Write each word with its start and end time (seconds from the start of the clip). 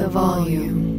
the 0.00 0.08
volume. 0.08 0.98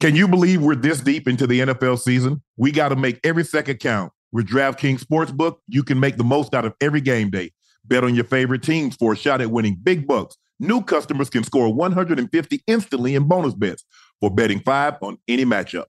Can 0.00 0.14
you 0.14 0.28
believe 0.28 0.60
we're 0.60 0.74
this 0.74 1.00
deep 1.00 1.26
into 1.26 1.46
the 1.46 1.60
NFL 1.60 2.00
season? 2.00 2.42
We 2.56 2.70
got 2.70 2.90
to 2.90 2.96
make 2.96 3.18
every 3.24 3.44
second 3.44 3.78
count. 3.78 4.12
With 4.32 4.46
DraftKings 4.46 5.04
Sportsbook, 5.04 5.56
you 5.68 5.84
can 5.84 5.98
make 5.98 6.16
the 6.16 6.24
most 6.24 6.54
out 6.54 6.64
of 6.66 6.74
every 6.80 7.00
game 7.00 7.30
day. 7.30 7.52
Bet 7.84 8.04
on 8.04 8.14
your 8.14 8.24
favorite 8.24 8.62
teams 8.62 8.94
for 8.96 9.14
a 9.14 9.16
shot 9.16 9.40
at 9.40 9.50
winning 9.50 9.78
big 9.82 10.06
bucks. 10.06 10.36
New 10.60 10.82
customers 10.82 11.30
can 11.30 11.44
score 11.44 11.72
150 11.72 12.62
instantly 12.66 13.14
in 13.14 13.26
bonus 13.26 13.54
bets 13.54 13.84
for 14.20 14.30
betting 14.30 14.60
five 14.60 14.94
on 15.00 15.16
any 15.28 15.44
matchup. 15.44 15.86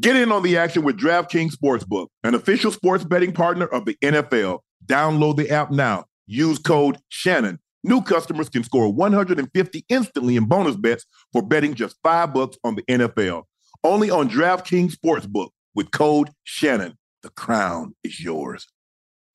Get 0.00 0.16
in 0.16 0.32
on 0.32 0.42
the 0.42 0.56
action 0.56 0.82
with 0.82 0.98
DraftKings 0.98 1.52
Sportsbook, 1.52 2.08
an 2.24 2.34
official 2.34 2.72
sports 2.72 3.04
betting 3.04 3.32
partner 3.32 3.66
of 3.66 3.84
the 3.84 3.96
NFL. 4.02 4.60
Download 4.86 5.36
the 5.36 5.50
app 5.50 5.70
now. 5.70 6.06
Use 6.26 6.58
code 6.58 6.98
Shannon. 7.10 7.60
New 7.84 8.02
customers 8.02 8.48
can 8.48 8.62
score 8.62 8.92
150 8.92 9.84
instantly 9.88 10.36
in 10.36 10.44
bonus 10.46 10.76
bets 10.76 11.04
for 11.32 11.42
betting 11.42 11.74
just 11.74 11.96
five 12.02 12.32
bucks 12.32 12.56
on 12.62 12.76
the 12.76 12.82
NFL. 12.82 13.42
Only 13.82 14.08
on 14.10 14.30
DraftKings 14.30 14.94
Sportsbook 14.94 15.48
with 15.74 15.90
code 15.90 16.30
Shannon. 16.44 16.96
The 17.22 17.30
crown 17.30 17.96
is 18.04 18.20
yours. 18.20 18.68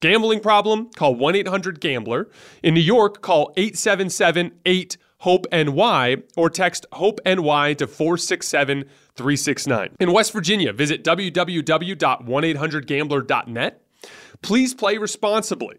Gambling 0.00 0.40
problem? 0.40 0.88
Call 0.94 1.16
1 1.16 1.34
800 1.34 1.80
Gambler. 1.80 2.30
In 2.62 2.74
New 2.74 2.80
York, 2.80 3.20
call 3.20 3.52
877 3.56 4.52
8 4.64 4.96
HOPE 5.18 5.46
NY 5.50 6.18
or 6.36 6.48
text 6.48 6.86
HOPE 6.92 7.18
NY 7.26 7.74
to 7.74 7.88
467 7.88 8.84
369. 9.16 9.96
In 9.98 10.12
West 10.12 10.32
Virginia, 10.32 10.72
visit 10.72 11.02
www.1800gambler.net. 11.02 13.82
Please 14.40 14.74
play 14.74 14.98
responsibly. 14.98 15.78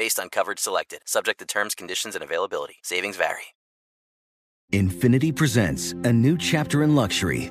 Based 0.00 0.18
on 0.18 0.30
coverage 0.30 0.60
selected, 0.60 1.00
subject 1.04 1.40
to 1.40 1.44
terms, 1.44 1.74
conditions, 1.74 2.14
and 2.14 2.24
availability. 2.24 2.76
Savings 2.82 3.18
vary. 3.18 3.48
Infiniti 4.72 5.36
presents 5.36 5.92
a 5.92 6.10
new 6.10 6.38
chapter 6.38 6.82
in 6.82 6.94
luxury, 6.94 7.50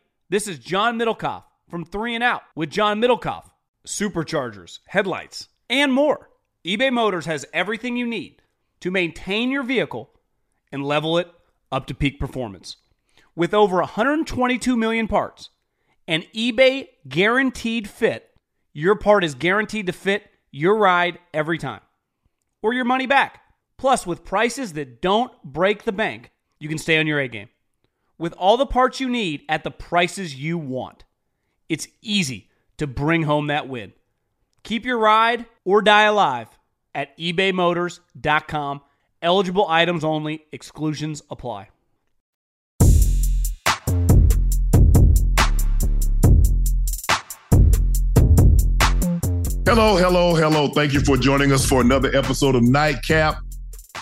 This 0.31 0.47
is 0.47 0.59
John 0.59 0.97
Middlekauff 0.97 1.43
from 1.69 1.83
3 1.83 2.15
and 2.15 2.23
Out 2.23 2.43
with 2.55 2.69
John 2.69 3.01
Middlekauff. 3.01 3.49
Superchargers, 3.85 4.79
headlights, 4.85 5.49
and 5.69 5.91
more. 5.91 6.29
eBay 6.65 6.89
Motors 6.89 7.25
has 7.25 7.45
everything 7.51 7.97
you 7.97 8.07
need 8.07 8.41
to 8.79 8.91
maintain 8.91 9.51
your 9.51 9.63
vehicle 9.63 10.09
and 10.71 10.85
level 10.85 11.17
it 11.17 11.27
up 11.69 11.85
to 11.87 11.93
peak 11.93 12.17
performance. 12.17 12.77
With 13.35 13.53
over 13.53 13.79
122 13.79 14.77
million 14.77 15.09
parts 15.09 15.49
and 16.07 16.25
eBay 16.33 16.87
guaranteed 17.09 17.89
fit, 17.89 18.29
your 18.71 18.95
part 18.95 19.25
is 19.25 19.35
guaranteed 19.35 19.87
to 19.87 19.91
fit 19.91 20.23
your 20.49 20.77
ride 20.77 21.19
every 21.33 21.57
time 21.57 21.81
or 22.61 22.73
your 22.73 22.85
money 22.85 23.05
back. 23.05 23.41
Plus, 23.75 24.07
with 24.07 24.23
prices 24.23 24.71
that 24.73 25.01
don't 25.01 25.33
break 25.43 25.83
the 25.83 25.91
bank, 25.91 26.31
you 26.57 26.69
can 26.69 26.77
stay 26.77 26.97
on 26.97 27.05
your 27.05 27.19
A 27.19 27.27
game. 27.27 27.49
With 28.21 28.33
all 28.33 28.55
the 28.55 28.67
parts 28.67 28.99
you 28.99 29.09
need 29.09 29.41
at 29.49 29.63
the 29.63 29.71
prices 29.71 30.35
you 30.35 30.55
want, 30.55 31.05
it's 31.67 31.87
easy 32.03 32.51
to 32.77 32.85
bring 32.85 33.23
home 33.23 33.47
that 33.47 33.67
win. 33.67 33.93
Keep 34.61 34.85
your 34.85 34.99
ride 34.99 35.47
or 35.65 35.81
die 35.81 36.03
alive 36.03 36.47
at 36.93 37.17
ebaymotors.com. 37.17 38.81
Eligible 39.23 39.65
items 39.67 40.03
only, 40.03 40.45
exclusions 40.51 41.23
apply. 41.31 41.69
Hello, 49.65 49.97
hello, 49.97 50.35
hello. 50.35 50.67
Thank 50.67 50.93
you 50.93 50.99
for 50.99 51.17
joining 51.17 51.51
us 51.51 51.67
for 51.67 51.81
another 51.81 52.15
episode 52.15 52.53
of 52.53 52.61
Nightcap. 52.61 53.37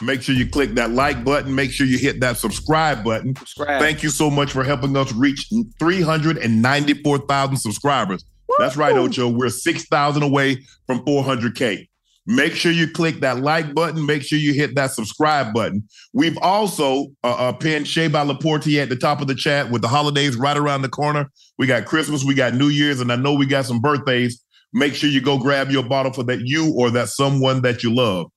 Make 0.02 0.22
sure 0.22 0.36
you 0.36 0.48
click 0.48 0.72
that 0.76 0.92
like 0.92 1.24
button. 1.24 1.54
Make 1.54 1.72
sure 1.72 1.86
you 1.86 1.98
hit 1.98 2.20
that 2.22 2.38
subscribe 2.38 3.04
button. 3.04 3.36
Subscribe. 3.36 3.82
Thank 3.82 4.04
you 4.04 4.10
so 4.10 4.30
much 4.30 4.52
for 4.52 4.64
helping 4.64 4.96
us 4.96 5.12
reach 5.14 5.50
394,000 5.80 7.58
subscribers. 7.58 8.24
That's 8.58 8.76
right, 8.76 8.96
Ocho. 8.96 9.30
We're 9.30 9.50
6,000 9.50 10.24
away 10.24 10.64
from 10.88 11.06
400K. 11.06 11.88
Make 12.26 12.54
sure 12.54 12.72
you 12.72 12.88
click 12.92 13.22
that 13.22 13.40
like 13.40 13.74
button. 13.74 14.06
Make 14.06 14.22
sure 14.22 14.38
you 14.38 14.54
hit 14.54 14.76
that 14.76 14.92
subscribe 14.92 15.52
button. 15.54 15.84
We've 16.14 16.38
also 16.42 17.08
uh, 17.24 17.36
uh, 17.36 17.54
pinned 17.54 17.88
Shea 17.88 18.08
by 18.08 18.24
Laportier 18.24 18.84
at 18.84 18.90
the 18.90 18.96
top 18.96 19.22
of 19.22 19.28
the 19.28 19.34
chat 19.34 19.72
with 19.72 19.82
the 19.82 19.88
holidays 19.88 20.36
right 20.36 20.56
around 20.56 20.84
the 20.84 20.90
corner. 20.90 21.30
We 21.58 21.66
got 21.66 21.86
Christmas, 21.86 22.24
we 22.24 22.36
got 22.36 22.54
New 22.54 22.68
Year's, 22.68 23.00
and 23.00 23.12
I 23.12 23.16
know 23.16 23.34
we 23.34 23.48
got 23.48 23.66
some 23.66 23.82
birthdays. 23.82 24.44
Make 24.74 24.94
sure 24.94 25.10
you 25.10 25.22
go 25.22 25.40
grab 25.40 25.72
your 25.72 25.82
bottle 25.82 26.14
for 26.14 26.22
that 26.26 26.42
you 26.42 26.72
or 26.78 26.92
that 26.92 27.10
someone 27.10 27.64
that 27.64 27.82
you 27.82 27.96
love. 27.96 28.28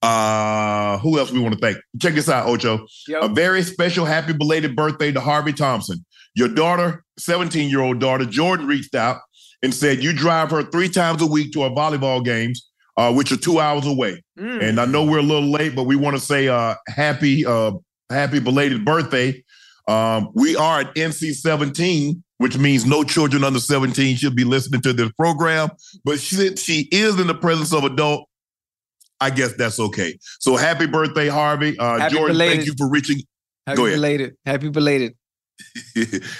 Uh, 0.00 0.98
who 0.98 1.18
else 1.18 1.30
we 1.32 1.40
want 1.40 1.54
to 1.54 1.60
thank? 1.60 1.78
Check 2.00 2.14
this 2.14 2.28
out, 2.28 2.46
Ocho. 2.46 2.86
Yep. 3.08 3.22
A 3.22 3.28
very 3.28 3.62
special 3.62 4.04
happy 4.04 4.32
belated 4.32 4.76
birthday 4.76 5.10
to 5.12 5.20
Harvey 5.20 5.52
Thompson. 5.52 6.04
Your 6.34 6.48
daughter, 6.48 7.04
17 7.18 7.68
year 7.68 7.80
old 7.80 7.98
daughter, 7.98 8.24
Jordan, 8.24 8.66
reached 8.66 8.94
out 8.94 9.18
and 9.62 9.74
said 9.74 10.02
you 10.02 10.12
drive 10.12 10.50
her 10.50 10.62
three 10.62 10.88
times 10.88 11.20
a 11.20 11.26
week 11.26 11.52
to 11.52 11.62
our 11.62 11.70
volleyball 11.70 12.24
games, 12.24 12.70
uh, 12.96 13.12
which 13.12 13.32
are 13.32 13.36
two 13.36 13.58
hours 13.58 13.86
away. 13.86 14.22
Mm. 14.38 14.62
And 14.62 14.80
I 14.80 14.84
know 14.84 15.04
we're 15.04 15.18
a 15.18 15.22
little 15.22 15.50
late, 15.50 15.74
but 15.74 15.84
we 15.84 15.96
want 15.96 16.16
to 16.16 16.22
say 16.22 16.48
uh, 16.48 16.74
happy, 16.86 17.44
uh, 17.44 17.72
happy 18.10 18.38
belated 18.38 18.84
birthday. 18.84 19.42
Um, 19.88 20.30
we 20.34 20.54
are 20.54 20.80
at 20.80 20.94
NC 20.94 21.34
17, 21.34 22.22
which 22.36 22.56
means 22.56 22.86
no 22.86 23.02
children 23.02 23.42
under 23.42 23.58
17 23.58 24.16
should 24.16 24.36
be 24.36 24.44
listening 24.44 24.82
to 24.82 24.92
this 24.92 25.10
program. 25.12 25.70
But 26.04 26.20
since 26.20 26.62
she 26.62 26.88
is 26.92 27.18
in 27.18 27.26
the 27.26 27.34
presence 27.34 27.72
of 27.72 27.84
adult, 27.84 28.28
I 29.20 29.30
guess 29.30 29.54
that's 29.54 29.80
okay. 29.80 30.18
So 30.40 30.56
happy 30.56 30.86
birthday, 30.86 31.28
Harvey. 31.28 31.78
Uh, 31.78 31.98
Happy 31.98 32.14
Jordan, 32.14 32.34
belated. 32.34 32.56
thank 32.56 32.66
you 32.66 32.74
for 32.78 32.88
reaching. 32.88 33.22
Happy 33.66 33.76
Go 33.76 33.86
ahead. 33.86 33.96
belated. 33.96 34.36
Happy 34.46 34.68
belated. 34.68 35.14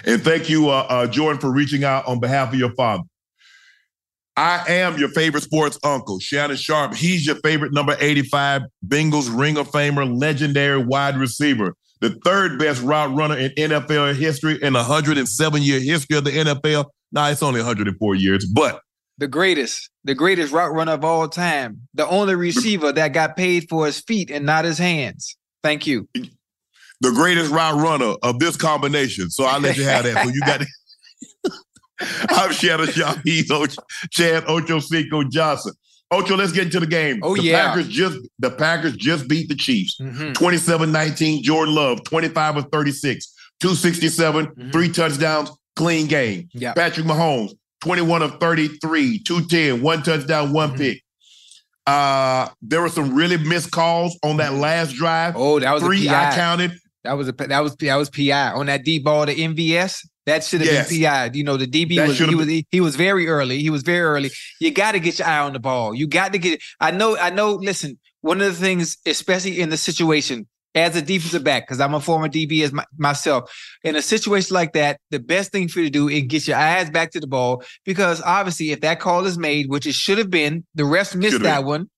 and 0.07 0.23
thank 0.23 0.49
you, 0.49 0.69
uh, 0.69 0.87
uh, 0.89 1.07
Jordan, 1.07 1.41
for 1.41 1.53
reaching 1.53 1.85
out 1.85 2.07
on 2.07 2.21
behalf 2.21 2.53
of 2.53 2.59
your 2.59 2.73
father. 2.75 3.03
I 4.37 4.63
am 4.69 4.97
your 4.99 5.09
favorite 5.09 5.43
sports 5.43 5.81
uncle, 5.83 6.21
Shannon 6.21 6.57
Sharpe. 6.57 6.95
He's 6.95 7.27
your 7.27 7.35
favorite 7.43 7.73
number 7.73 7.97
85 7.99 8.63
Bengals 8.87 9.29
Ring 9.37 9.59
of 9.59 9.69
Famer, 9.73 10.17
legendary 10.17 10.79
wide 10.79 11.17
receiver, 11.17 11.75
the 12.01 12.11
third 12.25 12.57
best 12.57 12.81
route 12.83 13.13
runner 13.17 13.37
in 13.37 13.51
NFL 13.51 14.15
history 14.15 14.57
in 14.63 14.77
a 14.77 14.79
107 14.79 15.63
year 15.63 15.81
history 15.81 16.17
of 16.17 16.23
the 16.23 16.31
NFL. 16.31 16.85
Nah, 17.11 17.31
it's 17.31 17.43
only 17.43 17.59
104 17.59 18.15
years, 18.15 18.47
but 18.47 18.81
The 19.19 19.29
greatest, 19.29 19.91
the 20.05 20.15
greatest 20.15 20.53
route 20.53 20.73
runner 20.73 20.93
of 20.93 21.05
all 21.05 21.29
time. 21.29 21.89
The 21.95 22.07
only 22.09 22.35
receiver 22.37 22.93
that 22.93 23.13
got 23.13 23.37
paid 23.37 23.69
for 23.69 23.87
his 23.87 24.01
feet 24.01 24.31
and 24.31 24.47
not 24.47 24.65
his 24.65 24.79
hands. 24.79 25.37
Thank 25.63 25.87
you. 25.87 26.09
the 27.01 27.11
greatest 27.13 27.51
route 27.51 27.81
runner 27.81 28.15
of 28.23 28.39
this 28.39 28.57
combination. 28.57 29.29
So 29.31 29.45
I'll 29.45 29.61
let 29.61 29.77
you 29.77 29.85
have 29.85 30.05
that. 30.05 30.25
So 30.25 30.31
you 30.33 30.41
got 30.41 30.63
it. 30.63 30.69
I'm 32.31 32.53
Shannon 32.53 32.87
Shaheen, 32.87 33.51
Ocho, 33.51 33.83
Chad 34.11 34.45
Ocho 34.47 34.79
Cinco 34.79 35.25
Johnson. 35.25 35.73
Ocho, 36.11 36.37
let's 36.37 36.53
get 36.53 36.65
into 36.67 36.81
the 36.81 36.87
game. 36.87 37.19
Oh, 37.23 37.37
the 37.37 37.43
yeah. 37.43 37.67
Packers 37.69 37.89
just 37.89 38.19
the 38.39 38.51
Packers 38.51 38.97
just 38.97 39.29
beat 39.29 39.49
the 39.49 39.55
Chiefs. 39.57 39.99
Mhm. 40.01 40.33
27-19, 40.33 41.43
Jordan 41.43 41.75
Love, 41.75 42.03
25 42.05 42.57
of 42.57 42.67
36, 42.73 43.33
267, 43.61 44.47
Mhm. 44.47 44.73
three 44.73 44.89
touchdowns, 44.89 45.51
clean 45.77 46.07
game. 46.07 46.49
Yeah. 46.53 46.73
Patrick 46.73 47.05
Mahomes, 47.07 47.53
21 47.81 48.23
of 48.23 48.41
33, 48.41 49.21
210, 49.23 49.83
one 49.83 50.03
touchdown, 50.03 50.53
one 50.53 50.73
Mhm. 50.73 50.79
pick. 50.79 51.03
Uh, 51.87 52.49
there 52.61 52.83
were 52.83 52.89
some 52.91 53.15
really 53.15 53.39
missed 53.39 53.71
calls 53.71 54.19
on 54.23 54.37
that 54.39 54.55
last 54.55 54.95
drive. 54.95 55.35
Oh, 55.37 55.59
that 55.59 55.73
was 55.73 55.83
Three 55.83 56.07
a 56.07 56.11
I 56.11 56.31
PI. 56.31 56.35
counted. 56.35 56.73
That 57.05 57.13
was 57.15 57.29
a 57.29 57.33
that 57.33 57.61
was 57.63 57.77
that 57.77 57.97
was 57.97 58.11
PI 58.11 58.53
on 58.53 58.67
that 58.67 58.85
D 58.85 58.99
ball 58.99 59.25
to 59.25 59.33
MVS. 59.35 60.07
That 60.27 60.45
should 60.45 60.61
have 60.61 60.71
Yes. 60.71 60.91
been 60.91 61.01
PI. 61.03 61.31
You 61.33 61.45
know, 61.45 61.57
the 61.57 61.67
DB 61.67 61.97
That 61.97 62.09
was 62.09 62.19
he 62.19 62.27
have 62.27 62.35
was 62.35 62.49
he 62.71 62.81
was 62.83 62.97
very 62.97 63.27
early. 63.29 63.61
He 63.63 63.71
was 63.71 63.83
very 63.83 64.01
early. 64.01 64.31
You 64.61 64.71
got 64.71 64.93
to 64.93 65.01
get 65.01 65.19
your 65.19 65.27
eye 65.29 65.39
on 65.39 65.55
the 65.55 65.59
ball. 65.61 65.95
You 65.95 66.07
got 66.07 66.33
to 66.33 66.39
get. 66.39 66.61
I 66.81 66.91
know. 66.91 67.17
I 67.17 67.31
know. 67.31 67.55
Listen, 67.55 67.99
one 68.21 68.43
of 68.43 68.47
the 68.47 68.61
things, 68.61 68.99
especially 69.07 69.59
in 69.61 69.71
the 69.71 69.79
situation 69.79 70.47
as 70.75 70.97
a 70.97 71.03
defensive 71.03 71.45
back, 71.45 71.67
because 71.67 71.81
I'm 71.81 71.95
a 71.95 72.01
former 72.01 72.29
DB 72.29 72.63
as 72.63 72.73
my, 72.73 72.85
myself, 72.97 73.51
in 73.83 73.97
a 73.97 74.03
situation 74.03 74.55
like 74.55 74.73
that, 74.75 75.01
the 75.11 75.19
best 75.19 75.51
thing 75.51 75.69
for 75.69 75.81
you 75.81 75.87
to 75.87 75.91
do 75.91 76.09
is 76.09 76.23
get 76.25 76.47
your 76.47 76.57
eyes 76.57 76.91
back 76.91 77.11
to 77.13 77.21
the 77.21 77.27
ball 77.27 77.63
because 77.85 78.23
obviously, 78.23 78.71
if 78.71 78.81
that 78.83 79.01
call 79.01 79.25
is 79.27 79.39
made, 79.39 79.69
which 79.69 79.87
it 79.87 79.95
should 79.95 80.19
have 80.19 80.31
been, 80.31 80.65
the 80.75 80.85
refs 80.85 81.15
missed 81.15 81.33
Should 81.33 81.43
have 81.43 81.63
that 81.63 81.65
one. 81.65 81.91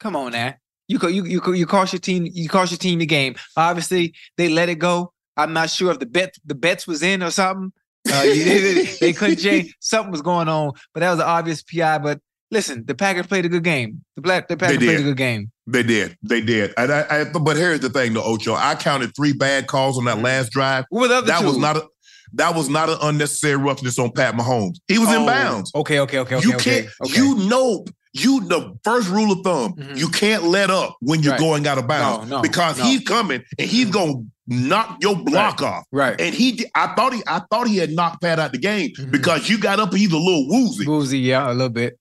Come 0.00 0.16
on 0.16 0.32
now. 0.32 0.54
You 0.88 0.98
you 1.08 1.24
you 1.24 1.52
you 1.54 1.66
cost 1.66 1.92
your 1.92 2.00
team 2.00 2.28
you 2.30 2.48
cost 2.48 2.72
your 2.72 2.78
team 2.78 2.98
the 2.98 3.06
game. 3.06 3.36
Obviously, 3.56 4.14
they 4.36 4.48
let 4.48 4.68
it 4.68 4.76
go. 4.76 5.12
I'm 5.36 5.52
not 5.52 5.70
sure 5.70 5.92
if 5.92 6.00
the 6.00 6.06
bet 6.06 6.34
the 6.44 6.54
bets 6.54 6.86
was 6.86 7.02
in 7.02 7.22
or 7.22 7.30
something. 7.30 7.72
Uh, 8.10 8.22
they, 8.22 8.84
they 9.00 9.12
couldn't 9.12 9.38
change. 9.38 9.74
Something 9.78 10.10
was 10.10 10.22
going 10.22 10.48
on, 10.48 10.72
but 10.92 11.00
that 11.00 11.10
was 11.10 11.20
an 11.20 11.26
obvious 11.26 11.62
PI. 11.62 11.98
But 11.98 12.20
listen, 12.50 12.84
the 12.84 12.96
Packers 12.96 13.28
played 13.28 13.44
a 13.44 13.48
good 13.48 13.62
game. 13.62 14.04
The 14.16 14.22
black 14.22 14.48
the 14.48 14.56
Packers 14.56 14.78
played 14.78 15.00
a 15.00 15.04
good 15.04 15.16
game. 15.16 15.51
They 15.66 15.82
did. 15.82 16.16
They 16.22 16.40
did. 16.40 16.74
And 16.76 16.92
I, 16.92 17.06
I, 17.08 17.24
but 17.24 17.56
here's 17.56 17.80
the 17.80 17.88
thing, 17.90 18.14
though, 18.14 18.24
Ocho. 18.24 18.54
I 18.54 18.74
counted 18.74 19.14
three 19.14 19.32
bad 19.32 19.66
calls 19.68 19.96
on 19.98 20.04
that 20.06 20.18
last 20.18 20.50
drive. 20.50 20.84
What 20.90 21.02
were 21.10 21.20
That 21.22 21.40
two? 21.40 21.46
was 21.46 21.58
not 21.58 21.76
a 21.76 21.86
that 22.34 22.54
was 22.54 22.68
not 22.70 22.88
an 22.88 22.96
unnecessary 23.02 23.56
roughness 23.56 23.98
on 23.98 24.10
Pat 24.10 24.34
Mahomes. 24.34 24.76
He 24.88 24.98
was 24.98 25.08
in 25.10 25.22
Oh, 25.22 25.26
bounds. 25.26 25.70
Okay, 25.74 25.98
okay, 26.00 26.18
okay, 26.20 26.36
okay. 26.36 26.48
you 26.48 26.54
okay, 26.54 26.82
can't. 26.82 26.92
okay. 27.04 27.16
You 27.20 27.34
know. 27.48 27.84
You 28.14 28.40
the 28.46 28.74
first 28.84 29.08
rule 29.08 29.32
of 29.32 29.40
thumb. 29.42 29.72
Mhm. 29.72 29.96
You 29.96 30.06
can't 30.10 30.42
let 30.44 30.68
up 30.68 30.96
when 31.00 31.22
you're 31.22 31.32
Right. 31.32 31.40
going 31.40 31.66
out 31.66 31.78
of 31.78 31.86
bounds 31.86 32.28
No, 32.28 32.36
no, 32.36 32.42
because 32.42 32.76
no. 32.78 32.84
he's 32.84 33.00
coming 33.00 33.42
and 33.58 33.66
he's 33.66 33.88
gonna 33.90 34.12
knock 34.46 34.98
your 35.00 35.16
block 35.16 35.62
off. 35.62 35.84
right. 35.92 36.20
And 36.20 36.34
he, 36.34 36.62
I 36.74 36.88
thought 36.94 37.14
he, 37.14 37.22
I 37.26 37.40
thought 37.50 37.68
he 37.68 37.78
had 37.78 37.90
knocked 37.90 38.20
Pat 38.20 38.38
out 38.38 38.52
the 38.52 38.58
game 38.58 38.90
Mhm. 38.98 39.12
because 39.12 39.48
you 39.48 39.56
got 39.56 39.80
up. 39.80 39.94
He's 39.94 40.12
a 40.12 40.18
little 40.18 40.46
woozy. 40.46 40.86
Woozy, 40.86 41.20
yeah, 41.20 41.50
a 41.50 41.54
little 41.54 41.70
bit. 41.70 41.98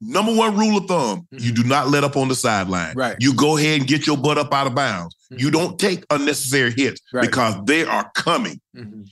Number 0.00 0.34
one 0.34 0.56
rule 0.56 0.76
of 0.78 0.86
thumb: 0.86 1.26
you 1.30 1.52
Mhm. 1.52 1.56
do 1.56 1.64
not 1.64 1.88
let 1.88 2.04
up 2.04 2.16
on 2.16 2.28
the 2.28 2.34
sideline. 2.34 2.94
Right. 2.94 3.16
You 3.18 3.32
go 3.34 3.56
ahead 3.56 3.78
and 3.80 3.88
get 3.88 4.06
your 4.06 4.16
butt 4.16 4.36
up 4.38 4.52
out 4.52 4.66
of 4.66 4.74
bounds. 4.74 5.16
Mhm. 5.32 5.40
You 5.40 5.50
don't 5.50 5.78
take 5.78 6.04
unnecessary 6.10 6.72
hits 6.76 7.00
Right. 7.12 7.22
because 7.22 7.54
they 7.64 7.84
are 7.84 8.10
coming. 8.14 8.60
Mhm. 8.76 9.06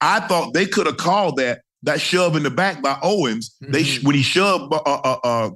I 0.00 0.20
thought 0.20 0.54
they 0.54 0.66
could 0.66 0.86
have 0.86 0.96
called 0.96 1.36
that 1.36 1.60
that 1.82 2.00
shove 2.00 2.34
in 2.36 2.42
the 2.42 2.50
back 2.50 2.82
by 2.82 2.98
Owens. 3.02 3.54
They 3.60 3.84
when 4.02 4.14
he 4.14 4.22
shoved 4.22 4.72
uh, 4.72 4.76
uh, 4.84 5.18
uh, 5.22 5.50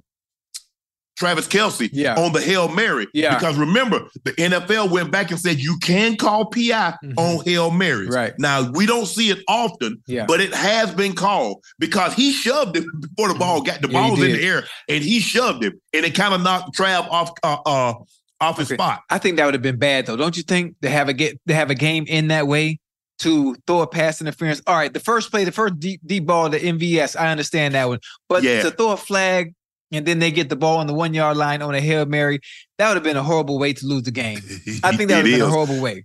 Travis 1.20 1.46
Kelce 1.46 1.90
Yeah. 1.92 2.14
on 2.16 2.32
the 2.32 2.40
hail 2.40 2.66
mary. 2.68 3.06
Yeah. 3.12 3.34
Because 3.38 3.56
remember, 3.58 4.00
the 4.24 4.32
NFL 4.32 4.88
went 4.88 5.10
back 5.10 5.30
and 5.30 5.38
said 5.38 5.58
you 5.60 5.76
can 5.82 6.16
call 6.16 6.46
PI 6.46 6.94
Mhm. 7.04 7.12
on 7.18 7.44
hail 7.44 7.70
marys. 7.70 8.08
Right. 8.08 8.32
Now 8.38 8.70
we 8.70 8.86
don't 8.86 9.04
see 9.04 9.28
it 9.28 9.38
often, 9.46 10.02
Yeah. 10.06 10.24
but 10.26 10.40
it 10.40 10.54
has 10.54 10.90
been 10.94 11.12
called 11.12 11.62
because 11.78 12.14
he 12.14 12.32
shoved 12.32 12.74
it 12.78 12.84
before 13.00 13.28
the 13.28 13.38
ball 13.38 13.60
got 13.60 13.82
the 13.82 13.88
Yeah, 13.88 14.00
ball 14.00 14.10
was 14.12 14.22
in 14.22 14.32
the 14.32 14.42
air 14.42 14.66
and 14.88 15.04
he 15.04 15.20
shoved 15.20 15.62
it 15.62 15.74
and 15.92 16.06
it 16.06 16.14
kind 16.14 16.32
of 16.32 16.40
knocked 16.42 16.74
Trav 16.74 17.06
off 17.10 17.32
uh, 17.42 17.58
uh 17.66 17.92
off 18.40 18.56
his 18.56 18.68
Okay. 18.68 18.76
spot. 18.76 19.02
I 19.10 19.18
think 19.18 19.36
that 19.36 19.44
would 19.44 19.52
have 19.52 19.62
been 19.62 19.78
bad 19.78 20.06
though. 20.06 20.16
Don't 20.16 20.34
you 20.38 20.42
think 20.42 20.74
to 20.80 20.88
have 20.88 21.10
a 21.10 21.12
get 21.12 21.38
to 21.48 21.54
have 21.54 21.68
a 21.68 21.74
game 21.74 22.06
in 22.08 22.28
that 22.28 22.46
way 22.46 22.78
to 23.18 23.54
throw 23.66 23.82
a 23.82 23.86
pass 23.86 24.22
interference? 24.22 24.62
All 24.66 24.74
right, 24.74 24.90
the 24.90 25.00
first 25.00 25.30
play, 25.30 25.44
the 25.44 25.52
first 25.52 25.78
deep 25.78 26.00
deep 26.06 26.24
ball 26.24 26.48
to 26.50 26.58
MVS, 26.58 27.14
I 27.14 27.30
understand 27.30 27.74
that 27.74 27.88
one. 27.88 27.98
But 28.30 28.40
to 28.40 28.70
throw 28.70 28.92
a 28.92 28.96
flag 28.96 29.52
and 29.92 30.06
then 30.06 30.18
they 30.18 30.30
get 30.30 30.48
the 30.48 30.56
ball 30.56 30.78
on 30.78 30.86
the 30.86 30.94
one 30.94 31.14
yard 31.14 31.36
line 31.36 31.62
on 31.62 31.74
a 31.74 31.80
hail 31.80 32.06
mary, 32.06 32.40
that 32.78 32.88
would 32.88 32.94
have 32.96 33.04
been 33.04 33.16
a 33.16 33.22
horrible 33.22 33.58
way 33.58 33.72
to 33.72 33.86
lose 33.86 34.02
the 34.04 34.10
game. 34.10 34.38
I 34.84 34.96
think 34.96 35.08
that 35.10 35.22
would 35.22 35.26
have 35.30 35.38
been 35.38 35.40
a 35.42 35.48
horrible 35.48 35.80
way. 35.80 36.04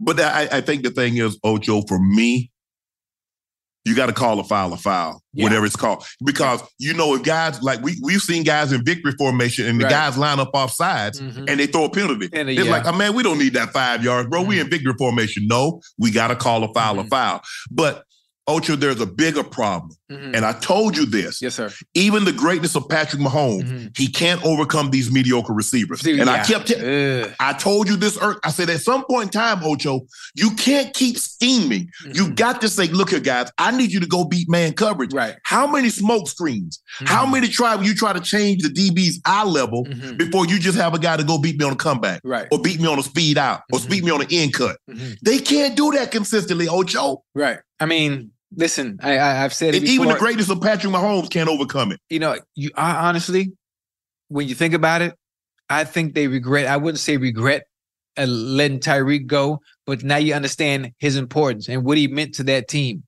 But 0.00 0.18
I, 0.20 0.48
I 0.50 0.60
think 0.60 0.82
the 0.82 0.90
thing 0.90 1.16
is, 1.18 1.38
Ocho, 1.44 1.82
for 1.82 1.98
me, 1.98 2.50
you 3.84 3.94
got 3.94 4.06
to 4.06 4.12
call 4.14 4.40
a 4.40 4.44
foul 4.44 4.72
a 4.72 4.78
foul, 4.78 5.22
Yeah. 5.34 5.44
whatever 5.44 5.66
it's 5.66 5.76
called. 5.76 6.04
Because 6.24 6.62
you 6.78 6.94
know, 6.94 7.14
if 7.14 7.22
guys 7.22 7.62
like 7.62 7.82
we 7.82 7.98
we've 8.02 8.22
seen 8.22 8.42
guys 8.42 8.72
in 8.72 8.82
victory 8.82 9.12
formation 9.18 9.66
and 9.66 9.78
the 9.78 9.84
Right. 9.84 9.90
guys 9.90 10.16
line 10.16 10.40
up 10.40 10.52
off 10.54 10.72
sides 10.72 11.20
Mhm. 11.20 11.50
and 11.50 11.60
they 11.60 11.66
throw 11.66 11.84
a 11.84 11.90
penalty. 11.90 12.30
And, 12.32 12.48
it's 12.48 12.64
yeah. 12.64 12.70
like, 12.70 12.86
oh 12.86 12.92
man, 12.92 13.14
we 13.14 13.22
don't 13.22 13.38
need 13.38 13.52
that 13.52 13.74
five 13.74 14.02
yards, 14.02 14.30
bro. 14.30 14.42
We 14.42 14.56
Mhm. 14.56 14.60
in 14.62 14.70
victory 14.70 14.94
formation. 14.96 15.46
No, 15.46 15.82
we 15.98 16.10
got 16.10 16.28
to 16.28 16.36
call 16.36 16.64
a 16.64 16.72
foul 16.72 16.98
a 16.98 17.04
Mhm. 17.04 17.10
foul. 17.10 17.42
But 17.70 18.03
Ocho, 18.46 18.76
there's 18.76 19.00
a 19.00 19.06
bigger 19.06 19.42
problem. 19.42 19.90
Mhm. 20.12 20.36
And 20.36 20.44
I 20.44 20.52
told 20.52 20.98
you 20.98 21.06
this. 21.06 21.40
Yes, 21.40 21.54
sir. 21.54 21.72
Even 21.94 22.24
the 22.26 22.32
greatness 22.32 22.76
of 22.76 22.86
Patrick 22.90 23.22
Mahomes, 23.22 23.64
Mhm. 23.64 23.96
he 23.96 24.06
can't 24.06 24.44
overcome 24.44 24.90
these 24.90 25.10
mediocre 25.10 25.54
receivers. 25.54 26.04
And 26.04 26.28
I 26.28 26.44
kept 26.44 26.68
t-. 26.68 27.24
I 27.40 27.52
told 27.54 27.88
you 27.88 27.96
this. 27.96 28.18
I 28.44 28.50
said 28.50 28.68
at 28.68 28.82
some 28.82 29.04
point 29.06 29.24
in 29.34 29.40
time, 29.40 29.62
Ocho, 29.64 30.02
you 30.34 30.50
can't 30.50 30.92
keep 30.92 31.18
scheming. 31.18 31.88
You 32.12 32.26
Mhm. 32.26 32.36
got 32.36 32.60
to 32.60 32.68
say, 32.68 32.86
look 32.88 33.10
here, 33.10 33.20
guys. 33.20 33.48
I 33.56 33.70
need 33.70 33.90
you 33.92 34.00
to 34.00 34.06
go 34.06 34.24
beat 34.24 34.48
man 34.50 34.74
coverage. 34.74 35.14
Right. 35.14 35.36
How 35.44 35.66
many 35.66 35.88
smoke 35.88 36.28
screens? 36.28 36.80
How 37.06 37.24
Mhm. 37.24 37.32
many 37.32 37.48
try 37.48 37.80
you 37.82 37.94
try 37.94 38.12
to 38.12 38.20
change 38.20 38.62
the 38.62 38.68
DB's 38.68 39.20
eye 39.24 39.44
level 39.44 39.86
Mhm. 39.86 40.18
before 40.18 40.44
you 40.46 40.58
just 40.58 40.76
have 40.76 40.92
a 40.92 40.98
guy 40.98 41.16
to 41.16 41.24
go 41.24 41.38
beat 41.38 41.58
me 41.58 41.64
on 41.64 41.72
a 41.72 41.76
comeback 41.76 42.20
Right. 42.24 42.46
or 42.52 42.60
beat 42.60 42.78
me 42.78 42.86
on 42.88 42.98
a 42.98 43.02
speed 43.02 43.38
out 43.38 43.62
or 43.72 43.80
beat 43.80 44.04
me 44.04 44.10
on 44.10 44.20
an 44.20 44.28
end 44.30 44.52
cut? 44.52 44.76
They 45.22 45.38
can't 45.38 45.74
do 45.76 45.92
that 45.92 46.10
consistently, 46.10 46.68
Ocho. 46.68 47.22
Right. 47.34 47.58
I 47.80 47.86
mean, 47.86 48.30
listen, 48.54 48.98
I, 49.02 49.18
I 49.18 49.44
I've 49.44 49.54
said 49.54 49.74
it 49.74 49.78
And 49.78 49.86
before. 49.86 50.04
even 50.06 50.14
the 50.14 50.20
greatest 50.20 50.50
of 50.50 50.60
Patrick 50.60 50.92
Mahomes 50.92 51.30
can't 51.30 51.48
overcome 51.48 51.92
it. 51.92 52.00
you 52.08 52.18
know, 52.18 52.36
you 52.54 52.70
I, 52.76 53.08
honestly, 53.08 53.52
when 54.28 54.48
you 54.48 54.54
think 54.54 54.74
about 54.74 55.02
it, 55.02 55.14
I 55.68 55.84
think 55.84 56.14
they 56.14 56.28
regret. 56.28 56.66
I 56.66 56.76
wouldn't 56.76 56.98
say 57.00 57.16
regret 57.16 57.64
uh, 58.18 58.26
letting 58.26 58.80
Tyreek 58.80 59.26
go, 59.26 59.60
but 59.86 60.04
now 60.04 60.16
you 60.16 60.34
understand 60.34 60.92
his 60.98 61.16
importance 61.16 61.68
and 61.68 61.84
what 61.84 61.98
he 61.98 62.06
meant 62.06 62.34
to 62.36 62.44
that 62.44 62.68
team. 62.68 63.02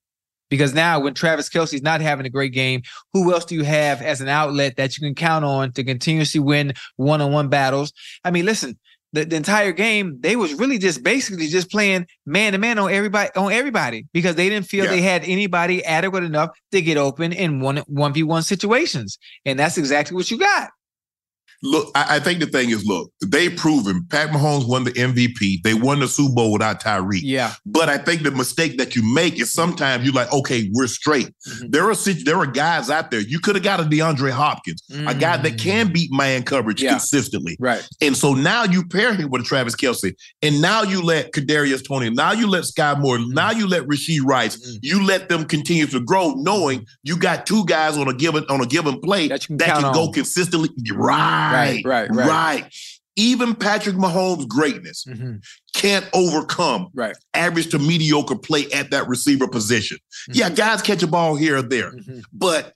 Because 0.49 0.73
now, 0.73 1.01
when 1.01 1.13
Travis 1.13 1.49
Kelce's 1.49 1.83
not 1.83 2.01
having 2.01 2.25
a 2.25 2.31
great 2.31 2.53
game, 2.53 2.83
who 3.13 3.33
else 3.33 3.45
do 3.45 3.57
you 3.57 3.65
have 3.65 4.01
as 4.01 4.21
an 4.21 4.29
outlet 4.29 4.77
that 4.77 4.97
you 4.97 5.05
can 5.05 5.15
count 5.17 5.45
on 5.45 5.73
to 5.73 5.83
continuously 5.83 6.39
win 6.39 6.73
one-on-one 6.97 7.49
battles? 7.49 7.93
I 8.23 8.31
mean, 8.31 8.45
listen, 8.45 8.79
the, 9.17 9.25
the 9.25 9.37
entire 9.37 9.73
game 9.73 10.19
they 10.21 10.37
was 10.37 10.55
really 10.55 10.79
just 10.79 11.03
basically 11.03 11.47
just 11.49 11.71
playing 11.71 12.07
man 12.27 12.53
to 12.53 12.59
man 12.59 12.79
on 12.79 12.91
everybody 12.93 13.31
on 13.37 13.53
everybody 13.53 14.07
because 14.13 14.35
they 14.37 14.49
didn't 14.49 14.67
feel 14.67 14.85
Yeah. 14.85 14.91
they 14.91 15.03
had 15.03 15.23
anybody 15.25 15.85
adequate 15.85 16.25
enough 16.25 16.51
to 16.73 16.81
get 16.83 16.97
open 16.97 17.33
in 17.33 17.61
one 17.61 17.79
one 17.89 18.13
v 18.13 18.23
one 18.23 18.43
situations, 18.43 19.19
and 19.45 19.59
that's 19.59 19.79
exactly 19.79 20.15
what 20.15 20.31
you 20.31 20.39
got. 20.39 20.71
Look, 21.63 21.91
I, 21.95 22.17
I 22.17 22.21
think 22.21 22.41
the 22.41 22.47
thing 22.47 22.71
is, 22.71 22.85
look, 22.85 23.11
they 23.25 23.49
proven 23.49 24.07
Pat 24.11 24.31
Mahomes 24.31 24.69
won 24.69 24.85
the 24.85 24.93
MVP. 24.93 25.63
They 25.63 25.75
won 25.75 26.01
the 26.01 26.09
Super 26.09 26.35
Bowl 26.35 26.53
without 26.53 26.83
Tyreek. 26.83 27.21
Yeah, 27.23 27.55
But 27.65 27.89
I 27.89 27.99
think 27.99 28.23
the 28.23 28.31
mistake 28.31 28.79
that 28.79 28.95
you 28.95 29.03
make 29.15 29.41
is 29.41 29.53
sometimes 29.53 30.05
you're 30.05 30.13
like, 30.15 30.33
okay, 30.33 30.69
we're 30.73 30.87
straight. 30.87 31.31
Mhm. 31.49 31.73
There 31.73 31.91
are 31.91 31.95
there 32.25 32.37
are 32.39 32.47
guys 32.47 32.91
out 32.91 33.11
there. 33.11 33.21
You 33.21 33.41
could 33.41 33.55
have 33.57 33.65
got 33.65 33.81
a 33.81 33.85
DeAndre 33.85 34.31
Hopkins, 34.31 34.83
a 35.07 35.15
guy 35.15 35.37
that 35.39 35.59
can 35.59 35.93
beat 35.93 36.11
man 36.13 36.43
coverage 36.43 36.81
Mm. 36.81 36.85
Yeah. 36.85 36.91
consistently. 36.91 37.57
right. 37.59 37.87
And 38.03 38.17
so 38.17 38.35
now 38.35 38.65
you 38.65 38.85
pair 38.87 39.15
him 39.15 39.31
with 39.31 39.45
Travis 39.45 39.75
Kelce, 39.75 40.13
and 40.43 40.61
now 40.61 40.83
you 40.83 41.03
let 41.03 41.33
Kadarius 41.33 41.87
Toney, 41.87 42.11
now 42.11 42.33
you 42.33 42.47
let 42.49 42.65
Sky 42.67 42.95
Moore, 42.99 43.17
Mm-hmm. 43.19 43.33
now 43.35 43.51
you 43.51 43.67
let 43.67 43.85
Rashee 43.87 44.21
Rice, 44.23 44.57
Mhm. 44.57 44.79
you 44.83 45.05
let 45.05 45.29
them 45.29 45.45
continue 45.47 45.87
to 45.87 46.01
grow, 46.01 46.35
knowing 46.37 46.85
you 47.03 47.17
got 47.17 47.47
two 47.47 47.65
guys 47.65 47.97
on 47.97 48.09
a 48.09 48.15
given 48.15 48.45
on 48.51 48.61
a 48.61 48.67
given 48.67 49.01
play 49.01 49.29
That 49.29 49.43
you 49.45 49.57
can 49.57 49.57
that 49.59 49.81
can 49.83 49.93
go 49.93 50.07
on. 50.09 50.13
consistently. 50.13 50.69
Right, 50.95 51.46
right, 51.53 51.85
right. 51.85 52.11
right. 52.11 52.75
Even 53.19 53.55
Patrick 53.55 53.97
Mahomes' 53.97 54.47
greatness 54.47 55.07
Mhm. 55.09 55.43
can't 55.75 56.05
overcome 56.13 56.89
Right. 56.95 57.17
average 57.33 57.71
to 57.71 57.79
mediocre 57.79 58.37
play 58.37 58.71
at 58.73 58.91
that 58.91 59.09
receiver 59.09 59.49
position. 59.49 59.97
Yeah, 60.29 60.51
guys 60.51 60.83
catch 60.83 61.03
a 61.03 61.07
ball 61.07 61.35
here 61.35 61.57
or 61.57 61.63
there, 61.63 61.93
Mhm. 61.93 62.23
but 62.33 62.75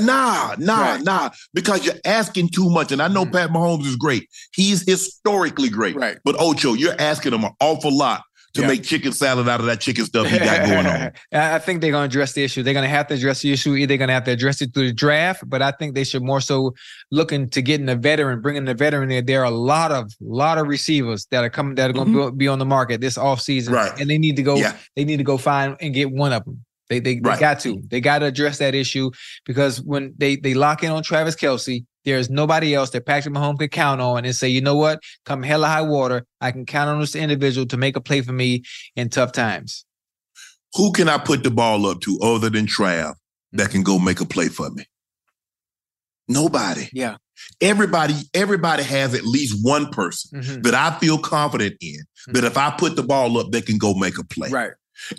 nah, 0.00 0.54
nah, 0.58 0.80
Right. 0.80 1.02
nah, 1.02 1.30
because 1.54 1.84
you're 1.84 1.94
asking 2.04 2.50
too 2.50 2.68
much. 2.70 2.92
And 2.92 3.02
I 3.02 3.08
know 3.08 3.24
Mhm. 3.24 3.32
Pat 3.32 3.50
Mahomes 3.50 3.86
is 3.86 3.96
great. 3.96 4.28
He's 4.52 4.82
historically 4.82 5.68
great. 5.68 5.96
Right. 5.96 6.18
But 6.24 6.36
Ocho, 6.38 6.74
you're 6.74 6.94
asking 7.00 7.32
him 7.32 7.42
an 7.44 7.52
awful 7.60 7.96
lot 7.96 8.22
to 8.54 8.60
Yeah. 8.62 8.66
make 8.66 8.82
chicken 8.82 9.12
salad 9.12 9.48
out 9.48 9.60
of 9.60 9.66
that 9.66 9.80
chicken 9.80 10.04
stuff 10.04 10.26
he 10.26 10.38
got 10.38 10.66
going 10.66 10.86
on. 10.86 11.12
I 11.32 11.58
think 11.58 11.80
they're 11.80 11.90
going 11.90 12.08
to 12.08 12.12
address 12.12 12.32
the 12.32 12.44
issue. 12.44 12.62
They're 12.62 12.74
going 12.74 12.84
to 12.84 12.88
have 12.88 13.06
to 13.08 13.14
address 13.14 13.40
the 13.40 13.50
issue. 13.52 13.74
Either 13.74 13.86
they're 13.86 13.96
going 13.98 14.08
to 14.08 14.14
have 14.14 14.24
to 14.24 14.30
address 14.30 14.60
it 14.60 14.74
through 14.74 14.88
the 14.88 14.92
draft, 14.92 15.42
but 15.48 15.62
I 15.62 15.70
think 15.70 15.94
they 15.94 16.04
should 16.04 16.22
more 16.22 16.40
so 16.40 16.74
looking 17.10 17.48
to 17.50 17.62
getting 17.62 17.88
a 17.88 17.96
veteran, 17.96 18.40
bringing 18.40 18.68
a 18.68 18.74
veteran 18.74 19.08
there. 19.08 19.22
There 19.22 19.40
are 19.40 19.46
a 19.46 19.50
lot 19.50 19.90
of 19.92 20.12
lot 20.20 20.58
of 20.58 20.66
receivers 20.66 21.26
that 21.30 21.42
are 21.44 21.50
coming 21.50 21.76
that 21.76 21.90
are 21.90 21.92
going 21.94 22.12
to 22.12 22.30
be 22.32 22.48
on 22.48 22.58
the 22.58 22.66
market 22.66 23.00
this 23.00 23.16
offseason, 23.16 23.68
Mm-hmm. 23.68 23.74
Right. 23.74 24.00
and 24.00 24.10
they 24.10 24.18
need 24.18 24.36
to 24.36 24.42
go. 24.42 24.56
Yeah. 24.56 24.76
They 24.96 25.04
need 25.04 25.16
to 25.18 25.24
go 25.24 25.38
find 25.38 25.76
and 25.80 25.94
get 25.94 26.10
one 26.10 26.32
of 26.32 26.44
them. 26.44 26.64
They 26.88 27.00
they, 27.00 27.14
they 27.14 27.36
got 27.38 27.60
to. 27.60 27.80
They 27.88 28.00
got 28.02 28.18
to 28.18 28.26
address 28.26 28.58
that 28.58 28.74
issue 28.74 29.10
because 29.46 29.80
when 29.80 30.12
they 30.18 30.36
they 30.36 30.52
lock 30.52 30.82
in 30.84 30.90
on 30.90 31.02
Travis 31.02 31.36
Kelce, 31.36 31.84
there's 32.04 32.30
nobody 32.30 32.74
else 32.74 32.90
that 32.90 33.06
Patrick 33.06 33.34
Mahomes 33.34 33.58
can 33.58 33.68
count 33.68 34.00
on 34.00 34.24
and 34.24 34.34
say, 34.34 34.48
you 34.48 34.60
know 34.60 34.76
what, 34.76 35.00
come 35.24 35.42
hella 35.42 35.66
high 35.68 35.82
water, 35.82 36.26
I 36.40 36.50
can 36.52 36.66
count 36.66 36.90
on 36.90 37.00
this 37.00 37.14
individual 37.14 37.66
to 37.68 37.76
make 37.76 37.96
a 37.96 38.00
play 38.00 38.20
for 38.20 38.32
me 38.32 38.62
in 38.96 39.08
tough 39.08 39.32
times. 39.32 39.84
Who 40.74 40.92
can 40.92 41.08
I 41.08 41.18
put 41.18 41.42
the 41.44 41.50
ball 41.50 41.86
up 41.86 42.00
to 42.02 42.18
other 42.22 42.48
than 42.50 42.66
Trav 42.66 43.14
that 43.52 43.70
can 43.70 43.82
go 43.82 43.98
make 43.98 44.20
a 44.20 44.26
play 44.26 44.48
for 44.48 44.70
me? 44.70 44.84
Nobody. 46.28 46.88
Yeah. 46.92 47.16
Everybody, 47.60 48.14
everybody 48.34 48.82
has 48.82 49.14
at 49.14 49.24
least 49.24 49.58
one 49.64 49.90
person 49.90 50.40
Mhm. 50.40 50.62
that 50.62 50.74
I 50.74 50.98
feel 50.98 51.18
confident 51.18 51.74
in 51.80 51.98
that 52.28 52.44
if 52.44 52.56
I 52.56 52.70
put 52.70 52.96
the 52.96 53.02
ball 53.02 53.38
up, 53.38 53.50
they 53.50 53.60
can 53.60 53.78
go 53.78 53.94
make 53.94 54.18
a 54.18 54.24
play. 54.24 54.48
Right. 54.48 54.70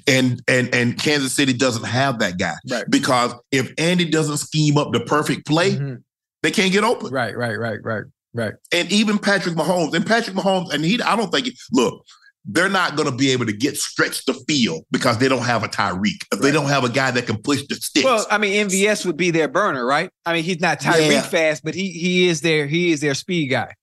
And 0.08 0.42
and 0.48 0.74
and 0.74 0.98
Kansas 0.98 1.34
City 1.34 1.52
doesn't 1.52 1.84
have 1.84 2.20
that 2.20 2.38
guy 2.40 2.56
Right. 2.70 2.86
because 2.90 3.34
if 3.52 3.74
Andy 3.78 4.06
doesn't 4.06 4.38
scheme 4.38 4.78
up 4.78 4.94
the 4.94 5.02
perfect 5.02 5.46
play, 5.46 5.76
Mhm. 5.76 6.04
They 6.44 6.52
can't 6.52 6.72
get 6.72 6.84
open. 6.84 7.12
Right. 7.12 7.36
Right. 7.36 7.58
Right. 7.58 7.80
Right. 7.84 8.04
Right. 8.36 8.54
And 8.72 8.92
even 8.92 9.18
Patrick 9.18 9.56
Mahomes 9.56 9.94
and 9.94 10.06
Patrick 10.06 10.36
Mahomes, 10.36 10.72
and 10.74 10.84
he, 10.86 11.02
I 11.02 11.16
don't 11.16 11.32
think. 11.32 11.50
Look, 11.72 12.04
they're 12.46 12.68
not 12.70 12.96
going 12.98 13.10
to 13.10 13.16
be 13.16 13.32
able 13.32 13.46
to 13.46 13.54
get 13.54 13.78
stretched 13.78 14.26
the 14.26 14.34
field 14.48 14.84
because 14.92 15.18
they 15.20 15.30
don't 15.30 15.44
have 15.46 15.64
a 15.64 15.68
Tyreek. 15.68 16.26
If 16.34 16.40
they 16.42 16.52
don't 16.52 16.66
have 16.68 16.84
a 16.84 16.90
guy 16.90 17.10
that 17.12 17.26
can 17.26 17.38
push 17.42 17.64
the 17.70 17.76
sticks. 17.76 18.04
Well, 18.04 18.26
I 18.30 18.38
mean, 18.38 18.68
MVS 18.68 19.06
would 19.06 19.18
be 19.18 19.32
their 19.32 19.48
burner, 19.48 19.86
right? 19.86 20.10
I 20.26 20.34
mean, 20.34 20.44
he's 20.44 20.60
not 20.60 20.80
Tyreek 20.82 21.12
Yeah. 21.12 21.22
fast, 21.22 21.64
but 21.64 21.74
he 21.76 21.90
he 21.92 22.28
is 22.28 22.42
their 22.42 22.68
he 22.68 22.92
is 22.92 23.00
their 23.02 23.14
speed 23.14 23.48
guy. 23.48 23.74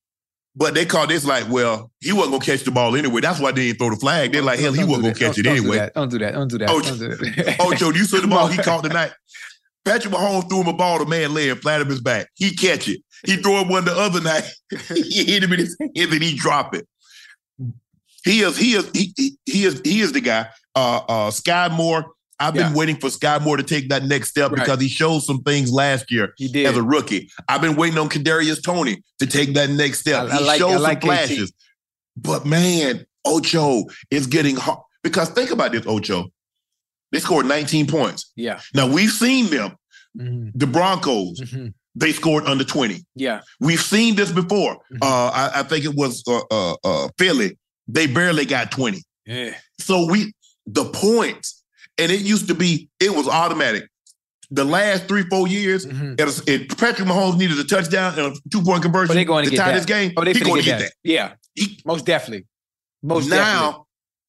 But 0.56 0.74
they 0.74 0.84
call 0.84 1.06
this 1.06 1.24
like, 1.24 1.48
well, 1.48 1.92
he 2.00 2.12
wasn't 2.12 2.32
gonna 2.32 2.44
catch 2.44 2.64
the 2.64 2.72
ball 2.72 2.96
anyway. 2.96 3.20
That's 3.20 3.38
why 3.38 3.52
they 3.52 3.68
didn't 3.68 3.78
throw 3.78 3.90
the 3.90 3.96
flag. 3.96 4.32
They're 4.32 4.42
like, 4.42 4.58
hell, 4.58 4.72
he 4.72 4.80
Don't 4.80 4.88
wasn't 4.88 5.04
gonna 5.04 5.14
that. 5.14 5.20
catch 5.20 5.38
it 5.38 5.42
Don't- 5.44 5.56
anyway. 5.58 5.90
Don't 5.94 6.10
do 6.10 6.18
that. 6.18 6.32
Don't 6.34 6.48
do 6.48 6.58
that. 6.58 6.70
Oh, 6.70 6.80
Don't 6.82 6.98
do 6.98 7.08
that. 7.08 7.56
Oh, 7.60 7.72
Joe, 7.72 7.90
you 7.90 8.04
saw 8.04 8.20
the 8.20 8.26
ball 8.36 8.48
he 8.48 8.58
caught 8.58 8.82
tonight. 8.82 9.12
Patrick 9.84 10.12
Mahomes 10.14 10.48
threw 10.48 10.60
him 10.60 10.68
a 10.68 10.72
ball 10.72 10.98
to 10.98 11.06
man 11.06 11.32
laying 11.34 11.56
flat 11.56 11.80
on 11.80 11.88
his 11.88 12.00
back. 12.00 12.28
He 12.34 12.54
catch 12.54 12.88
it. 12.88 13.00
He 13.26 13.36
threw 13.36 13.56
him 13.58 13.68
one 13.68 13.84
the 13.84 13.92
other 13.96 14.20
night. 14.20 14.44
he 14.94 15.24
hit 15.24 15.42
him 15.42 15.52
in 15.52 15.60
his 15.60 15.76
hands 15.80 16.12
and 16.12 16.22
he 16.22 16.36
drop 16.36 16.74
it. 16.74 16.86
He 18.24 18.40
is 18.40 18.56
he 18.56 18.72
is 18.74 18.90
he, 18.92 19.12
he, 19.16 19.36
he 19.46 19.64
is 19.64 19.80
he 19.84 20.00
is 20.00 20.12
the 20.12 20.20
guy. 20.20 20.46
Uh 20.74 21.00
uh 21.08 21.30
Sky 21.30 21.68
Moore. 21.68 22.12
I've 22.38 22.54
been 22.54 22.70
Yeah. 22.72 22.74
waiting 22.74 22.96
for 22.96 23.10
Sky 23.10 23.38
Moore 23.38 23.58
to 23.58 23.62
take 23.62 23.90
that 23.90 24.04
next 24.04 24.30
step 24.30 24.50
Right. 24.50 24.60
because 24.60 24.80
he 24.80 24.88
showed 24.88 25.20
some 25.20 25.42
things 25.42 25.70
last 25.70 26.10
year 26.10 26.32
He 26.38 26.48
did. 26.48 26.66
as 26.66 26.76
a 26.76 26.82
rookie. 26.82 27.30
I've 27.48 27.60
been 27.60 27.76
waiting 27.76 27.98
on 27.98 28.08
Kadarius 28.08 28.62
Toney 28.62 29.02
to 29.18 29.26
take 29.26 29.52
that 29.54 29.68
next 29.70 30.00
step. 30.00 30.28
I- 30.30 30.36
I 30.36 30.38
he 30.38 30.44
like- 30.44 30.58
showed 30.58 30.70
I 30.72 30.76
like 30.76 31.02
some 31.02 31.10
KT. 31.10 31.16
flashes. 31.16 31.52
But 32.16 32.46
man, 32.46 33.04
Ocho 33.26 33.84
is 34.10 34.26
getting 34.26 34.56
hard. 34.56 34.78
Because 35.02 35.28
think 35.30 35.50
about 35.50 35.72
this, 35.72 35.86
Ocho. 35.86 36.30
They 37.12 37.18
scored 37.20 37.46
19 37.46 37.86
points. 37.86 38.30
yeah. 38.36 38.60
Now 38.74 38.86
we've 38.86 39.10
seen 39.10 39.46
them, 39.50 39.76
Mhm. 40.18 40.52
the 40.54 40.66
Broncos, 40.66 41.40
Mhm. 41.40 41.72
they 41.94 42.12
scored 42.12 42.44
under 42.46 42.64
20. 42.64 43.04
Yeah. 43.14 43.40
We've 43.60 43.80
seen 43.80 44.14
this 44.16 44.30
before. 44.32 44.78
Mhm. 44.92 44.98
Uh, 45.02 45.28
I, 45.30 45.60
I 45.60 45.62
think 45.64 45.84
it 45.84 45.94
was 45.94 46.22
uh, 46.28 46.40
uh, 46.50 46.76
uh, 46.84 47.08
Philly. 47.18 47.58
They 47.88 48.06
barely 48.06 48.44
got 48.44 48.70
20. 48.70 49.02
Yeah. 49.26 49.54
So 49.80 50.06
we 50.10 50.32
the 50.66 50.84
points, 50.84 51.62
and 51.98 52.12
it 52.12 52.20
used 52.20 52.46
to 52.48 52.54
be, 52.54 52.88
it 53.00 53.14
was 53.14 53.26
automatic. 53.26 53.84
The 54.52 54.64
last 54.64 55.06
three, 55.08 55.22
four 55.24 55.46
years, 55.48 55.86
Mhm. 55.86 56.20
it 56.20 56.24
was, 56.24 56.42
it, 56.46 56.76
Patrick 56.76 57.08
Mahomes 57.08 57.38
needed 57.38 57.58
a 57.58 57.64
touchdown 57.64 58.18
and 58.18 58.36
a 58.36 58.40
two-point 58.52 58.82
conversion 58.82 59.08
But 59.08 59.14
they 59.14 59.24
going 59.24 59.44
to 59.44 59.50
to 59.50 59.56
get 59.56 59.62
tie 59.62 59.70
that. 59.72 59.76
this 59.78 59.86
game. 59.86 60.12
Oh, 60.16 60.24
they 60.24 60.32
he 60.32 60.40
finna 60.40 60.44
going 60.44 60.62
get 60.64 60.78
to 60.78 60.84
that. 60.84 60.92
get 61.04 61.12
Yeah. 61.12 61.28
that. 61.28 61.38
He- 61.54 61.80
Most 61.84 62.04
definitely. 62.04 62.46
Most 63.02 63.28
now, 63.28 63.86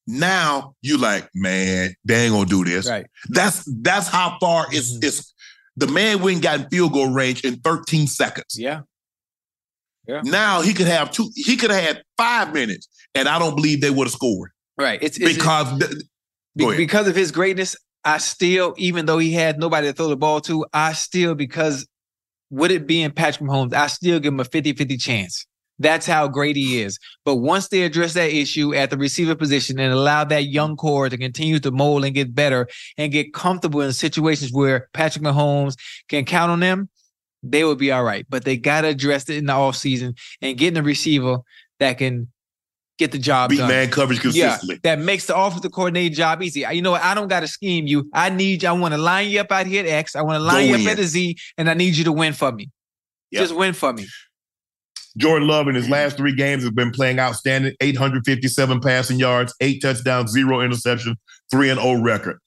now 0.08 0.76
you 0.82 0.98
like, 0.98 1.30
man, 1.34 1.94
they 2.06 2.26
ain't 2.26 2.34
gonna 2.34 2.46
do 2.50 2.64
this. 2.64 2.88
Right. 2.90 3.06
That's 3.30 3.64
that's 3.82 4.08
how 4.08 4.38
far 4.40 4.68
it's 4.72 4.94
Mhm. 4.98 5.04
it's 5.04 5.34
the 5.78 5.88
man 5.88 6.22
went 6.22 6.36
and 6.36 6.44
got 6.44 6.60
in 6.62 6.70
field 6.70 6.94
goal 6.94 7.10
range 7.12 7.42
in 7.46 7.58
13 7.62 8.08
seconds. 8.08 8.58
Yeah. 8.58 8.82
Yeah. 10.08 10.22
Now 10.24 10.62
he 10.62 10.74
could 10.74 10.88
have 10.88 11.12
two, 11.12 11.30
he 11.36 11.56
could 11.56 11.72
have 11.72 11.84
had 11.84 12.04
five 12.18 12.54
minutes, 12.54 12.88
and 13.16 13.28
I 13.30 13.40
don't 13.40 13.56
believe 13.56 13.82
they 13.82 13.90
would 13.92 14.08
have 14.08 14.14
scored. 14.14 14.52
Right. 14.78 15.00
It's, 15.02 15.18
it's 15.18 15.34
Because 15.36 15.80
th- 15.80 16.02
Be- 16.58 16.76
because 16.76 17.08
of 17.08 17.16
his 17.16 17.32
greatness, 17.32 17.76
I 18.04 18.18
still, 18.18 18.74
even 18.78 19.06
though 19.06 19.20
he 19.20 19.32
had 19.32 19.60
nobody 19.60 19.88
to 19.88 19.94
throw 19.94 20.08
the 20.10 20.18
ball 20.18 20.42
to, 20.42 20.66
I 20.74 20.94
still, 20.94 21.36
because 21.36 21.88
would 22.50 22.72
it 22.72 22.88
being 22.88 23.12
Patrick 23.12 23.48
Mahomes, 23.50 23.74
I 23.74 23.88
still 23.88 24.20
give 24.20 24.34
him 24.34 24.40
a 24.40 24.44
50 24.44 24.74
50 24.74 24.98
chance. 24.98 25.46
That's 25.82 26.06
how 26.06 26.28
great 26.28 26.56
he 26.56 26.82
is. 26.82 27.00
But 27.26 27.38
once 27.38 27.70
they 27.70 27.82
address 27.84 28.14
that 28.14 28.32
issue 28.32 28.74
at 28.74 28.90
the 28.90 28.98
receiver 28.98 29.36
position 29.36 29.80
and 29.80 29.92
allow 29.92 30.24
that 30.26 30.46
young 30.46 30.76
core 30.76 31.10
to 31.10 31.18
continue 31.18 31.60
to 31.60 31.72
mold 31.72 32.06
and 32.06 32.14
get 32.14 32.36
better 32.36 32.68
and 32.98 33.12
get 33.12 33.34
comfortable 33.34 33.82
in 33.82 33.92
situations 33.92 34.52
where 34.54 34.88
Patrick 34.94 35.24
Mahomes 35.24 35.76
can 36.08 36.26
count 36.26 36.52
on 36.52 36.60
them, 36.60 36.90
they 37.42 37.64
will 37.64 37.76
be 37.76 37.92
all 37.92 38.04
right. 38.04 38.26
But 38.30 38.46
they 38.46 38.58
got 38.58 38.82
to 38.82 38.90
address 38.90 39.28
it 39.30 39.38
in 39.38 39.46
the 39.48 39.54
offseason 39.54 40.18
and 40.42 40.58
getting 40.58 40.78
a 40.78 40.84
receiver 40.84 41.40
that 41.80 41.98
can 41.98 42.28
get 43.00 43.12
the 43.12 43.18
job 43.18 43.50
beat 43.50 43.58
done. 43.58 43.68
man 43.68 43.90
coverage 43.90 44.20
consistently. 44.20 44.76
Yeah, 44.76 44.96
that 44.96 45.04
makes 45.04 45.26
the 45.26 45.36
offensive 45.36 45.72
coordinator 45.72 46.14
job 46.14 46.44
easy. 46.44 46.64
You 46.72 46.84
know 46.84 46.92
what? 46.92 47.02
I 47.02 47.16
don't 47.16 47.28
got 47.28 47.40
to 47.40 47.48
scheme 47.48 47.88
you. 47.88 48.08
I 48.14 48.30
need 48.30 48.62
you. 48.62 48.70
I 48.70 48.74
want 48.74 48.94
to 48.94 49.00
line 49.00 49.30
you 49.30 49.40
up 49.40 49.52
out 49.52 49.66
here 49.66 49.84
at 49.84 49.90
X. 49.90 50.16
I 50.16 50.22
want 50.22 50.36
to 50.36 50.44
line 50.44 50.68
Go 50.68 50.70
you 50.70 50.76
up 50.76 50.82
in. 50.82 50.88
at 50.90 50.98
the 50.98 51.06
Z, 51.06 51.36
and 51.58 51.68
I 51.68 51.74
need 51.74 51.96
you 51.96 52.04
to 52.04 52.12
win 52.12 52.34
for 52.34 52.52
me. 52.52 52.70
Yep. 53.32 53.42
Just 53.42 53.56
win 53.56 53.74
for 53.74 53.94
me. 53.94 54.06
Jordan 55.18 55.48
Love 55.48 55.68
in 55.68 55.76
his 55.76 55.90
last 55.90 56.18
three 56.18 56.34
games 56.36 56.64
has 56.64 56.72
been 56.72 56.92
playing 56.92 57.20
outstanding 57.20 57.74
857 57.82 58.80
passing 58.80 59.20
yards, 59.20 59.54
eight 59.60 59.82
touchdowns, 59.82 60.32
zero 60.32 60.60
interceptions, 60.60 61.16
3 61.52 61.70
and 61.72 61.80
0 61.82 62.02
record. 62.02 62.38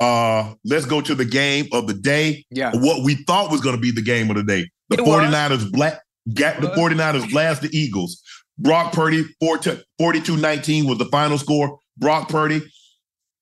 Uh, 0.00 0.54
let's 0.64 0.86
go 0.86 1.00
to 1.00 1.14
the 1.14 1.24
game 1.24 1.66
of 1.72 1.86
the 1.86 1.94
day. 1.94 2.44
Yeah. 2.50 2.70
What 2.74 3.02
we 3.04 3.14
thought 3.26 3.50
was 3.50 3.60
going 3.60 3.76
to 3.76 3.80
be 3.80 3.90
the 3.90 4.02
game 4.02 4.30
of 4.30 4.36
the 4.36 4.42
day. 4.44 4.68
The 4.88 4.96
It 4.98 5.00
was. 5.04 5.24
49ers 5.24 5.72
black 5.72 6.00
got 6.34 6.60
the 6.60 6.68
was. 6.68 6.78
49ers 6.78 7.30
blast 7.30 7.62
the 7.62 7.70
Eagles. 7.76 8.22
Brock 8.58 8.92
Purdy 8.92 9.24
42-19 9.42 10.86
was 10.88 10.98
the 10.98 11.06
final 11.06 11.38
score. 11.38 11.78
Brock 11.98 12.28
Purdy 12.28 12.62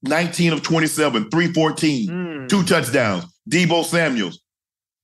19 0.02 0.52
of 0.52 0.62
27, 0.62 1.30
314, 1.30 2.08
Mm. 2.08 2.48
two 2.48 2.62
touchdowns. 2.64 3.24
Deebo 3.50 3.84
Samuels 3.84 4.40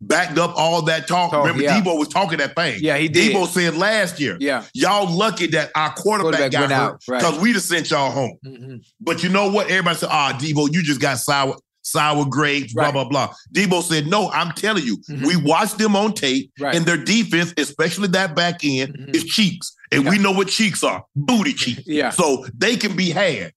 backed 0.00 0.38
up 0.38 0.54
all 0.56 0.82
that 0.82 1.06
talk. 1.06 1.30
Talk, 1.30 1.44
Remember, 1.44 1.62
yeah. 1.62 1.80
Deebo 1.80 1.98
was 1.98 2.08
talking 2.08 2.38
that 2.38 2.54
thing. 2.56 2.78
Yeah, 2.80 2.96
he 2.96 3.08
did. 3.08 3.34
Deebo 3.34 3.46
said 3.46 3.76
last 3.76 4.18
year, 4.20 4.36
Yeah. 4.40 4.64
y'all 4.74 5.10
lucky 5.10 5.46
that 5.48 5.70
our 5.74 5.92
quarterback, 5.92 6.50
Quarterback 6.50 6.52
got 6.52 6.62
hurt 6.62 6.72
out, 6.72 7.02
right. 7.08 7.20
because 7.20 7.38
we'd 7.40 7.54
have 7.54 7.62
sent 7.62 7.90
y'all 7.90 8.10
home. 8.10 8.36
Mhm. 8.46 8.80
But 9.00 9.22
you 9.22 9.28
know 9.28 9.50
what? 9.50 9.68
Everybody 9.70 9.98
said, 9.98 10.08
ah, 10.10 10.36
Deebo, 10.40 10.72
you 10.72 10.82
just 10.82 11.00
got 11.00 11.18
sour, 11.18 11.56
sour 11.82 12.24
grapes, 12.24 12.72
blah, 12.72 12.84
Right. 12.84 12.92
blah, 12.94 13.04
blah. 13.04 13.34
Deebo 13.54 13.82
said, 13.82 14.06
no, 14.06 14.30
I'm 14.30 14.52
telling 14.52 14.84
you, 14.84 14.98
Mhm. 15.10 15.26
we 15.26 15.36
watched 15.36 15.78
them 15.78 15.94
on 15.96 16.14
tape, 16.14 16.50
Right. 16.58 16.74
and 16.74 16.86
their 16.86 16.96
defense, 16.96 17.52
especially 17.58 18.08
that 18.08 18.34
back 18.34 18.60
end, 18.64 18.94
Mhm. 18.94 19.14
is 19.16 19.24
cheeks. 19.24 19.72
And 19.92 20.08
we 20.08 20.18
know 20.18 20.30
what 20.30 20.48
cheeks 20.48 20.82
are 20.84 21.04
booty 21.16 21.52
cheeks. 21.54 21.82
Yeah. 21.86 22.10
So 22.10 22.46
they 22.56 22.76
can 22.76 22.96
be 22.96 23.10
had. 23.10 23.52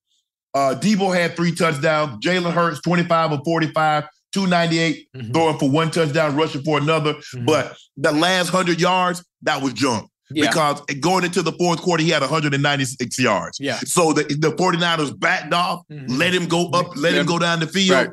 Uh, 0.54 0.74
Deebo 0.80 1.14
had 1.14 1.36
three 1.36 1.52
touchdowns. 1.52 2.24
Jalen 2.24 2.52
Hurts, 2.52 2.80
25 2.82 3.32
of 3.32 3.40
45, 3.44 4.04
298, 4.34 5.08
Mhm. 5.16 5.32
throwing 5.32 5.58
for 5.58 5.70
one 5.70 5.90
touchdown, 5.90 6.34
rushing 6.36 6.62
for 6.62 6.78
another. 6.78 7.14
Mhm. 7.14 7.46
But 7.46 7.76
the 7.96 8.12
last 8.12 8.50
100 8.52 8.80
yards, 8.80 9.24
that 9.42 9.62
was 9.62 9.72
junk. 9.72 10.10
Yeah. 10.30 10.48
Because 10.48 10.80
going 11.00 11.24
into 11.24 11.42
the 11.42 11.52
fourth 11.52 11.80
quarter, 11.80 12.02
he 12.02 12.10
had 12.10 12.22
196 12.22 13.18
yards. 13.18 13.58
Yeah. 13.60 13.78
So 13.84 14.12
the, 14.12 14.24
the 14.24 14.50
49ers 14.56 15.12
backed 15.12 15.52
off, 15.52 15.82
Mhm. 15.92 16.18
let 16.18 16.34
him 16.34 16.46
go 16.46 16.68
up, 16.70 16.96
let 16.96 17.14
him 17.14 17.26
go 17.26 17.38
down 17.38 17.60
the 17.60 17.66
field. 17.66 17.90
Right. 17.96 18.08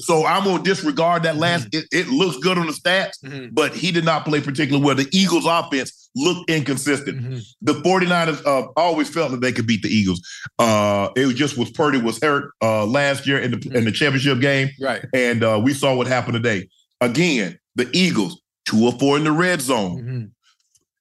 So 0.00 0.24
I'm 0.26 0.44
gonna 0.44 0.62
disregard 0.62 1.24
that 1.24 1.36
last. 1.38 1.68
It, 1.72 1.86
it 1.90 2.08
looks 2.08 2.36
good 2.38 2.56
on 2.58 2.66
the 2.66 2.72
stats, 2.72 3.14
Mhm. 3.24 3.48
but 3.52 3.74
he 3.74 3.90
did 3.90 4.04
not 4.04 4.24
play 4.24 4.40
particularly 4.40 4.84
well. 4.84 4.94
The 4.94 5.08
Eagles' 5.10 5.46
offense 5.46 6.07
looked 6.18 6.50
inconsistent. 6.50 7.20
Mhm. 7.22 7.42
The 7.62 7.74
49ers 7.74 8.44
uh, 8.46 8.68
always 8.76 9.08
felt 9.08 9.30
that 9.30 9.40
they 9.40 9.52
could 9.52 9.66
beat 9.66 9.82
the 9.82 9.88
Eagles. 9.88 10.20
Uh, 10.58 11.08
it 11.16 11.26
was 11.26 11.34
just 11.34 11.56
was 11.56 11.70
Purdy 11.70 11.98
was 12.00 12.18
hurt 12.22 12.50
uh, 12.62 12.84
last 12.86 13.26
year 13.26 13.38
in 13.38 13.52
the 13.52 13.70
in 13.76 13.84
the 13.84 13.92
championship 13.92 14.40
game, 14.40 14.68
Right. 14.80 15.04
and 15.14 15.42
uh, 15.44 15.60
we 15.62 15.72
saw 15.74 15.94
what 15.94 16.06
happened 16.06 16.34
today. 16.34 16.68
Again, 17.00 17.58
the 17.76 17.88
Eagles 17.92 18.40
two 18.64 18.84
or 18.84 18.92
four 18.98 19.16
in 19.16 19.24
the 19.24 19.32
red 19.32 19.60
zone. 19.60 20.32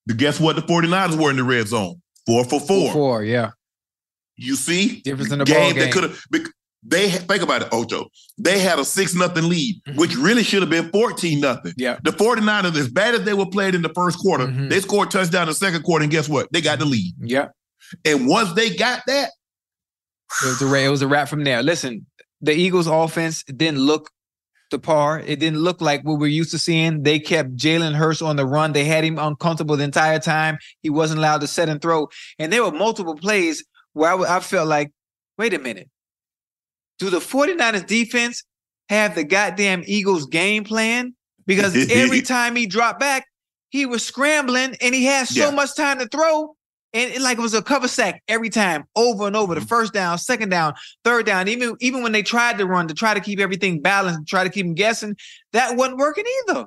Mhm. 0.10 0.18
Guess 0.18 0.40
what? 0.40 0.56
The 0.56 0.62
49ers 0.62 1.18
were 1.18 1.30
in 1.30 1.36
the 1.36 1.44
red 1.44 1.68
zone. 1.68 2.02
Four 2.26 2.46
for 2.46 2.60
four. 2.60 2.94
Four. 2.94 3.24
Yeah. 3.24 3.52
You 4.38 4.56
see? 4.56 5.02
Difference 5.02 5.32
in 5.32 5.40
the 5.40 5.46
ball 5.46 5.56
game 5.56 5.74
game. 5.74 5.84
that 5.84 5.92
could 5.92 6.04
have 6.04 6.20
they 6.84 7.10
think 7.10 7.42
about 7.44 7.64
it, 7.64 7.70
Ocho. 7.72 8.08
They 8.38 8.60
had 8.60 8.80
a 8.80 8.86
six 8.86 9.14
nothing 9.14 9.50
lead, 9.50 9.82
Mhm. 9.88 9.96
which 9.98 10.16
really 10.16 10.44
should 10.44 10.62
have 10.62 10.70
been 10.70 10.90
14 10.92 11.40
nothing. 11.40 11.74
Yeah. 11.78 11.98
The 12.04 12.12
49ers, 12.12 12.78
as 12.78 12.88
bad 12.90 13.16
as 13.16 13.24
they 13.24 13.34
were 13.34 13.48
played 13.48 13.76
in 13.76 13.82
the 13.82 13.92
first 13.96 14.20
quarter, 14.20 14.48
Mhm. 14.48 14.70
they 14.70 14.80
scored 14.80 15.12
touchdown 15.12 15.44
in 15.44 15.50
the 15.50 15.56
second 15.56 15.84
quarter, 15.84 16.04
and 16.04 16.12
guess 16.12 16.30
what? 16.30 16.48
They 16.52 16.62
got 16.62 16.80
the 16.80 16.86
lead. 16.86 17.14
Yeah. 17.20 17.48
And 18.06 18.28
once 18.28 18.54
they 18.54 18.70
got 18.76 19.02
that, 19.08 19.32
It 20.44 20.46
was 20.48 20.62
a 20.62 20.68
wrap, 20.68 20.84
it 20.84 20.90
was 20.90 21.02
a 21.02 21.08
wrap 21.08 21.30
from 21.30 21.46
there. 21.46 21.64
Listen, 21.64 22.06
the 22.42 22.52
Eagles' 22.54 22.88
offense 22.88 23.44
didn't 23.46 23.80
look 23.80 24.10
the 24.72 24.78
par. 24.78 25.22
It 25.26 25.40
didn't 25.40 25.60
look 25.60 25.80
like 25.80 26.04
what 26.04 26.20
we're 26.20 26.28
used 26.28 26.52
to 26.52 26.60
seeing. 26.60 27.04
They 27.04 27.18
kept 27.18 27.56
Jalen 27.56 27.94
Hurts 27.96 28.22
on 28.22 28.36
the 28.36 28.46
run. 28.46 28.74
They 28.74 28.84
had 28.84 29.06
him 29.06 29.18
uncomfortable 29.18 29.78
the 29.78 29.86
entire 29.86 30.20
time. 30.20 30.58
He 30.82 30.90
wasn't 30.90 31.20
allowed 31.20 31.40
to 31.42 31.48
set 31.48 31.70
and 31.70 31.82
throw. 31.82 32.10
And 32.38 32.52
there 32.52 32.62
were 32.62 32.74
multiple 32.74 33.16
plays 33.16 33.64
where 33.94 34.10
I, 34.10 34.14
w- 34.14 34.30
I 34.30 34.42
felt 34.42 34.68
like, 34.68 34.92
wait 35.38 35.54
a 35.54 35.60
minute. 35.60 35.90
Do 37.00 37.10
the 37.10 37.20
49ers 37.20 37.86
defense 37.86 38.44
have 38.90 39.16
the 39.16 39.24
goddamn 39.24 39.84
Eagles 39.86 40.26
game 40.28 40.64
plan 40.64 41.14
because 41.46 41.76
every 41.92 42.22
time 42.36 42.56
he 42.56 42.66
dropped 42.68 43.00
back, 43.00 43.26
he 43.70 43.86
was 43.86 44.06
scrambling 44.06 44.76
and 44.82 44.96
he 44.96 45.06
had 45.06 45.28
so 45.28 45.50
Yeah. 45.50 45.52
much 45.56 45.76
time 45.76 46.00
to 46.00 46.08
throw. 46.08 46.56
And 46.94 47.12
it, 47.12 47.22
like 47.22 47.38
it 47.38 47.42
was 47.42 47.54
a 47.54 47.62
cover 47.62 47.88
sack 47.90 48.24
every 48.30 48.50
time, 48.50 48.86
over 48.96 49.28
and 49.28 49.36
over. 49.36 49.54
Mm-hmm. 49.54 49.60
The 49.62 49.68
first 49.68 49.94
down, 49.94 50.18
second 50.18 50.50
down, 50.50 50.74
third 51.04 51.26
down. 51.26 51.50
Even 51.50 51.76
even 51.82 52.02
when 52.02 52.14
they 52.14 52.24
tried 52.24 52.58
to 52.60 52.66
run 52.66 52.88
to 52.88 52.94
try 52.94 53.14
to 53.14 53.20
keep 53.20 53.40
everything 53.40 53.82
balanced, 53.82 54.26
try 54.28 54.44
to 54.46 54.50
keep 54.50 54.66
them 54.66 54.74
guessing, 54.74 55.16
that 55.52 55.76
wasn't 55.76 55.98
working 55.98 56.24
either. 56.48 56.66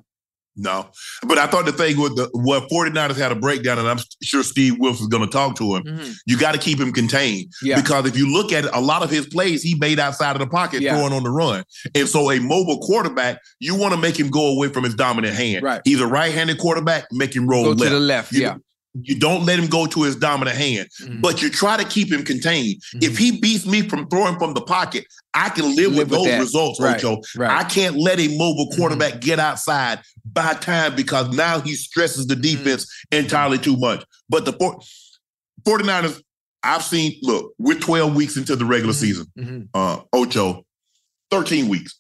No. 0.56 0.90
But 1.26 1.38
I 1.38 1.46
thought 1.46 1.64
the 1.64 1.72
thing 1.72 1.98
with 1.98 2.16
the 2.16 2.28
what 2.32 2.68
49ers 2.70 3.16
had 3.16 3.32
a 3.32 3.34
breakdown, 3.36 3.78
and 3.78 3.88
I'm 3.88 3.98
sure 4.22 4.42
Steve 4.42 4.76
Wilks's 4.78 5.06
going 5.06 5.24
to 5.24 5.30
talk 5.30 5.56
to 5.56 5.76
him. 5.76 5.84
Mhm. 5.84 6.14
You 6.26 6.36
got 6.38 6.52
to 6.52 6.58
keep 6.58 6.78
him 6.80 6.92
contained. 6.92 7.52
Yeah. 7.62 7.80
Because 7.80 8.06
if 8.06 8.16
you 8.16 8.30
look 8.30 8.52
at 8.52 8.64
it, 8.64 8.70
a 8.74 8.80
lot 8.80 9.02
of 9.02 9.10
his 9.10 9.26
plays 9.26 9.62
he 9.62 9.74
made 9.76 9.98
outside 9.98 10.32
of 10.36 10.40
the 10.40 10.46
pocket 10.48 10.82
Yeah. 10.82 10.96
throwing 10.96 11.12
on 11.12 11.22
the 11.22 11.30
run. 11.30 11.62
And 11.94 12.08
so 12.08 12.30
a 12.30 12.40
mobile 12.40 12.78
quarterback, 12.80 13.38
you 13.60 13.74
want 13.74 13.94
to 13.94 14.00
make 14.00 14.18
him 14.18 14.28
go 14.28 14.48
away 14.54 14.68
from 14.68 14.84
his 14.84 14.94
dominant 14.94 15.34
hand. 15.34 15.62
Right. 15.62 15.80
He's 15.84 16.00
a 16.00 16.06
right-handed 16.06 16.58
quarterback, 16.58 17.06
make 17.12 17.34
him 17.34 17.46
roll 17.46 17.64
Go 17.64 17.70
left. 17.70 17.82
to 17.84 17.90
the 17.90 18.00
left. 18.00 18.32
You- 18.32 18.42
yeah. 18.42 18.54
You 18.94 19.18
don't 19.18 19.44
let 19.46 19.58
him 19.58 19.68
go 19.68 19.86
to 19.86 20.02
his 20.02 20.16
dominant 20.16 20.56
hand, 20.56 20.88
Mhm. 21.00 21.20
but 21.20 21.40
you 21.42 21.48
try 21.48 21.76
to 21.76 21.84
keep 21.84 22.10
him 22.10 22.24
contained. 22.24 22.82
If 22.94 23.16
he 23.18 23.38
beats 23.38 23.64
me 23.64 23.88
from 23.88 24.08
throwing 24.08 24.36
from 24.38 24.52
the 24.54 24.60
pocket, 24.62 25.04
I 25.32 25.48
can 25.48 25.76
live, 25.76 25.92
Live 25.92 25.96
with 25.96 25.98
with 25.98 26.10
those 26.10 26.26
that. 26.26 26.40
results, 26.40 26.80
Right. 26.80 26.96
Ocho. 27.04 27.20
Right. 27.36 27.50
I 27.50 27.62
can't 27.64 27.96
let 27.96 28.18
a 28.18 28.26
mobile 28.36 28.68
Mhm. 28.72 28.76
quarterback 28.76 29.20
get 29.20 29.38
outside 29.38 30.00
by 30.24 30.54
time 30.54 30.96
because 30.96 31.28
now 31.36 31.60
he 31.60 31.74
stresses 31.76 32.26
Mm-hmm. 32.26 32.40
the 32.40 32.48
defense 32.56 32.86
entirely 33.12 33.58
too 33.58 33.76
much. 33.76 34.04
But 34.28 34.44
the 34.44 34.54
four- 34.54 34.80
49ers, 35.64 36.20
I've 36.62 36.82
seen, 36.84 37.16
look, 37.22 37.52
we're 37.58 37.78
12 37.78 38.14
weeks 38.14 38.36
into 38.36 38.56
the 38.56 38.64
regular 38.64 38.92
Mhm. 38.92 38.96
season. 38.96 39.68
Uh, 39.72 39.98
Ocho, 40.12 40.64
13 41.30 41.68
weeks. 41.68 41.94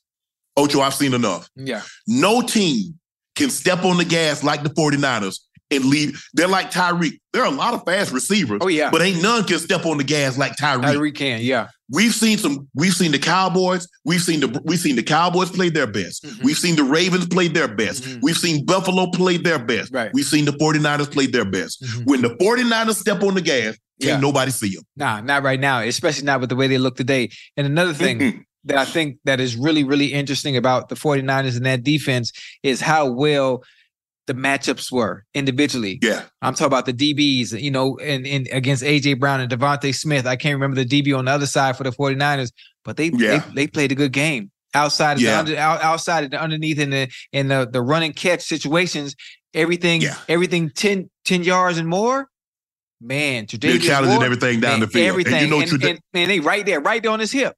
Ocho, 0.56 0.80
I've 0.80 0.94
seen 0.94 1.14
enough. 1.14 1.48
Yeah. 1.56 1.82
No 2.08 2.42
team 2.42 2.98
can 3.36 3.48
step 3.48 3.84
on 3.84 3.96
the 3.96 4.04
gas 4.04 4.42
like 4.42 4.62
the 4.64 4.70
49ers 4.70 5.40
and 5.70 5.84
leave. 5.84 6.22
They're 6.34 6.48
like 6.48 6.70
Tyreek. 6.70 7.18
There 7.32 7.42
are 7.42 7.46
a 7.52 7.54
lot 7.54 7.74
of 7.74 7.84
fast 7.84 8.12
receivers, 8.12 8.58
Oh 8.60 8.68
yeah. 8.68 8.90
but 8.90 9.02
ain't 9.02 9.22
none 9.22 9.44
can 9.44 9.58
step 9.58 9.86
on 9.86 9.98
the 9.98 10.04
gas 10.04 10.36
like 10.36 10.56
Tyreek. 10.56 10.82
Tyreek 10.84 11.14
can. 11.14 11.40
Yeah. 11.42 11.68
We've 11.92 12.14
seen 12.14 12.38
some. 12.38 12.68
We've 12.74 12.92
seen 12.92 13.12
the 13.12 13.18
Cowboys. 13.18 13.88
We've 14.04 14.22
seen 14.22 14.40
the. 14.40 14.60
We've 14.64 14.78
seen 14.78 14.96
the 14.96 15.02
Cowboys 15.02 15.50
play 15.50 15.70
their 15.70 15.86
best. 15.88 16.24
Mhm. 16.24 16.44
We've 16.44 16.58
seen 16.58 16.76
the 16.76 16.84
Ravens 16.84 17.26
play 17.26 17.48
their 17.48 17.68
best. 17.68 18.04
Mhm. 18.04 18.18
We've 18.22 18.36
seen 18.36 18.64
Buffalo 18.64 19.10
play 19.10 19.36
their 19.38 19.58
best. 19.58 19.92
Right. 19.92 20.10
We've 20.14 20.24
seen 20.24 20.44
the 20.44 20.52
49ers 20.52 21.08
play 21.10 21.26
their 21.26 21.44
best. 21.44 21.82
Mhm. 21.82 22.04
When 22.06 22.22
the 22.22 22.36
49ers 22.40 22.96
step 22.98 23.22
on 23.22 23.34
the 23.34 23.40
gas, 23.40 23.76
can't 24.00 24.14
Yeah. 24.14 24.20
nobody 24.20 24.50
see 24.52 24.74
them. 24.74 24.84
Nah, 24.96 25.20
not 25.20 25.42
right 25.42 25.58
now, 25.58 25.80
especially 25.80 26.24
not 26.24 26.40
with 26.40 26.48
the 26.48 26.56
way 26.56 26.68
they 26.68 26.78
look 26.78 26.96
today. 26.96 27.30
And 27.56 27.66
another 27.66 27.92
thing 27.92 28.44
that 28.64 28.76
I 28.78 28.84
think 28.84 29.16
that 29.24 29.40
is 29.40 29.56
really, 29.56 29.82
really 29.84 30.12
interesting 30.12 30.56
about 30.56 30.90
the 30.90 30.94
49ers 30.96 31.56
and 31.56 31.66
that 31.66 31.82
defense 31.82 32.30
is 32.62 32.80
how 32.80 33.06
well 33.10 33.64
the 34.30 34.40
matchups 34.40 34.92
were 34.92 35.24
individually. 35.34 35.98
Yeah. 36.00 36.22
I'm 36.40 36.54
talking 36.54 36.68
about 36.68 36.86
the 36.86 36.92
DBs, 36.92 37.60
you 37.60 37.72
know, 37.72 37.98
and, 37.98 38.24
and 38.28 38.48
against 38.52 38.84
AJ 38.84 39.18
Brown 39.18 39.40
and 39.40 39.50
DeVonta 39.50 39.92
Smith. 39.92 40.24
I 40.24 40.36
can't 40.36 40.54
remember 40.54 40.82
the 40.84 41.02
DB 41.02 41.16
on 41.18 41.24
the 41.24 41.32
other 41.32 41.46
side 41.46 41.76
for 41.76 41.82
the 41.82 41.90
49ers, 41.90 42.52
but 42.84 42.96
they 42.96 43.10
Yeah. 43.12 43.38
they, 43.48 43.54
they 43.54 43.66
played 43.66 43.90
a 43.90 43.96
good 43.96 44.12
game. 44.12 44.52
Outside 44.72 45.14
of 45.14 45.20
Yeah. 45.20 45.32
the 45.32 45.38
under, 45.40 45.56
out, 45.56 45.82
outside 45.82 46.22
of 46.22 46.30
the 46.30 46.40
underneath 46.40 46.78
in 46.78 46.90
the 46.90 47.08
in 47.32 47.48
the, 47.48 47.68
the 47.68 47.82
run 47.82 48.04
and 48.04 48.14
catch 48.14 48.42
situations, 48.42 49.16
everything 49.52 50.00
Yeah. 50.00 50.14
everything 50.28 50.70
10, 50.70 51.10
10 51.24 51.42
yards 51.42 51.76
and 51.78 51.88
more. 51.88 52.28
Man, 53.00 53.46
today 53.46 53.72
They're 53.72 53.78
challenging 53.80 54.16
Ward, 54.18 54.24
everything 54.26 54.60
down 54.60 54.72
man, 54.74 54.80
the 54.80 54.86
field. 54.86 55.08
Everything. 55.08 55.34
And 55.34 55.44
you 55.46 55.50
know, 55.50 55.60
and, 55.60 55.70
Treda- 55.70 55.90
and, 55.90 56.00
and 56.14 56.30
they 56.30 56.38
right 56.38 56.64
there, 56.64 56.80
right 56.80 57.02
there 57.02 57.10
on 57.10 57.18
his 57.18 57.32
hip. 57.32 57.54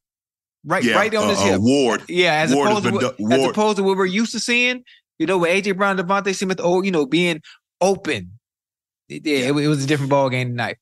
Right, 0.64 0.84
yeah, 0.84 0.94
right 0.94 1.12
on 1.12 1.28
his 1.28 1.38
uh, 1.38 1.42
uh, 1.42 1.46
hip. 1.46 1.60
Ward. 1.60 2.02
Yeah, 2.08 2.34
as 2.34 2.54
Ward 2.54 2.68
opposed 2.68 2.84
to 2.84 2.92
been 2.92 3.00
what, 3.02 3.18
do- 3.18 3.32
as 3.32 3.50
opposed 3.50 3.76
to 3.78 3.82
what 3.82 3.96
we're 3.96 4.06
used 4.06 4.30
to 4.32 4.38
seeing, 4.40 4.84
you 5.18 5.26
know, 5.26 5.38
with 5.38 5.50
AJ 5.50 5.76
Brown, 5.76 5.96
DeVonta 5.96 6.34
Smith, 6.34 6.60
oh, 6.62 6.82
you 6.82 6.90
know, 6.90 7.06
being 7.06 7.40
open. 7.80 8.32
It- 9.08 9.26
Yeah, 9.26 9.48
it, 9.48 9.56
it 9.56 9.68
was 9.68 9.84
a 9.84 9.86
different 9.86 10.10
ball 10.10 10.30
game 10.30 10.50
tonight. 10.50 10.76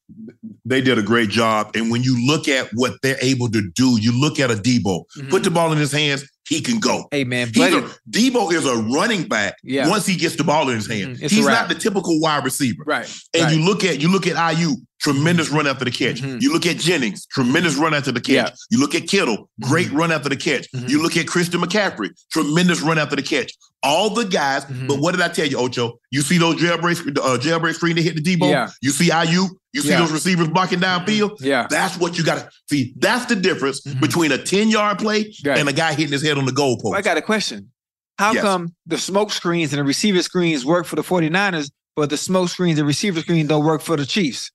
They 0.64 0.80
did 0.80 0.98
a 0.98 1.02
great 1.02 1.30
job. 1.30 1.72
And 1.74 1.90
when 1.90 2.02
you 2.02 2.14
look 2.26 2.48
at 2.48 2.68
what 2.74 2.94
they're 3.02 3.18
able 3.22 3.50
to 3.50 3.62
do, 3.74 3.98
you 4.00 4.12
look 4.18 4.38
at 4.38 4.50
a 4.50 4.54
Deebo, 4.54 5.04
Mhm. 5.18 5.30
put 5.30 5.42
the 5.42 5.50
ball 5.50 5.72
in 5.72 5.78
his 5.78 5.92
hands, 5.92 6.24
he 6.50 6.60
can 6.60 6.80
go. 6.80 7.06
Hey 7.12 7.24
man, 7.24 7.46
He's 7.54 7.72
a, 7.72 7.80
Deebo 8.10 8.52
is 8.52 8.66
a 8.66 8.76
running 8.76 9.26
back 9.28 9.54
Yeah. 9.62 9.88
once 9.88 10.04
he 10.04 10.16
gets 10.16 10.34
the 10.36 10.44
ball 10.44 10.68
in 10.68 10.74
his 10.76 10.86
hand. 10.88 11.16
Mhm. 11.16 11.30
He's 11.30 11.46
not 11.46 11.68
the 11.68 11.74
typical 11.76 12.20
wide 12.20 12.44
receiver. 12.44 12.82
right? 12.86 13.08
And 13.32 13.44
right. 13.44 13.56
you 13.56 13.64
look 13.64 13.84
at 13.84 14.00
you 14.02 14.10
look 14.10 14.26
at 14.26 14.34
Aiyuk, 14.34 14.74
tremendous 15.00 15.48
run 15.48 15.66
after 15.68 15.84
the 15.84 15.90
catch. 15.92 16.20
Mhm. 16.20 16.42
You 16.42 16.52
look 16.52 16.66
at 16.66 16.76
Jennings, 16.78 17.24
tremendous 17.26 17.76
run 17.76 17.94
after 17.94 18.10
the 18.12 18.20
catch. 18.20 18.34
Yeah. 18.34 18.50
You 18.70 18.80
look 18.80 18.94
at 18.96 19.06
Kittle, 19.06 19.48
great 19.60 19.88
Mhm. 19.90 19.96
run 19.98 20.12
after 20.12 20.28
the 20.28 20.36
catch. 20.36 20.66
Mhm. 20.74 20.90
You 20.90 21.00
look 21.00 21.16
at 21.16 21.26
Christian 21.28 21.60
McCaffrey, 21.60 22.10
tremendous 22.32 22.80
run 22.80 22.98
after 22.98 23.14
the 23.16 23.22
catch. 23.22 23.52
All 23.82 24.10
the 24.10 24.24
guys, 24.26 24.64
Mhm. 24.66 24.88
but 24.88 24.98
what 24.98 25.12
did 25.12 25.22
I 25.22 25.28
tell 25.28 25.46
you, 25.46 25.56
Ocho? 25.56 25.98
You 26.10 26.20
see 26.22 26.36
those 26.36 26.56
jailbreak 26.56 27.16
uh, 27.16 27.38
jailbreak 27.38 27.74
screen 27.76 27.96
that 27.96 28.02
hit 28.02 28.16
the 28.16 28.20
Deebo. 28.22 28.50
Yeah. 28.50 28.70
You 28.82 28.90
see 28.90 29.08
Aiyuk. 29.08 29.48
You 29.72 29.82
see 29.82 29.90
Yeah. 29.90 30.00
those 30.00 30.10
receivers 30.12 30.48
blocking 30.48 30.80
downfield. 30.80 31.36
yeah, 31.40 31.66
That's 31.70 31.96
what 31.96 32.18
you 32.18 32.24
got 32.24 32.38
to 32.38 32.50
see. 32.68 32.92
That's 32.98 33.26
the 33.26 33.36
difference 33.36 33.80
Mhm. 33.82 34.00
between 34.00 34.32
a 34.32 34.38
ten 34.38 34.68
yard 34.68 34.98
play 34.98 35.32
Right. 35.44 35.58
and 35.58 35.68
a 35.68 35.72
guy 35.72 35.94
hitting 35.94 36.12
his 36.12 36.22
head 36.22 36.38
on 36.38 36.44
the 36.46 36.52
goalpost. 36.52 36.84
Well, 36.84 36.94
I 36.94 37.02
got 37.02 37.16
a 37.16 37.22
question. 37.22 37.70
How 38.18 38.32
Yes. 38.32 38.42
come 38.42 38.74
the 38.86 38.98
smoke 38.98 39.30
screens 39.32 39.72
and 39.72 39.78
the 39.80 39.84
receiver 39.84 40.22
screens 40.22 40.64
work 40.64 40.86
for 40.86 40.96
the 40.96 41.02
49ers, 41.02 41.70
but 41.96 42.10
the 42.10 42.16
smoke 42.16 42.48
screens 42.50 42.78
and 42.78 42.86
receiver 42.86 43.20
screen 43.20 43.46
don't 43.46 43.64
work 43.64 43.80
for 43.82 43.96
the 43.96 44.06
Chiefs? 44.06 44.50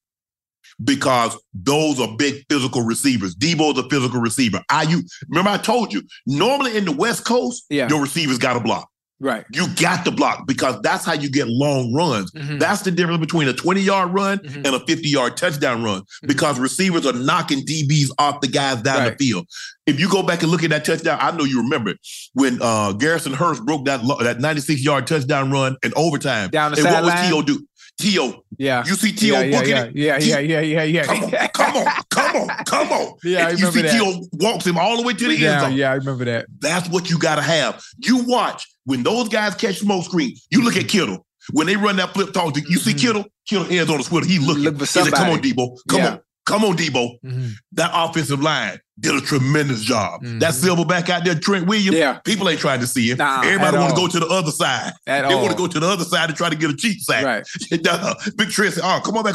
because 0.84 1.38
those 1.54 2.02
are 2.02 2.18
big 2.18 2.44
physical 2.50 2.82
receivers. 2.82 3.34
Deebo's 3.34 3.78
a 3.80 3.88
physical 3.88 4.20
receiver. 4.20 4.62
Aiyuk, 4.70 5.04
remember 5.30 5.52
I 5.52 5.58
told 5.58 5.94
you, 5.94 6.02
normally 6.26 6.76
in 6.76 6.84
the 6.84 6.92
West 6.92 7.24
Coast, 7.24 7.64
Yeah. 7.70 7.88
your 7.88 8.02
receivers 8.02 8.38
got 8.38 8.54
to 8.56 8.60
block. 8.60 8.90
Right. 9.22 9.46
You 9.54 9.68
got 9.76 10.04
to 10.06 10.12
block 10.12 10.46
because 10.46 10.82
that's 10.82 11.06
how 11.06 11.14
you 11.14 11.30
get 11.30 11.48
long 11.48 11.94
runs. 11.94 12.32
Mhm. 12.32 12.60
That's 12.60 12.82
the 12.82 12.92
difference 12.92 13.20
between 13.22 13.48
a 13.48 13.54
20 13.54 13.80
yard 13.82 14.14
run 14.14 14.40
Mhm. 14.40 14.56
and 14.58 14.68
a 14.68 14.80
50 14.86 15.08
yard 15.08 15.38
touchdown 15.38 15.84
run 15.84 16.02
because 16.24 16.60
receivers 16.60 17.06
are 17.06 17.14
knocking 17.14 17.64
DBs 17.66 18.12
off 18.20 18.42
the 18.42 18.48
guys 18.48 18.82
down 18.82 19.00
Right. 19.00 19.18
the 19.18 19.26
field. 19.26 19.48
If 19.86 20.00
you 20.02 20.10
go 20.10 20.22
back 20.22 20.42
and 20.44 20.52
look 20.52 20.64
at 20.64 20.70
that 20.72 20.84
touchdown, 20.84 21.18
I 21.22 21.32
know 21.32 21.46
you 21.46 21.62
remember 21.62 21.92
it 21.92 21.98
when 22.34 22.60
uh, 22.62 22.92
Garrison 22.92 23.34
Hearst 23.34 23.64
broke 23.66 23.86
that 23.86 24.04
lo- 24.04 24.22
that 24.22 24.42
96 24.42 24.84
yard 24.84 25.08
touchdown 25.08 25.50
run 25.50 25.78
in 25.84 25.94
overtime. 25.96 26.50
Down 26.50 26.72
the 26.74 26.78
and 26.80 26.86
what 26.86 27.04
was? 27.06 27.28
T.O. 27.30 27.42
do? 27.42 27.66
T.O. 27.98 28.44
Yeah. 28.58 28.84
You 28.86 28.96
see 28.96 29.14
T.O. 29.14 29.40
yeah, 29.40 29.46
yeah, 29.46 29.58
booking 29.60 29.70
yeah, 29.76 29.84
it? 29.86 29.96
yeah, 29.96 30.18
yeah, 30.40 30.60
yeah, 30.60 30.60
yeah, 30.60 30.84
yeah. 30.84 31.04
Come 31.06 31.24
on, 31.24 31.32
come 31.54 31.76
on, 31.78 31.88
come 32.10 32.36
on, 32.36 32.66
come 32.66 32.92
on. 32.92 33.14
Yeah, 33.24 33.48
I 33.48 33.50
And 33.52 33.60
you 33.60 33.68
remember 33.68 33.90
see 33.90 33.98
that. 33.98 34.04
T.O. 34.04 34.28
walks 34.34 34.68
him 34.68 34.78
all 34.78 34.98
the 34.98 35.04
way 35.04 35.14
to 35.14 35.26
the 35.26 35.32
end 35.34 35.40
yeah, 35.42 35.60
zone. 35.62 35.74
yeah, 35.74 35.92
I 35.92 35.96
remember 35.96 36.26
that. 36.26 36.48
That's 36.60 36.90
what 36.90 37.10
you 37.10 37.18
got 37.18 37.36
to 37.36 37.42
have. 37.42 37.82
You 38.04 38.18
watch 38.28 38.68
when 38.86 39.04
those 39.04 39.30
guys 39.30 39.56
catch 39.56 39.80
smoke 39.80 40.06
screen. 40.06 40.36
You 40.50 40.64
look 40.64 40.78
at 40.78 40.88
Kittle 40.88 41.26
when 41.52 41.68
they 41.68 41.76
run 41.76 41.96
that 41.98 42.14
flip 42.14 42.34
toss. 42.34 42.54
You 42.68 42.78
see 42.78 42.94
Mhm. 42.94 43.00
Kittle. 43.00 43.26
Kittle 43.48 43.66
hands 43.66 43.90
on 43.90 43.98
the 43.98 44.04
swivel. 44.04 44.28
He 44.30 44.40
looking. 44.40 44.64
Look 44.64 44.76
for 44.76 44.80
He 44.82 44.86
said, 44.86 45.12
Come 45.14 45.30
on, 45.30 45.34
somebody. 45.34 45.54
Deebo. 45.54 45.78
Come 45.90 46.00
Yeah. 46.00 46.10
on. 46.12 46.20
Come 46.46 46.64
on, 46.66 46.78
Deebo. 46.78 47.10
Mhm. 47.26 47.52
That 47.74 47.90
offensive 47.94 48.40
line 48.42 48.80
did 49.00 49.16
a 49.16 49.22
tremendous 49.22 49.82
job. 49.82 50.22
Mhm. 50.24 50.40
That 50.40 50.54
silverback 50.54 51.10
out 51.10 51.26
there, 51.26 51.34
Trent 51.36 51.66
Williams. 51.68 51.98
Yeah, 51.98 52.20
People 52.24 52.48
ain't 52.50 52.60
trying 52.60 52.80
to 52.82 52.88
see 52.88 53.10
him. 53.12 53.18
Nah, 53.18 53.42
Everybody 53.42 53.78
want 53.78 53.90
to 53.90 53.96
go 53.96 54.08
to 54.08 54.20
the 54.20 54.28
other 54.28 54.52
side. 54.52 54.94
at 55.08 55.28
They 55.28 55.34
all. 55.34 55.42
want 55.42 55.52
to 55.52 55.58
go 55.58 55.66
to 55.68 55.80
the 55.80 55.88
other 55.88 56.04
side 56.06 56.30
to 56.30 56.36
try 56.36 56.50
to 56.50 56.56
get 56.56 56.70
a 56.70 56.76
cheap 56.76 57.02
sack. 57.02 57.26
Right, 57.26 57.44
Uh, 57.90 58.14
Big 58.38 58.50
Trent 58.52 58.76
said, 58.76 58.84
"Oh, 58.86 59.02
come 59.04 59.18
on 59.18 59.24
back 59.24 59.34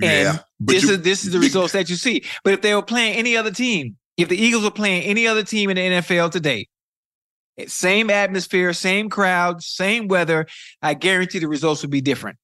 And 0.00 0.04
yeah. 0.36 0.38
This 0.58 0.84
you- 0.84 0.92
is 0.92 1.02
this 1.02 1.24
is 1.24 1.32
the 1.32 1.38
results 1.38 1.72
that 1.72 1.90
you 1.90 1.96
see. 1.96 2.24
But 2.44 2.54
if 2.54 2.62
they 2.62 2.74
were 2.74 2.82
playing 2.82 3.14
any 3.16 3.36
other 3.36 3.50
team, 3.50 3.96
if 4.16 4.28
the 4.28 4.36
Eagles 4.36 4.64
were 4.64 4.70
playing 4.70 5.02
any 5.02 5.26
other 5.26 5.42
team 5.42 5.70
in 5.70 5.76
the 5.76 5.82
NFL 5.82 6.30
today, 6.30 6.68
eh, 7.58 7.64
Same 7.68 8.08
atmosphere, 8.10 8.72
same 8.72 9.10
crowd, 9.10 9.62
same 9.62 10.08
weather. 10.08 10.46
I 10.80 10.94
guarantee 10.94 11.38
the 11.40 11.48
results 11.48 11.82
would 11.82 11.90
be 11.90 12.00
different. 12.00 12.38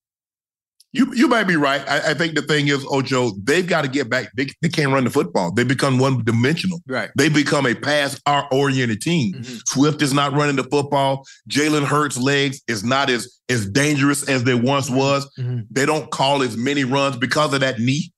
You 0.91 1.13
you 1.13 1.27
might 1.27 1.43
be 1.43 1.55
right. 1.55 1.87
I, 1.87 2.11
I 2.11 2.13
think 2.15 2.33
the 2.33 2.41
thing 2.41 2.67
is, 2.67 2.83
Ocho, 2.89 3.31
they've 3.43 3.65
got 3.67 3.83
to 3.83 3.87
get 3.87 4.09
back. 4.09 4.31
They, 4.35 4.47
they 4.63 4.69
can't 4.69 4.91
run 4.91 5.03
the 5.03 5.11
football. 5.11 5.51
They 5.51 5.63
become 5.63 5.99
one 5.99 6.23
dimensional. 6.23 6.81
Right. 6.87 7.11
They 7.15 7.29
become 7.29 7.67
a 7.67 7.75
pass 7.75 8.19
oriented 8.51 8.99
team. 9.01 9.35
Mhm. 9.35 9.61
Swift 9.67 10.01
is 10.01 10.13
not 10.13 10.33
running 10.33 10.55
the 10.55 10.63
football. 10.63 11.27
Jalen 11.47 11.85
Hurts' 11.85 12.17
legs 12.17 12.61
is 12.67 12.83
not 12.83 13.09
as 13.11 13.39
as 13.49 13.69
dangerous 13.69 14.27
as 14.27 14.43
they 14.45 14.55
once 14.55 14.89
was. 14.89 15.29
Mhm. 15.37 15.67
They 15.69 15.85
don't 15.85 16.09
call 16.09 16.41
as 16.41 16.57
many 16.57 16.85
runs 16.85 17.17
because 17.17 17.53
of 17.53 17.59
that 17.59 17.79
knee. 17.79 18.11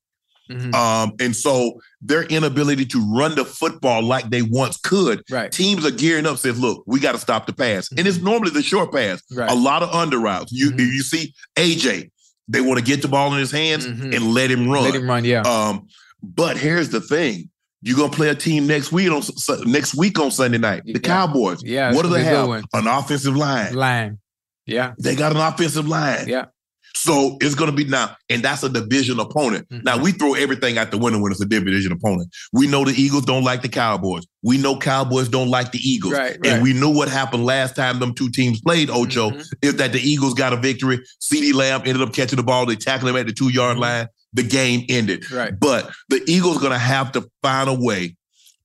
Mhm. 0.50 0.74
Um, 0.74 1.12
and 1.20 1.36
so 1.36 1.74
their 2.02 2.24
inability 2.24 2.86
to 2.86 3.00
run 3.14 3.36
the 3.36 3.46
football 3.46 4.02
like 4.02 4.30
they 4.30 4.42
once 4.42 4.78
could, 4.78 5.24
Right. 5.30 5.52
teams 5.52 5.86
are 5.86 5.92
gearing 5.92 6.26
up, 6.26 6.38
says, 6.40 6.60
look, 6.60 6.84
we 6.86 7.00
got 7.00 7.14
to 7.14 7.20
stop 7.20 7.48
the 7.48 7.54
pass. 7.54 7.90
And 7.98 8.06
it's 8.08 8.18
normally 8.18 8.52
the 8.52 8.62
short 8.64 8.94
pass. 8.94 9.22
Right. 9.34 9.50
A 9.52 9.56
lot 9.56 9.84
of 9.84 9.90
under 9.94 10.20
routes. 10.20 10.52
You 10.54 10.72
Mhm. 10.72 10.80
you 10.80 11.04
see 11.04 11.34
AJ, 11.58 12.10
they 12.52 12.62
want 12.62 12.80
to 12.80 12.86
get 12.86 13.02
the 13.02 13.08
ball 13.08 13.32
in 13.34 13.40
his 13.40 13.52
hands 13.52 13.88
Mhm. 13.88 14.16
and 14.16 14.34
let 14.34 14.52
him 14.52 14.68
run. 14.70 14.84
Let 14.84 14.96
him 14.96 15.08
run. 15.10 15.24
Yeah. 15.26 15.42
Um, 15.42 15.88
but 16.22 16.58
here's 16.58 16.90
the 16.90 17.02
thing. 17.02 17.50
You're 17.82 17.98
gonna 17.98 18.12
play 18.12 18.30
a 18.30 18.36
team 18.36 18.68
next 18.68 18.92
week 18.92 19.10
on 19.10 19.24
next 19.66 19.96
week 19.96 20.20
on 20.20 20.30
Sunday 20.32 20.58
night. 20.60 20.84
The 20.86 20.94
Yeah. 20.94 21.00
Cowboys. 21.00 21.64
Yeah, 21.64 21.94
What 21.94 22.04
do 22.04 22.10
they 22.10 22.24
have? 22.24 22.48
An 22.74 22.88
offensive 22.88 23.36
line. 23.36 23.74
Line. 23.74 24.20
Yeah. 24.68 24.94
They 25.00 25.16
got 25.16 25.32
an 25.32 25.40
offensive 25.42 25.88
line. 25.88 26.28
Yeah. 26.28 26.46
So 26.96 27.38
it's 27.42 27.56
going 27.56 27.72
to 27.72 27.76
be 27.76 27.86
now, 27.86 28.16
and 28.30 28.44
that's 28.44 28.64
a 28.64 28.70
division 28.70 29.20
opponent. 29.20 29.68
Mhm. 29.70 29.84
Now 29.84 29.98
we 29.98 30.12
throw 30.12 30.34
everything 30.34 30.78
out 30.78 30.92
the 30.92 30.98
window 30.98 31.20
when 31.20 31.32
it's 31.32 31.42
a 31.42 31.46
division 31.46 31.92
opponent. 31.92 32.30
We 32.54 32.68
know 32.68 32.84
the 32.86 32.92
Eagles 33.00 33.26
don't 33.26 33.44
like 33.44 33.62
the 33.62 33.70
Cowboys. 33.70 34.24
We 34.44 34.58
know 34.58 34.78
Cowboys 34.78 35.28
don't 35.30 35.50
like 35.50 35.72
the 35.72 35.80
Eagles. 35.80 36.14
Right, 36.14 36.38
And 36.46 36.62
we 36.64 36.74
knew 36.74 36.90
what 36.90 37.10
happened 37.10 37.46
last 37.46 37.76
time 37.76 38.00
them 38.00 38.14
two 38.14 38.30
teams 38.30 38.60
played, 38.62 38.90
Ocho, 38.90 39.32
Mhm. 39.32 39.46
is 39.62 39.76
that 39.76 39.94
the 39.94 40.00
Eagles 40.02 40.34
got 40.34 40.54
a 40.54 40.58
victory. 40.58 41.00
CeeDee 41.22 41.54
Lamb 41.54 41.82
ended 41.86 42.02
up 42.02 42.14
catching 42.14 42.38
the 42.38 42.44
ball. 42.44 42.66
They 42.66 42.76
tackled 42.76 43.10
him 43.10 43.16
at 43.18 43.28
the 43.28 43.34
two 43.34 43.50
yard 43.50 43.78
Mhm. 43.78 43.82
line. 43.82 44.08
The 44.34 44.44
game 44.44 44.86
ended. 44.88 45.30
Right. 45.32 45.54
But 45.60 45.92
the 46.10 46.22
Eagles 46.26 46.58
going 46.60 46.72
to 46.72 46.78
have 46.78 47.12
to 47.14 47.26
find 47.44 47.70
a 47.70 47.74
way 47.74 48.16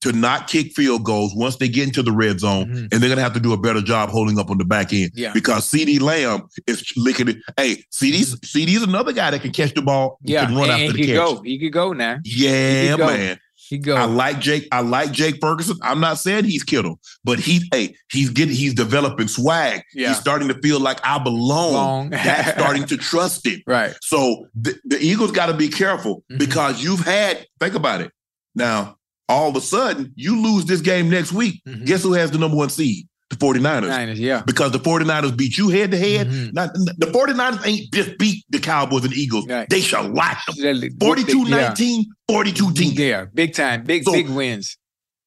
to 0.03 0.13
not 0.13 0.47
kick 0.49 0.73
field 0.75 1.05
goals 1.05 1.35
once 1.35 1.57
they 1.57 1.69
get 1.69 1.85
into 1.89 2.03
the 2.03 2.13
red 2.13 2.39
zone, 2.41 2.67
Mhm. 2.67 2.79
and 2.81 2.91
they're 2.91 3.09
going 3.09 3.17
to 3.17 3.23
have 3.23 3.33
to 3.35 3.41
do 3.41 3.53
a 3.53 3.57
better 3.57 3.81
job 3.81 4.11
holding 4.11 4.39
up 4.39 4.51
on 4.51 4.59
the 4.59 4.65
back 4.65 4.93
end 4.93 5.11
Yeah. 5.15 5.33
because 5.33 5.69
CeeDee 5.71 6.01
Lamb 6.01 6.43
is 6.67 6.85
licking 6.97 7.29
it. 7.29 7.37
Hey, 7.57 7.83
CeeDee's 7.93 8.37
CeeDee's 8.41 8.83
another 8.83 9.13
guy 9.13 9.31
that 9.31 9.43
can 9.43 9.53
catch 9.53 9.75
the 9.75 9.83
ball, 9.83 10.19
Yeah. 10.23 10.45
can 10.47 10.55
run 10.55 10.65
and, 10.65 10.73
after 10.73 10.85
and 10.85 10.95
the 10.95 10.99
he 10.99 11.07
catch. 11.07 11.17
could 11.29 11.37
go. 11.37 11.43
He 11.43 11.59
could 11.59 11.73
go 11.73 11.93
now. 11.93 12.19
Yeah, 12.25 12.83
He 12.83 12.89
could 12.91 12.99
go. 12.99 13.07
man. 13.07 13.39
He 13.69 13.79
go. 13.79 13.97
I 13.97 14.05
like 14.05 14.39
Jake. 14.39 14.69
I 14.71 14.79
like 14.81 15.11
Jake 15.11 15.39
Ferguson. 15.41 15.77
I'm 15.83 15.99
not 15.99 16.21
saying 16.21 16.45
he's 16.45 16.63
Kittle, 16.63 17.01
but 17.25 17.41
he, 17.41 17.67
hey, 17.73 17.97
he's 18.13 18.31
getting, 18.31 18.55
he's 18.55 18.75
developing 18.75 19.27
swag. 19.27 19.83
Yeah. 19.93 20.09
He's 20.11 20.19
starting 20.19 20.47
to 20.47 20.55
feel 20.63 20.79
like 20.79 21.01
I 21.05 21.19
belong. 21.19 21.73
Long. 21.73 22.11
That's 22.11 22.53
starting 22.53 22.85
to 22.85 22.97
trust 22.99 23.45
him. 23.45 23.61
right. 23.67 23.93
So 24.03 24.47
the, 24.55 24.77
the 24.85 25.01
Eagles 25.05 25.33
got 25.33 25.47
to 25.47 25.55
be 25.55 25.67
careful 25.69 26.23
Mhm. 26.31 26.39
because 26.39 26.81
you've 26.85 27.01
had, 27.01 27.45
think 27.59 27.75
about 27.75 28.03
it. 28.03 28.13
Now, 28.55 28.99
all 29.29 29.49
of 29.51 29.57
a 29.57 29.61
sudden, 29.61 30.13
you 30.17 30.41
lose 30.41 30.65
this 30.67 30.81
game 30.81 31.09
next 31.11 31.33
week. 31.33 31.61
Mhm. 31.67 31.85
Guess 31.87 32.03
who 32.03 32.13
has 32.13 32.31
the 32.31 32.39
number 32.39 32.57
one 32.57 32.71
seed? 32.71 33.07
The 33.29 33.37
49ers. 33.37 33.89
Niners. 33.89 34.21
Yeah. 34.21 34.43
Because 34.47 34.71
the 34.71 34.79
49ers 34.79 35.37
beat 35.37 35.59
you 35.59 35.69
head 35.69 35.91
to 35.91 35.99
head. 35.99 36.31
Mhm. 36.31 36.53
Not, 36.53 36.73
the 36.75 37.07
49ers 37.13 37.67
ain't 37.67 37.93
just 37.93 38.17
beat 38.19 38.45
the 38.51 38.61
Cowboys 38.61 39.05
and 39.05 39.13
Eagles. 39.15 39.47
Right. 39.49 39.69
They 39.69 39.81
shall 39.81 40.09
watch 40.13 40.39
them. 40.47 40.55
Yeah. 40.59 40.89
42 41.01 41.45
19, 41.47 42.07
42 42.29 42.73
10. 42.73 42.93
Yeah. 42.93 43.25
Big 43.35 43.53
time. 43.53 43.83
Big, 43.83 44.05
So- 44.05 44.13
big 44.13 44.29
wins. 44.29 44.77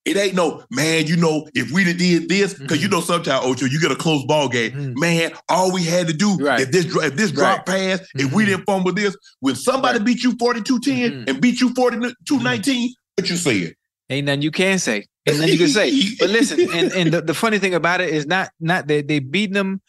It 0.06 0.16
ain't 0.16 0.34
no, 0.34 0.64
man, 0.72 1.08
you 1.08 1.18
know, 1.18 1.48
if 1.54 1.72
we 1.72 1.84
did 1.84 2.30
this, 2.30 2.54
because 2.54 2.82
you 2.82 2.88
Mhm. 2.88 2.92
know 2.94 3.02
sometimes, 3.02 3.46
Ocho, 3.46 3.66
you 3.66 3.82
get 3.82 3.92
a 3.92 3.96
close 3.98 4.24
ball 4.26 4.48
game. 4.48 4.72
Mhm. 4.72 4.98
Man, 4.98 5.32
all 5.50 5.72
we 5.74 5.84
had 5.84 6.08
to 6.08 6.14
do, 6.14 6.38
Right. 6.38 6.62
if 6.62 6.72
this 6.72 6.86
if 6.86 7.16
this 7.18 7.32
drop 7.32 7.66
pass, 7.66 8.00
if 8.16 8.32
we 8.32 8.44
Mhm. 8.44 8.48
didn't 8.48 8.64
fumble 8.66 8.94
this, 8.94 9.16
when 9.42 9.56
somebody 9.56 10.00
beat 10.00 10.24
you 10.24 10.36
42-10 10.40 11.12
Mhm. 11.12 11.30
and 11.30 11.42
beat 11.42 11.60
you 11.60 11.74
42-19, 11.74 12.94
what 13.18 13.30
you 13.30 13.36
saying? 13.36 13.74
Ain't 14.10 14.26
nothing 14.26 14.42
you 14.42 14.52
can 14.52 14.80
say. 14.80 15.06
Ain't 15.28 15.38
nothing 15.38 15.54
you 15.54 15.58
can 15.60 15.68
say. 15.68 15.92
But 16.20 16.30
listen, 16.30 16.60
and, 16.74 16.92
and 16.94 17.14
the, 17.14 17.22
the 17.22 17.34
funny 17.34 17.60
thing 17.60 17.74
about 17.76 18.02
it 18.02 18.10
is 18.10 18.26
not 18.26 18.50
not 18.60 18.88
that 18.88 19.08
they 19.08 19.20
beat 19.20 19.54
them 19.54 19.82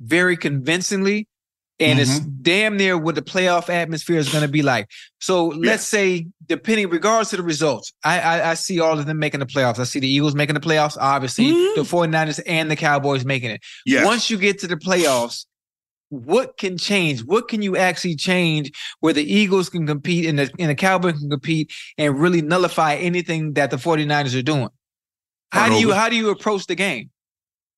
very 0.00 0.36
convincingly, 0.36 1.28
and 1.78 1.98
it's 2.00 2.18
Mm-hmm. 2.20 2.28
damn 2.42 2.76
near 2.76 2.98
what 2.98 3.14
the 3.14 3.22
playoff 3.22 3.68
atmosphere 3.68 4.18
is 4.18 4.28
going 4.30 4.42
to 4.42 4.48
be 4.50 4.62
like. 4.62 4.88
So 5.20 5.46
let's 5.48 5.84
say, 5.86 6.26
depending, 6.46 6.88
regards 6.90 7.30
to 7.30 7.36
the 7.36 7.42
results, 7.42 7.92
I, 8.04 8.20
I 8.20 8.50
I 8.50 8.54
see 8.54 8.80
all 8.80 8.98
of 8.98 9.06
them 9.06 9.18
making 9.18 9.40
the 9.40 9.46
playoffs. 9.46 9.78
I 9.78 9.84
see 9.84 10.00
the 10.00 10.08
Eagles 10.08 10.34
making 10.34 10.54
the 10.54 10.60
playoffs, 10.60 10.96
obviously, 11.00 11.46
Mhm. 11.46 11.74
the 11.76 11.82
49ers 11.82 12.40
and 12.46 12.70
the 12.70 12.76
Cowboys 12.76 13.24
making 13.24 13.50
it. 13.50 13.60
Yeah. 13.86 14.04
Once 14.04 14.28
you 14.30 14.36
get 14.38 14.58
to 14.60 14.66
the 14.66 14.76
playoffs, 14.76 15.46
what 16.10 16.56
can 16.58 16.76
change? 16.76 17.24
What 17.24 17.48
can 17.48 17.62
you 17.62 17.76
actually 17.76 18.16
change 18.16 18.70
where 19.00 19.12
the 19.14 19.22
Eagles 19.24 19.70
can 19.70 19.86
compete 19.86 20.26
and 20.26 20.38
the, 20.38 20.50
and 20.58 20.68
the 20.70 20.74
Cowboys 20.74 21.18
can 21.18 21.30
compete 21.30 21.72
and 21.96 22.18
really 22.18 22.42
nullify 22.42 22.96
anything 22.96 23.54
that 23.54 23.70
the 23.70 23.76
49ers 23.76 24.38
are 24.38 24.42
doing? 24.42 24.68
How 25.52 25.68
do 25.68 25.76
you 25.80 25.92
how 25.92 26.08
do 26.08 26.16
you 26.16 26.30
approach 26.30 26.66
the 26.66 26.74
game? 26.76 27.10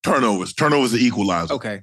Turnovers. 0.03 0.53
Turnovers 0.53 0.91
the 0.91 0.99
equalizer. 0.99 1.53
Okay. 1.53 1.81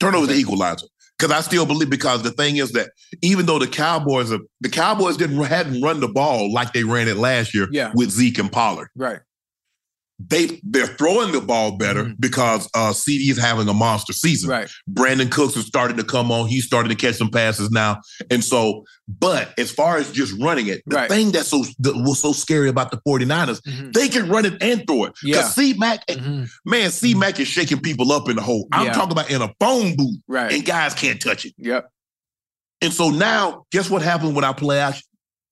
Turnovers 0.00 0.28
the 0.28 0.36
equalizer. 0.36 0.86
Because 1.18 1.32
I 1.32 1.40
still 1.40 1.66
believe 1.66 1.90
because 1.90 2.22
the 2.22 2.30
thing 2.30 2.56
is 2.56 2.72
that 2.72 2.90
even 3.22 3.46
though 3.46 3.58
the 3.58 3.66
Cowboys 3.66 4.32
are 4.32 4.40
the 4.60 4.68
Cowboys 4.68 5.16
didn't 5.16 5.42
hadn't 5.44 5.80
run 5.82 6.00
the 6.00 6.08
ball 6.08 6.52
like 6.52 6.72
they 6.72 6.84
ran 6.84 7.06
it 7.08 7.16
last 7.16 7.54
year 7.54 7.68
Yeah. 7.70 7.92
with 7.94 8.10
Zeke 8.10 8.38
and 8.38 8.50
Pollard. 8.50 8.88
Right. 8.96 9.20
They 10.28 10.60
they're 10.62 10.86
throwing 10.86 11.32
the 11.32 11.40
ball 11.40 11.72
better 11.78 12.04
Mhm. 12.04 12.16
because 12.20 12.68
uh 12.74 12.92
CeeDee 12.92 13.30
is 13.30 13.38
having 13.38 13.68
a 13.68 13.72
monster 13.74 14.12
season. 14.12 14.50
Right. 14.50 14.68
Brandin 14.90 15.30
Cooks 15.30 15.56
is 15.56 15.66
starting 15.66 15.96
to 15.96 16.04
come 16.04 16.30
on. 16.30 16.48
He's 16.48 16.64
starting 16.66 16.90
to 16.90 16.94
catch 16.94 17.16
some 17.16 17.30
passes 17.30 17.70
now. 17.70 18.00
And 18.30 18.44
so, 18.44 18.84
but 19.08 19.52
as 19.58 19.70
far 19.70 19.96
as 19.96 20.12
just 20.12 20.34
running 20.40 20.66
it, 20.66 20.82
the 20.86 20.96
Right. 20.96 21.08
thing 21.10 21.32
that's 21.32 21.48
so 21.48 21.64
that 21.80 21.94
was 21.96 22.20
so 22.20 22.32
scary 22.32 22.68
about 22.68 22.90
the 22.90 23.00
49ers, 23.06 23.60
Mhm. 23.62 23.92
they 23.94 24.08
can 24.08 24.28
run 24.28 24.44
it 24.44 24.62
and 24.62 24.86
throw 24.86 25.04
it. 25.04 25.12
Yeah. 25.22 25.48
C 25.48 25.72
Mac, 25.74 26.06
Mhm. 26.06 26.48
man, 26.66 26.90
C 26.90 27.14
Mac 27.14 27.40
is 27.40 27.48
shaking 27.48 27.80
people 27.80 28.12
up 28.12 28.28
in 28.28 28.36
the 28.36 28.42
hole. 28.42 28.68
I'm 28.72 28.86
Yeah. 28.86 28.92
talking 28.92 29.12
about 29.12 29.30
in 29.30 29.40
a 29.42 29.50
phone 29.60 29.96
booth, 29.96 30.18
Right. 30.28 30.52
and 30.52 30.64
guys 30.64 30.94
can't 30.94 31.20
touch 31.20 31.46
it. 31.46 31.54
Yep. 31.58 31.88
And 32.80 32.92
so 32.92 33.10
now, 33.10 33.64
guess 33.72 33.88
what 33.88 34.02
happens 34.02 34.32
when 34.34 34.44
I 34.44 34.52
play 34.52 34.78
action, 34.78 35.02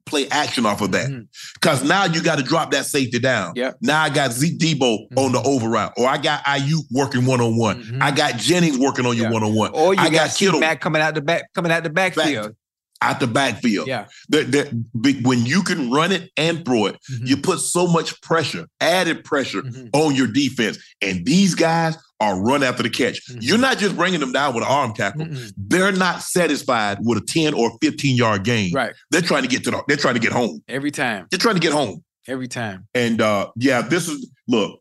play 0.07 0.29
action 0.29 0.67
off 0.67 0.81
of 0.81 0.93
that? 0.93 1.27
Because 1.55 1.85
now 1.85 2.05
you 2.05 2.23
got 2.23 2.39
to 2.39 2.45
drop 2.45 2.71
that 2.73 2.87
safety 2.87 3.19
down. 3.19 3.53
Yep. 3.57 3.77
Now 3.81 4.03
I 4.03 4.11
got 4.11 4.33
Zeke 4.33 4.59
Deebo 4.59 5.07
on 5.17 5.33
the 5.33 5.43
over 5.43 5.69
route, 5.69 5.93
or 5.97 6.07
I 6.09 6.19
got 6.19 6.45
Aiyuk 6.45 6.85
working 6.91 7.27
one 7.27 7.41
on 7.41 7.57
one. 7.57 7.99
I 8.01 8.11
got 8.11 8.37
Jennings 8.37 8.79
working 8.79 9.07
on 9.07 9.17
you 9.17 9.29
one 9.29 9.43
on 9.43 9.55
one. 9.55 9.71
Or 9.73 9.95
you 9.95 10.01
I 10.01 10.05
got, 10.11 10.29
got 10.29 10.37
Kittle 10.37 10.61
Mac 10.61 10.81
coming 10.81 11.03
out 11.03 11.15
the 11.15 11.21
back 11.23 11.53
coming 11.55 11.71
out 11.73 11.83
the 11.85 11.91
backfield. 11.91 12.55
out 13.03 13.19
the 13.21 13.27
backfield. 13.27 13.87
Yeah. 13.89 14.07
That, 14.29 14.53
that, 14.53 15.23
when 15.25 15.47
you 15.47 15.63
can 15.63 15.91
run 15.91 16.13
it 16.13 16.31
and 16.37 16.65
throw 16.67 16.85
it, 16.87 16.97
Mhm. 17.11 17.29
you 17.29 17.37
put 17.39 17.61
so 17.61 17.87
much 17.87 18.21
pressure, 18.21 18.67
added 18.81 19.25
pressure 19.25 19.63
Mhm. 19.63 19.89
on 19.95 20.15
your 20.15 20.27
defense. 20.27 20.77
And 21.01 21.25
these 21.25 21.55
guys 21.55 21.97
are 22.21 22.39
run 22.41 22.63
after 22.63 22.83
the 22.83 22.91
catch. 22.91 23.21
Mhm. 23.31 23.39
You're 23.41 23.59
not 23.59 23.79
just 23.79 23.97
bringing 23.97 24.21
them 24.21 24.33
down 24.33 24.55
with 24.55 24.63
an 24.63 24.71
arm 24.71 24.93
tackle. 24.93 25.25
Mhm. 25.25 25.53
They're 25.57 25.93
not 25.93 26.23
satisfied 26.23 26.99
with 27.03 27.19
a 27.19 27.21
10 27.23 27.55
or 27.55 27.73
15 27.81 28.15
yard 28.17 28.45
gain. 28.45 28.73
Right. 28.73 28.93
They're 29.11 29.23
trying 29.23 29.43
to 29.43 29.49
get 29.49 29.65
to 29.65 29.71
the, 29.71 29.83
they're 29.89 29.97
trying 29.97 30.15
to 30.15 30.21
get 30.21 30.33
home. 30.33 30.63
Every 30.69 30.91
time. 30.91 31.27
They're 31.31 31.39
trying 31.39 31.55
to 31.55 31.61
get 31.61 31.73
home. 31.73 32.05
Every 32.29 32.47
time. 32.49 32.87
And 32.95 33.21
uh 33.23 33.49
yeah, 33.57 33.81
this 33.83 34.09
is 34.09 34.29
look, 34.47 34.81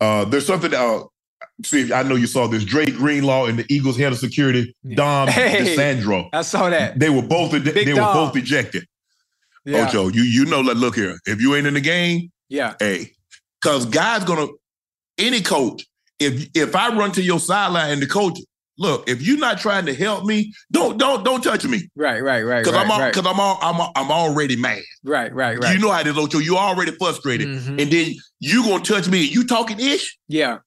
uh 0.00 0.24
there's 0.24 0.44
something 0.46 0.74
uh 0.74 1.00
see 1.64 1.92
I 1.92 2.02
know 2.02 2.16
you 2.16 2.26
saw 2.26 2.48
this 2.48 2.64
Dre 2.64 2.86
Greenlaw 2.86 3.46
and 3.46 3.58
the 3.58 3.64
Eagles 3.72 3.96
head 3.96 4.10
of 4.12 4.18
security, 4.18 4.74
Dom 4.94 5.28
Hey. 5.30 5.76
DiSandro. 5.76 6.28
I 6.32 6.42
saw 6.42 6.68
that. 6.68 6.98
They 6.98 7.10
were 7.10 7.22
both 7.22 7.52
they 7.52 7.60
Big 7.60 7.88
were 7.94 8.00
both 8.00 8.36
ejected. 8.36 8.84
Yeah. 9.64 9.86
Ocho, 9.86 10.08
you 10.08 10.22
you 10.22 10.44
know 10.46 10.64
that 10.64 10.76
look 10.76 10.96
here. 10.96 11.16
If 11.26 11.40
you 11.40 11.54
ain't 11.54 11.68
in 11.68 11.74
the 11.74 11.80
game, 11.80 12.32
Yeah. 12.48 12.74
hey, 12.80 13.12
because 13.60 13.86
guys 13.86 14.24
gonna 14.24 14.48
any 15.18 15.40
coach, 15.40 15.86
if 16.22 16.48
if 16.54 16.76
I 16.76 16.88
run 16.96 17.12
to 17.12 17.22
your 17.22 17.40
sideline 17.40 17.90
and 17.90 18.02
the 18.02 18.06
coach, 18.06 18.38
look, 18.78 19.08
if 19.08 19.22
you're 19.22 19.38
not 19.38 19.58
trying 19.58 19.86
to 19.86 19.94
help 19.94 20.24
me, 20.24 20.52
don't 20.70 20.98
don't 20.98 21.24
don't 21.24 21.42
touch 21.42 21.64
me. 21.64 21.88
Right, 21.96 22.22
right, 22.22 22.42
right. 22.42 22.64
Because 22.64 22.74
right, 22.76 22.84
I'm 22.84 22.90
all, 22.90 23.00
right, 23.00 23.14
cause 23.14 23.26
I'm 23.26 23.38
all, 23.40 23.58
I'm 23.62 23.90
I'm 23.96 24.10
already 24.10 24.56
mad. 24.56 24.82
right, 25.04 25.32
right, 25.34 25.58
right. 25.58 25.74
You 25.74 25.80
know 25.80 25.90
how 25.92 26.00
it 26.00 26.06
is, 26.06 26.16
Ocho. 26.16 26.38
You 26.38 26.56
already 26.56 26.92
frustrated. 26.92 27.48
Mhm. 27.48 27.80
And 27.80 27.90
then 27.90 28.14
you 28.40 28.62
gonna 28.64 28.82
touch 28.82 29.08
me. 29.08 29.22
You 29.22 29.46
talking 29.46 29.78
ish? 29.80 30.18
Yeah. 30.28 30.58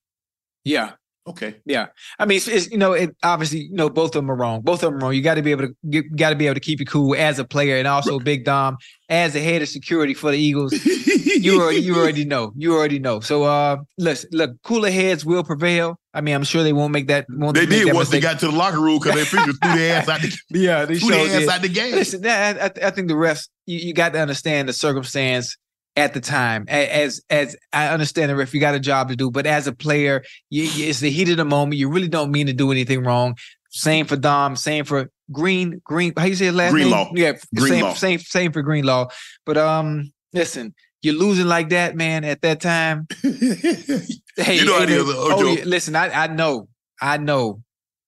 Yeah. 0.64 0.92
Okay. 1.28 1.56
Yeah, 1.66 1.88
I 2.20 2.26
mean, 2.28 2.38
it's, 2.38 2.48
it's 2.48 2.70
you 2.70 2.78
know, 2.78 2.94
it 2.94 3.10
obviously, 3.24 3.62
you 3.62 3.74
know, 3.74 3.90
both 3.90 4.10
of 4.10 4.22
them 4.22 4.30
are 4.30 4.36
wrong. 4.36 4.62
Both 4.62 4.84
of 4.84 4.92
them 4.92 5.00
are 5.00 5.06
wrong. 5.06 5.14
You 5.16 5.24
got 5.24 5.36
to 5.36 5.42
be 5.42 5.50
able 5.50 5.70
to, 5.70 5.76
you 5.82 6.08
got 6.08 6.30
to 6.30 6.36
be 6.36 6.46
able 6.46 6.54
to 6.54 6.60
keep 6.60 6.80
it 6.82 6.86
cool 6.86 7.16
as 7.16 7.40
a 7.40 7.44
player, 7.46 7.78
and 7.78 7.88
also 7.88 8.20
Big 8.20 8.46
Dom 8.46 8.78
as 9.10 9.34
the 9.34 9.40
head 9.42 9.64
of 9.64 9.68
security 9.68 10.14
for 10.14 10.30
the 10.30 10.38
Eagles. 10.38 10.72
You 11.26 11.62
already, 11.62 11.80
you 11.80 11.96
already 11.96 12.26
know. 12.26 12.52
You 12.56 12.74
already 12.76 13.00
know. 13.00 13.20
So, 13.20 13.44
uh, 13.44 13.78
listen, 13.98 14.30
look, 14.32 14.62
cooler 14.64 14.92
heads 14.92 15.26
will 15.26 15.44
prevail. 15.44 16.00
I 16.14 16.22
mean, 16.22 16.36
I'm 16.36 16.44
sure 16.44 16.64
they 16.64 16.74
won't 16.74 16.94
make 16.94 17.08
that. 17.08 17.26
Won't 17.30 17.56
They 17.56 17.66
did 17.66 17.88
that 17.88 17.96
once 17.96 18.10
they 18.10 18.20
got 18.20 18.40
to 18.40 18.48
the 18.48 18.52
locker 18.56 18.80
room 18.80 19.00
because 19.00 19.16
they 19.16 19.26
threw 19.26 19.54
their 19.54 19.98
ass 19.98 20.08
out 20.08 20.22
the, 20.22 20.38
Yeah, 20.50 20.86
they 20.86 20.98
threw 21.00 21.10
their 21.10 21.36
ass 21.38 21.44
it. 21.44 21.50
out 21.50 21.62
the 21.62 21.70
game. 21.70 21.96
Listen, 21.96 22.26
I, 22.26 22.72
I 22.84 22.90
think 22.92 23.08
the 23.08 23.16
refs, 23.16 23.50
you, 23.66 23.80
you 23.80 23.94
got 23.94 24.14
to 24.14 24.20
understand 24.20 24.70
the 24.70 24.74
circumstance 24.74 25.58
at 25.98 26.14
the 26.14 26.22
time. 26.22 26.66
As 26.68 27.22
as 27.30 27.56
I 27.74 27.88
understand 27.90 28.30
the 28.30 28.36
ref, 28.36 28.54
you 28.54 28.60
got 28.60 28.76
a 28.76 28.80
job 28.80 29.10
to 29.10 29.16
do, 29.16 29.32
but 29.32 29.46
as 29.46 29.68
a 29.68 29.74
player, 29.74 30.24
you, 30.50 30.64
you, 30.64 30.88
it's 30.90 31.00
the 31.00 31.10
heat 31.10 31.30
of 31.30 31.38
the 31.38 31.46
moment. 31.46 31.78
You 31.80 31.90
really 31.90 32.08
don't 32.10 32.32
mean 32.32 32.48
to 32.48 32.54
do 32.54 32.72
anything 32.72 33.04
wrong. 33.04 33.36
Same 33.70 34.06
for 34.06 34.16
Dom. 34.16 34.56
Same 34.56 34.86
for 34.86 35.10
Green. 35.32 35.82
Green. 35.84 36.14
How 36.18 36.26
you 36.26 36.36
say 36.36 36.46
his 36.46 36.56
last 36.56 36.72
Greenlaw. 36.72 37.06
name? 37.06 37.18
Yeah, 37.18 37.34
Greenlaw. 37.56 37.94
same, 37.94 38.20
same, 38.20 38.20
same 38.20 38.52
for 38.54 38.62
Greenlaw. 38.62 39.08
But 39.46 39.58
um, 39.58 40.12
listen, 40.34 40.74
you're 41.06 41.14
losing 41.16 41.48
like 41.48 41.70
that, 41.70 41.96
man. 41.96 42.24
At 42.26 42.42
that 42.42 42.60
time, 42.62 43.08
hey, 43.22 43.30
You 44.58 44.66
know 44.66 44.74
how 44.74 44.80
hey, 44.80 44.84
it 44.86 44.90
is, 44.90 45.04
oh, 45.08 45.58
listen, 45.66 45.96
I 45.96 46.10
I 46.24 46.28
know, 46.28 46.68
I 47.02 47.18
know 47.18 47.62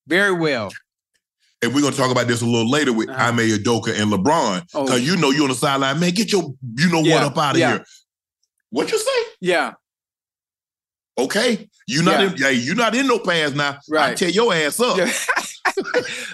very 0.08 0.34
well. 0.34 0.72
and 1.62 1.74
we're 1.74 1.82
gonna 1.82 1.96
talk 1.96 2.12
about 2.12 2.28
this 2.28 2.42
a 2.42 2.46
little 2.46 2.70
later 2.70 2.94
with 2.94 3.10
Uh-huh. 3.10 3.24
Ime 3.30 3.40
Udoka 3.40 4.00
and 4.00 4.12
LeBron. 4.12 4.64
Oh. 4.74 4.86
Cause 4.88 5.02
you 5.02 5.16
know 5.18 5.32
you're 5.32 5.44
on 5.44 5.50
the 5.50 5.56
sideline, 5.56 6.00
man, 6.00 6.12
get 6.12 6.32
your 6.32 6.54
you 6.76 6.90
know 6.92 7.02
Yeah, 7.02 7.16
what 7.16 7.24
up 7.32 7.38
out 7.38 7.56
of 7.56 7.60
yeah. 7.60 7.70
here. 7.78 7.86
What 8.70 8.92
you 8.92 9.00
say? 9.00 9.22
Yeah, 9.42 9.74
Okay. 11.18 11.68
You 11.88 12.04
not 12.04 12.20
Yeah. 12.20 12.28
in 12.32 12.38
hey, 12.38 12.54
you 12.54 12.76
not 12.76 12.94
in 12.96 13.08
no 13.08 13.20
pass 13.20 13.52
now. 13.54 13.72
I 13.72 13.80
Right. 13.90 14.18
tear 14.18 14.30
your 14.30 14.54
ass 14.54 14.80
up. 14.80 14.98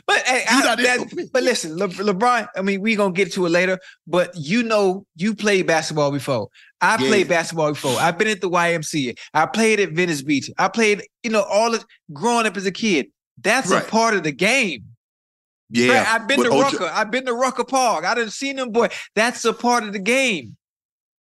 But 0.05 0.17
hey, 0.25 0.43
I- 0.49 0.75
that- 0.75 1.29
but 1.31 1.43
listen, 1.43 1.77
Le- 1.77 1.87
LeBron. 1.87 2.47
I 2.57 2.61
mean, 2.61 2.81
we 2.81 2.95
gonna 2.95 3.13
get 3.13 3.31
to 3.33 3.45
it 3.45 3.49
later. 3.49 3.79
But 4.05 4.31
you 4.35 4.61
know, 4.63 5.05
you 5.15 5.33
played 5.33 5.65
basketball 5.67 6.11
before. 6.11 6.49
I 6.81 6.91
Yeah. 7.01 7.07
played 7.07 7.29
basketball 7.29 7.71
before. 7.71 7.97
I've 7.99 8.17
been 8.17 8.27
at 8.27 8.41
the 8.41 8.49
YMCA. 8.49 9.15
I 9.33 9.45
played 9.45 9.79
at 9.79 9.91
Venice 9.93 10.21
Beach. 10.21 10.49
I 10.57 10.67
played, 10.67 11.03
you 11.23 11.29
know, 11.31 11.43
all 11.43 11.73
of 11.73 11.85
growing 12.11 12.45
up 12.45 12.57
as 12.57 12.65
a 12.65 12.71
kid. 12.71 13.07
That's 13.41 13.69
Right. 13.69 13.81
a 13.81 13.89
part 13.89 14.13
of 14.13 14.23
the 14.23 14.33
game. 14.33 14.83
Yeah. 15.69 16.05
I've 16.09 16.27
been 16.27 16.43
to 16.43 16.49
Ocho- 16.49 16.77
Rucker. 16.79 16.91
I've 16.93 17.09
been 17.09 17.25
to 17.25 17.33
Rucker 17.33 17.63
Park. 17.63 18.03
I 18.05 18.13
done 18.13 18.29
seen 18.29 18.57
them 18.57 18.71
boy. 18.71 18.89
That's 19.15 19.43
a 19.45 19.53
part 19.53 19.83
of 19.85 19.93
the 19.93 19.99
game. 19.99 20.57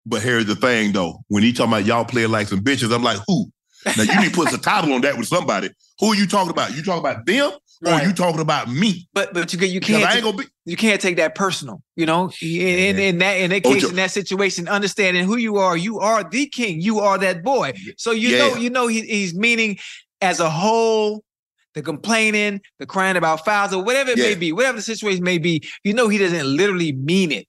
But 0.05 0.23
here's 0.23 0.47
the 0.47 0.57
thing 0.57 0.91
though. 0.93 1.21
When 1.29 1.45
he 1.45 1.53
talking 1.53 1.73
about 1.73 1.87
y'all 1.87 2.05
playing 2.05 2.31
like 2.33 2.49
some 2.49 2.61
bitches, 2.61 2.93
I'm 2.93 3.05
like, 3.05 3.21
who? 3.29 3.47
Now 3.97 4.03
you 4.03 4.21
need 4.21 4.31
to 4.31 4.35
put 4.37 4.51
some 4.51 4.61
title 4.61 4.93
on 4.93 5.01
that 5.03 5.17
with 5.17 5.29
somebody. 5.29 5.71
Who 6.01 6.13
are 6.13 6.15
you 6.17 6.27
talking 6.27 6.51
about? 6.51 6.75
You 6.75 6.83
talking 6.83 6.99
about 7.01 7.25
them 7.25 7.53
or 7.85 8.01
you 8.03 8.13
talking 8.13 8.41
about 8.41 8.69
me? 8.69 9.09
But 9.13 9.35
but 9.35 9.53
you 9.53 9.59
you 9.67 9.81
can't 9.81 10.05
I 10.05 10.21
be 10.33 10.45
you 10.65 10.77
can't 10.77 11.01
take 11.01 11.17
that 11.17 11.35
personal. 11.35 11.83
You 11.97 12.07
know, 12.07 12.31
in, 12.41 12.99
in, 12.99 13.19
that 13.19 13.33
in 13.35 13.51
that 13.51 13.63
oh, 13.67 13.73
case, 13.73 13.85
Ocho. 13.85 13.91
in 13.91 13.97
that 13.97 14.11
situation, 14.11 14.69
understanding 14.69 15.25
who 15.25 15.37
you 15.37 15.57
are, 15.57 15.77
you 15.77 15.99
are 15.99 16.23
the 16.29 16.47
king. 16.47 16.81
You 16.81 17.01
are 17.01 17.19
that 17.19 17.43
boy. 17.43 17.73
So 17.97 18.13
you 18.13 18.39
know, 18.39 18.55
you 18.57 18.71
know, 18.71 18.87
he, 18.87 19.03
he's 19.03 19.35
meaning 19.35 19.79
as 20.21 20.41
a 20.41 20.51
whole. 20.51 21.25
The 21.75 21.81
complaining, 21.81 22.61
the 22.81 22.85
crying 22.85 23.17
about 23.17 23.47
fouls, 23.47 23.73
or 23.73 23.83
whatever 23.83 24.11
it 24.11 24.19
may 24.19 24.35
be, 24.35 24.53
whatever 24.53 24.77
the 24.77 24.83
situation 24.83 25.25
may 25.25 25.39
be, 25.39 25.67
you 25.85 25.95
know 25.95 26.09
he 26.09 26.19
doesn't 26.19 26.45
literally 26.47 26.93
mean 26.93 27.33
it. 27.33 27.47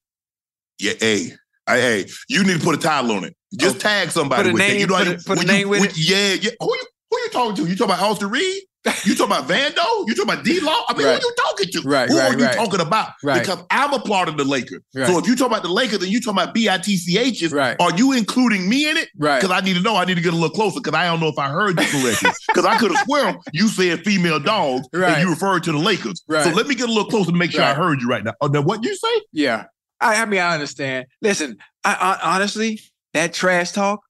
Yeah, 0.80 0.93
hey, 0.98 1.34
hey, 1.67 1.82
hey, 1.82 2.06
you 2.30 2.46
need 2.46 2.60
to 2.60 2.63
put 2.63 2.76
a 2.76 2.78
title 2.78 3.12
on 3.17 3.26
it. 3.26 3.36
Just 3.60 3.76
Oh, 3.76 3.80
tag 3.80 4.12
somebody 4.12 4.43
put 4.43 4.50
a 4.50 4.54
with 4.54 4.60
name- 4.62 4.76
it. 4.78 4.80
You 4.80 4.88
know, 4.88 4.98
put 4.98 5.08
a- 5.08 5.24
put 5.26 5.43
a 5.43 5.46
name 5.46 5.60
you, 5.60 5.67
with 5.69 5.82
when- 5.82 5.89
it? 5.89 5.98
Yeah, 5.98 6.34
yeah. 6.36 6.52
Who 6.62 6.74
you 6.74 6.86
who 7.13 7.23
you 7.23 7.30
talking 7.32 7.56
to? 7.58 7.69
You 7.69 7.76
talking 7.76 7.93
about 7.95 8.04
Austin 8.10 8.30
Reed? 8.30 8.63
You 9.06 9.15
talking 9.15 9.32
about 9.38 9.47
Vando? 9.47 10.08
You 10.08 10.13
talking 10.13 10.34
about 10.34 10.43
D-Lo? 10.43 10.73
I 10.89 10.93
mean, 10.97 11.08
Right. 11.08 11.21
who 11.21 11.26
you 11.28 11.36
talking 11.38 11.67
to? 11.71 11.82
Right, 11.88 12.10
who 12.10 12.17
right, 12.19 12.34
are 12.34 12.38
you 12.38 12.45
right. 12.45 12.54
talking 12.56 12.82
about? 12.82 13.12
Right. 13.23 13.39
Because 13.39 13.60
I'm 13.71 13.93
a 13.93 13.99
part 13.99 14.28
of 14.28 14.36
the 14.36 14.43
Lakers. 14.43 14.82
Right. 14.93 15.08
So 15.08 15.17
if 15.19 15.26
you 15.26 15.38
talk 15.38 15.47
about 15.47 15.63
the 15.63 15.69
Lakers 15.69 16.04
and 16.04 16.12
you 16.12 16.19
talking 16.19 16.41
about 16.43 16.54
BITCHs, 16.54 17.54
Right. 17.54 17.78
are 17.80 17.95
you 17.95 18.12
including 18.12 18.67
me 18.67 18.89
in 18.89 18.97
it? 18.97 19.08
Right. 19.17 19.39
Because 19.41 19.56
I 19.56 19.62
need 19.62 19.76
to 19.76 19.82
know. 19.82 19.95
I 19.95 20.04
need 20.04 20.15
to 20.15 20.21
get 20.21 20.34
a 20.34 20.36
little 20.36 20.49
closer 20.49 20.82
because 20.82 20.97
I 20.97 21.06
don't 21.06 21.21
know 21.21 21.30
if 21.30 21.39
I 21.39 21.47
heard 21.47 21.80
you 21.80 21.86
correctly. 21.88 22.30
Because 22.49 22.65
I 22.65 22.78
could 22.78 22.91
have 22.93 23.06
sworn 23.06 23.38
you 23.54 23.69
said 23.69 24.04
female 24.04 24.39
dogs 24.41 24.86
Right. 24.93 25.13
and 25.13 25.23
you 25.23 25.30
referred 25.30 25.63
to 25.63 25.71
the 25.71 25.78
Lakers. 25.78 26.21
Right. 26.28 26.43
So 26.43 26.49
let 26.52 26.67
me 26.67 26.76
get 26.76 26.89
a 26.89 26.91
little 26.91 27.10
closer 27.10 27.32
to 27.32 27.38
make 27.38 27.52
sure 27.52 27.63
I 27.63 27.73
heard 27.73 28.02
you 28.02 28.10
right 28.10 28.23
now. 28.23 28.34
Oh, 28.41 28.47
now 28.47 28.62
what 28.62 28.84
you 28.84 28.93
say? 28.95 29.21
Yeah. 29.32 29.63
I, 30.02 30.21
I 30.21 30.26
mean, 30.26 30.41
I 30.41 30.54
understand. 30.54 31.06
Listen, 31.21 31.56
I, 31.86 32.17
I 32.21 32.36
honestly, 32.36 32.82
that 33.13 33.34
trash 33.34 33.71
talk, 33.71 34.02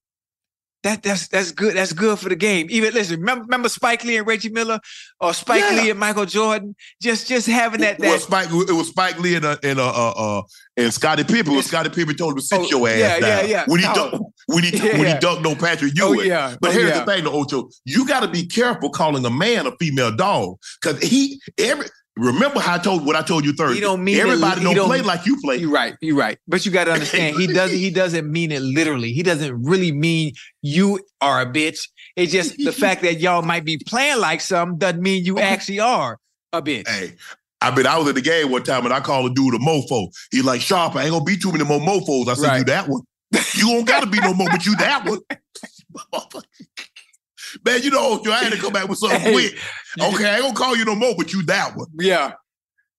that 0.84 1.02
that's 1.02 1.28
that's 1.30 1.52
good. 1.52 1.76
That's 1.76 1.94
good 1.94 2.20
for 2.20 2.30
the 2.30 2.36
game. 2.36 2.68
Even 2.70 2.94
listen, 2.94 3.20
remember, 3.20 3.44
remember 3.46 3.70
Spike 3.70 4.04
Lee 4.04 4.18
and 4.18 4.28
Reggie 4.28 4.50
Miller, 4.50 4.80
or 5.20 5.34
Spike 5.34 5.64
Yeah. 5.72 5.82
Lee 5.82 5.90
and 5.90 6.00
Michael 6.00 6.26
Jordan, 6.26 6.76
just 7.02 7.28
just 7.28 7.48
having 7.48 7.82
that 7.82 8.00
Well, 8.00 8.12
that. 8.12 8.22
Spike, 8.22 8.48
it 8.52 8.74
was 8.74 8.90
Spike 8.90 9.20
Lee 9.20 9.36
and 9.36 9.46
uh, 9.46 9.58
and 9.64 9.80
uh, 9.80 9.90
uh, 9.90 10.12
uh 10.12 10.42
and 10.76 10.94
Scottie 10.94 11.24
Pippen. 11.24 11.54
When 11.54 11.64
Scottie 11.64 11.90
Pippen 11.90 12.16
told 12.16 12.34
him 12.34 12.40
to 12.40 12.44
sit 12.44 12.60
Oh, 12.60 12.68
your 12.70 12.88
ass 12.88 12.98
yeah, 13.00 13.20
down. 13.20 13.30
yeah, 13.30 13.46
yeah. 13.46 13.64
When 13.68 13.80
he 13.80 13.86
dunked, 13.86 14.20
when 14.48 14.64
he 14.64 14.78
Yeah, 14.78 14.98
when 14.98 15.08
he 15.08 15.14
dunked 15.14 15.42
no 15.44 15.56
Patrick 15.56 15.96
Ewing. 15.96 16.20
Oh 16.20 16.24
yeah, 16.24 16.56
But 16.60 16.72
oh, 16.72 16.74
here's 16.74 16.94
the 16.94 17.06
thing, 17.06 17.24
though, 17.24 17.34
Ocho. 17.40 17.70
You 17.86 18.06
got 18.08 18.20
to 18.22 18.28
be 18.28 18.46
careful 18.46 18.90
calling 18.90 19.26
a 19.26 19.30
man 19.30 19.68
a 19.68 19.72
female 19.78 20.16
dog 20.16 20.58
because 20.82 21.02
he 21.02 21.40
every. 21.58 21.88
Remember 22.16 22.60
how 22.60 22.76
I 22.76 22.78
told 22.78 23.06
what 23.06 23.16
I 23.16 23.24
told 23.24 23.44
you 23.44 23.54
Thursday. 23.54 23.76
He 23.76 23.82
don't 23.82 24.04
mean 24.04 24.18
everybody 24.20 24.60
he 24.60 24.66
don't, 24.66 24.76
don't- 24.76 24.88
play 24.88 25.02
like 25.02 25.26
you 25.26 25.40
play. 25.42 25.58
You're 25.58 25.72
right. 25.72 25.96
You're 26.00 26.16
right. 26.16 26.38
But 26.48 26.64
you 26.66 26.72
got 26.72 26.84
to 26.84 26.92
understand, 26.94 27.38
he 27.38 27.48
doesn't. 27.48 27.78
He 27.78 27.90
doesn't 27.90 28.32
mean 28.32 28.52
it 28.52 28.62
literally. 28.62 29.14
He 29.14 29.24
doesn't 29.24 29.64
really 29.64 29.92
mean 29.92 30.34
you 30.62 31.00
are 31.22 31.42
a 31.42 31.46
bitch. 31.46 31.90
It's 32.16 32.32
just 32.32 32.56
the 32.58 32.72
fact 32.72 33.02
that 33.02 33.20
y'all 33.20 33.42
might 33.42 33.66
be 33.66 33.78
playing 33.78 34.20
like 34.20 34.42
some 34.42 34.78
doesn't 34.78 35.02
mean 35.02 35.26
you 35.26 35.40
actually 35.40 35.80
are 35.80 36.20
a 36.52 36.62
bitch. 36.62 36.88
Hey, 36.88 37.14
I 37.62 37.76
mean, 37.76 37.88
I 37.88 37.98
was 37.98 38.08
at 38.08 38.16
the 38.16 38.22
game 38.22 38.52
one 38.52 38.64
time 38.64 38.86
and 38.86 38.94
I 38.94 39.00
called 39.00 39.32
a 39.32 39.34
dude 39.34 39.56
a 39.56 39.58
mofo. 39.58 40.10
He's 40.30 40.44
like, 40.44 40.62
Sharpe, 40.62 40.96
I 40.96 41.04
ain't 41.04 41.12
gonna 41.12 41.24
be 41.24 41.38
too 41.38 41.52
many 41.52 41.64
more 41.64 41.80
mofos. 41.80 42.28
I 42.28 42.36
said, 42.36 42.48
Right. 42.48 42.58
you 42.60 42.64
that 42.66 42.88
one. 42.88 43.02
You 43.56 43.66
don't 43.74 43.88
gotta 43.88 44.06
be 44.06 44.20
no 44.20 44.36
more, 44.36 44.48
but 44.52 44.64
you 44.66 44.76
that 44.76 45.06
one. 45.10 45.20
Man, 47.66 47.82
you 47.84 47.92
know, 47.92 48.22
I 48.32 48.44
had 48.44 48.52
to 48.54 48.60
come 48.60 48.74
back 48.74 48.88
with 48.88 49.00
something 49.00 49.20
Hey, 49.22 49.32
quick. 49.32 49.54
Okay, 50.02 50.30
I 50.30 50.34
ain't 50.36 50.44
gonna 50.44 50.56
call 50.56 50.76
you 50.76 50.86
no 50.86 50.96
more, 50.96 51.14
but 51.18 51.32
you 51.34 51.44
that 51.44 51.76
one. 51.76 51.88
Yeah. 52.00 52.34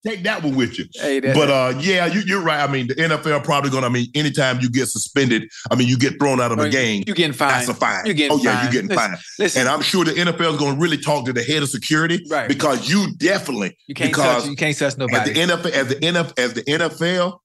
Take 0.07 0.23
that 0.25 0.43
one 0.43 0.55
with 0.55 0.79
you. 0.79 0.85
Hey, 0.93 1.19
that, 1.21 1.35
But 1.35 1.49
uh, 1.51 1.73
yeah, 1.81 2.05
you, 2.05 2.21
you're 2.27 2.43
right. 2.43 2.61
I 2.63 2.71
mean, 2.71 2.89
the 2.89 2.95
NFL 2.95 3.43
probably 3.43 3.71
gonna. 3.71 3.87
I 3.87 3.89
mean, 3.89 4.09
anytime 4.15 4.61
you 4.61 4.69
get 4.71 4.87
suspended, 4.89 5.49
I 5.71 5.77
mean, 5.77 5.89
you 5.89 5.97
get 5.97 6.19
thrown 6.21 6.43
out 6.43 6.53
of 6.53 6.59
the 6.59 6.65
Oh, 6.67 6.71
game. 6.71 7.05
you 7.07 7.15
getting 7.15 7.33
fined. 7.33 7.53
That's 7.53 7.69
a 7.69 7.75
fine. 7.75 8.05
You're 8.05 8.15
getting 8.15 8.37
oh 8.39 8.43
yeah, 8.43 8.65
you're 8.65 8.71
getting 8.73 8.89
Listen, 8.91 9.09
fined. 9.09 9.21
Listen, 9.39 9.61
And 9.63 9.69
I'm 9.71 9.81
sure 9.81 10.05
the 10.05 10.13
NFL 10.13 10.53
is 10.53 10.59
going 10.59 10.75
to 10.75 10.81
really 10.81 10.99
talk 10.99 11.25
to 11.25 11.33
the 11.33 11.43
head 11.43 11.63
of 11.63 11.71
security, 11.71 12.21
Right. 12.29 12.47
Because 12.49 12.87
you 12.91 13.15
definitely 13.17 13.79
you 13.87 13.95
can't 13.95 14.11
because 14.11 14.43
touch. 14.43 14.51
You 14.51 14.57
can't 14.57 14.77
touch 14.77 14.89
as 14.89 14.97
the 14.97 15.07
nobody. 15.07 15.35
NFL, 15.37 15.71
as 15.71 15.89
the 15.89 15.95
NFL, 15.97 16.39
as 16.39 16.53
the 16.53 16.63
NFL, 16.65 17.39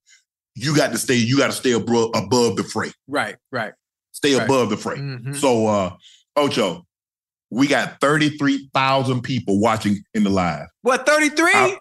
you 0.54 0.76
got 0.76 0.92
to 0.92 0.98
stay. 0.98 1.14
You 1.14 1.38
got 1.38 1.46
to 1.46 1.52
stay 1.54 1.72
above 1.72 2.10
above 2.14 2.56
the 2.56 2.62
fray. 2.64 2.90
right. 3.08 3.36
Right. 3.50 3.72
Stay 4.12 4.34
Right. 4.36 4.44
above 4.44 4.68
the 4.68 4.76
fray. 4.76 4.96
Mhm. 4.98 5.34
So, 5.34 5.66
uh, 5.66 5.94
Ocho, 6.36 6.84
we 7.50 7.66
got 7.66 8.00
thirty 8.00 8.30
three 8.30 8.68
thousand 8.74 9.22
people 9.22 9.60
watching 9.60 9.98
in 10.14 10.24
the 10.24 10.30
live. 10.30 10.66
What? 10.82 11.06
Thirty 11.06 11.28
three. 11.30 11.52
Out. 11.54 11.78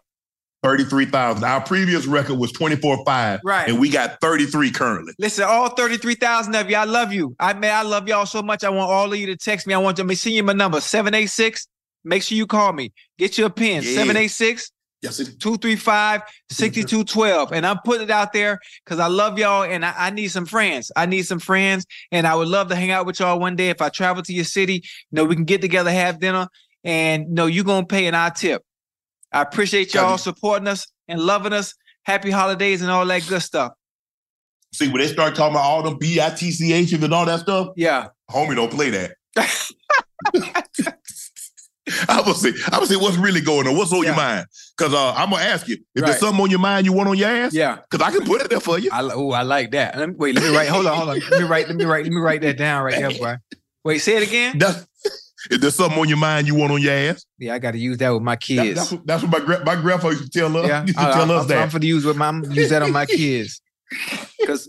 Thirty 0.61 0.83
three 0.83 1.05
thousand. 1.05 1.43
Our 1.45 1.61
previous 1.61 2.05
record 2.05 2.35
was 2.35 2.51
twenty 2.51 2.75
four 2.75 3.03
five, 3.05 3.39
Right. 3.45 3.69
and 3.69 3.79
we 3.79 3.89
got 3.89 4.17
thirty 4.19 4.45
three 4.45 4.71
currently. 4.71 5.13
Listen, 5.17 5.45
all 5.47 5.69
33,000 5.69 6.53
of 6.55 6.69
you, 6.69 6.75
I 6.75 6.83
love 6.83 7.13
you. 7.13 7.33
I 7.39 7.53
man, 7.53 7.73
I 7.73 7.83
love 7.83 8.07
y'all 8.09 8.25
so 8.25 8.41
much. 8.41 8.63
I 8.65 8.69
want 8.69 8.91
all 8.91 9.11
of 9.13 9.17
you 9.17 9.27
to 9.27 9.37
text 9.37 9.67
me. 9.67 9.73
I 9.73 9.77
want 9.77 9.97
you 9.99 10.05
to 10.07 10.15
send 10.17 10.35
you 10.35 10.43
my 10.43 10.51
number 10.53 10.81
786. 10.81 11.67
Make 12.03 12.23
sure 12.23 12.37
you 12.37 12.45
call 12.47 12.73
me. 12.73 12.91
Get 13.17 13.37
your 13.37 13.49
pen 13.49 13.83
Yeah. 13.83 13.91
786 13.93 14.69
Yes, 15.01 15.19
it, 15.19 15.39
235 15.39 16.21
6212. 16.49 17.53
And 17.53 17.65
I'm 17.65 17.79
putting 17.85 18.03
it 18.03 18.11
out 18.11 18.33
there 18.33 18.59
because 18.83 18.99
I 18.99 19.07
love 19.07 19.39
y'all 19.39 19.63
and 19.63 19.85
I, 19.85 19.93
I 19.97 20.09
need 20.09 20.27
some 20.27 20.45
friends. 20.45 20.91
I 20.95 21.05
need 21.05 21.23
some 21.23 21.39
friends 21.39 21.85
and 22.11 22.27
I 22.27 22.35
would 22.35 22.49
love 22.49 22.67
to 22.69 22.75
hang 22.75 22.91
out 22.91 23.05
with 23.05 23.19
y'all 23.19 23.39
one 23.39 23.55
day. 23.55 23.69
If 23.69 23.81
I 23.81 23.89
travel 23.89 24.23
to 24.23 24.33
your 24.33 24.43
city, 24.43 24.73
you 24.73 24.81
know, 25.11 25.23
we 25.23 25.35
can 25.35 25.45
get 25.45 25.61
together, 25.61 25.89
have 25.89 26.19
dinner, 26.19 26.47
and 26.83 27.29
you 27.29 27.33
know, 27.33 27.45
you're 27.45 27.63
going 27.63 27.83
to 27.83 27.87
pay 27.87 28.07
an 28.07 28.15
I 28.15 28.29
tip. 28.29 28.61
I 29.31 29.41
appreciate 29.41 29.93
y'all 29.93 30.17
supporting 30.17 30.67
us 30.67 30.87
and 31.07 31.21
loving 31.21 31.53
us. 31.53 31.75
Happy 32.03 32.31
holidays 32.31 32.81
and 32.81 32.89
all 32.89 33.05
that 33.05 33.25
good 33.27 33.41
stuff. 33.41 33.73
see 34.73 34.87
when 34.87 35.01
they 35.01 35.07
start 35.07 35.35
talking 35.35 35.53
about 35.53 35.65
all 35.65 35.83
them 35.83 35.97
bitchs 35.99 37.03
and 37.03 37.13
all 37.13 37.25
that 37.25 37.39
stuff. 37.41 37.69
Yeah. 37.75 38.07
Homie, 38.29 38.55
don't 38.55 38.71
play 38.71 38.89
that. 38.89 39.15
I 42.07 42.21
would 42.25 42.35
say, 42.35 42.53
I 42.71 42.79
would 42.79 42.87
say, 42.87 42.95
what's 42.95 43.17
really 43.17 43.41
going 43.41 43.67
on? 43.67 43.75
What's 43.75 43.93
on 43.93 44.03
your 44.03 44.15
mind? 44.15 44.45
Because 44.79 44.93
uh, 44.93 45.13
I'm 45.13 45.29
gonna 45.29 45.43
ask 45.43 45.67
you 45.67 45.75
if 45.93 46.01
Right. 46.01 46.07
there's 46.09 46.19
something 46.21 46.41
on 46.41 46.49
your 46.49 46.59
mind 46.59 46.85
you 46.85 46.93
want 46.93 47.09
on 47.09 47.17
your 47.17 47.27
ass. 47.29 47.53
Yeah. 47.53 47.79
Because 47.89 48.07
I 48.07 48.11
can 48.15 48.25
put 48.25 48.41
it 48.41 48.49
there 48.49 48.59
for 48.61 48.79
you. 48.79 48.89
I 48.93 49.01
oh, 49.13 49.31
I 49.31 49.41
like 49.41 49.71
that. 49.71 49.97
Let 49.97 50.09
me, 50.09 50.15
wait, 50.17 50.35
let 50.35 50.43
me 50.49 50.55
write. 50.55 50.69
Hold 50.69 50.85
on, 50.87 50.95
hold 50.97 51.09
on. 51.09 51.19
Let 51.29 51.41
me 51.41 51.47
write. 51.47 51.67
Let 51.67 51.75
me 51.75 51.83
write. 51.85 52.03
Let 52.05 52.13
me 52.13 52.21
write 52.21 52.41
that 52.41 52.57
down 52.57 52.83
right 52.85 52.95
there, 52.95 53.11
boy. 53.11 53.35
Wait, 53.83 53.99
say 53.99 54.17
it 54.17 54.27
again. 54.27 54.57
That's, 54.57 54.85
if 55.51 55.59
there's 55.61 55.75
something 55.75 55.99
on 55.99 56.07
your 56.09 56.17
mind 56.17 56.47
you 56.47 56.55
want 56.55 56.71
on 56.71 56.81
your 56.81 56.93
ass, 56.93 57.25
Yeah, 57.37 57.53
I 57.53 57.59
got 57.59 57.71
to 57.71 57.77
use 57.77 57.97
that 57.97 58.09
with 58.09 58.21
my 58.23 58.35
that- 58.35 58.41
kids. 58.41 58.75
that's, 58.79 58.91
what, 58.91 59.05
that's 59.05 59.23
what 59.23 59.31
my 59.31 59.39
gra- 59.39 59.63
my 59.65 59.75
grandfather 59.75 60.15
used 60.15 60.31
to 60.31 60.39
tell 60.39 60.55
us. 60.57 60.67
yeah, 60.67 60.81
used 60.85 60.97
to 60.97 61.01
I, 61.03 61.11
tell 61.13 61.31
us 61.31 61.41
am 61.43 61.47
that. 61.49 61.71
going 61.71 61.81
to 61.81 61.87
use 61.87 62.05
with 62.05 62.17
my 62.17 62.31
use 62.51 62.69
that 62.69 62.81
on 62.81 62.91
my 62.91 63.05
kids 63.05 63.61
because 64.39 64.67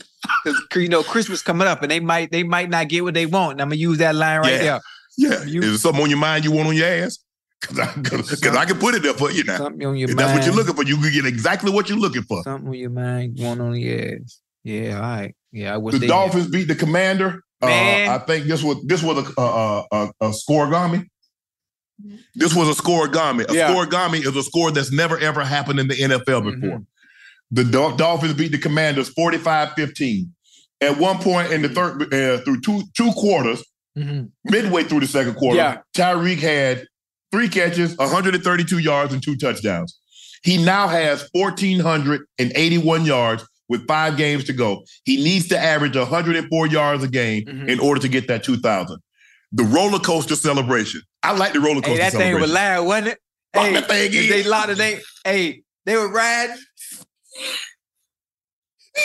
you 0.75 0.89
know 0.89 1.03
Christmas 1.03 1.43
coming 1.43 1.69
up 1.69 1.83
and 1.83 1.91
they 1.91 2.01
might 2.01 2.31
they 2.33 2.43
might 2.43 2.71
not 2.71 2.89
get 2.89 3.05
what 3.05 3.15
they 3.15 3.27
want. 3.27 3.53
And 3.53 3.63
I'm 3.63 3.69
gonna 3.69 3.77
use 3.77 3.99
that 3.99 4.15
line 4.15 4.41
right 4.41 4.53
Yeah. 4.55 4.59
there. 4.59 4.81
yeah, 5.19 5.45
you- 5.45 5.61
is 5.63 5.71
there 5.71 5.79
something 5.79 6.03
on 6.03 6.11
your 6.11 6.19
mind 6.19 6.45
you 6.45 6.53
want 6.53 6.69
on 6.69 6.75
your 6.77 6.87
ass? 6.87 7.19
Because 7.61 7.79
I, 7.79 7.87
cause, 8.03 8.41
'cause 8.41 8.57
I 8.57 8.65
can 8.65 8.79
put 8.79 8.95
it 8.95 9.03
there 9.03 9.15
for 9.15 9.31
you 9.31 9.45
now. 9.45 9.59
Something 9.59 9.87
on 9.87 9.97
your 9.97 10.09
If 10.11 10.17
mind. 10.17 10.29
that's 10.29 10.39
what 10.39 10.47
you're 10.47 10.55
looking 10.55 10.75
for, 10.75 10.83
you 10.85 10.97
can 10.97 11.13
get 11.13 11.27
exactly 11.27 11.71
what 11.71 11.89
you're 11.89 11.99
looking 11.99 12.23
for. 12.23 12.43
Something 12.43 12.69
on 12.69 12.75
your 12.75 12.91
mind. 12.91 13.39
One 13.39 13.61
on 13.61 13.73
the 13.73 14.15
ass. 14.15 14.41
Yeah, 14.65 14.95
all 14.97 15.01
right. 15.03 15.35
Yeah, 15.53 15.75
I 15.75 15.77
wish 15.77 15.93
The 15.95 15.99
they 16.01 16.07
Dolphins 16.07 16.49
beat 16.49 16.69
the 16.69 16.75
Commander. 16.75 17.43
Uh, 17.63 17.67
Man. 17.67 18.09
I 18.09 18.19
think 18.19 18.47
this 18.47 18.63
was 18.63 18.79
this 18.87 19.03
was 19.03 19.19
a 19.37 19.41
a, 19.41 19.85
a, 19.93 20.11
a 20.23 20.31
scorigami. 20.31 21.07
This 22.35 22.55
was 22.55 22.69
a 22.79 22.83
scorigami. 22.83 23.51
A 23.51 23.55
Yeah. 23.55 23.75
scorigami 23.75 24.21
is 24.27 24.35
a 24.35 24.43
score 24.43 24.71
that's 24.71 24.91
never 24.91 25.19
ever 25.19 25.45
happened 25.45 25.81
in 25.81 25.89
the 25.89 25.95
NFL 25.95 26.43
before. 26.43 26.79
Mhm. 26.79 26.87
The 27.51 27.65
Dol- 27.65 27.97
Dolphins 27.97 28.35
beat 28.35 28.53
the 28.53 28.59
Commanders 28.59 29.11
45-15. 29.13 30.29
At 30.81 30.97
one 30.97 31.19
point 31.19 31.53
in 31.53 31.61
the 31.63 31.69
third, 31.69 32.03
uh, 32.15 32.39
through 32.45 32.61
two 32.63 32.83
two 32.97 33.11
quarters, 33.13 33.63
Mhm. 33.99 34.31
midway 34.45 34.85
through 34.85 35.01
the 35.01 35.07
second 35.07 35.35
quarter, 35.35 35.57
Yeah. 35.57 35.79
Tyreek 35.95 36.39
had 36.39 36.87
three 37.33 37.49
catches, 37.49 37.97
132 37.97 38.79
yards, 38.79 39.13
and 39.13 39.23
two 39.23 39.37
touchdowns. 39.37 39.99
He 40.43 40.63
now 40.63 40.89
has 40.89 41.29
1,481 41.33 43.05
yards 43.05 43.45
with 43.69 43.87
five 43.87 44.17
games 44.17 44.45
to 44.45 44.53
go. 44.53 44.83
He 45.05 45.17
needs 45.23 45.49
to 45.49 45.59
average 45.59 45.97
104 45.97 46.67
yards 46.67 47.05
a 47.05 47.09
game 47.09 47.45
Mhm. 47.47 47.69
in 47.69 47.79
order 47.79 48.01
to 48.01 48.09
get 48.09 48.27
that 48.29 48.43
2,000. 48.43 48.99
The 49.53 49.65
roller 49.65 49.99
coaster 49.99 50.35
celebration. 50.37 51.03
I 51.23 51.33
like 51.33 51.53
the 51.53 51.61
roller 51.61 51.77
Hey, 51.83 51.97
coaster 51.97 51.99
that 51.99 52.13
thing 52.13 52.41
was 52.41 52.51
loud, 52.51 52.87
wasn't 52.87 53.09
it? 53.09 53.19
Fuck 53.53 53.65
Hey, 53.65 53.73
that 53.75 53.89
thing 53.89 54.13
if 54.15 54.29
they 54.29 54.41
in. 54.43 54.49
loud, 54.49 54.69
they 54.71 55.01
hey, 55.25 55.63
they 55.85 55.97
were 55.97 56.09
riding. 56.09 56.57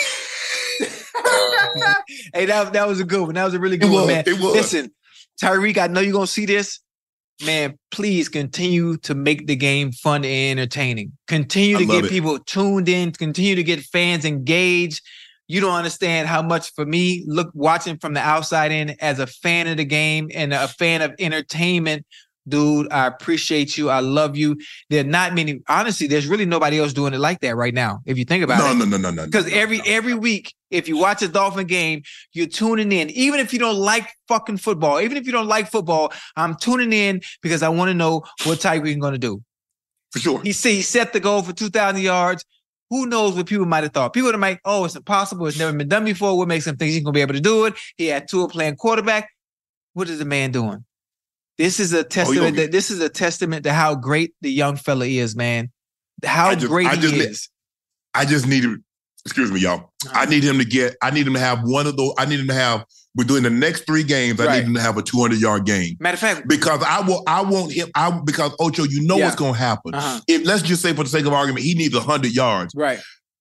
hey, 2.34 2.46
that, 2.46 2.72
that 2.72 2.88
was 2.88 3.00
a 3.00 3.04
good 3.04 3.22
one. 3.22 3.34
That 3.34 3.44
was 3.44 3.54
a 3.54 3.58
really 3.60 3.76
good 3.76 3.90
It 3.90 3.94
one, 3.94 4.06
man. 4.06 4.24
it 4.26 4.38
was. 4.40 4.54
Listen, 4.54 4.90
Tyreek, 5.42 5.78
I 5.78 5.86
know 5.88 6.00
you're 6.00 6.12
gonna 6.12 6.26
see 6.26 6.46
this. 6.46 6.80
Man, 7.44 7.78
please 7.90 8.28
continue 8.30 8.96
to 8.98 9.14
make 9.14 9.46
the 9.46 9.56
game 9.56 9.92
fun 9.92 10.24
and 10.24 10.58
entertaining. 10.58 11.12
Continue 11.28 11.76
to 11.76 11.84
get 11.84 12.04
it. 12.06 12.10
people 12.10 12.38
tuned 12.38 12.88
in, 12.88 13.12
continue 13.12 13.54
to 13.54 13.62
get 13.62 13.80
fans 13.80 14.24
engaged. 14.24 15.02
You 15.46 15.60
don't 15.60 15.74
understand 15.74 16.28
how 16.28 16.42
much 16.42 16.72
for 16.74 16.86
me, 16.86 17.24
look, 17.26 17.50
watching 17.52 17.98
from 17.98 18.14
the 18.14 18.20
outside 18.20 18.72
in 18.72 18.96
as 19.00 19.18
a 19.18 19.26
fan 19.26 19.66
of 19.66 19.76
the 19.76 19.84
game 19.84 20.30
and 20.34 20.52
a 20.52 20.66
fan 20.66 21.02
of 21.02 21.14
entertainment, 21.18 22.06
dude. 22.48 22.90
I 22.92 23.06
appreciate 23.06 23.76
you. 23.76 23.90
I 23.90 24.00
love 24.00 24.36
you. 24.36 24.56
There 24.90 25.00
are 25.00 25.06
not 25.08 25.34
many, 25.34 25.60
honestly, 25.68 26.06
there's 26.06 26.26
really 26.26 26.46
nobody 26.46 26.78
else 26.78 26.92
doing 26.92 27.14
it 27.14 27.18
like 27.20 27.40
that 27.40 27.56
right 27.56 27.74
now. 27.74 28.00
If 28.06 28.18
you 28.18 28.24
think 28.24 28.44
about 28.44 28.58
No, 28.58 28.70
it. 28.70 28.74
no, 28.76 28.84
no, 28.84 28.96
no, 28.96 29.10
no. 29.10 29.22
No. 29.22 29.24
Because 29.26 29.46
no, 29.50 29.56
every 29.56 29.78
no. 29.78 29.84
every 29.86 30.14
week, 30.14 30.54
if 30.70 30.88
you 30.88 30.96
watch 30.96 31.22
a 31.22 31.28
Dolphin 31.28 31.66
game, 31.66 32.02
you're 32.32 32.46
tuning 32.46 32.92
in. 32.92 33.10
Even 33.10 33.40
if 33.40 33.52
you 33.52 33.58
don't 33.58 33.76
like 33.78 34.08
fucking 34.28 34.58
football, 34.58 35.00
even 35.00 35.16
if 35.16 35.26
you 35.26 35.32
don't 35.32 35.48
like 35.48 35.70
football, 35.70 36.12
I'm 36.36 36.56
tuning 36.56 36.92
in 36.92 37.20
because 37.42 37.62
I 37.62 37.68
want 37.68 37.88
to 37.90 37.94
know 37.94 38.22
what 38.44 38.58
Tyreek 38.58 39.00
going 39.00 39.12
to 39.12 39.18
do. 39.18 39.42
for 40.10 40.18
sure. 40.18 40.40
He 40.42 40.52
said 40.52 40.70
he 40.70 40.82
set 40.82 41.12
the 41.12 41.20
goal 41.20 41.42
for 41.42 41.52
2,000 41.52 42.00
yards. 42.02 42.44
Who 42.90 43.06
knows 43.06 43.34
what 43.34 43.46
people 43.46 43.66
might 43.66 43.82
have 43.82 43.92
thought? 43.92 44.12
People 44.12 44.30
that 44.30 44.38
might, 44.38 44.60
oh, 44.64 44.84
it's 44.84 44.94
impossible. 44.94 45.46
It's 45.48 45.58
never 45.58 45.76
been 45.76 45.88
done 45.88 46.04
before. 46.04 46.38
What 46.38 46.46
makes 46.46 46.66
him 46.68 46.76
think 46.76 46.92
he's 46.92 47.02
going 47.02 47.12
to 47.14 47.16
be 47.18 47.20
able 47.20 47.34
to 47.34 47.40
do 47.40 47.64
it? 47.64 47.74
He 47.96 48.06
had 48.06 48.28
Tua 48.28 48.48
playing 48.48 48.76
quarterback. 48.76 49.28
What 49.94 50.08
is 50.08 50.20
the 50.20 50.24
man 50.24 50.52
doing? 50.52 50.84
This 51.58 51.80
is 51.80 51.92
a 51.92 52.04
testament. 52.04 52.56
get- 52.56 52.62
that 52.66 52.72
this 52.72 52.90
is 52.90 53.00
a 53.00 53.08
testament 53.08 53.64
to 53.64 53.72
how 53.72 53.94
great 53.94 54.34
the 54.42 54.50
young 54.52 54.76
fella 54.76 55.06
is, 55.06 55.34
man. 55.36 55.70
How 56.24 56.54
just- 56.54 56.66
great 56.68 56.86
I 56.86 56.94
he 56.96 57.00
just- 57.00 57.14
is. 57.14 57.48
I 58.14 58.24
just 58.24 58.46
need 58.46 58.62
to, 58.62 58.78
excuse 59.24 59.50
me, 59.52 59.60
y'all. 59.60 59.90
Uh-huh. 60.06 60.10
I 60.14 60.24
need 60.26 60.42
him 60.42 60.58
to 60.58 60.64
get, 60.64 60.96
I 61.02 61.10
need 61.10 61.26
him 61.26 61.34
to 61.34 61.40
have 61.40 61.60
one 61.62 61.86
of 61.86 61.96
those, 61.96 62.12
I 62.18 62.24
need 62.24 62.40
him 62.40 62.46
to 62.48 62.54
have, 62.54 62.84
we're 63.14 63.24
doing 63.24 63.42
the 63.42 63.50
next 63.50 63.84
three 63.86 64.02
games, 64.02 64.40
I 64.40 64.56
need 64.56 64.64
him 64.66 64.74
to 64.74 64.80
have 64.80 64.96
a 64.96 65.02
200 65.02 65.38
yard 65.40 65.64
game. 65.66 65.96
Matter 66.00 66.14
of 66.14 66.20
fact, 66.20 66.48
Because 66.48 66.82
I 66.82 67.00
will, 67.02 67.22
I 67.26 67.42
want 67.42 67.72
him, 67.72 67.88
I 67.94 68.10
because 68.24 68.52
Ocho, 68.58 68.84
you 68.84 69.02
know 69.06 69.16
Yeah. 69.18 69.24
what's 69.26 69.36
gonna 69.36 69.56
happen. 69.56 69.94
uh-huh, 69.94 70.20
If 70.28 70.44
let's 70.46 70.62
just 70.62 70.80
say 70.82 70.92
for 70.94 71.02
the 71.04 71.10
sake 71.10 71.26
of 71.26 71.32
argument, 71.34 71.64
he 71.64 71.74
needs 71.74 71.94
100 71.94 72.32
yards. 72.34 72.74
right. 72.74 72.98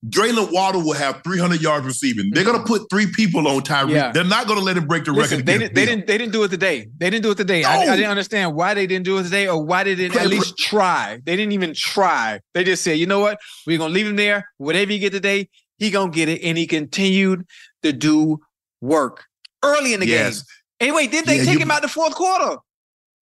Jaylen 0.09 0.51
Waddle 0.51 0.83
will 0.83 0.93
have 0.93 1.23
300 1.23 1.61
yards 1.61 1.85
receiving. 1.85 2.29
They're 2.31 2.43
gonna 2.43 2.59
mm-hmm. 2.59 2.67
put 2.67 2.89
three 2.89 3.07
people 3.07 3.47
on 3.47 3.61
Tyreek. 3.61 3.91
Yeah. 3.91 4.11
They're 4.11 4.23
not 4.23 4.47
gonna 4.47 4.61
let 4.61 4.77
him 4.77 4.87
break 4.87 5.05
the 5.05 5.11
Listen, 5.11 5.37
record. 5.37 5.45
they 5.47 5.57
didn't. 5.57 5.75
They 5.75 5.85
didn't. 5.85 6.07
They 6.07 6.17
didn't 6.17 6.33
do 6.33 6.43
it 6.43 6.49
today. 6.49 6.87
They 6.97 7.09
didn't 7.09 7.23
do 7.23 7.31
it 7.31 7.37
today. 7.37 7.63
I, 7.63 7.81
I 7.81 7.95
didn't 7.95 8.11
understand 8.11 8.55
why 8.55 8.73
they 8.73 8.85
didn't 8.85 9.05
do 9.05 9.17
it 9.17 9.23
today, 9.23 9.47
or 9.47 9.63
why 9.63 9.83
they 9.83 9.95
didn't 9.95 10.19
at 10.19 10.27
least 10.27 10.57
try. 10.57 11.19
They 11.25 11.35
didn't 11.35 11.53
even 11.53 11.73
try. 11.73 12.39
They 12.53 12.63
just 12.63 12.83
said, 12.83 12.99
you 12.99 13.07
know 13.07 13.19
what? 13.19 13.39
We're 13.65 13.77
gonna 13.77 13.93
leave 13.93 14.07
him 14.07 14.15
there. 14.15 14.47
Whatever 14.57 14.93
you 14.93 14.99
get 14.99 15.11
today, 15.11 15.49
he 15.79 15.89
gonna 15.89 16.11
get 16.11 16.29
it, 16.29 16.41
and 16.43 16.57
he 16.57 16.67
continued 16.67 17.45
to 17.81 17.91
do 17.91 18.39
work 18.81 19.23
early 19.63 19.93
in 19.93 19.99
the 20.01 20.07
Yes. 20.07 20.35
game. 20.35 20.45
Anyway, 20.81 21.07
did 21.07 21.25
they 21.25 21.37
Yeah, 21.37 21.45
take 21.45 21.53
you- 21.53 21.59
him 21.59 21.71
out 21.71 21.81
the 21.81 21.87
fourth 21.87 22.13
quarter? 22.13 22.57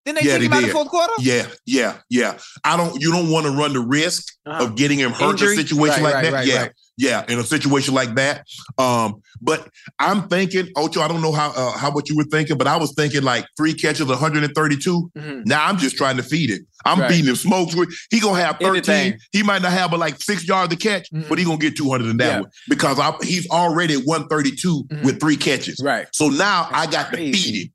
Didn't 0.06 0.22
they 0.22 0.28
Yeah, 0.28 0.34
take 0.38 0.40
they 0.42 0.46
him 0.48 0.54
out 0.54 0.60
the 0.62 0.66
did. 0.68 0.74
fourth 0.74 0.88
quarter? 0.90 1.14
Yeah, 1.20 1.48
yeah, 1.66 1.98
yeah. 2.10 2.38
I 2.66 2.76
don't. 2.76 3.02
You 3.02 3.12
don't 3.12 3.30
want 3.30 3.46
to 3.46 3.52
run 3.54 3.72
the 3.74 3.80
risk 3.80 4.34
Uh-huh. 4.46 4.66
of 4.66 4.76
getting 4.76 5.00
him 5.00 5.12
hurt 5.12 5.32
Injury? 5.32 5.54
in 5.54 5.60
a 5.60 5.62
situation 5.64 6.04
Right, 6.04 6.04
like 6.04 6.14
right, 6.16 6.24
that. 6.24 6.34
right, 6.34 6.48
yeah, 6.48 6.62
right. 6.64 6.72
yeah. 6.98 7.26
In 7.30 7.40
a 7.40 7.44
situation 7.44 7.94
like 7.94 8.14
that. 8.16 8.46
Um, 8.78 9.22
but 9.42 9.70
I'm 10.00 10.28
thinking, 10.28 10.68
Ocho. 10.76 11.00
I 11.02 11.08
don't 11.08 11.22
know 11.22 11.32
how 11.32 11.52
uh, 11.52 11.72
how 11.78 11.92
what 11.92 12.10
you 12.10 12.18
were 12.18 12.26
thinking, 12.26 12.58
but 12.58 12.68
I 12.68 12.76
was 12.76 12.94
thinking 12.96 13.24
like 13.24 13.46
three 13.56 13.74
catches, 13.74 14.06
132. 14.08 15.12
Mhm. 15.18 15.46
Now 15.46 15.66
I'm 15.66 15.78
just 15.78 15.96
trying 15.96 16.18
to 16.18 16.24
feed 16.24 16.50
it. 16.50 16.64
I'm 16.86 17.00
Right. 17.00 17.10
feeding 17.10 17.28
him 17.28 17.38
smokes. 17.38 17.74
He 18.12 18.20
gonna 18.20 18.42
have 18.42 18.58
13. 18.60 18.94
Anything. 18.96 19.20
He 19.32 19.42
might 19.42 19.62
not 19.62 19.72
have 19.72 19.90
but 19.92 20.02
like 20.02 20.22
six 20.22 20.46
yards 20.46 20.70
to 20.72 20.76
catch, 20.78 21.10
Mhm. 21.14 21.30
but 21.30 21.38
he 21.40 21.46
gonna 21.46 21.58
get 21.58 21.78
200 21.78 22.10
in 22.10 22.18
that 22.18 22.28
Yeah. 22.28 22.40
one 22.42 22.50
because 22.68 23.00
I, 23.00 23.14
he's 23.24 23.50
already 23.50 23.94
at 23.94 24.04
132 24.06 24.84
Mhm. 24.92 25.04
with 25.04 25.22
three 25.22 25.38
catches. 25.38 25.80
Right. 25.82 26.08
So 26.12 26.28
now 26.28 26.68
That's 26.70 26.88
I 26.88 26.92
got 26.92 27.12
to 27.14 27.18
feed 27.18 27.56
him. 27.68 27.74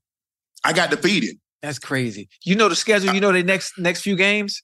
I 0.64 0.72
got 0.74 0.90
to 0.90 0.98
feed 0.98 1.24
him. 1.24 1.40
That's 1.62 1.78
crazy. 1.78 2.28
You 2.44 2.54
know 2.56 2.68
the 2.68 2.76
schedule. 2.76 3.14
You 3.14 3.20
know 3.20 3.32
the 3.32 3.42
next 3.42 3.78
next 3.78 4.02
few 4.02 4.16
games 4.16 4.62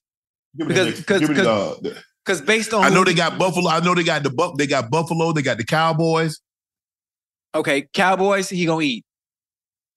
Because- 0.57 0.94
the 0.94 1.00
because- 1.00 1.20
give 1.20 1.28
me 1.30 1.35
the, 1.37 1.42
because- 1.42 1.85
uh, 1.96 2.00
because 2.24 2.40
based 2.40 2.72
on 2.72 2.85
I 2.85 2.88
know 2.88 3.04
they 3.04 3.12
got 3.14 3.38
Buffalo. 3.38 3.68
I 3.70 3.80
know 3.80 3.94
they 3.94 4.04
got 4.04 4.22
the 4.22 4.30
Buff. 4.30 4.57
They 4.57 4.66
got 4.66 4.90
Buffalo. 4.90 5.33
They 5.33 5.42
got 5.42 5.59
the 5.59 5.64
Cowboys. 5.64 6.40
okay 7.54 7.87
Cowboys. 7.92 8.48
He 8.48 8.64
gonna 8.66 8.80
eat. 8.83 9.04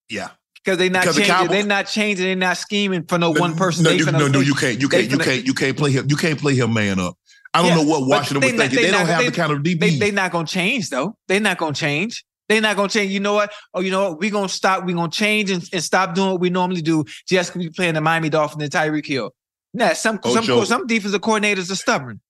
Yeah, 0.09 0.29
Because 0.55 0.77
they 0.77 0.89
not 0.89 1.01
Because 1.03 1.15
the 1.15 1.21
changing, 1.21 1.35
Cowboy- 1.35 1.53
they're 1.53 1.65
not 1.65 1.87
changing, 1.87 2.25
they're 2.25 2.35
not 2.35 2.57
scheming 2.57 3.03
for 3.05 3.17
no 3.17 3.31
one 3.31 3.55
person. 3.55 3.83
No, 3.83 3.89
you, 3.91 4.05
no, 4.05 4.27
no, 4.27 4.39
you 4.39 4.53
can't. 4.55 4.79
You 4.81 4.87
can't. 4.89 5.09
You 5.11 5.17
can't. 5.17 5.45
You 5.45 5.53
can't 5.53 5.77
play 5.77 5.91
him. 5.91 6.05
You 6.09 6.15
can't 6.15 6.39
play 6.39 6.55
him 6.55 6.73
man 6.73 6.99
up. 6.99 7.15
I 7.53 7.61
don't 7.61 7.69
Yeah, 7.71 7.75
know 7.83 7.83
what 7.89 8.07
Washington 8.07 8.41
they 8.41 8.47
was 8.47 8.53
not- 8.55 8.61
thinking. 8.69 8.77
they 8.77 8.85
They, 8.85 8.91
don't 8.97 9.05
have 9.07 9.19
they- 9.19 9.29
the 9.29 9.35
kind 9.35 9.51
of 9.51 9.59
DB. 9.59 9.79
They 9.79 9.89
they 9.97 10.11
not 10.11 10.31
gonna 10.31 10.47
change 10.47 10.89
though. 10.89 11.15
They're 11.27 11.39
not 11.39 11.57
gonna 11.57 11.73
change. 11.73 12.23
They're 12.49 12.61
not 12.61 12.75
gonna 12.75 12.89
change. 12.89 13.11
You 13.11 13.19
know 13.19 13.33
what? 13.33 13.51
Oh, 13.73 13.81
you 13.81 13.91
know 13.91 14.09
what? 14.09 14.19
We're 14.19 14.31
gonna 14.31 14.47
stop. 14.49 14.85
We're 14.85 14.95
gonna 14.95 15.11
change 15.11 15.51
and, 15.51 15.63
and 15.73 15.83
stop 15.83 16.15
doing 16.15 16.31
what 16.31 16.39
we 16.39 16.49
normally 16.49 16.81
do. 16.81 17.03
Just 17.27 17.51
because 17.53 17.67
we 17.67 17.69
playing 17.69 17.95
the 17.95 18.01
Miami 18.01 18.29
Dolphins 18.29 18.63
and 18.63 18.71
Tyreek 18.71 19.05
Hill. 19.05 19.31
Nah, 19.73 19.93
some 19.93 20.19
oh, 20.23 20.33
some 20.33 20.43
Ocho. 20.45 20.63
some 20.63 20.87
defensive 20.87 21.21
coordinators 21.21 21.69
are 21.71 21.75
stubborn. 21.75 22.21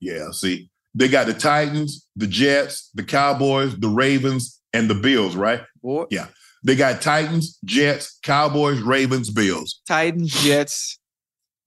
yeah. 0.00 0.30
See, 0.30 0.70
they 0.94 1.08
got 1.08 1.26
the 1.26 1.34
Titans, 1.34 2.06
the 2.16 2.26
Jets, 2.26 2.90
the 2.94 3.02
Cowboys, 3.02 3.76
the 3.76 3.88
Ravens, 3.88 4.60
and 4.72 4.88
the 4.88 4.94
Bills. 4.94 5.34
Right? 5.36 5.62
Boy, 5.82 6.06
Yeah. 6.10 6.26
They 6.64 6.74
got 6.74 7.00
Titans, 7.00 7.58
Jets, 7.64 8.18
Cowboys, 8.22 8.80
Ravens, 8.80 9.30
Bills, 9.30 9.80
Titans, 9.86 10.32
Jets, 10.42 10.98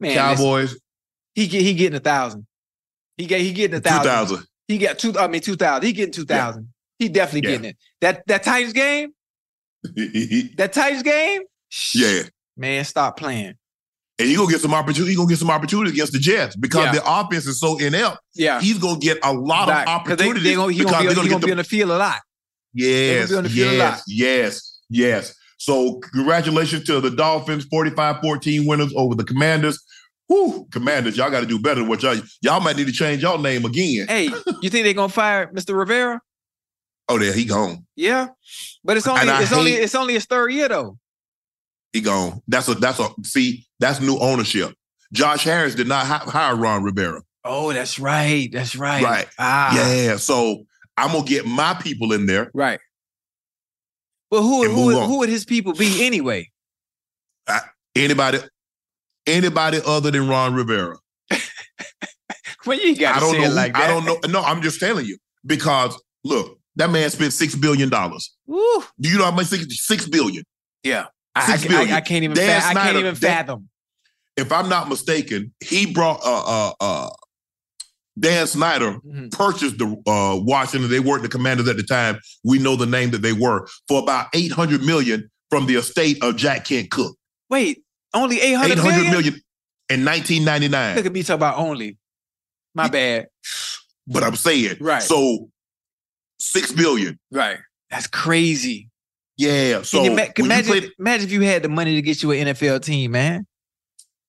man, 0.02 0.16
Cowboys. 0.16 0.78
he 1.34 1.48
get 1.48 1.62
he 1.62 1.74
getting 1.74 1.96
a 1.98 2.02
thousand. 2.02 2.46
He 3.18 3.26
get 3.26 3.40
he 3.42 3.54
getting 3.54 3.78
a 3.78 3.82
thousand. 3.82 4.04
Two 4.04 4.10
thousand. 4.10 4.46
He 4.68 4.78
got 4.78 5.00
two. 5.00 5.18
I 5.18 5.28
mean 5.28 5.42
two 5.42 5.56
thousand. 5.56 5.86
He 5.86 5.94
getting 5.94 6.14
two 6.14 6.26
thousand. 6.26 6.70
He 7.02 7.10
definitely 7.10 7.50
Yeah. 7.50 7.56
getting 7.58 7.70
it. 7.72 7.78
That 8.02 8.24
that 8.28 8.44
Titans 8.44 8.74
game. 8.74 9.10
That 10.58 10.72
Titans 10.74 11.04
game. 11.04 11.42
yeah. 11.96 12.24
Man, 12.58 12.86
stop 12.86 13.18
playing. 13.18 13.56
And 14.20 14.28
he 14.30 14.36
gonna 14.36 14.52
get 14.52 14.62
some 14.62 14.74
opportunity. 14.76 15.12
He 15.14 15.16
gonna 15.18 15.28
get 15.30 15.40
some 15.40 15.50
opportunity 15.50 15.90
against 15.92 16.14
the 16.14 16.20
Jets 16.20 16.56
because 16.56 16.86
Yeah. 16.86 16.92
their 16.92 17.02
offense 17.06 17.48
is 17.48 17.60
so 17.60 17.80
inept. 17.80 18.20
Yeah. 18.36 18.62
He's 18.62 18.78
gonna 18.78 19.00
get 19.00 19.18
a 19.24 19.34
lot 19.34 19.68
of 19.68 19.76
of 19.88 20.06
'Cause 20.06 20.18
they, 20.18 20.26
gonna, 20.28 20.40
he 20.40 20.44
because 20.44 20.54
gonna, 20.54 20.70
be, 20.70 20.76
they're 20.76 20.76
he 20.78 21.16
gonna 21.16 21.16
gonna 21.16 21.30
get 21.30 21.40
be 21.42 21.46
the 21.48 21.52
on 21.54 21.58
the 21.58 21.64
field 21.64 21.90
a 21.90 21.98
lot. 21.98 22.20
Yes, 22.74 23.30
be 23.30 23.36
on 23.36 23.44
the 23.46 23.50
field 23.50 23.74
a 23.74 23.78
lot. 23.78 24.00
yes, 24.08 24.08
yes, 24.08 24.80
yes. 24.90 25.36
So 25.58 25.96
congratulations 26.14 26.84
to 26.86 27.00
the 27.02 27.10
Dolphins, 27.10 27.66
45-14 27.66 28.68
winners 28.68 28.94
over 28.96 29.16
the 29.16 29.24
Commanders. 29.24 29.80
Whew, 30.28 30.68
Commanders, 30.72 31.18
y'all 31.18 31.30
got 31.32 31.42
to 31.42 31.46
do 31.46 31.60
better 31.60 31.82
than 31.82 31.90
what 31.90 32.04
y'all. 32.04 32.16
Y'all 32.42 32.60
might 32.62 32.78
need 32.78 32.88
to 32.88 32.94
change 32.94 33.22
y'all 33.24 33.38
name 33.40 33.66
again. 33.66 34.06
Hey, 34.08 34.26
you 34.62 34.70
think 34.70 34.84
they're 34.86 34.94
gonna 34.94 35.10
fire 35.10 35.52
Mr. 35.54 35.76
Rivera? 35.78 36.22
Oh, 37.12 37.20
there 37.20 37.34
he 37.34 37.46
gone. 37.46 37.86
Yeah. 37.96 38.28
But 38.84 38.98
it's 38.98 39.08
only 39.08 39.22
it's 39.28 39.52
only 39.54 39.72
it's 39.74 39.96
only 39.96 40.14
his 40.14 40.26
third 40.26 40.50
year 40.54 40.68
though. 40.70 40.98
He 41.94 42.02
gone. 42.02 42.42
That's 42.48 42.68
a 42.68 42.76
that's 42.76 43.00
a 43.00 43.10
see. 43.24 43.66
That's 43.80 44.00
new 44.00 44.18
ownership. 44.18 44.74
Josh 45.14 45.44
Harris 45.44 45.76
did 45.76 45.88
not 45.88 46.06
hi- 46.06 46.18
hire 46.20 46.56
Ron 46.56 46.84
Rivera. 46.84 47.22
Oh, 47.44 47.74
that's 47.74 48.00
right. 48.00 48.50
That's 48.52 48.76
right. 48.76 49.04
Right. 49.04 49.28
Ah, 49.38 49.76
Yeah, 49.76 50.16
so 50.18 50.64
I'm 50.96 51.12
gonna 51.12 51.26
get 51.26 51.46
my 51.46 51.74
people 51.74 52.14
in 52.14 52.26
there. 52.28 52.50
right. 52.54 52.80
Well, 54.30 54.44
who 54.44 54.64
who 54.70 54.86
would, 54.86 55.04
who 55.08 55.18
would 55.20 55.30
his 55.30 55.44
people 55.44 55.74
be 55.74 56.06
anyway? 56.06 56.50
Anybody, 57.94 58.40
anybody 59.28 59.82
other 59.86 60.12
than 60.12 60.28
Ron 60.30 60.54
Rivera. 60.54 60.98
Well, 62.66 62.78
you 62.80 62.96
got 62.96 63.16
I 63.16 63.20
to 63.20 63.26
don't 63.26 63.32
say 63.34 63.42
know. 63.42 63.48
who- 63.50 63.54
like 63.56 63.74
that. 63.74 63.82
I 63.82 63.88
don't 63.88 64.06
know. 64.06 64.20
No, 64.30 64.42
I'm 64.46 64.62
just 64.62 64.80
telling 64.80 65.06
you 65.08 65.18
because 65.44 66.00
look, 66.24 66.60
that 66.78 66.90
man 66.90 67.10
spent 67.10 67.34
six 67.34 67.56
billion 67.56 67.90
dollars. 67.90 68.36
Do 68.48 69.10
you 69.10 69.18
know 69.18 69.26
how 69.26 69.32
much 69.32 69.48
six, 69.48 69.86
six 69.86 70.08
billion? 70.08 70.44
Yeah. 70.84 71.08
I, 71.36 71.46
Six 71.58 71.66
I, 71.66 71.68
billion. 71.68 71.94
I, 71.94 71.98
I 71.98 72.02
can't 72.02 72.24
even 72.24 72.36
Dan 72.36 72.48
fa- 72.62 72.68
I 72.68 72.74
can't 72.74 72.84
Snyder- 72.84 73.00
even 73.00 73.14
Dan- 73.16 73.20
fathom. 73.46 73.70
If 74.38 74.52
I'm 74.52 74.70
not 74.70 74.90
mistaken, 74.90 75.54
he 75.62 75.86
brought 75.92 76.22
uh 76.26 76.44
uh 76.46 76.74
uh 76.80 77.10
Dan 78.20 78.48
Snyder 78.48 79.00
Mhm. 79.06 79.32
purchased 79.32 79.78
the 79.78 79.86
uh 80.08 80.38
Washington. 80.42 80.90
They 80.90 81.00
weren't 81.00 81.24
the 81.24 81.30
commanders 81.30 81.68
at 81.68 81.78
the 81.78 81.84
time. 81.84 82.20
We 82.44 82.60
know 82.60 82.76
the 82.76 82.86
name 82.86 83.12
that 83.12 83.22
they 83.22 83.34
were 83.34 83.68
for 83.88 84.02
about 84.02 84.28
800 84.34 84.82
million 84.84 85.30
from 85.50 85.66
the 85.68 85.76
estate 85.76 86.22
of 86.24 86.36
Jack 86.38 86.66
Kent 86.66 86.92
Cooke. 86.92 87.16
Wait, 87.50 87.84
only 88.14 88.40
800 88.42 88.74
800 88.80 88.92
million? 88.96 89.12
million 89.12 89.34
in 89.90 90.06
1999. 90.06 90.96
Look 90.96 91.06
at 91.06 91.12
me 91.12 91.24
talk 91.24 91.36
about 91.36 91.58
only. 91.58 91.98
My 92.74 92.88
bad. 92.90 93.28
But 94.08 94.24
I'm 94.24 94.36
saying, 94.36 94.78
Right. 94.80 95.04
So 95.04 95.50
six 96.42 96.72
billion. 96.72 97.20
Right. 97.32 97.58
That's 97.90 98.08
crazy. 98.08 98.90
Yeah. 99.38 99.82
So 99.84 99.98
Can 100.00 100.06
you 100.06 100.12
ma- 100.12 100.24
when 100.24 100.32
you 100.38 100.46
imagine, 100.46 100.66
played- 100.72 100.92
imagine 101.00 101.26
if 101.28 101.32
you 101.34 101.42
had 101.42 101.64
the 101.64 101.70
money 101.70 101.96
to 101.96 102.02
get 102.02 102.22
you 102.24 102.32
an 102.32 102.48
NFL 102.48 102.84
team, 102.84 103.12
man. 103.12 103.46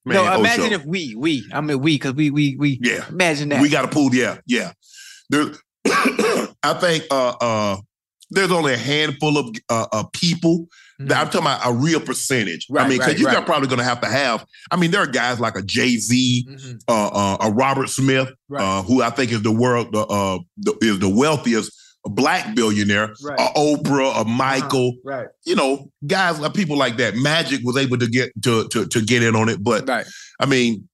man, 0.05 0.15
no, 0.17 0.39
imagine 0.41 0.67
Ocho. 0.67 0.75
if 0.75 0.85
we, 0.85 1.15
we, 1.17 1.49
I 1.53 1.61
mean 1.61 1.81
we, 1.81 1.95
because 1.97 2.15
we, 2.15 2.31
we, 2.31 2.57
we. 2.57 2.79
Yeah. 2.83 3.07
Imagine 3.09 3.49
that. 3.51 3.61
We 3.63 3.69
got 3.69 3.85
a 3.85 3.89
pool. 3.89 4.15
Yeah, 4.15 4.39
yeah. 4.47 4.73
There, 5.31 5.53
I 6.63 6.75
think 6.81 7.05
uh, 7.11 7.35
uh, 7.41 7.77
there's 8.31 8.51
only 8.53 8.73
a 8.75 8.79
handful 8.79 9.37
of 9.39 9.55
uh, 9.69 9.87
uh, 9.93 10.05
people. 10.13 10.67
That 10.99 11.19
I'm 11.19 11.27
talking 11.27 11.41
about 11.41 11.61
a 11.67 11.73
real 11.73 11.99
percentage. 12.01 12.67
I 12.71 12.75
Mm-hmm. 12.75 12.89
Mean, 12.89 12.99
because 12.99 13.13
right, 13.15 13.19
you 13.19 13.27
right. 13.27 13.45
probably 13.47 13.67
going 13.67 13.81
to 13.81 13.85
have 13.85 14.01
to 14.03 14.07
have. 14.09 14.47
I 14.71 14.77
mean, 14.77 14.93
there 14.93 15.01
are 15.03 15.07
guys 15.07 15.41
like 15.41 15.57
a 15.57 15.63
Jay 15.63 15.97
Z, 15.97 16.47
Mhm. 16.49 16.81
uh, 16.87 17.09
uh, 17.09 17.37
a 17.41 17.51
Robert 17.51 17.89
Smith, 17.89 18.29
Right. 18.49 18.63
uh, 18.63 18.83
who 18.83 19.03
I 19.03 19.11
think 19.11 19.33
is 19.33 19.43
the 19.43 19.51
world 19.51 19.93
the, 19.93 20.01
uh, 20.07 20.39
the, 20.59 20.77
is 20.81 21.01
the 21.01 21.09
wealthiest 21.09 21.73
black 22.05 22.55
billionaire. 22.55 23.15
Right. 23.23 23.39
Uh-huh. 23.39 23.53
A 23.55 23.77
Oprah, 23.77 24.21
a 24.23 24.25
Michael. 24.25 24.95
Right. 25.05 25.29
You 25.45 25.55
know, 25.57 25.91
guys 26.07 26.41
like 26.41 26.55
people 26.55 26.77
like 26.77 26.97
that. 26.97 27.15
Magic 27.17 27.61
was 27.63 27.77
able 27.77 27.99
to 27.99 28.09
get 28.09 28.31
to 28.43 28.69
to 28.69 28.87
to 28.87 29.01
get 29.03 29.23
in 29.23 29.37
on 29.37 29.49
it, 29.49 29.63
but 29.63 29.89
Right. 29.89 30.07
I 30.41 30.47
mean, 30.47 30.89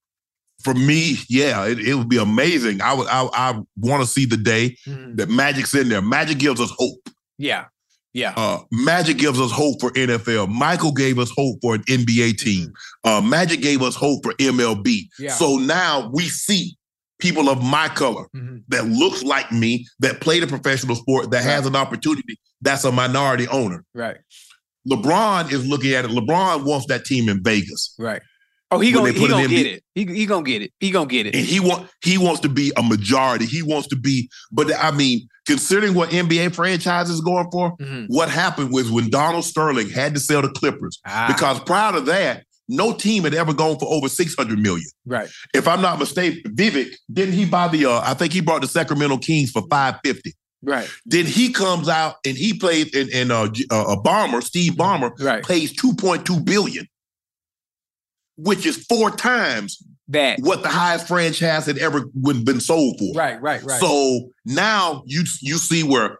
for 0.64 0.74
me, 0.74 1.16
yeah, 1.28 1.66
it, 1.66 1.78
it 1.78 1.94
would 1.94 2.08
be 2.08 2.18
amazing. 2.18 2.80
I 2.82 2.92
would, 2.92 3.06
I, 3.08 3.28
I 3.32 3.60
want 3.76 4.02
to 4.02 4.08
see 4.08 4.24
the 4.26 4.36
day 4.36 4.76
Mhm. 4.86 5.16
that 5.16 5.28
Magic's 5.30 5.74
in 5.74 5.88
there. 5.88 6.02
Magic 6.02 6.38
gives 6.38 6.60
us 6.60 6.72
hope. 6.76 7.08
Yeah. 7.38 7.66
Yeah. 8.14 8.32
Uh, 8.36 8.60
Magic 8.72 9.18
gives 9.18 9.38
us 9.40 9.52
hope 9.52 9.80
for 9.80 9.92
NFL. 9.92 10.48
Michael 10.48 10.90
gave 10.92 11.18
us 11.20 11.30
hope 11.36 11.58
for 11.62 11.74
an 11.76 11.82
NBA 11.84 12.36
team. 12.38 12.72
Uh, 13.04 13.20
Magic 13.20 13.60
gave 13.60 13.82
us 13.82 13.94
hope 13.94 14.24
for 14.24 14.32
MLB. 14.40 15.02
Yeah. 15.18 15.32
So 15.34 15.56
now 15.58 16.10
we 16.12 16.24
see 16.24 16.76
people 17.18 17.48
of 17.48 17.62
my 17.62 17.88
color 17.88 18.26
Mhm. 18.34 18.62
that 18.68 18.86
looks 18.86 19.22
like 19.22 19.50
me, 19.52 19.86
that 20.00 20.20
played 20.20 20.42
a 20.42 20.46
professional 20.46 20.96
sport, 20.96 21.30
that 21.32 21.42
has 21.42 21.66
an 21.66 21.74
opportunity. 21.76 22.38
That's 22.60 22.84
a 22.84 22.92
minority 22.92 23.48
owner. 23.48 23.84
Right. 23.94 24.16
LeBron 24.88 25.52
is 25.52 25.66
looking 25.66 25.92
at 25.92 26.04
it. 26.04 26.10
LeBron 26.10 26.64
wants 26.64 26.86
that 26.86 27.04
team 27.04 27.28
in 27.28 27.42
Vegas. 27.42 27.94
Right. 27.98 28.22
Oh, 28.70 28.78
he 28.80 28.92
gonna 28.92 29.12
he 29.12 29.26
gonna 29.26 29.48
get 29.48 29.66
it. 29.66 29.82
He 29.94 30.04
he 30.04 30.26
gonna 30.26 30.42
get 30.44 30.60
it. 30.60 30.72
He 30.78 30.90
gonna 30.90 31.06
get 31.06 31.26
it. 31.26 31.34
and 31.34 31.44
he 31.44 31.58
want 31.58 31.88
he 32.04 32.18
wants 32.18 32.40
to 32.40 32.50
be 32.50 32.70
a 32.76 32.82
majority. 32.82 33.46
He 33.46 33.62
wants 33.62 33.88
to 33.88 33.96
be, 33.96 34.28
but 34.52 34.70
I 34.78 34.90
mean, 34.90 35.26
considering 35.46 35.94
what 35.94 36.10
NBA 36.12 36.54
franchise 36.54 37.08
is 37.08 37.22
going 37.22 37.48
for, 37.50 37.74
Mhm. 37.78 38.06
what 38.08 38.28
happened 38.28 38.70
was 38.70 38.90
when 38.90 39.08
Donald 39.08 39.46
Sterling 39.46 39.88
had 39.88 40.12
to 40.14 40.20
sell 40.20 40.42
the 40.42 40.50
Clippers 40.50 40.98
Ah, 41.06 41.24
because 41.28 41.58
prior 41.60 41.92
to 41.94 42.02
that, 42.02 42.44
no 42.68 42.92
team 42.92 43.24
had 43.24 43.34
ever 43.34 43.52
gone 43.54 43.78
for 43.78 43.86
over 43.92 44.08
six 44.08 44.34
hundred 44.34 44.58
million. 44.58 44.86
right. 45.06 45.28
If 45.54 45.66
I'm 45.66 45.80
not 45.80 45.98
mistaken, 45.98 46.52
Vivek 46.54 46.94
didn't 47.12 47.34
he 47.34 47.44
buy 47.46 47.68
the? 47.68 47.86
Uh, 47.86 48.00
I 48.04 48.14
think 48.14 48.32
he 48.32 48.40
brought 48.40 48.60
the 48.62 48.68
Sacramento 48.68 49.18
Kings 49.18 49.50
for 49.50 49.62
five 49.70 49.96
fifty. 50.04 50.34
Right. 50.62 50.88
Then 51.06 51.24
he 51.24 51.52
comes 51.52 51.88
out 51.88 52.16
and 52.26 52.36
he 52.36 52.58
plays 52.58 52.92
in, 52.94 53.08
in 53.10 53.30
uh, 53.30 53.42
uh, 53.70 53.84
a 53.96 53.96
Ballmer, 54.02 54.42
Steve 54.42 54.72
Ballmer, 54.72 55.12
Right. 55.20 55.44
pays 55.44 55.72
two 55.72 55.94
point 55.94 56.26
two 56.26 56.40
billion, 56.40 56.86
which 58.36 58.66
is 58.66 58.84
four 58.86 59.10
times 59.10 59.78
That. 60.08 60.40
what 60.40 60.62
the 60.62 60.68
highest 60.68 61.06
franchise 61.08 61.66
had 61.66 61.78
ever 61.78 62.06
been 62.14 62.44
been 62.44 62.60
sold 62.60 62.98
for. 62.98 63.14
Right. 63.14 63.40
Right. 63.40 63.62
Right. 63.62 63.80
So 63.80 64.30
now 64.44 65.02
you 65.06 65.22
you 65.40 65.58
see 65.58 65.82
where 65.84 66.18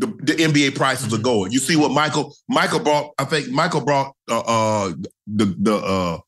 the, 0.00 0.06
the 0.06 0.34
NBA 0.34 0.74
prices 0.76 1.06
Mm-hmm. 1.06 1.14
are 1.16 1.22
going. 1.22 1.52
You 1.52 1.58
see 1.58 1.76
what 1.76 1.90
Michael 1.92 2.34
Michael 2.48 2.80
brought. 2.80 3.12
I 3.18 3.24
think 3.24 3.48
Michael 3.50 3.80
brought 3.84 4.14
uh, 4.30 4.40
uh 4.40 4.92
the 5.26 5.46
the 5.58 5.74
uh 5.76 6.18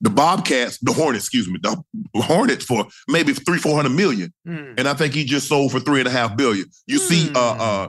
the 0.00 0.10
Bobcats, 0.10 0.78
the 0.78 0.92
Hornets, 0.92 1.24
excuse 1.26 1.46
me, 1.48 1.58
the 1.62 1.82
Hornets 2.16 2.64
for 2.64 2.86
maybe 3.08 3.32
three 3.34 3.58
four 3.58 3.76
hundred 3.76 3.90
million, 3.96 4.32
Mm. 4.48 4.74
and 4.78 4.88
I 4.88 4.94
think 4.94 5.12
he 5.14 5.24
just 5.24 5.46
sold 5.48 5.70
for 5.72 5.80
three 5.80 6.00
and 6.00 6.08
a 6.08 6.10
half 6.10 6.36
billion. 6.36 6.66
You 6.86 6.98
see, 6.98 7.30
uh 7.34 7.54
Hmm. 7.54 7.60
uh, 7.60 7.88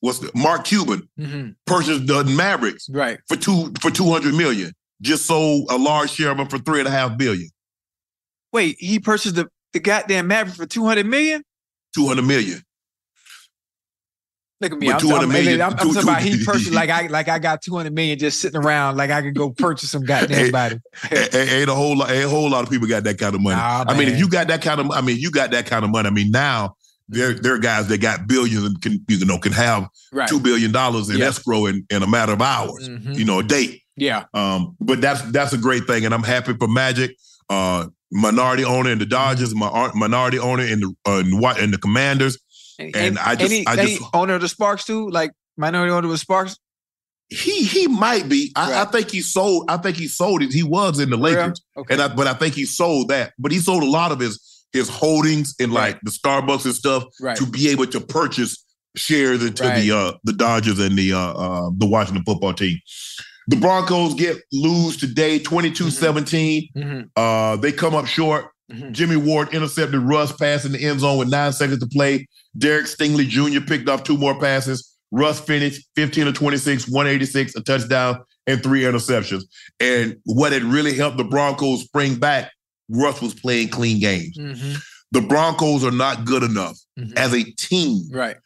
what's 0.00 0.18
the 0.18 0.30
Mark 0.34 0.64
Cuban 0.64 1.08
Mhm. 1.18 1.54
purchased 1.66 2.06
the 2.06 2.24
Mavericks 2.24 2.88
Right. 2.90 3.18
for 3.28 3.36
two 3.36 3.72
for 3.80 3.90
two 3.90 4.10
hundred 4.12 4.34
million. 4.34 4.72
Just 5.00 5.24
sold 5.26 5.70
a 5.70 5.78
large 5.78 6.10
share 6.10 6.30
of 6.30 6.36
them 6.36 6.48
for 6.48 6.58
three 6.58 6.80
and 6.80 6.88
a 6.88 6.90
half 6.92 7.16
billion. 7.16 7.48
Wait, 8.52 8.76
he 8.78 8.98
purchased 8.98 9.34
the, 9.36 9.48
the 9.72 9.80
goddamn 9.80 10.26
Maverick 10.26 10.56
for 10.56 10.66
two 10.66 10.84
hundred 10.84 11.06
million. 11.06 11.42
Two 11.94 12.06
hundred 12.06 12.26
million. 12.26 12.60
Look 14.62 14.72
at 14.74 14.78
me. 14.78 14.92
I'm, 14.92 15.00
200 15.00 15.22
I'm, 15.24 15.28
million, 15.28 15.60
I'm, 15.60 15.72
I'm 15.72 15.76
talking 15.76 16.02
about 16.04 16.22
he 16.22 16.44
personally 16.46 16.76
like 16.76 16.88
I 16.88 17.08
like 17.08 17.28
I 17.28 17.40
got 17.40 17.62
two 17.62 17.74
hundred 17.76 17.94
million 17.94 18.16
just 18.16 18.40
sitting 18.40 18.60
around 18.62 18.96
like 18.96 19.10
I 19.10 19.20
could 19.20 19.34
go 19.34 19.50
purchase 19.50 19.90
some 19.90 20.04
goddamn 20.04 20.52
body. 20.52 20.78
ain't, 21.10 21.34
ain't 21.34 21.68
a 21.68 21.74
whole 21.74 21.96
lot, 21.98 22.10
ain't 22.12 22.26
a 22.26 22.28
whole 22.28 22.48
lot 22.48 22.62
of 22.62 22.70
people 22.70 22.86
got 22.86 23.02
that 23.02 23.18
kind 23.18 23.34
of 23.34 23.40
money. 23.40 23.56
Nah, 23.56 23.84
I 23.88 23.98
mean, 23.98 24.06
if 24.08 24.18
you 24.20 24.28
got 24.28 24.46
that 24.48 24.62
kind 24.62 24.80
of, 24.80 24.90
I 24.92 25.00
mean, 25.00 25.16
you 25.18 25.32
got 25.32 25.50
that 25.50 25.66
kind 25.66 25.84
of 25.84 25.90
money. 25.90 26.06
I 26.06 26.12
mean, 26.12 26.30
now 26.30 26.76
there 27.08 27.34
there 27.34 27.54
are 27.54 27.58
guys 27.58 27.88
that 27.88 27.98
got 28.00 28.28
billions 28.28 28.64
and 28.64 28.80
can 28.80 29.04
you 29.08 29.24
know 29.26 29.36
can 29.38 29.52
have 29.52 29.88
Right. 30.12 30.28
two 30.28 30.38
billion 30.38 30.70
dollars 30.70 31.10
in 31.10 31.16
Yeah. 31.18 31.26
escrow 31.26 31.66
in, 31.66 31.84
in 31.90 32.02
a 32.04 32.06
matter 32.06 32.32
of 32.32 32.40
hours, 32.40 32.88
Mhm. 32.88 33.16
you 33.18 33.24
know, 33.24 33.40
a 33.40 33.42
date. 33.42 33.82
Yeah. 33.96 34.24
Um, 34.32 34.76
but 34.80 35.00
that's 35.00 35.22
that's 35.32 35.52
a 35.52 35.58
great 35.58 35.88
thing, 35.88 36.04
and 36.04 36.14
I'm 36.14 36.22
happy 36.22 36.52
for 36.54 36.68
Magic, 36.68 37.16
uh, 37.50 37.86
minority 38.12 38.64
owner 38.64 38.90
in 38.90 38.98
the 39.00 39.06
Dodgers, 39.06 39.54
my 39.56 39.90
minority 39.94 40.38
owner 40.38 40.62
in 40.64 40.80
the 40.80 40.94
uh, 41.04 41.54
in 41.58 41.72
the 41.72 41.78
Commanders. 41.78 42.38
And 42.94 43.18
I 43.18 43.34
just- 43.36 43.52
any, 43.52 43.66
I 43.66 43.76
just- 43.76 44.02
owner 44.14 44.34
of 44.34 44.40
the 44.40 44.48
Sparks 44.48 44.84
too, 44.84 45.08
like 45.10 45.30
minority 45.56 45.92
owner 45.92 46.06
of 46.06 46.12
the 46.12 46.18
Sparks. 46.18 46.56
He 47.28 47.64
he 47.64 47.86
might 47.86 48.28
be. 48.28 48.52
I, 48.56 48.82
I 48.82 48.84
think 48.84 49.10
he 49.10 49.22
sold. 49.22 49.64
I 49.70 49.78
think 49.78 49.96
he 49.96 50.06
sold 50.06 50.42
it. 50.42 50.52
He 50.52 50.62
was 50.62 51.00
in 51.00 51.08
the 51.08 51.16
Lakers. 51.16 51.62
Okay. 51.76 51.94
And 51.94 52.02
I, 52.02 52.08
but 52.08 52.26
I 52.26 52.34
think 52.34 52.54
he 52.54 52.66
sold 52.66 53.08
that. 53.08 53.32
But 53.38 53.52
he 53.52 53.58
sold 53.58 53.82
a 53.82 53.88
lot 53.90 54.12
of 54.12 54.18
his 54.20 54.38
his 54.74 54.88
holdings 54.90 55.54
in 55.58 55.70
like 55.70 55.98
the 56.02 56.10
Starbucks 56.10 56.64
and 56.66 56.74
stuff 56.74 57.04
right. 57.22 57.36
to 57.38 57.46
be 57.46 57.70
able 57.70 57.86
to 57.86 58.00
purchase 58.00 58.62
shares 58.96 59.42
into 59.42 59.62
Right. 59.64 59.80
the 59.80 59.92
uh 59.96 60.12
the 60.24 60.34
Dodgers 60.34 60.78
and 60.78 60.96
the 60.98 61.14
uh, 61.14 61.18
uh 61.18 61.70
the 61.74 61.86
Washington 61.86 62.22
football 62.24 62.52
team. 62.52 62.78
The 63.48 63.56
Broncos 63.56 64.12
get 64.14 64.36
lose 64.52 64.98
today 64.98 65.38
22-17. 65.38 66.68
Mhm. 66.76 67.08
Uh 67.16 67.56
they 67.56 67.72
come 67.72 67.94
up 67.94 68.06
short. 68.06 68.46
Mhm. 68.70 68.92
Jimmy 68.92 69.16
Ward 69.16 69.52
intercepted 69.54 70.00
Russ 70.00 70.32
pass 70.32 70.64
in 70.64 70.72
the 70.72 70.82
end 70.84 71.00
zone 71.00 71.18
with 71.18 71.28
nine 71.28 71.52
seconds 71.52 71.80
to 71.80 71.86
play. 71.86 72.26
Derek 72.56 72.86
Stingley 72.86 73.26
Jr. 73.28 73.60
picked 73.60 73.88
off 73.88 74.04
two 74.04 74.16
more 74.16 74.38
passes. 74.38 74.88
Russ 75.10 75.40
finished 75.40 75.86
15 75.96 76.26
to 76.26 76.32
26, 76.32 76.88
186, 76.88 77.54
a 77.56 77.62
touchdown, 77.62 78.18
and 78.46 78.62
three 78.62 78.82
interceptions. 78.82 79.42
And 79.80 80.16
what 80.24 80.52
had 80.52 80.62
really 80.64 80.94
helped 80.94 81.16
the 81.18 81.24
Broncos 81.24 81.82
spring 81.82 82.14
back, 82.16 82.50
Russ 82.88 83.20
was 83.20 83.34
playing 83.34 83.68
clean 83.68 84.00
games. 84.00 84.36
Mhm. 84.38 84.80
The 85.12 85.20
Broncos 85.20 85.84
are 85.84 85.90
not 85.90 86.24
good 86.24 86.42
enough 86.42 86.78
Mhm. 86.98 87.16
as 87.16 87.34
a 87.34 87.44
team 87.58 88.08
Right. 88.10 88.36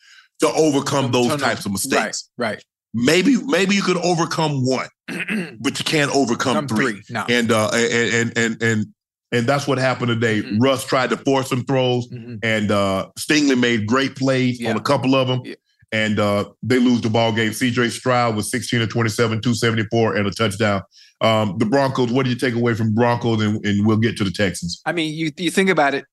to 0.40 0.48
overcome 0.48 1.12
those 1.12 1.40
types 1.40 1.64
of 1.66 1.72
mistakes. 1.72 2.28
Right. 2.36 2.62
Maybe, 2.92 3.36
maybe 3.44 3.74
you 3.76 3.82
could 3.82 3.98
overcome 3.98 4.64
one, 4.66 4.88
but 5.60 5.78
you 5.78 5.84
can't 5.84 6.10
overcome 6.14 6.54
Come 6.54 6.68
three. 6.68 6.92
three. 6.94 7.02
No. 7.10 7.24
And 7.28 7.52
uh 7.52 7.68
and 7.74 8.12
and 8.14 8.38
and 8.38 8.62
and 8.62 8.86
and 9.32 9.46
that's 9.46 9.66
what 9.66 9.78
happened 9.78 10.08
today. 10.08 10.42
Mhm. 10.42 10.58
Russ 10.60 10.84
tried 10.84 11.10
to 11.10 11.16
force 11.16 11.48
some 11.48 11.64
throws, 11.64 12.08
Mhm. 12.08 12.38
and 12.42 12.70
uh 12.70 13.08
Stingley 13.18 13.58
made 13.58 13.86
great 13.86 14.16
plays 14.16 14.60
Yeah. 14.60 14.70
on 14.70 14.76
a 14.76 14.80
couple 14.80 15.14
of 15.14 15.28
them. 15.28 15.42
Yeah. 15.44 15.54
And 15.92 16.18
uh, 16.18 16.46
they 16.64 16.78
lose 16.80 17.00
the 17.00 17.08
ball 17.08 17.32
game. 17.32 17.52
CJ 17.52 17.90
Stroud 17.90 18.34
was 18.34 18.50
16 18.50 18.80
to 18.80 18.86
27, 18.88 19.40
274, 19.40 20.16
and 20.16 20.26
a 20.26 20.32
touchdown. 20.32 20.82
Um, 21.20 21.56
the 21.58 21.64
Broncos, 21.64 22.10
what 22.10 22.24
do 22.24 22.30
you 22.30 22.36
take 22.36 22.54
away 22.54 22.74
from 22.74 22.92
Broncos? 22.92 23.40
And, 23.40 23.64
and 23.64 23.86
we'll 23.86 23.96
get 23.96 24.16
to 24.18 24.24
the 24.24 24.32
Texans. 24.32 24.80
I 24.84 24.92
mean, 24.92 25.14
you 25.14 25.30
you 25.38 25.50
think 25.50 25.70
about 25.70 25.94
it. 25.94 26.04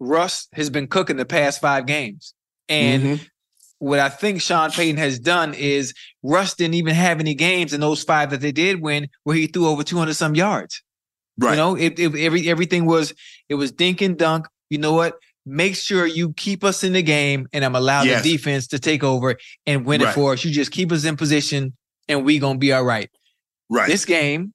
Russ 0.00 0.46
has 0.54 0.70
been 0.70 0.86
cooking 0.86 1.16
the 1.16 1.24
past 1.24 1.60
five 1.60 1.84
games, 1.86 2.32
and 2.68 3.02
Mhm. 3.02 3.26
what 3.80 3.98
I 3.98 4.08
think 4.08 4.40
Sean 4.40 4.70
Payton 4.70 4.96
has 4.98 5.18
done 5.18 5.52
is 5.52 5.92
Russ 6.22 6.54
didn't 6.54 6.74
even 6.74 6.94
have 6.94 7.18
any 7.18 7.34
games 7.34 7.72
in 7.72 7.80
those 7.80 8.04
five 8.04 8.30
that 8.30 8.40
they 8.40 8.52
did 8.52 8.80
win 8.80 9.08
where 9.24 9.36
he 9.36 9.48
threw 9.48 9.66
over 9.66 9.82
200 9.82 10.14
some 10.14 10.36
yards. 10.36 10.80
Right. 11.38 11.50
You 11.52 11.56
know, 11.56 11.74
it, 11.76 11.98
it 11.98 12.14
every 12.16 12.48
everything 12.48 12.86
was 12.86 13.14
it 13.48 13.54
was 13.54 13.72
dink 13.72 14.00
and 14.00 14.16
dunk. 14.18 14.46
You 14.70 14.78
know 14.78 14.92
what? 14.92 15.14
Make 15.46 15.76
sure 15.76 16.06
you 16.06 16.34
keep 16.34 16.62
us 16.62 16.84
in 16.84 16.92
the 16.92 17.02
game, 17.02 17.46
and 17.54 17.64
I'm 17.64 17.74
allow 17.74 18.02
Yes. 18.02 18.22
the 18.22 18.32
defense 18.36 18.66
to 18.68 18.78
take 18.78 19.02
over 19.02 19.36
and 19.66 19.86
win 19.86 20.02
it 20.02 20.12
for 20.12 20.34
us. 20.34 20.44
You 20.44 20.50
just 20.50 20.72
keep 20.72 20.92
us 20.92 21.04
in 21.04 21.16
position, 21.16 21.74
and 22.08 22.24
we 22.24 22.38
gonna 22.38 22.58
be 22.58 22.72
all 22.72 22.84
right. 22.84 23.08
right. 23.70 23.88
This 23.88 24.04
game, 24.04 24.52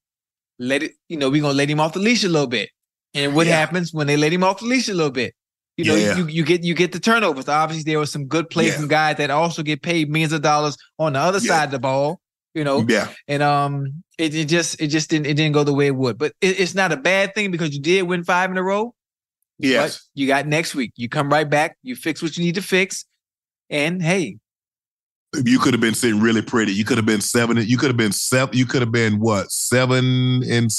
let 0.59 0.83
it. 0.83 0.91
You 1.09 1.17
know, 1.17 1.29
we 1.31 1.39
gonna 1.39 1.53
let 1.55 1.69
him 1.69 1.79
off 1.79 1.93
the 1.93 1.99
leash 1.99 2.23
a 2.23 2.29
little 2.29 2.47
bit. 2.47 2.69
And 3.15 3.33
what 3.35 3.47
Yeah. 3.47 3.57
happens 3.59 3.91
when 3.93 4.05
they 4.07 4.17
let 4.17 4.31
him 4.33 4.43
off 4.43 4.59
the 4.59 4.65
leash 4.65 4.87
a 4.87 4.93
little 4.93 5.11
bit? 5.11 5.33
You 5.77 5.85
know, 5.85 5.95
Yeah. 5.95 6.17
you, 6.17 6.27
you 6.27 6.43
get 6.43 6.63
you 6.63 6.75
get 6.75 6.91
the 6.91 6.99
turnovers. 6.99 7.47
Obviously, 7.49 7.91
there 7.91 7.99
was 7.99 8.11
some 8.11 8.27
good 8.27 8.49
plays 8.51 8.69
Yeah. 8.73 8.77
from 8.81 8.87
guys 8.87 9.17
that 9.17 9.31
also 9.31 9.63
get 9.63 9.81
paid 9.81 10.09
millions 10.11 10.33
of 10.33 10.43
dollars 10.43 10.77
on 10.99 11.13
the 11.13 11.19
other 11.19 11.39
side 11.39 11.65
of 11.65 11.71
the 11.71 11.79
ball. 11.79 12.21
You 12.53 12.63
know, 12.63 12.85
yeah. 12.87 13.09
and 13.27 13.41
um, 13.41 14.03
it, 14.19 14.35
it 14.35 14.45
just 14.45 14.79
it 14.79 14.87
just 14.87 15.09
didn't 15.09 15.25
it 15.25 15.33
didn't 15.33 15.53
go 15.53 15.63
the 15.63 15.73
way 15.73 15.87
it 15.87 15.95
would. 15.95 16.17
But 16.17 16.33
it, 16.39 16.59
it's 16.59 16.75
not 16.75 16.91
a 16.91 16.97
bad 16.97 17.33
thing 17.33 17.49
because 17.49 17.73
you 17.73 17.81
did 17.81 18.03
win 18.03 18.23
five 18.23 18.51
in 18.51 18.57
a 18.57 18.63
row. 18.63 18.93
Yes. 19.57 19.97
But 19.97 20.01
you 20.13 20.27
got 20.27 20.45
next 20.45 20.75
week. 20.75 20.91
You 20.95 21.09
come 21.09 21.29
right 21.29 21.49
back. 21.49 21.77
You 21.81 21.95
fix 21.95 22.21
what 22.21 22.37
you 22.37 22.43
need 22.43 22.55
to 22.55 22.61
fix, 22.61 23.05
and 23.69 24.01
hey, 24.01 24.37
You 25.45 25.57
could 25.57 25.73
have 25.73 25.81
been 25.81 25.95
sitting 25.95 26.19
really 26.21 26.43
pretty. 26.43 26.73
You 26.73 26.85
could 26.85 26.97
have 26.97 27.07
been 27.07 27.21
seven. 27.21 27.57
You 27.57 27.77
could 27.77 27.89
have 27.89 27.97
been 27.97 28.11
seven. 28.11 28.55
You 28.55 28.65
could 28.67 28.81
have 28.81 28.91
been 28.91 29.19
what? 29.19 29.51
Seven 29.51 30.43
and 30.47 30.69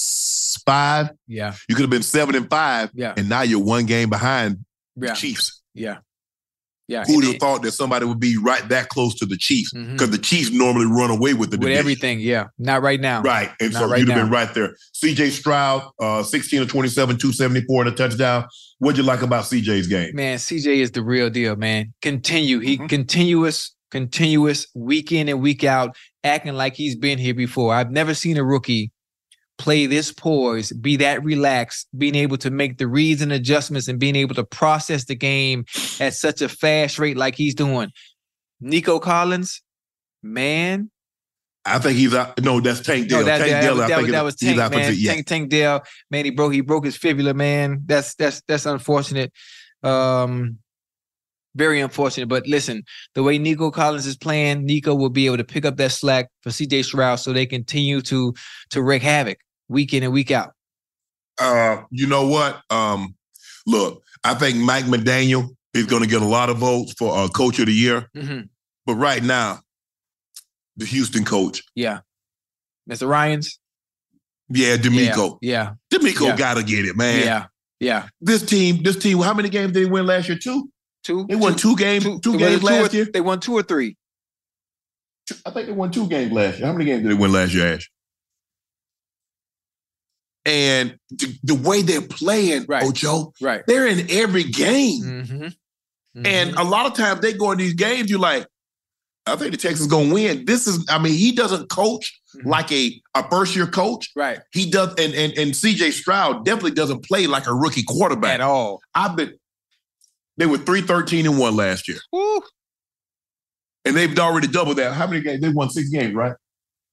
five. 0.65 1.11
yeah, 1.27 1.55
You 1.69 1.75
could 1.75 1.83
have 1.83 1.91
been 1.91 2.03
seven 2.05 2.37
and 2.37 2.49
five. 2.49 2.91
Yeah. 2.95 3.15
And 3.17 3.29
now 3.29 3.43
you're 3.43 3.63
one 3.63 3.87
game 3.87 4.11
behind 4.11 4.65
yeah, 4.97 5.09
the 5.09 5.15
Chiefs. 5.17 5.61
yeah. 5.75 5.99
Yeah. 6.87 7.05
Who'd 7.07 7.25
have 7.25 7.37
thought 7.37 7.63
that 7.63 7.73
somebody 7.73 8.05
would 8.05 8.21
be 8.21 8.37
right 8.37 8.69
that 8.69 8.91
close 8.91 9.15
to 9.17 9.27
the 9.27 9.37
Chiefs? 9.39 9.73
Because 9.73 10.11
the 10.11 10.19
Chiefs 10.19 10.51
normally 10.51 10.85
run 10.87 11.11
away 11.11 11.33
with 11.33 11.51
the 11.51 11.57
with 11.57 11.63
division. 11.63 11.79
everything. 11.79 12.21
Yeah. 12.21 12.49
Not 12.59 12.83
right 12.83 13.01
now. 13.01 13.23
Right. 13.23 13.51
And 13.61 13.73
Not 13.73 13.81
so 13.81 13.89
right 13.89 14.01
you'd 14.01 14.09
have 14.11 14.25
been 14.25 14.31
right 14.31 14.53
there. 14.53 14.77
CJ 14.95 15.31
Stroud, 15.31 15.91
uh, 15.99 16.23
16 16.23 16.61
to 16.61 16.67
27, 16.67 17.17
274 17.17 17.85
and 17.85 17.93
a 17.93 17.97
touchdown. 17.97 18.45
What'd 18.81 18.99
you 18.99 19.05
like 19.05 19.23
about 19.23 19.45
CJ's 19.45 19.87
game? 19.87 20.15
Man, 20.15 20.37
CJ 20.39 20.77
is 20.81 20.91
the 20.91 21.03
real 21.03 21.31
deal, 21.31 21.57
man. 21.57 21.95
Continue. 22.03 22.59
He 22.59 22.77
Mhm. 22.77 22.89
continuous, 22.91 23.75
continuous 23.91 24.67
week 24.75 25.11
in 25.13 25.29
and 25.29 25.41
week 25.41 25.65
out, 25.65 25.97
acting 26.23 26.55
like 26.55 26.75
he's 26.75 26.97
been 26.97 27.19
here 27.19 27.35
before. 27.35 27.73
I've 27.75 27.91
never 27.93 28.13
seen 28.13 28.37
a 28.37 28.45
rookie 28.45 28.91
play 29.59 29.87
this 29.87 30.13
poised, 30.13 30.81
be 30.83 30.97
that 30.97 31.23
relaxed, 31.25 31.89
being 31.97 32.15
able 32.15 32.37
to 32.39 32.51
make 32.51 32.79
the 32.79 32.87
reads 32.87 33.23
and 33.23 33.33
adjustments 33.33 33.89
and 33.89 33.99
being 33.99 34.17
able 34.17 34.35
to 34.35 34.45
process 34.45 35.05
the 35.05 35.15
game 35.15 35.65
at 36.01 36.15
such 36.15 36.43
a 36.43 36.49
fast 36.49 36.99
rate 36.99 37.17
like 37.17 37.35
he's 37.37 37.55
doing. 37.55 37.91
Nico 38.61 38.99
Collins, 38.99 39.63
man. 40.23 40.91
I 41.67 41.79
think 41.79 41.97
he's 41.97 42.15
out. 42.15 42.43
No, 42.43 42.61
that's 42.61 42.81
Tank 42.81 43.09
Dell. 43.09 43.21
No, 43.21 43.25
that, 43.25 43.39
Tank 43.39 43.51
that, 43.51 43.61
Dell, 43.63 43.75
was, 43.75 43.85
I 43.85 43.89
that, 43.89 43.97
think 43.97 44.11
that 44.11 44.25
was 44.25 44.37
Tank, 44.37 44.57
man. 44.57 44.95
yeah. 44.97 45.13
Tank, 45.13 45.27
Tank 45.27 45.49
Dell, 45.49 45.83
man. 46.11 46.25
He 46.25 46.31
broke 46.31 46.53
he 46.53 46.61
broke 46.61 46.85
his 46.85 46.97
fibula, 46.97 47.33
man. 47.33 47.83
That's 47.87 48.15
that's 48.17 48.43
that's 48.47 48.67
unfortunate. 48.67 49.33
Um, 49.83 50.59
very 51.57 51.81
unfortunate. 51.81 52.29
But 52.29 52.47
listen, 52.47 52.83
the 53.15 53.23
way 53.23 53.39
Nico 53.39 53.71
Collins 53.71 54.07
is 54.07 54.17
playing, 54.17 54.65
Nico 54.67 54.95
will 54.95 55.11
be 55.11 55.27
able 55.27 55.37
to 55.39 55.45
pick 55.45 55.65
up 55.65 55.77
that 55.77 55.93
slack 55.93 56.29
for 56.43 56.51
CJ 56.51 56.85
Stroud, 56.85 57.21
so 57.21 57.33
they 57.33 57.47
continue 57.47 58.01
to 58.03 58.35
to 58.71 58.83
wreak 58.83 59.03
havoc 59.03 59.39
week 59.69 59.95
in 59.95 60.03
and 60.03 60.13
week 60.13 60.31
out. 60.31 60.53
Uh, 61.41 61.83
you 61.91 62.07
know 62.07 62.27
what? 62.27 62.61
Um, 62.71 63.15
look, 63.67 64.03
I 64.23 64.35
think 64.35 64.57
Mike 64.59 64.85
McDaniel 64.85 65.49
is 65.73 65.87
going 65.87 66.03
to 66.03 66.09
get 66.09 66.23
a 66.23 66.27
lot 66.27 66.51
of 66.51 66.59
votes 66.59 66.93
for 66.99 67.17
uh, 67.17 67.29
Coach 67.29 67.59
of 67.59 67.67
the 67.67 67.73
Year. 67.73 68.09
Mhm. 68.17 68.49
But 68.87 68.95
right 68.97 69.23
now, 69.23 69.61
the 70.77 70.85
Houston 70.85 71.25
coach, 71.25 71.63
Yeah, 71.75 72.01
Mr. 72.89 73.09
Ryans. 73.09 73.59
yeah, 74.49 74.77
DeMeco. 74.77 75.39
Yeah, 75.41 75.75
DeMeco 75.93 76.27
Yeah. 76.29 76.37
got 76.37 76.55
to 76.55 76.63
get 76.63 76.85
it, 76.85 76.97
man. 76.97 77.21
yeah, 77.25 77.47
yeah. 77.81 78.09
This 78.21 78.43
team, 78.45 78.83
this 78.83 78.97
team, 78.97 79.19
how 79.21 79.35
many 79.35 79.49
games 79.49 79.73
did 79.73 79.87
they 79.87 79.91
win 79.91 80.07
last 80.07 80.29
year? 80.29 80.39
Two. 80.39 80.69
Two. 81.05 81.27
They 81.29 81.37
won 81.37 81.55
two 81.55 81.77
games, 81.77 82.05
two, 82.05 82.19
two, 82.21 82.33
they 82.33 82.39
won 82.39 82.49
games 82.51 82.61
two 82.61 82.67
last 82.67 82.93
or, 82.93 82.97
year. 82.97 83.05
They 83.13 83.21
won 83.21 83.39
two 83.41 83.53
or 83.53 83.63
three. 83.63 83.97
I 85.47 85.51
think 85.51 85.67
they 85.67 85.73
won 85.73 85.91
two 85.91 86.09
games 86.09 86.33
last 86.33 86.59
year. 86.59 86.67
How 86.67 86.73
many 86.73 86.87
games 86.87 87.03
did 87.03 87.11
they 87.11 87.15
win 87.21 87.31
last 87.33 87.53
year, 87.55 87.75
Ash? 87.75 87.91
And 90.47 90.99
the, 91.11 91.39
the 91.43 91.55
way 91.55 91.83
they're 91.83 92.03
playing, 92.03 92.67
Right. 92.69 92.83
Ocho, 92.85 93.33
Right. 93.41 93.63
they're 93.67 93.87
in 93.87 94.11
every 94.11 94.45
game. 94.45 95.03
Mm-hmm. 95.03 96.27
And 96.27 96.55
a 96.57 96.63
lot 96.63 96.87
of 96.87 96.95
times 96.95 97.21
they 97.21 97.33
go 97.33 97.51
in 97.53 97.59
these 97.59 97.75
games, 97.75 98.11
you're 98.11 98.21
like, 98.21 98.47
I 99.27 99.37
think 99.37 99.53
the 99.53 99.57
Texans 99.57 99.89
gonna 99.91 100.13
win. 100.13 100.45
This 100.45 100.67
is, 100.67 100.85
I 100.91 100.99
mean, 100.99 101.15
he 101.15 101.33
doesn't 101.33 101.71
coach 101.71 102.21
Mhm. 102.37 102.47
like 102.47 102.71
a, 102.73 103.01
a 103.15 103.29
first 103.31 103.57
year 103.57 103.67
coach. 103.67 104.11
right 104.15 104.41
He 104.53 104.69
does, 104.71 104.91
and, 104.99 105.15
and 105.15 105.33
and 105.39 105.53
CJ 105.53 105.93
Stroud 105.93 106.45
definitely 106.45 106.73
doesn't 106.73 107.05
play 107.05 107.27
like 107.27 107.47
a 107.47 107.55
rookie 107.55 107.85
quarterback. 107.85 108.35
at 108.35 108.41
all. 108.43 108.81
I've 108.95 109.17
been 109.17 109.33
they 110.37 110.47
were 110.47 110.59
313 110.59 111.27
and 111.27 111.39
1 111.39 111.57
last 111.57 111.89
year. 111.89 111.99
Woo. 112.13 112.41
And 113.85 113.95
they've 113.97 114.19
already 114.19 114.47
doubled 114.49 114.79
that. 114.79 114.95
How 114.95 115.07
many 115.07 115.21
games? 115.21 115.41
They 115.41 115.49
won 115.51 115.71
six 115.71 115.89
games, 115.91 116.15
right? 116.15 116.35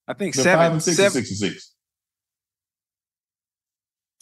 I 0.08 0.14
think 0.14 0.36
They're 0.36 0.44
seven. 0.44 0.60
five 0.60 0.72
and 0.74 0.84
six 0.84 0.98
seven- 0.98 1.12
six 1.12 1.30
and 1.30 1.38
six. 1.52 1.74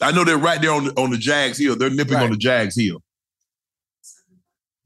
I 0.02 0.12
know 0.12 0.24
they're 0.24 0.38
right 0.38 0.60
there 0.60 0.72
on 0.72 0.84
the, 0.84 0.92
on 1.00 1.10
the 1.10 1.18
Jags 1.18 1.58
heel. 1.58 1.76
They're 1.76 1.90
nipping 1.90 2.14
Right. 2.14 2.24
on 2.24 2.30
the 2.30 2.36
Jags 2.36 2.74
heel. 2.76 3.02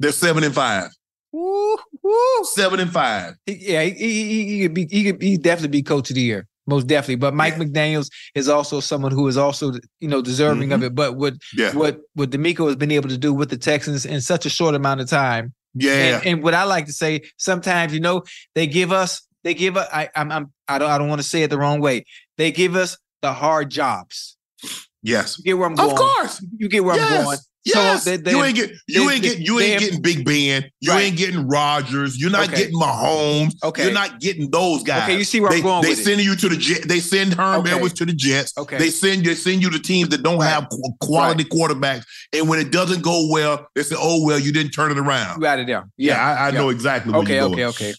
They're 0.01 0.13
seven 0.13 0.43
and 0.43 0.55
five. 0.55 0.91
Woo, 1.31 1.77
woo. 2.03 2.45
Seven 2.45 2.81
and 2.81 2.93
five. 2.93 3.35
He, 3.47 3.73
yeah, 3.73 3.83
he, 3.83 3.91
he, 3.93 4.25
he, 4.25 4.47
he 4.57 4.63
could 4.63 4.75
be 4.75 4.87
he 4.91 5.05
could 5.05 5.23
he 5.23 5.37
definitely 5.37 5.69
be 5.79 5.83
coach 5.83 6.11
of 6.11 6.17
the 6.17 6.23
year. 6.23 6.47
Most 6.67 6.87
definitely. 6.87 7.17
But 7.17 7.35
Mike 7.35 7.55
Yeah. 7.59 7.65
McDaniels 7.65 8.11
is 8.35 8.49
also 8.49 8.81
someone 8.81 9.13
who 9.13 9.29
is 9.29 9.37
also, 9.37 9.73
you 10.01 10.09
know, 10.09 10.23
deserving 10.23 10.73
of 10.73 10.81
mm-hmm. 10.81 10.87
it. 10.87 10.95
But 10.95 11.17
what 11.17 11.35
Yeah. 11.57 11.75
what 11.75 12.01
what 12.15 12.31
DeMeco 12.31 12.67
has 12.67 12.77
been 12.77 12.91
able 12.91 13.09
to 13.11 13.19
do 13.19 13.35
with 13.35 13.51
the 13.51 13.57
Texans 13.59 14.07
in 14.07 14.21
such 14.21 14.47
a 14.47 14.51
short 14.51 14.75
amount 14.75 15.01
of 15.01 15.09
time. 15.09 15.53
Yeah. 15.75 16.19
And, 16.19 16.27
and 16.27 16.43
what 16.43 16.55
I 16.55 16.65
like 16.65 16.87
to 16.87 16.93
say, 16.93 17.23
sometimes, 17.37 17.93
you 17.93 18.01
know, 18.01 18.23
they 18.55 18.67
give 18.67 18.93
us, 18.93 19.27
they 19.43 19.55
give 19.55 19.77
us, 19.77 19.89
I 19.93 20.09
I'm, 20.17 20.31
I'm 20.33 20.53
I 20.69 20.79
don't 20.79 20.91
I 20.91 20.99
don't 20.99 21.09
want 21.09 21.21
to 21.21 21.27
say 21.27 21.43
it 21.43 21.51
the 21.51 21.59
wrong 21.59 21.81
way. 21.81 22.05
They 22.39 22.51
give 22.53 22.77
us 22.77 22.97
the 23.23 23.33
hard 23.33 23.71
jobs. 23.71 24.37
yes. 25.03 25.39
You 25.39 25.45
get 25.45 25.59
where 25.59 25.67
I'm 25.69 25.75
going. 25.75 25.91
Of 25.91 25.97
course. 25.99 26.45
You 26.57 26.69
get 26.69 26.85
where 26.85 26.95
I'm 26.99 27.25
going. 27.25 27.39
Yes. 27.65 28.05
they- 28.05 28.17
they- 28.19 28.31
you 28.33 28.45
ain't 28.45 28.55
get 28.55 28.71
you 28.87 29.07
they- 29.09 29.15
ain't 29.15 29.23
get 29.23 29.39
you 29.39 29.59
ain't 29.61 29.81
getting 29.81 30.03
Big 30.03 30.25
Ben. 30.25 30.65
You 30.81 30.91
Right. 30.93 31.05
ain't 31.05 31.17
getting 31.17 31.49
Rodgers. 31.49 32.19
You're 32.19 32.31
not 32.31 32.49
Okay. 32.49 32.57
getting 32.59 32.75
Mahomes. 32.79 33.53
Okay. 33.63 33.85
You're 33.85 33.93
not 33.93 34.21
getting 34.21 34.51
those 34.51 34.83
guys. 34.83 35.05
Okay, 35.05 35.17
you 35.17 35.25
see 35.25 35.41
where 35.41 35.51
they, 35.51 35.57
I'm 35.59 35.63
going 35.63 35.83
They 35.83 35.89
with 35.91 36.01
it. 36.01 36.05
send 36.05 36.21
you 36.23 36.37
to 36.37 36.49
the 36.51 36.57
Jet. 36.57 36.83
They 36.87 37.01
send 37.01 37.33
Herm 37.35 37.61
Okay. 37.61 37.73
Edwards 37.73 37.95
to 37.95 38.05
the 38.05 38.13
Jets. 38.13 38.53
Okay. 38.59 38.77
They 38.77 38.91
send 38.91 39.25
they 39.25 39.35
send 39.35 39.63
you 39.63 39.71
to 39.71 39.79
teams 39.79 40.11
that 40.11 40.23
don't 40.23 40.39
Right. 40.39 40.51
have 40.51 40.69
qu- 40.69 40.83
quality 41.01 41.45
quarterbacks. 41.45 42.03
And 42.35 42.49
when 42.49 42.59
it 42.59 42.71
doesn't 42.71 43.01
go 43.03 43.29
well, 43.31 43.67
they 43.75 43.83
say, 43.83 43.97
"Oh 43.99 44.23
well, 44.25 44.39
you 44.39 44.53
didn't 44.53 44.73
turn 44.73 44.91
it 44.93 44.99
around." 44.99 45.41
You 45.41 45.47
out 45.47 45.59
of 45.61 45.67
there. 45.67 45.85
Yeah, 45.97 46.21
I, 46.23 46.49
I 46.49 46.49
yeah. 46.51 46.59
know 46.59 46.69
exactly. 46.69 47.15
Okay, 47.15 47.37
you're 47.37 47.45
okay, 47.45 47.65
okay. 47.67 47.95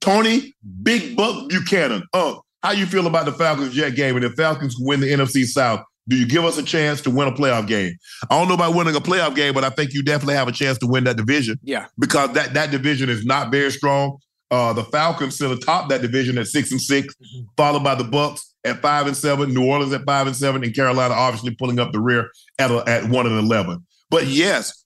Tony, 0.00 0.54
Big 0.82 1.16
Buck 1.16 1.48
Buchanan. 1.48 2.02
Uh, 2.12 2.34
how 2.62 2.72
you 2.72 2.86
feel 2.86 3.06
about 3.06 3.24
the 3.26 3.32
Falcons 3.32 3.74
Jet 3.74 3.90
game? 3.96 4.16
And 4.16 4.24
if 4.24 4.34
Falcons 4.34 4.76
win 4.78 5.00
the 5.00 5.08
NFC 5.10 5.44
South, 5.46 5.80
do 6.08 6.16
you 6.16 6.26
give 6.26 6.44
us 6.44 6.56
a 6.58 6.62
chance 6.62 7.00
to 7.02 7.10
win 7.10 7.28
a 7.28 7.32
playoff 7.32 7.66
game? 7.66 7.92
I 8.30 8.38
don't 8.38 8.48
know 8.48 8.54
about 8.54 8.74
winning 8.74 8.94
a 8.96 9.00
playoff 9.00 9.34
game, 9.34 9.54
but 9.54 9.64
I 9.64 9.70
think 9.70 9.92
you 9.92 10.02
definitely 10.02 10.34
have 10.34 10.48
a 10.48 10.52
chance 10.52 10.78
to 10.78 10.86
win 10.86 11.04
that 11.04 11.16
division 11.16 11.58
Yeah. 11.62 11.86
because 11.98 12.32
that 12.34 12.54
that 12.54 12.70
division 12.70 13.08
is 13.08 13.24
not 13.24 13.50
very 13.50 13.70
strong. 13.72 14.18
Uh, 14.50 14.72
the 14.72 14.84
Falcons 14.84 15.34
still 15.34 15.50
atop 15.52 15.88
that 15.88 16.02
division 16.02 16.38
at 16.38 16.46
six 16.46 16.70
and 16.70 16.80
6 16.80 17.12
Mhm. 17.14 17.46
followed 17.56 17.82
by 17.82 17.96
the 17.96 18.04
Bucs 18.04 18.40
at 18.64 18.80
five 18.80 19.06
and 19.08 19.16
seven, 19.16 19.52
New 19.52 19.64
Orleans 19.64 19.92
at 19.92 20.04
five 20.06 20.26
and 20.28 20.36
seven, 20.36 20.62
and 20.62 20.72
Carolina 20.74 21.14
obviously 21.14 21.54
pulling 21.56 21.80
up 21.80 21.92
the 21.92 22.00
rear 22.00 22.30
at 22.58 22.70
a, 22.70 22.84
at 22.88 23.08
one 23.08 23.26
and 23.26 23.38
eleven. 23.38 23.84
But 24.10 24.28
yes, 24.28 24.84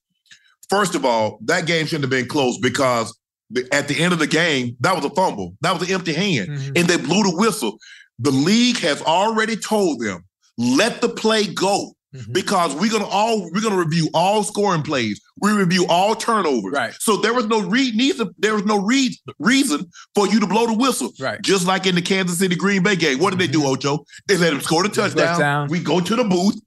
first 0.69 0.95
of 0.95 1.05
all, 1.05 1.37
that 1.45 1.65
game 1.67 1.85
shouldn't 1.85 2.03
have 2.05 2.09
been 2.09 2.27
close 2.27 2.57
because 2.57 3.15
the, 3.51 3.67
at 3.71 3.87
the 3.87 3.99
end 3.99 4.13
of 4.13 4.19
the 4.19 4.27
game, 4.27 4.75
that 4.79 4.95
was 4.95 5.05
a 5.05 5.09
fumble, 5.11 5.53
that 5.61 5.77
was 5.77 5.87
an 5.87 5.93
empty 5.93 6.13
hand, 6.13 6.49
Mhm. 6.49 6.79
and 6.79 6.87
they 6.87 6.97
blew 6.97 7.21
the 7.23 7.35
whistle. 7.35 7.77
The 8.17 8.31
league 8.31 8.77
has 8.79 9.01
already 9.01 9.55
told 9.57 9.99
them 9.99 10.23
let 10.61 11.01
the 11.01 11.09
play 11.09 11.45
go 11.47 11.93
Mhm. 12.15 12.33
because 12.33 12.73
we're 12.75 12.91
gonna 12.91 13.05
all 13.05 13.49
we're 13.51 13.61
gonna 13.61 13.77
review 13.77 14.09
all 14.13 14.43
scoring 14.43 14.81
plays. 14.83 15.21
We 15.41 15.51
review 15.53 15.85
all 15.87 16.13
turnovers. 16.15 16.73
Right. 16.73 16.93
So 16.99 17.17
there 17.17 17.33
was 17.33 17.45
no 17.47 17.61
re- 17.61 17.91
neither, 17.95 18.25
there 18.37 18.53
was 18.53 18.65
no 18.65 18.79
re- 18.79 19.17
reason 19.39 19.89
for 20.13 20.27
you 20.27 20.39
to 20.41 20.45
blow 20.47 20.67
the 20.67 20.73
whistle. 20.73 21.11
Right. 21.19 21.41
Just 21.41 21.65
like 21.65 21.85
in 21.87 21.95
the 21.95 22.01
Kansas 22.01 22.37
City 22.39 22.55
Green 22.55 22.83
Bay 22.83 22.95
game. 22.97 23.19
What 23.19 23.29
did 23.29 23.39
they 23.39 23.47
do, 23.47 23.65
Ocho? 23.65 24.03
They 24.27 24.35
let 24.37 24.51
him 24.53 24.59
score 24.61 24.83
the 24.83 24.89
touchdown. 24.89 25.25
Touchdown. 25.27 25.67
We 25.69 25.79
go 25.79 25.99
to 26.01 26.15
the 26.15 26.25
booth, 26.25 26.59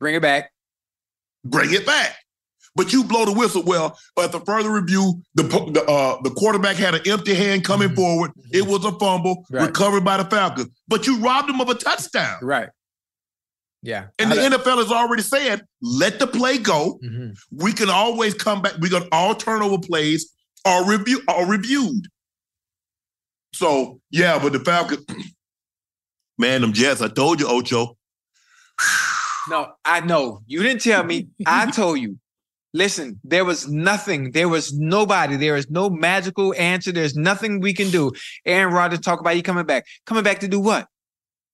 Bring 0.00 0.14
it 0.14 0.22
back. 0.22 0.50
bring 1.44 1.72
it 1.74 1.84
back. 1.84 2.16
But 2.76 2.92
you 2.92 3.04
blow 3.04 3.24
the 3.24 3.32
whistle. 3.32 3.62
Well, 3.62 3.96
at 4.20 4.32
the 4.32 4.40
further 4.40 4.70
review, 4.70 5.20
the 5.34 5.42
the, 5.44 5.84
uh, 5.88 6.20
the 6.22 6.30
quarterback 6.30 6.76
had 6.76 6.94
an 6.94 7.02
empty 7.06 7.34
hand 7.34 7.64
coming 7.64 7.90
Mhm. 7.90 7.96
forward. 7.96 8.30
It 8.52 8.66
was 8.66 8.84
a 8.84 8.92
fumble 8.98 9.44
Right. 9.50 9.66
recovered 9.66 10.04
by 10.04 10.16
the 10.16 10.24
Falcons. 10.24 10.68
But 10.88 11.06
you 11.06 11.18
robbed 11.18 11.50
him 11.50 11.60
of 11.60 11.68
a 11.68 11.74
touchdown. 11.74 12.38
Right. 12.42 12.68
Yeah. 13.84 14.06
And 14.18 14.32
the 14.32 14.40
I- 14.42 14.48
NFL 14.48 14.78
has 14.78 14.90
already 14.90 15.22
said, 15.22 15.62
let 15.82 16.18
the 16.18 16.26
play 16.26 16.58
go. 16.58 16.98
Mhm. 17.04 17.36
We 17.52 17.72
can 17.72 17.90
always 17.90 18.32
come 18.34 18.62
back. 18.62 18.72
We 18.80 18.88
got 18.88 19.06
all 19.12 19.34
turnover 19.34 19.78
plays 19.78 20.32
are 20.64 20.84
review 20.88 21.20
are 21.28 21.46
reviewed. 21.46 22.06
So 23.52 24.00
yeah, 24.10 24.38
but 24.38 24.52
the 24.52 24.60
Falcons, 24.60 25.04
man, 26.38 26.62
them 26.62 26.72
Jets. 26.72 27.02
I 27.02 27.08
told 27.08 27.40
you, 27.40 27.46
Ocho. 27.48 27.96
No, 29.46 29.72
I 29.84 30.00
know. 30.00 30.40
You 30.46 30.62
didn't 30.62 30.80
tell 30.80 31.04
me. 31.04 31.28
I 31.44 31.70
told 31.70 31.98
you. 31.98 32.18
Listen, 32.72 33.20
there 33.24 33.44
was 33.44 33.68
nothing. 33.68 34.30
There 34.32 34.48
was 34.48 34.72
nobody. 34.72 35.36
There 35.36 35.56
is 35.58 35.68
no 35.68 35.90
magical 35.90 36.54
answer. 36.54 36.92
There's 36.92 37.14
nothing 37.14 37.60
we 37.60 37.74
can 37.74 37.90
do. 37.90 38.10
Aaron 38.46 38.72
Rodgers 38.72 39.00
talk 39.00 39.20
about 39.20 39.36
you 39.36 39.42
coming 39.42 39.66
back. 39.66 39.84
Coming 40.06 40.24
back 40.24 40.38
to 40.40 40.48
do 40.48 40.60
what? 40.60 40.88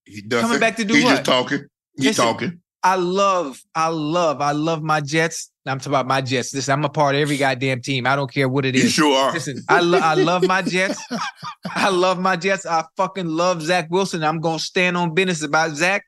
He 0.05 0.22
does 0.22 0.41
Coming 0.41 0.61
back 0.61 0.76
to 0.76 0.85
do 0.85 0.95
He's 0.95 1.03
what? 1.03 1.11
just 1.16 1.24
talking. 1.24 1.64
Listen, 1.97 2.24
talking. 2.24 2.61
I 2.82 2.97
love, 2.97 3.61
I 3.74 3.88
love, 3.88 4.41
I 4.41 4.53
love 4.53 4.82
my 4.82 5.01
Jets. 5.01 5.51
I'm 5.66 5.78
talking 5.78 5.93
about 5.93 6.07
my 6.07 6.20
Jets. 6.20 6.55
Listen, 6.55 6.72
I'm 6.72 6.84
a 6.84 6.88
part 6.88 7.14
of 7.14 7.20
every 7.20 7.36
goddamn 7.38 7.82
team. 7.82 8.07
I 8.07 8.16
don't 8.16 8.32
care 8.32 8.49
what 8.49 8.64
it 8.64 8.74
is. 8.74 8.84
You 8.84 8.88
sure 8.88 9.16
are. 9.16 9.32
Listen, 9.32 9.62
I, 9.68 9.80
lo- 9.80 9.99
I 9.99 10.14
love 10.14 10.47
my 10.47 10.62
Jets. 10.62 11.03
I 11.74 11.91
love 11.91 12.18
my 12.18 12.36
Jets. 12.36 12.64
I 12.66 12.84
fucking 12.97 13.26
love 13.26 13.62
Zach 13.62 13.88
Wilson. 13.91 14.24
I'm 14.24 14.41
gonna 14.41 14.59
stand 14.59 14.97
on 14.97 15.14
business 15.14 15.43
about 15.43 15.72
Zach. 15.72 16.05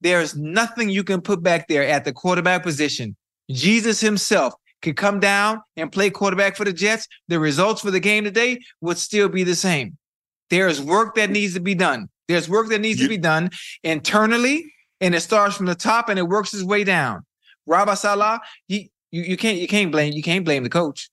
There 0.00 0.20
is 0.20 0.36
nothing 0.36 0.88
you 0.88 1.04
can 1.04 1.20
put 1.20 1.42
back 1.42 1.68
there 1.68 1.84
at 1.84 2.04
the 2.04 2.12
quarterback 2.12 2.62
position. 2.62 3.16
Jesus 3.50 4.00
himself 4.00 4.54
could 4.82 4.96
come 4.96 5.18
down 5.18 5.60
and 5.76 5.90
play 5.90 6.10
quarterback 6.10 6.56
for 6.56 6.64
the 6.64 6.72
Jets. 6.72 7.06
The 7.28 7.40
results 7.40 7.80
for 7.80 7.90
the 7.90 8.00
game 8.00 8.24
today 8.24 8.60
would 8.80 8.98
still 8.98 9.28
be 9.28 9.44
the 9.44 9.56
same. 9.56 9.96
There 10.50 10.68
is 10.68 10.80
work 10.80 11.14
that 11.16 11.30
needs 11.30 11.54
to 11.54 11.60
be 11.60 11.74
done. 11.74 12.08
There's 12.28 12.48
work 12.48 12.68
that 12.68 12.80
needs 12.80 13.00
to 13.00 13.08
be 13.08 13.18
done 13.18 13.50
internally, 13.82 14.70
and 15.00 15.14
it 15.14 15.20
starts 15.20 15.56
from 15.56 15.66
the 15.66 15.74
top 15.74 16.08
and 16.08 16.18
it 16.18 16.28
works 16.28 16.52
its 16.54 16.64
way 16.64 16.84
down. 16.84 17.24
Robert 17.66 17.96
Saleh, 17.96 18.40
he 18.66 18.90
You 19.10 19.22
you 19.22 19.36
can't 19.38 19.58
you 19.58 19.66
can't 19.68 19.90
blame 19.90 20.12
you 20.12 20.22
can't 20.22 20.44
blame 20.44 20.62
the 20.64 20.68
coach. 20.70 21.08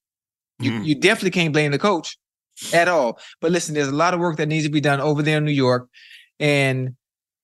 You 0.60 0.72
Mhm. 0.72 0.86
you 0.86 0.96
definitely 0.96 1.32
can't 1.32 1.54
blame 1.54 1.72
the 1.72 1.80
coach 1.80 2.18
at 2.74 2.88
all. 2.88 3.20
But 3.42 3.52
listen, 3.52 3.74
there's 3.74 3.88
a 3.88 3.96
lot 3.96 4.14
of 4.14 4.20
work 4.20 4.38
that 4.38 4.48
needs 4.48 4.66
to 4.66 4.72
be 4.72 4.82
done 4.82 5.00
over 5.00 5.22
there 5.24 5.38
in 5.38 5.46
New 5.46 5.52
York, 5.52 5.88
and 6.40 6.96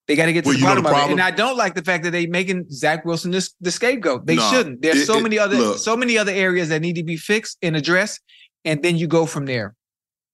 they 0.08 0.16
got 0.18 0.26
to 0.26 0.34
get 0.34 0.44
to 0.44 0.50
Well, 0.50 0.58
the 0.58 0.64
bottom 0.66 0.84
the 0.84 0.90
of 0.90 1.10
it. 1.10 1.12
And 1.14 1.22
I 1.22 1.32
don't 1.32 1.56
like 1.58 1.76
the 1.76 1.84
fact 1.84 2.04
that 2.04 2.12
they 2.12 2.26
making 2.28 2.66
Zach 2.70 3.06
Wilson 3.06 3.32
this 3.32 3.54
the 3.62 3.72
scapegoat. 3.72 4.26
They 4.26 4.36
Nah, 4.36 4.52
shouldn't. 4.52 4.82
There's 4.82 5.02
it- 5.02 5.06
so 5.06 5.18
it- 5.20 5.24
many 5.24 5.40
other 5.40 5.58
look. 5.58 5.78
so 5.78 5.96
many 5.96 6.18
other 6.18 6.32
areas 6.34 6.68
that 6.70 6.82
need 6.82 6.96
to 6.96 7.04
be 7.04 7.16
fixed 7.18 7.58
and 7.62 7.76
addressed, 7.78 8.20
and 8.66 8.82
then 8.84 8.98
you 8.98 9.08
go 9.08 9.26
from 9.26 9.46
there. 9.46 9.74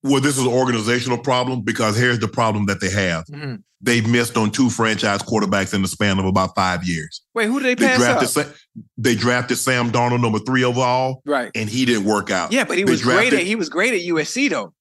Well, 0.04 0.20
this 0.20 0.36
is 0.38 0.42
an 0.44 0.52
organizational 0.52 1.18
problem 1.18 1.62
because 1.62 1.96
here's 1.96 2.20
the 2.20 2.28
problem 2.28 2.66
that 2.66 2.80
they 2.80 2.90
have. 2.90 3.24
Mhm. 3.26 3.62
They've 3.80 4.06
missed 4.06 4.36
on 4.36 4.50
two 4.50 4.70
franchise 4.70 5.22
quarterbacks 5.22 5.74
in 5.74 5.82
the 5.82 5.88
span 5.88 6.18
of 6.18 6.24
about 6.24 6.54
five 6.54 6.84
years. 6.84 7.20
Wait, 7.34 7.46
who 7.46 7.60
did 7.60 7.78
they 7.78 7.86
They 7.86 7.96
pass 7.96 7.98
drafted 8.34 8.54
they 8.96 9.14
drafted 9.14 9.58
Sam 9.58 9.90
Darnold 9.90 10.20
number 10.20 10.38
three 10.40 10.64
overall, 10.64 11.22
Right. 11.24 11.50
and 11.54 11.68
he 11.68 11.84
didn't 11.84 12.04
work 12.04 12.30
out. 12.30 12.52
Yeah, 12.52 12.64
but 12.64 12.76
he 12.76 12.84
They 12.84 12.90
was 12.90 13.02
great 13.02 13.32
at 13.32 13.40
he 13.40 13.54
was 13.56 13.68
great 13.68 13.94
at 13.94 14.00
USC 14.00 14.48
though. 14.48 14.72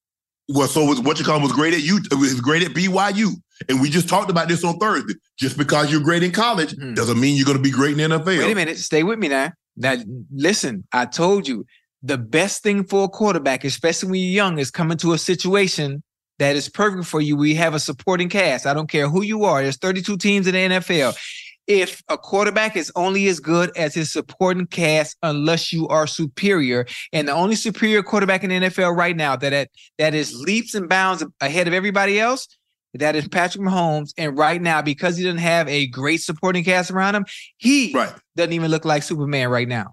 Well, 0.49 0.67
so 0.67 0.85
was 0.85 0.99
what 1.01 1.19
you 1.19 1.25
call 1.25 1.41
was 1.41 1.51
great 1.51 1.73
at 1.73 1.81
you. 1.81 1.99
It 2.11 2.15
was 2.15 2.39
great 2.39 2.63
at 2.63 2.73
BYU, 2.73 3.31
and 3.67 3.81
we 3.81 3.89
just 3.89 4.07
talked 4.07 4.29
about 4.31 4.47
this 4.47 4.63
on 4.63 4.77
Thursday. 4.79 5.13
Just 5.37 5.57
because 5.57 5.91
you're 5.91 5.99
great 6.01 6.23
in 6.23 6.31
college 6.31 6.73
Mhm. 6.75 6.95
doesn't 6.95 7.19
mean 7.19 7.35
you're 7.35 7.45
going 7.45 7.57
to 7.57 7.63
be 7.63 7.71
great 7.71 7.91
in 7.91 7.97
the 8.09 8.15
NFL. 8.17 8.37
Wait 8.45 8.51
a 8.51 8.55
minute, 8.55 8.77
stay 8.77 9.03
with 9.03 9.19
me 9.19 9.27
now. 9.27 9.51
Now, 9.75 9.95
listen, 10.33 10.85
I 10.91 11.05
told 11.05 11.47
you 11.47 11.65
the 12.03 12.17
best 12.17 12.63
thing 12.63 12.83
for 12.83 13.05
a 13.05 13.09
quarterback, 13.09 13.63
especially 13.63 14.09
when 14.11 14.19
you're 14.21 14.31
young, 14.31 14.59
is 14.59 14.71
coming 14.71 14.97
to 14.97 15.13
a 15.13 15.17
situation 15.17 16.03
that 16.39 16.55
is 16.55 16.69
perfect 16.69 17.05
for 17.05 17.19
you. 17.19 17.35
We 17.35 17.55
have 17.55 17.73
a 17.73 17.79
supporting 17.79 18.29
cast. 18.29 18.65
I 18.67 18.73
don't 18.73 18.89
care 18.89 19.09
who 19.09 19.23
you 19.23 19.43
are. 19.43 19.61
There's 19.63 19.77
32 19.77 20.17
teams 20.17 20.47
in 20.47 20.53
the 20.53 20.75
NFL. 20.77 21.17
If 21.65 22.01
a 22.07 22.17
quarterback 22.17 22.77
is 22.77 22.91
only 22.95 23.27
as 23.27 23.39
good 23.41 23.75
as 23.75 23.93
his 23.93 24.13
supporting 24.13 24.67
cast, 24.67 25.17
unless 25.21 25.73
you 25.73 25.87
are 25.89 26.07
superior, 26.07 26.85
and 27.11 27.27
the 27.27 27.33
only 27.33 27.55
superior 27.55 28.03
quarterback 28.03 28.43
in 28.43 28.51
the 28.51 28.69
NFL 28.69 28.95
right 28.95 29.17
now 29.17 29.35
that 29.35 29.49
that, 29.49 29.69
that 29.97 30.13
is 30.13 30.33
leaps 30.39 30.75
and 30.75 30.87
bounds 30.87 31.25
ahead 31.41 31.67
of 31.67 31.73
everybody 31.73 32.19
else, 32.21 32.47
that 32.93 33.17
is 33.17 33.27
Patrick 33.27 33.63
Mahomes. 33.65 34.13
And 34.17 34.37
right 34.37 34.61
now, 34.61 34.81
because 34.81 35.17
he 35.17 35.23
doesn't 35.25 35.39
have 35.39 35.67
a 35.67 35.87
great 35.87 36.21
supporting 36.21 36.63
cast 36.63 36.89
around 36.89 37.15
him, 37.15 37.25
he 37.57 37.91
Right. 37.93 38.13
doesn't 38.37 38.53
even 38.53 38.71
look 38.71 38.85
like 38.85 39.03
Superman 39.03 39.49
right 39.49 39.67
now. 39.67 39.91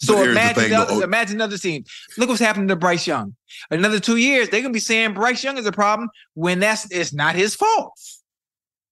So 0.00 0.22
imagine 0.22 0.70
the 0.70 0.84
though. 0.84 1.00
imagine 1.00 1.40
other 1.40 1.58
teams. 1.58 1.90
Look 2.18 2.28
what's 2.28 2.40
happening 2.40 2.68
to 2.68 2.76
Bryce 2.76 3.06
Young. 3.06 3.34
Another 3.70 4.00
two 4.00 4.16
years, 4.16 4.48
they're 4.48 4.60
gonna 4.60 4.72
be 4.72 4.80
saying 4.80 5.14
Bryce 5.14 5.42
Young 5.42 5.56
is 5.56 5.66
a 5.66 5.72
problem 5.72 6.08
when 6.34 6.60
that's 6.60 6.90
it's 6.90 7.12
not 7.12 7.34
his 7.34 7.54
fault. 7.54 7.92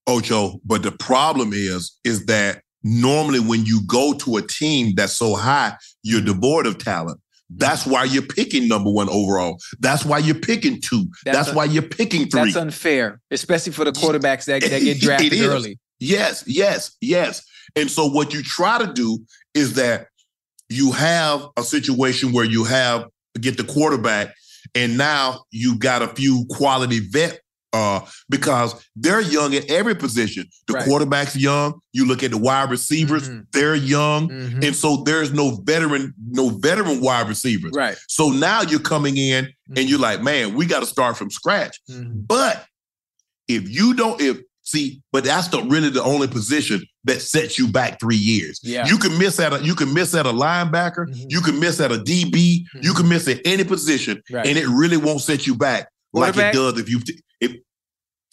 Ocho, 0.07 0.61
but 0.65 0.83
the 0.83 0.93
problem 0.93 1.53
is, 1.53 1.99
is 2.05 2.27
that 2.27 2.63
normally 2.83 3.41
when 3.41 3.65
you 3.65 3.81
go 3.87 4.15
to 4.15 4.37
a 4.37 4.43
team 4.43 4.95
that's 4.97 5.13
so 5.13 5.35
high, 5.35 5.77
you're 6.03 6.21
devoid 6.21 6.67
of 6.67 6.79
talent. 6.79 7.21
That's 7.55 7.87
why 7.87 8.05
you're 8.05 8.23
picking 8.23 8.67
number 8.67 8.91
one 8.91 9.09
overall. 9.09 9.59
That's 9.81 10.05
why 10.05 10.19
you're 10.19 10.35
picking 10.35 10.81
two. 10.81 11.07
That's 11.25 11.37
That's, 11.37 11.49
a- 11.51 11.55
why 11.55 11.65
you're 11.65 11.83
picking 11.83 12.29
three. 12.29 12.45
That's 12.45 12.57
unfair, 12.57 13.21
especially 13.31 13.73
for 13.73 13.85
the 13.85 13.93
quarterbacks 13.93 14.47
that, 14.47 14.63
that 14.63 14.81
get 14.83 15.01
drafted 15.01 15.35
early. 15.41 15.79
Yes, 16.01 16.45
yes, 16.47 16.97
yes. 17.01 17.45
And 17.77 17.91
so 17.91 18.07
what 18.09 18.35
you 18.35 18.43
try 18.43 18.79
to 18.79 18.93
do 18.93 19.25
is 19.55 19.75
that 19.75 20.09
you 20.73 20.93
have 20.93 21.47
a 21.57 21.63
situation 21.63 22.33
where 22.33 22.45
you 22.45 22.65
have 22.65 23.07
get 23.41 23.57
the 23.57 23.65
quarterback, 23.65 24.35
and 24.75 24.97
now 24.99 25.45
you 25.51 25.77
got 25.79 26.03
a 26.03 26.09
few 26.09 26.45
quality 26.51 27.01
vet 27.01 27.41
uh, 27.75 28.01
because 28.29 28.75
they're 28.95 29.23
young 29.23 29.55
at 29.55 29.71
every 29.71 29.95
position. 29.95 30.47
The 30.67 30.75
Right. 30.75 30.85
quarterback's 30.85 31.35
young. 31.35 31.81
You 31.95 32.05
look 32.07 32.23
at 32.23 32.31
the 32.31 32.37
wide 32.37 32.71
receivers; 32.71 33.29
Mhm. 33.31 33.47
they're 33.53 33.75
young, 33.75 34.29
Mhm. 34.29 34.63
and 34.67 34.77
so 34.77 35.03
there's 35.07 35.33
no 35.33 35.59
veteran, 35.65 36.13
no 36.31 36.51
veteran 36.51 37.01
wide 37.01 37.29
receivers. 37.29 37.73
Right. 37.75 37.97
So 38.09 38.29
now 38.29 38.61
you're 38.61 38.79
coming 38.81 39.17
in, 39.17 39.49
and 39.75 39.89
you're 39.89 39.99
like, 39.99 40.23
man, 40.23 40.55
we 40.55 40.67
got 40.67 40.81
to 40.81 40.87
start 40.87 41.17
from 41.17 41.31
scratch. 41.31 41.81
Mhm. 41.91 42.27
But 42.27 42.67
if 43.49 43.67
you 43.71 43.95
don't, 43.95 44.21
if 44.21 44.39
see, 44.73 45.01
but 45.13 45.25
that's 45.25 45.49
the 45.49 45.63
really 45.63 45.91
the 45.91 46.03
only 46.03 46.27
position 46.29 46.83
that 47.05 47.21
sets 47.21 47.59
you 47.59 47.69
back 47.69 48.01
three 48.01 48.17
years. 48.17 48.59
Yeah. 48.63 48.87
You 48.87 48.97
can 48.99 49.17
miss 49.19 49.39
at 49.39 49.53
a 49.53 49.63
you 49.63 49.75
can 49.75 49.93
miss 49.93 50.15
at 50.15 50.27
a 50.27 50.33
linebacker, 50.33 51.07
Mhm. 51.09 51.27
you 51.31 51.41
can 51.41 51.61
miss 51.61 51.81
at 51.81 51.93
a 51.93 51.99
DB, 51.99 52.65
you 52.83 52.93
Mhm. 52.93 52.97
can 52.97 53.09
miss 53.09 53.29
at 53.29 53.41
any 53.45 53.65
position, 53.65 54.23
Right. 54.31 54.47
and 54.47 54.57
it 54.59 54.67
really 54.69 54.97
won't 54.97 55.21
set 55.21 55.47
you 55.47 55.55
back 55.55 55.89
like 56.13 56.37
it 56.37 56.53
does 56.53 56.79
if 56.79 56.89
you 56.89 57.01
if 57.41 57.53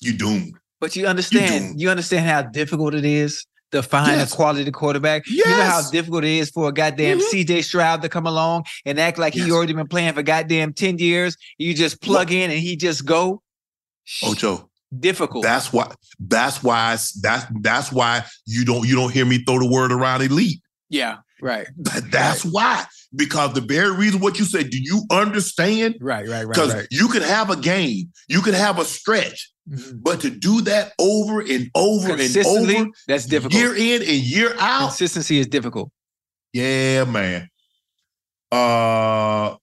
you 0.02 0.14
doomed. 0.14 0.54
But 0.80 0.96
you 0.96 1.08
understand, 1.08 1.80
you 1.82 1.90
understand 1.90 2.26
how 2.26 2.42
difficult 2.44 2.94
it 2.96 3.04
is 3.06 3.46
to 3.72 3.84
find 3.84 4.08
Yes. 4.18 4.32
a 4.32 4.36
quality 4.36 4.72
quarterback. 4.72 5.24
Yes. 5.28 5.46
You 5.46 5.52
know 5.52 5.64
how 5.64 5.90
difficult 5.92 6.24
it 6.24 6.32
is 6.32 6.50
for 6.50 6.70
a 6.70 6.72
goddamn 6.72 7.20
Mhm. 7.20 7.30
CJ 7.30 7.62
Stroud 7.62 8.02
to 8.02 8.10
come 8.10 8.26
along 8.26 8.64
and 8.86 9.00
act 9.00 9.20
like 9.20 9.34
he 9.34 9.52
already 9.52 9.74
been 9.74 9.88
playing 9.88 10.14
for 10.14 10.24
goddamn 10.24 10.74
10 10.74 10.98
years. 10.98 11.36
You 11.58 11.74
just 11.74 12.02
plug 12.02 12.32
in 12.32 12.50
and 12.50 12.60
he 12.60 12.76
just 12.78 13.06
go. 13.06 13.42
Ocho, 14.24 14.68
Difficult. 14.98 15.44
that's 15.44 15.72
why 15.72 15.92
that's 16.20 16.64
why 16.64 16.98
that's 17.22 17.46
that's 17.62 17.92
why 17.92 18.24
you 18.46 18.66
don't 18.66 18.88
you 18.88 18.96
don't 18.96 19.12
hear 19.14 19.26
me 19.26 19.44
throw 19.44 19.60
the 19.60 19.70
word 19.70 19.92
around 19.92 20.22
elite. 20.24 20.62
yeah. 20.90 21.18
Right. 21.42 21.68
That- 21.78 22.12
That's 22.12 22.44
why. 22.44 22.84
Because 23.16 23.54
the 23.54 23.62
very 23.62 23.96
reason 23.96 24.20
what 24.20 24.38
you 24.40 24.44
said, 24.44 24.70
do 24.72 24.78
you 24.78 25.04
understand? 25.10 25.96
Right. 26.02 26.28
Right. 26.28 26.44
Right. 26.44 26.48
Because 26.54 26.74
Right. 26.74 26.88
you 26.92 27.08
could 27.08 27.22
have 27.22 27.50
a 27.50 27.56
game, 27.56 28.12
you 28.28 28.42
could 28.42 28.56
have 28.56 28.78
a 28.78 28.84
stretch, 28.84 29.50
Mhm. 29.72 30.04
but 30.04 30.20
to 30.22 30.30
do 30.30 30.60
that 30.62 30.92
over 31.00 31.40
and 31.40 31.70
over 31.76 32.12
and 32.12 32.38
over, 32.46 32.88
that's 33.08 33.26
difficult. 33.26 33.54
year 33.54 33.74
in 33.74 34.02
and 34.02 34.12
year 34.12 34.54
out, 34.60 34.90
Consistency 34.90 35.40
is 35.40 35.48
difficult. 35.48 35.92
yeah, 36.52 37.06
man. 37.06 37.48
Uh, 38.52 39.56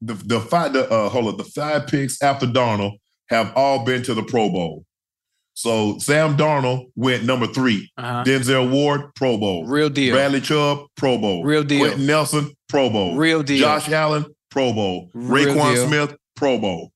the 0.00 0.14
the 0.14 0.40
five 0.40 0.72
the 0.72 0.90
uh 0.90 1.08
hold 1.08 1.26
on, 1.28 1.36
the 1.36 1.44
five 1.44 1.86
picks 1.86 2.20
after 2.20 2.46
Darnold 2.46 2.98
have 3.28 3.52
all 3.56 3.84
been 3.84 4.02
to 4.04 4.14
the 4.14 4.22
Pro 4.22 4.50
Bowl. 4.50 4.84
So 5.54 5.98
Sam 5.98 6.36
Darnold 6.36 6.90
went 6.96 7.24
number 7.24 7.46
three. 7.46 7.90
Uh-huh. 7.96 8.24
Denzel 8.24 8.70
Ward, 8.70 9.14
Pro 9.14 9.38
Bowl. 9.38 9.64
Real 9.66 9.88
deal. 9.88 10.14
Bradley 10.14 10.40
Chubb, 10.42 10.86
Pro 10.96 11.16
Bowl. 11.18 11.44
Real 11.44 11.64
deal. 11.64 11.86
Quenton 11.86 12.06
Nelson, 12.06 12.50
Pro 12.68 12.90
Bowl. 12.90 13.16
Real 13.16 13.42
deal. 13.42 13.60
Josh 13.60 13.88
Allen, 13.88 14.26
Pro 14.50 14.72
Bowl. 14.74 15.10
Real 15.14 15.54
Roquan 15.54 15.74
deal. 15.74 15.86
Smith, 15.88 16.16
Pro 16.34 16.58
Bowl. 16.58 16.92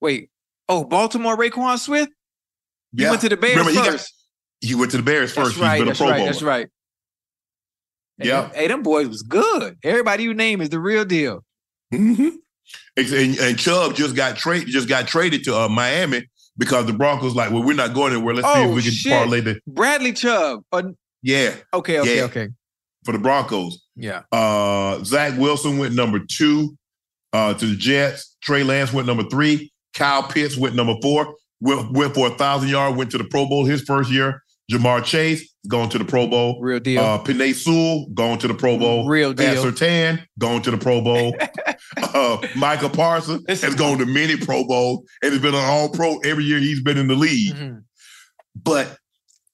Wait. 0.00 0.30
Oh, 0.68 0.84
Baltimore 0.84 1.36
Roquan 1.36 1.78
Smith? 1.78 2.08
He 2.96 3.02
Yeah. 3.02 3.10
went 3.10 3.22
to 3.22 3.28
the 3.28 3.36
Bears 3.36 3.56
Remember, 3.56 3.70
he 3.72 3.76
got- 3.76 3.90
first. 3.92 4.12
He 4.60 4.74
went 4.74 4.90
to 4.92 4.96
the 4.98 5.02
Bears 5.02 5.34
that's 5.34 5.48
first. 5.48 5.60
right. 5.60 5.74
He's 5.74 5.80
been 5.80 5.88
a 5.88 5.90
That's 5.90 5.98
Pro 5.98 6.08
right. 6.08 6.16
Bowler. 6.18 6.26
That's 6.30 6.42
right. 6.42 6.68
Yeah. 8.18 8.50
Hey, 8.54 8.68
them 8.68 8.82
boys 8.82 9.08
was 9.08 9.22
good. 9.22 9.76
Everybody 9.82 10.22
you 10.22 10.32
name 10.34 10.60
is 10.60 10.70
the 10.70 10.80
real 10.80 11.04
deal. 11.04 11.44
Mhm. 11.92 12.36
And, 12.96 13.38
and, 13.38 13.58
Chubb 13.58 13.94
just 13.94 14.16
got 14.16 14.36
traded. 14.36 14.68
Just 14.68 14.88
got 14.88 15.06
traded 15.06 15.44
to 15.44 15.56
uh, 15.56 15.68
Miami 15.68 16.26
because 16.56 16.86
the 16.86 16.92
Broncos 16.92 17.34
like, 17.34 17.50
well, 17.50 17.62
we're 17.62 17.74
not 17.74 17.94
going 17.94 18.12
anywhere. 18.14 18.34
Let's 18.34 18.48
see 18.48 18.54
Oh, 18.54 18.70
if 18.70 18.74
we 18.76 18.82
can 18.82 18.92
shit. 18.92 19.12
parlay 19.12 19.40
the 19.40 19.60
Bradley 19.66 20.12
Chubb. 20.12 20.62
Uh, 20.72 20.82
yeah 21.22 21.54
okay. 21.74 21.98
Okay. 22.00 22.16
Yeah. 22.16 22.22
Okay. 22.24 22.48
for 23.04 23.12
the 23.12 23.18
Broncos. 23.18 23.82
Yeah. 23.96 24.22
Uh, 24.32 25.02
Zach 25.04 25.38
Wilson 25.38 25.78
went 25.78 25.94
number 25.94 26.20
two 26.20 26.76
uh, 27.32 27.54
to 27.54 27.66
the 27.66 27.76
Jets. 27.76 28.36
Trey 28.42 28.62
Lance 28.62 28.92
went 28.92 29.06
number 29.06 29.24
three. 29.24 29.72
Kyle 29.94 30.22
Pitts 30.22 30.56
went 30.56 30.74
number 30.74 30.94
four. 31.02 31.34
Went, 31.60 31.92
went 31.92 32.14
for 32.14 32.28
a 32.28 32.30
thousand 32.30 32.68
yard. 32.68 32.96
Went 32.96 33.10
to 33.12 33.18
the 33.18 33.24
Pro 33.24 33.46
Bowl 33.48 33.64
his 33.64 33.82
first 33.82 34.10
year. 34.10 34.42
Ja'Marr 34.70 35.04
Chase 35.04 35.54
going 35.68 35.88
to 35.90 35.98
the 35.98 36.04
Pro 36.04 36.26
Bowl. 36.26 36.60
Real 36.60 36.80
deal. 36.80 37.00
Uh, 37.00 37.22
Penei 37.22 37.54
Sewell 37.54 38.06
going 38.14 38.38
to 38.40 38.48
the 38.48 38.54
Pro 38.54 38.78
Bowl. 38.78 39.06
Real 39.08 39.32
Pat 39.32 39.54
deal. 39.54 39.64
Surtain 39.64 40.24
going 40.38 40.60
to 40.62 40.70
the 40.70 40.76
Pro 40.78 41.00
Bowl. 41.00 41.36
uh, 42.16 42.46
Michael 42.56 42.90
Parsons 42.90 43.44
has 43.62 43.74
gone 43.74 43.98
to 43.98 44.06
many 44.06 44.36
Pro 44.36 44.64
Bowls 44.66 45.04
and 45.22 45.32
has 45.32 45.42
been 45.42 45.54
an 45.54 45.60
All 45.64 45.88
Pro 45.88 46.18
every 46.24 46.44
year 46.44 46.58
he's 46.58 46.82
been 46.82 46.96
in 46.98 47.08
the 47.08 47.14
league. 47.14 47.54
Mhm. 47.54 47.82
But 48.54 48.96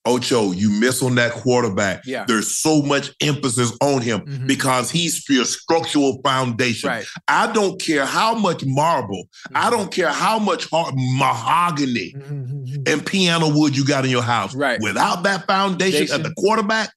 Ocho, 0.05 0.51
you 0.51 0.69
miss 0.69 1.01
on 1.01 1.15
that 1.15 1.31
quarterback. 1.31 2.01
Yeah. 2.05 2.25
There's 2.27 2.53
so 2.53 2.81
much 2.81 3.11
emphasis 3.21 3.71
on 3.81 4.01
him 4.01 4.19
Mhm. 4.21 4.47
because 4.47 4.91
he's 4.91 5.23
your 5.29 5.45
structural 5.45 6.19
foundation. 6.25 6.89
Right. 6.89 7.05
I 7.29 7.49
don't 7.53 7.79
care 7.81 8.05
how 8.05 8.35
much 8.35 8.65
marble, 8.65 9.29
I 9.55 9.69
don't 9.69 9.89
care 9.93 10.09
how 10.09 10.39
much 10.39 10.69
hard, 10.69 10.93
mahogany 10.97 12.13
Mhm. 12.17 12.85
and 12.85 13.05
piano 13.05 13.47
wood 13.47 13.77
you 13.77 13.85
got 13.85 14.03
in 14.03 14.11
your 14.11 14.23
house. 14.23 14.53
Right. 14.53 14.77
Without 14.81 15.23
that 15.23 15.47
foundation 15.47 16.11
at 16.11 16.21
the 16.23 16.33
quarterback, 16.37 16.91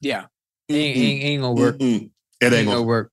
Yeah. 0.00 0.24
Ain't, 0.70 0.96
ain't, 0.96 1.22
ain't 1.22 1.42
gonna 1.42 1.52
work. 1.54 1.76
it 1.80 1.82
ain't 1.84 2.10
gonna 2.40 2.64
gonna 2.64 2.82
work. 2.82 3.12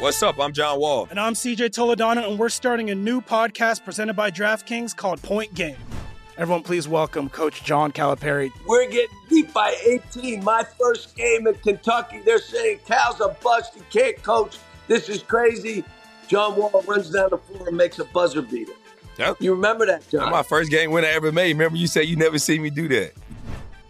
What's 0.00 0.22
up? 0.24 0.40
I'm 0.40 0.52
John 0.52 0.80
Wall. 0.80 1.06
And 1.08 1.20
I'm 1.20 1.34
CJ 1.34 1.70
Toledano, 1.70 2.28
and 2.28 2.36
we're 2.36 2.48
starting 2.48 2.90
a 2.90 2.94
new 2.96 3.20
podcast 3.20 3.84
presented 3.84 4.14
by 4.14 4.30
DraftKings 4.30 4.94
called 4.94 5.22
Point 5.22 5.54
Game. 5.54 5.76
Everyone, 6.36 6.64
please 6.64 6.88
welcome 6.88 7.28
Coach 7.28 7.62
John 7.62 7.92
Calipari. 7.92 8.50
We're 8.66 8.90
getting 8.90 9.16
beat 9.30 9.54
by 9.54 9.72
18. 9.86 10.42
My 10.42 10.64
first 10.64 11.14
game 11.14 11.46
in 11.46 11.54
Kentucky, 11.54 12.20
they're 12.24 12.40
saying 12.40 12.80
Cal's 12.84 13.20
a 13.20 13.36
bust. 13.40 13.76
He 13.76 13.82
can't 13.88 14.20
coach. 14.22 14.58
This 14.88 15.08
is 15.08 15.22
crazy. 15.22 15.84
John 16.26 16.56
Wall 16.56 16.84
runs 16.88 17.10
down 17.10 17.30
the 17.30 17.38
floor 17.38 17.68
and 17.68 17.76
makes 17.76 18.00
a 18.00 18.04
buzzer 18.04 18.42
beater. 18.42 18.72
Yep. 19.18 19.36
You 19.40 19.54
remember 19.54 19.86
that, 19.86 20.08
John? 20.08 20.22
That's 20.22 20.32
my 20.32 20.42
first 20.42 20.72
game 20.72 20.90
winner 20.90 21.06
I 21.06 21.12
ever 21.12 21.30
made. 21.30 21.52
Remember, 21.52 21.78
you 21.78 21.86
said 21.86 22.06
you 22.06 22.16
never 22.16 22.40
see 22.40 22.58
me 22.58 22.68
do 22.68 22.88
that. 22.88 23.12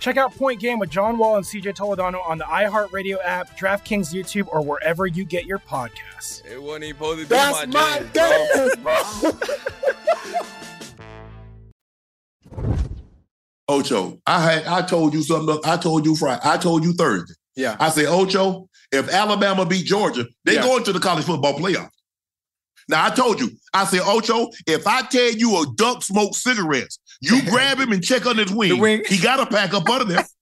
Check 0.00 0.16
out 0.16 0.34
Point 0.34 0.60
Game 0.60 0.78
with 0.78 0.88
John 0.90 1.18
Wall 1.18 1.36
and 1.36 1.44
CJ 1.44 1.76
Toledano 1.76 2.26
on 2.26 2.38
the 2.38 2.44
iHeartRadio 2.44 3.18
app, 3.22 3.56
DraftKings 3.58 4.14
YouTube, 4.14 4.48
or 4.50 4.62
wherever 4.62 5.06
you 5.06 5.24
get 5.26 5.44
your 5.44 5.58
podcasts. 5.58 6.42
It 6.50 6.60
wasn't 6.60 6.84
even 6.84 6.96
supposed 6.96 7.18
to 7.20 7.24
be 7.26 7.28
That's 7.28 7.66
my, 7.66 7.66
my 7.66 7.98
day, 8.14 8.48
day, 8.54 8.70
Ocho, 13.68 14.20
I 14.26 14.40
had 14.40 14.66
I 14.66 14.82
told 14.82 15.14
you 15.14 15.22
something. 15.22 15.58
I 15.64 15.76
told 15.76 16.04
you 16.04 16.16
Friday. 16.16 16.40
I 16.44 16.56
told 16.56 16.82
you 16.82 16.92
Thursday. 16.92 17.34
Yeah. 17.54 17.76
I 17.78 17.90
said, 17.90 18.06
Ocho, 18.06 18.68
if 18.90 19.08
Alabama 19.12 19.64
beat 19.64 19.86
Georgia, 19.86 20.26
they 20.44 20.54
Yeah. 20.54 20.62
go 20.62 20.76
into 20.78 20.92
the 20.92 20.98
college 20.98 21.24
football 21.24 21.54
playoff. 21.54 21.88
Now 22.88 23.04
I 23.04 23.10
told 23.10 23.40
you, 23.40 23.50
I 23.72 23.84
said, 23.84 24.00
Ocho, 24.04 24.48
if 24.66 24.86
I 24.86 25.02
tell 25.02 25.30
you 25.32 25.62
a 25.62 25.66
duck 25.76 26.02
smokes 26.02 26.38
cigarettes, 26.42 26.98
you 27.20 27.42
grab 27.48 27.78
him 27.78 27.92
and 27.92 28.02
check 28.02 28.26
on 28.26 28.36
his 28.38 28.50
wing. 28.52 28.78
wing. 28.78 29.02
He 29.06 29.18
got 29.18 29.36
to 29.36 29.46
pack 29.46 29.74
up 29.74 29.88
under 29.88 30.04
there. 30.04 30.26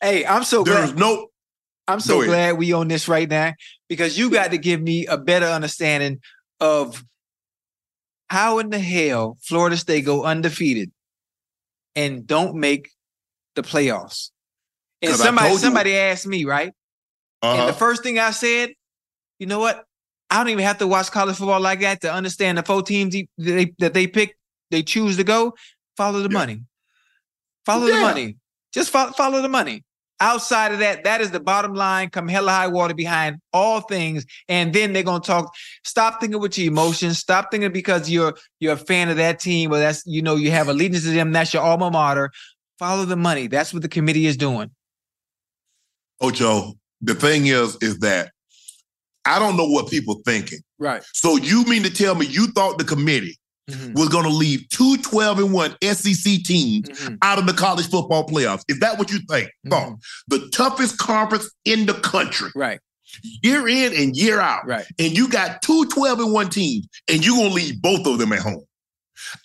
Hey, 0.00 0.24
I'm 0.24 0.44
so 0.44 0.62
There's 0.62 0.92
glad. 0.92 0.98
no. 1.00 1.26
I'm 1.88 1.98
so 2.00 2.22
glad 2.24 2.58
we 2.58 2.72
on 2.72 2.86
this 2.86 3.08
right 3.08 3.28
now 3.28 3.54
because 3.88 4.16
you 4.16 4.30
got 4.30 4.50
to 4.52 4.58
give 4.58 4.80
me 4.80 5.06
a 5.06 5.16
better 5.18 5.46
understanding 5.46 6.20
of 6.60 7.02
how 8.30 8.58
in 8.58 8.68
the 8.70 8.78
hell 8.78 9.38
Florida 9.42 9.76
State 9.76 10.04
go 10.04 10.22
undefeated 10.22 10.92
and 11.96 12.26
don't 12.26 12.54
make 12.56 12.90
the 13.56 13.62
playoffs. 13.62 14.30
And 15.02 15.16
somebody 15.16 15.56
somebody 15.56 15.96
asked 15.96 16.26
me, 16.26 16.44
right? 16.44 16.72
And 17.42 17.58
Uh-huh. 17.60 17.66
the 17.66 17.72
first 17.72 18.02
thing 18.02 18.18
I 18.18 18.30
said, 18.32 18.70
you 19.38 19.46
know 19.46 19.58
what? 19.58 19.84
I 20.30 20.36
don't 20.38 20.50
even 20.50 20.64
have 20.64 20.78
to 20.78 20.86
watch 20.86 21.10
college 21.10 21.36
football 21.36 21.60
like 21.60 21.80
that 21.80 22.02
to 22.02 22.12
understand 22.12 22.58
the 22.58 22.62
four 22.62 22.82
teams 22.82 23.14
that 23.14 23.26
they, 23.38 23.72
that 23.78 23.94
they 23.94 24.06
pick, 24.06 24.36
they 24.70 24.82
choose 24.82 25.16
to 25.16 25.24
go. 25.24 25.54
Follow 25.96 26.20
the 26.22 26.28
Yeah. 26.30 26.38
money. 26.38 26.60
Follow 27.66 27.86
the 27.86 28.00
money. 28.00 28.36
Just 28.72 28.90
follow, 28.90 29.12
follow 29.12 29.42
the 29.42 29.48
money. 29.48 29.84
Outside 30.20 30.72
of 30.72 30.80
that, 30.80 31.04
that 31.04 31.20
is 31.20 31.30
the 31.30 31.38
bottom 31.38 31.74
line. 31.74 32.10
Come 32.10 32.26
hella 32.26 32.50
high 32.50 32.66
water 32.66 32.92
behind 32.94 33.36
all 33.52 33.80
things, 33.80 34.24
and 34.48 34.72
then 34.72 34.92
they're 34.92 35.04
gonna 35.04 35.20
talk. 35.20 35.54
Stop 35.84 36.20
thinking 36.20 36.40
with 36.40 36.58
your 36.58 36.66
emotions. 36.66 37.18
Stop 37.18 37.52
thinking 37.52 37.70
because 37.72 38.10
you're 38.10 38.34
you're 38.58 38.72
a 38.72 38.76
fan 38.76 39.10
of 39.10 39.16
that 39.18 39.38
team, 39.38 39.72
or 39.72 39.78
that's 39.78 40.02
you 40.06 40.20
know 40.20 40.34
you 40.34 40.50
have 40.50 40.68
allegiance 40.68 41.04
to 41.04 41.10
them. 41.10 41.30
That's 41.30 41.54
your 41.54 41.62
alma 41.62 41.90
mater. 41.90 42.32
Follow 42.80 43.04
the 43.04 43.16
money. 43.16 43.46
That's 43.46 43.72
what 43.72 43.82
the 43.82 43.88
committee 43.88 44.26
is 44.26 44.36
doing. 44.36 44.70
Ocho, 46.20 46.74
the 47.00 47.14
thing 47.14 47.46
is, 47.46 47.76
is 47.80 47.98
that 48.00 48.32
I 49.24 49.38
don't 49.38 49.56
know 49.56 49.68
what 49.68 49.88
people 49.88 50.20
thinking. 50.24 50.58
Right. 50.80 51.02
So 51.12 51.36
you 51.36 51.64
mean 51.64 51.84
to 51.84 51.90
tell 51.90 52.16
me 52.16 52.26
you 52.26 52.48
thought 52.48 52.78
the 52.78 52.84
committee 52.84 53.37
was 53.94 54.08
going 54.08 54.24
to 54.24 54.30
leave 54.30 54.68
two 54.70 54.96
12 54.98 55.38
and 55.40 55.52
1 55.52 55.76
SEC 55.82 56.42
teams 56.42 56.88
mm-hmm. 56.88 57.14
out 57.22 57.38
of 57.38 57.46
the 57.46 57.52
college 57.52 57.88
football 57.88 58.26
playoffs? 58.26 58.62
Is 58.68 58.78
that 58.80 58.98
what 58.98 59.10
you 59.10 59.18
think? 59.28 59.48
Mm-hmm. 59.66 59.70
Thought 59.70 59.98
the 60.28 60.48
toughest 60.52 60.98
conference 60.98 61.50
in 61.64 61.86
the 61.86 61.94
country, 61.94 62.50
Right. 62.54 62.80
year 63.42 63.68
in 63.68 63.92
and 63.94 64.16
year 64.16 64.40
out, 64.40 64.66
Right. 64.66 64.86
and 64.98 65.16
you 65.16 65.28
got 65.28 65.62
two 65.62 65.86
12 65.86 66.20
and 66.20 66.32
1 66.32 66.48
teams, 66.50 66.88
and 67.08 67.24
you're 67.24 67.36
going 67.36 67.48
to 67.48 67.54
leave 67.54 67.80
both 67.80 68.06
of 68.06 68.18
them 68.18 68.32
at 68.32 68.40
home. 68.40 68.64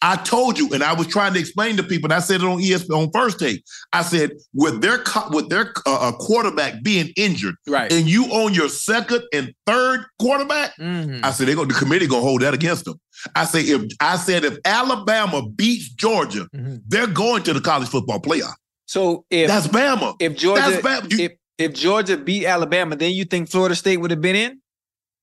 I 0.02 0.16
told 0.18 0.58
you, 0.58 0.70
and 0.74 0.84
I 0.84 0.94
was 0.94 1.08
trying 1.08 1.34
to 1.34 1.40
explain 1.40 1.78
to 1.78 1.84
people, 1.84 2.08
and 2.08 2.14
I 2.14 2.20
said 2.20 2.42
it 2.42 2.46
on 2.46 2.60
ESPN 2.60 2.98
on 2.98 3.12
first 3.12 3.40
take. 3.40 3.64
I 3.92 4.02
said, 4.04 4.32
with 4.54 4.82
their 4.82 5.04
with 5.32 5.50
their 5.50 5.74
uh, 5.86 5.94
uh, 6.10 6.12
quarterback 6.14 6.84
being 6.84 7.12
injured, 7.16 7.56
Right. 7.68 7.92
and 7.92 8.08
you 8.08 8.32
own 8.32 8.54
your 8.54 8.70
second 8.70 9.24
and 9.34 9.54
third 9.66 10.06
quarterback, 10.20 10.76
Mhm. 10.80 11.24
I 11.24 11.32
said 11.32 11.48
they 11.48 11.56
go 11.56 11.66
the 11.66 11.74
committee 11.74 12.08
gonna 12.08 12.22
hold 12.22 12.42
that 12.42 12.54
against 12.54 12.86
them. 12.86 13.00
I 13.36 13.46
say 13.46 13.62
if 13.62 13.84
I 14.00 14.18
said 14.18 14.44
if 14.46 14.58
Alabama 14.66 15.48
beats 15.48 15.90
Georgia, 15.90 16.48
Mhm. 16.56 16.82
they're 16.88 17.08
going 17.08 17.44
to 17.44 17.54
the 17.54 17.62
college 17.62 17.90
football 17.90 18.20
playoff. 18.20 18.54
So 18.86 19.26
if 19.30 19.48
That's 19.48 19.68
Bama. 19.68 20.16
if 20.20 20.36
Georgia 20.38 20.82
Bama. 20.84 21.12
You- 21.12 21.26
if 21.26 21.32
if 21.60 21.74
Georgia 21.74 22.18
beat 22.18 22.46
Alabama, 22.46 22.96
then 22.96 23.12
you 23.12 23.26
think 23.26 23.50
Florida 23.50 23.76
State 23.76 23.98
would 23.98 24.12
have 24.12 24.22
been 24.22 24.36
in? 24.36 24.60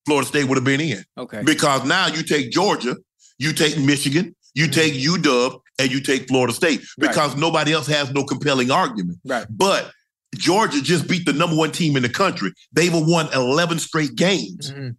Florida 0.07 0.27
State 0.27 0.45
would 0.45 0.57
have 0.57 0.65
been 0.65 0.81
in 0.81 1.05
Okay. 1.19 1.43
because 1.45 1.85
now 1.85 2.07
you 2.07 2.23
take 2.23 2.51
Georgia, 2.51 2.97
you 3.39 3.53
take 3.53 3.77
Michigan, 3.79 4.35
you 4.55 4.69
take 4.69 4.95
UW, 4.95 5.61
and 5.79 5.91
you 5.91 6.01
take 6.01 6.29
Florida 6.29 6.53
State 6.53 6.81
Mm-hmm. 6.81 7.03
Right. 7.03 7.11
because 7.13 7.37
nobody 7.37 7.73
else 7.73 7.87
has 7.87 8.11
no 8.13 8.25
compelling 8.25 8.71
argument. 8.71 9.19
Right. 9.25 9.47
But 9.49 9.91
Georgia 10.37 10.81
just 10.83 11.09
beat 11.09 11.27
the 11.27 11.33
number 11.33 11.57
one 11.57 11.73
team 11.73 11.97
in 11.97 12.03
the 12.03 12.09
country. 12.09 12.53
They've 12.73 12.93
won 12.95 13.29
11 13.35 13.79
straight 13.79 14.15
games. 14.15 14.71
Mhm. 14.73 14.97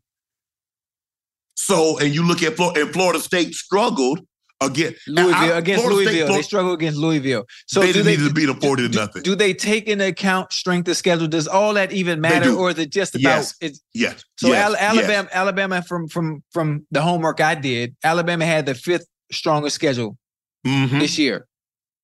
So, 1.56 1.99
and 1.99 2.14
you 2.14 2.26
look 2.26 2.41
at 2.43 2.56
Florida, 2.56 2.82
and 2.82 2.93
Florida 2.93 3.20
State 3.20 3.54
struggled 3.54 4.20
again. 4.62 4.93
Louisville 5.08 5.34
I- 5.36 5.58
against 5.58 5.84
Florida 5.86 6.02
State- 6.02 6.06
Louisville. 6.06 6.28
Flor- 6.28 6.38
they 6.38 6.41
struggle 6.43 6.74
against 6.74 6.97
Louisville. 6.97 7.45
So 7.68 7.80
they 7.82 7.88
do 7.88 7.93
just 7.93 8.06
they 8.06 8.12
needed 8.12 8.28
to 8.28 8.34
beat 8.34 8.45
them 8.47 8.60
40 8.60 8.84
to 8.84 8.89
do, 8.89 8.99
nothing. 8.99 9.22
do 9.24 9.36
they 9.36 9.54
take 9.54 9.88
into 9.88 10.08
account 10.08 10.52
strength 10.54 10.88
of 10.88 10.97
schedule? 10.97 11.28
Does 11.28 11.47
all 11.47 11.74
that 11.76 11.91
even 11.91 12.20
matter, 12.22 12.52
or 12.52 12.72
is 12.72 12.80
it 12.80 12.89
just 12.91 13.16
about 13.16 13.22
Yes. 13.38 13.54
it's 13.62 13.82
yes. 13.93 14.24
so 14.38 14.47
yes, 14.49 14.66
Al- 14.66 14.72
yes. 14.74 14.82
Alabama, 14.82 15.30
Alabama 15.34 15.82
from 15.84 16.08
from 16.08 16.43
from 16.52 16.86
the 16.91 17.02
homework 17.02 17.39
I 17.41 17.56
did, 17.56 17.95
Alabama 18.04 18.45
had 18.45 18.66
the 18.66 18.76
fifth 18.76 19.06
strongest 19.32 19.75
schedule 19.75 20.17
Mhm. 20.65 20.99
this 20.99 21.17
year. 21.17 21.47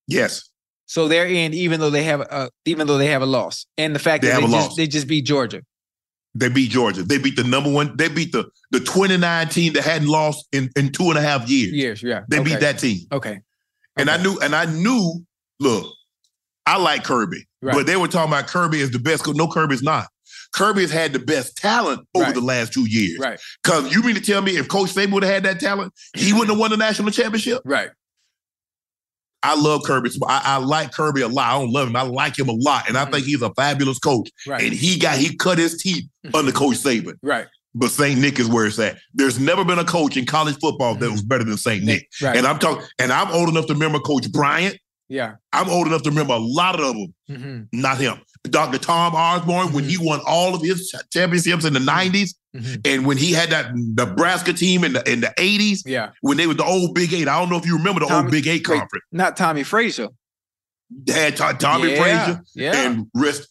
Yes. 0.06 0.42
So 0.86 1.06
they're 1.06 1.26
in, 1.26 1.52
even 1.54 1.80
though 1.80 1.90
they 1.90 2.04
have 2.04 2.20
a 2.22 2.50
even 2.64 2.86
though 2.86 2.98
they 2.98 3.08
have 3.08 3.22
a 3.22 3.26
loss, 3.26 3.66
and 3.76 3.94
the 3.94 3.98
fact 3.98 4.22
They 4.22 4.28
that 4.30 4.40
they 4.40 4.46
just 4.46 4.76
they 4.76 4.86
just 4.86 5.06
beat 5.06 5.26
Georgia. 5.26 5.62
They 6.34 6.48
beat 6.48 6.70
Georgia. 6.70 7.02
They 7.02 7.18
beat 7.18 7.36
the 7.36 7.44
number 7.44 7.70
one. 7.70 7.96
They 7.96 8.08
beat 8.08 8.32
the 8.32 8.48
the 8.70 8.80
29 8.80 9.48
team 9.48 9.72
that 9.74 9.82
hadn't 9.84 10.08
lost 10.08 10.46
in, 10.52 10.70
in 10.76 10.92
two 10.92 11.08
and 11.10 11.18
a 11.18 11.22
half 11.22 11.48
years. 11.48 11.72
Years, 11.72 12.02
yeah. 12.02 12.20
They 12.28 12.38
okay. 12.40 12.50
beat 12.50 12.60
that 12.60 12.78
team. 12.78 13.00
Okay, 13.12 13.40
And 13.96 14.08
I 14.10 14.16
knew, 14.22 14.38
and 14.40 14.54
I 14.54 14.66
knew, 14.66 15.24
look, 15.58 15.92
I 16.66 16.76
like 16.78 17.02
Kirby, 17.04 17.44
Right. 17.62 17.74
but 17.74 17.86
they 17.86 17.96
were 17.96 18.08
talking 18.08 18.32
about 18.32 18.46
Kirby 18.46 18.80
is 18.80 18.90
the 18.90 18.98
best. 18.98 19.26
No, 19.26 19.48
Kirby's 19.48 19.82
not. 19.82 20.06
Kirby 20.52 20.82
has 20.82 20.90
had 20.90 21.12
the 21.12 21.18
best 21.18 21.56
talent 21.56 22.06
over 22.14 22.26
Right. 22.26 22.34
the 22.34 22.40
last 22.40 22.72
two 22.72 22.88
years. 22.88 23.18
Right. 23.18 23.38
Because 23.62 23.92
you 23.92 24.02
mean 24.02 24.14
to 24.14 24.20
tell 24.20 24.42
me 24.42 24.56
if 24.56 24.68
Coach 24.68 24.94
Saban 24.94 25.12
would 25.12 25.22
have 25.22 25.32
had 25.32 25.42
that 25.44 25.60
talent, 25.60 25.92
he 26.16 26.32
wouldn't 26.32 26.50
have 26.50 26.58
won 26.58 26.70
the 26.70 26.76
national 26.76 27.10
championship? 27.10 27.62
Right. 27.64 27.90
I 29.42 29.54
love 29.54 29.84
Kirby. 29.84 30.10
I, 30.26 30.42
I 30.44 30.56
like 30.58 30.92
Kirby 30.92 31.20
a 31.22 31.28
lot. 31.28 31.54
I 31.54 31.58
don't 31.58 31.70
love 31.70 31.88
him. 31.88 31.96
I 31.96 32.02
like 32.02 32.38
him 32.38 32.48
a 32.48 32.52
lot. 32.52 32.88
And 32.88 32.98
I 32.98 33.02
mm-hmm. 33.02 33.12
think 33.12 33.26
he's 33.26 33.42
a 33.42 33.52
fabulous 33.54 33.98
coach. 33.98 34.30
Right. 34.46 34.64
And 34.64 34.72
he 34.72 34.98
got 34.98 35.16
he 35.16 35.36
cut 35.36 35.58
his 35.58 35.80
teeth 35.80 36.04
hmm. 36.24 36.34
under 36.34 36.50
Coach 36.50 36.76
Saban. 36.78 37.14
Right. 37.22 37.46
But 37.74 37.90
St. 37.90 38.18
Nick 38.18 38.40
is 38.40 38.48
where 38.48 38.66
it's 38.66 38.78
at. 38.78 38.98
There's 39.14 39.38
never 39.38 39.64
been 39.64 39.78
a 39.78 39.84
coach 39.84 40.16
in 40.16 40.26
college 40.26 40.58
football 40.58 40.94
that 40.94 41.04
mm-hmm. 41.04 41.12
was 41.12 41.22
better 41.22 41.44
than 41.44 41.56
St. 41.56 41.84
Nick. 41.84 42.08
Right. 42.20 42.36
And 42.36 42.46
I'm 42.46 42.58
talking, 42.58 42.84
and 42.98 43.12
I'm 43.12 43.30
old 43.30 43.48
enough 43.48 43.66
to 43.66 43.74
remember 43.74 44.00
Coach 44.00 44.30
Bryant. 44.32 44.76
Yeah. 45.08 45.36
I'm 45.52 45.68
old 45.68 45.86
enough 45.86 46.02
to 46.02 46.10
remember 46.10 46.34
a 46.34 46.38
lot 46.38 46.80
of 46.80 46.94
them. 46.94 47.14
Mm-hmm. 47.30 47.80
Not 47.80 47.98
him. 47.98 48.20
Dr. 48.44 48.78
Tom 48.78 49.14
Osborne, 49.14 49.72
when 49.72 49.84
he 49.84 49.96
won 49.98 50.20
all 50.26 50.54
of 50.54 50.62
his 50.62 50.94
championships 51.12 51.64
in 51.64 51.72
the 51.74 51.80
90s, 51.80 52.34
Mhm. 52.56 52.80
and 52.86 53.06
when 53.06 53.16
he 53.16 53.32
had 53.32 53.50
that 53.50 53.72
Nebraska 53.74 54.52
team 54.52 54.84
in 54.84 54.94
the 54.94 55.10
in 55.10 55.20
the 55.20 55.32
80s, 55.38 55.82
Yeah. 55.84 56.10
when 56.22 56.36
they 56.36 56.46
were 56.46 56.54
the 56.54 56.64
old 56.64 56.94
Big 56.94 57.12
Eight. 57.12 57.28
I 57.28 57.38
don't 57.38 57.50
know 57.50 57.58
if 57.58 57.66
you 57.66 57.76
remember 57.76 58.00
the 58.00 58.06
Tommie- 58.06 58.22
old 58.26 58.30
Big 58.32 58.46
Eight 58.46 58.66
wait. 58.68 58.78
conference. 58.78 59.04
Not 59.12 59.36
Tommie 59.36 59.64
Frazier. 59.64 60.08
They 60.90 61.12
had 61.12 61.36
To- 61.36 61.54
Tommie 61.58 61.90
Yeah, 61.92 62.02
Frazier 62.02 62.42
yeah. 62.54 62.80
and 62.82 63.06
rest 63.14 63.48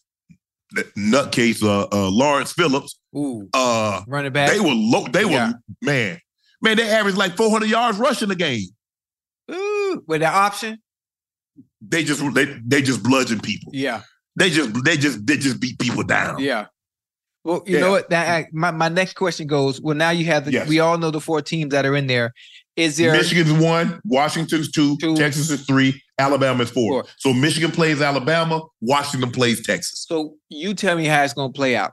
nutcase 0.96 1.62
uh, 1.62 1.86
uh, 1.92 2.10
Lawrence 2.10 2.52
Phillips. 2.52 2.98
Ooh. 3.16 3.48
Uh, 3.54 4.02
Running 4.06 4.32
back. 4.32 4.50
they 4.50 4.60
were 4.60 4.74
low. 4.74 5.06
They 5.06 5.24
were 5.24 5.30
Yeah. 5.30 5.52
man, 5.82 6.18
man. 6.60 6.76
They 6.76 6.88
averaged 6.90 7.16
like 7.16 7.36
400 7.36 7.68
yards 7.70 7.98
rushing 7.98 8.30
a 8.30 8.34
game. 8.34 8.66
Ooh. 9.50 10.02
With 10.06 10.20
that 10.20 10.34
option. 10.34 10.78
They 11.80 12.02
just 12.04 12.22
they 12.34 12.44
they 12.66 12.82
just 12.82 13.02
bludgeon 13.02 13.40
people. 13.40 13.72
Yeah. 13.74 14.02
They 14.38 14.50
just 14.50 14.84
they 14.84 14.96
just 14.96 15.26
they 15.26 15.36
just 15.36 15.60
beat 15.60 15.78
people 15.78 16.02
down. 16.04 16.38
Yeah. 16.40 16.66
Well, 17.44 17.62
you 17.66 17.74
Yeah. 17.76 17.80
know 17.80 17.90
what? 17.92 18.10
That 18.10 18.52
my, 18.52 18.70
my 18.70 18.88
next 18.88 19.14
question 19.14 19.46
goes. 19.46 19.80
Well, 19.80 19.96
now 19.96 20.10
you 20.10 20.26
have 20.26 20.44
the. 20.44 20.52
Yes. 20.52 20.68
We 20.68 20.80
all 20.80 20.98
know 20.98 21.10
the 21.10 21.20
four 21.20 21.40
teams 21.42 21.72
that 21.72 21.84
are 21.86 21.96
in 21.96 22.06
there. 22.06 22.32
Is 22.76 22.96
there? 22.96 23.12
Michigan's 23.12 23.52
one, 23.52 24.00
Washington's 24.04 24.70
two, 24.70 24.96
Two. 24.98 25.16
Texas 25.16 25.50
is 25.50 25.66
three, 25.66 26.00
Alabama 26.16 26.62
is 26.62 26.70
four. 26.70 27.02
Four. 27.02 27.10
So 27.16 27.32
Michigan 27.32 27.72
plays 27.72 28.00
Alabama, 28.00 28.62
Washington 28.80 29.32
plays 29.32 29.66
Texas. 29.66 30.04
So 30.08 30.36
you 30.48 30.74
tell 30.74 30.96
me 30.96 31.06
how 31.06 31.24
it's 31.24 31.34
going 31.34 31.52
to 31.52 31.56
play 31.56 31.74
out. 31.74 31.92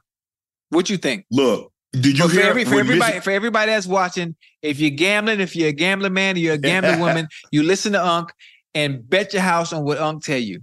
What 0.69 0.87
you 0.91 0.97
think? 0.97 1.25
Look, 1.31 1.71
did 1.93 2.19
you 2.19 2.27
for, 2.27 2.35
hear 2.35 2.43
every, 2.43 2.65
for 2.65 2.79
everybody, 2.79 3.13
Michi- 3.13 3.23
for 3.23 3.31
everybody 3.31 3.71
that's 3.71 3.87
watching, 3.87 4.35
if 4.61 4.79
you're 4.79 4.91
gambling, 4.91 5.39
if 5.39 5.55
you're 5.55 5.69
a 5.69 5.73
gambling 5.73 6.13
man, 6.13 6.35
or 6.35 6.39
you're 6.39 6.53
a 6.53 6.59
gambling 6.59 6.99
woman, 7.07 7.27
you 7.51 7.63
listen 7.63 7.93
to 7.93 8.05
Unc 8.05 8.31
and 8.75 9.09
bet 9.09 9.33
your 9.33 9.41
house 9.41 9.73
on 9.73 9.83
what 9.85 9.97
Unc 9.97 10.23
tell 10.23 10.37
you. 10.37 10.59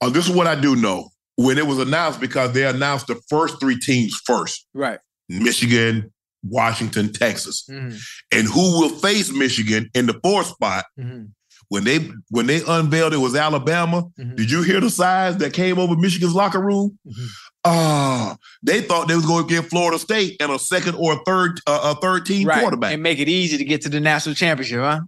Oh, 0.00 0.10
this 0.10 0.28
is 0.28 0.34
what 0.34 0.46
I 0.46 0.54
do 0.60 0.76
know. 0.76 1.08
When 1.36 1.56
it 1.58 1.66
was 1.66 1.78
announced, 1.78 2.20
because 2.20 2.52
they 2.52 2.64
announced 2.66 3.06
the 3.06 3.20
first 3.28 3.60
three 3.60 3.78
teams 3.78 4.20
first 4.26 4.66
Right. 4.74 4.98
Michigan, 5.28 6.12
Washington, 6.42 7.12
Texas. 7.12 7.64
Mm-hmm. 7.70 7.96
And 8.32 8.48
who 8.48 8.80
will 8.80 8.88
face 8.90 9.30
Michigan 9.32 9.88
in 9.94 10.06
the 10.06 10.18
fourth 10.22 10.46
spot? 10.48 10.84
Mm-hmm. 10.98 11.24
When 11.70 11.84
they 11.84 11.98
when 12.30 12.46
they 12.46 12.62
unveiled 12.66 13.12
it 13.12 13.18
was 13.18 13.34
Alabama. 13.36 14.04
Mhm. 14.18 14.36
Did 14.36 14.50
you 14.50 14.62
hear 14.62 14.80
the 14.80 14.88
size 14.88 15.36
that 15.36 15.52
came 15.52 15.78
over 15.78 15.96
Michigan's 15.96 16.34
locker 16.34 16.60
room? 16.62 16.98
Mhm. 17.06 17.26
Ah, 17.64 18.36
they 18.62 18.80
thought 18.80 19.06
they 19.06 19.14
was 19.16 19.26
going 19.26 19.46
to 19.46 19.54
get 19.54 19.68
Florida 19.68 19.98
State 19.98 20.36
and 20.40 20.50
a 20.50 20.58
second 20.58 20.94
or 20.94 21.12
a 21.14 21.18
third 21.26 21.60
uh, 21.66 21.94
a 21.94 22.00
third 22.00 22.24
team 22.24 22.46
Right. 22.48 22.60
quarterback. 22.60 22.94
And 22.94 23.02
make 23.02 23.18
it 23.18 23.28
easy 23.28 23.58
to 23.58 23.64
get 23.64 23.82
to 23.82 23.90
the 23.90 24.00
national 24.00 24.34
championship, 24.34 24.80
huh? 24.80 25.00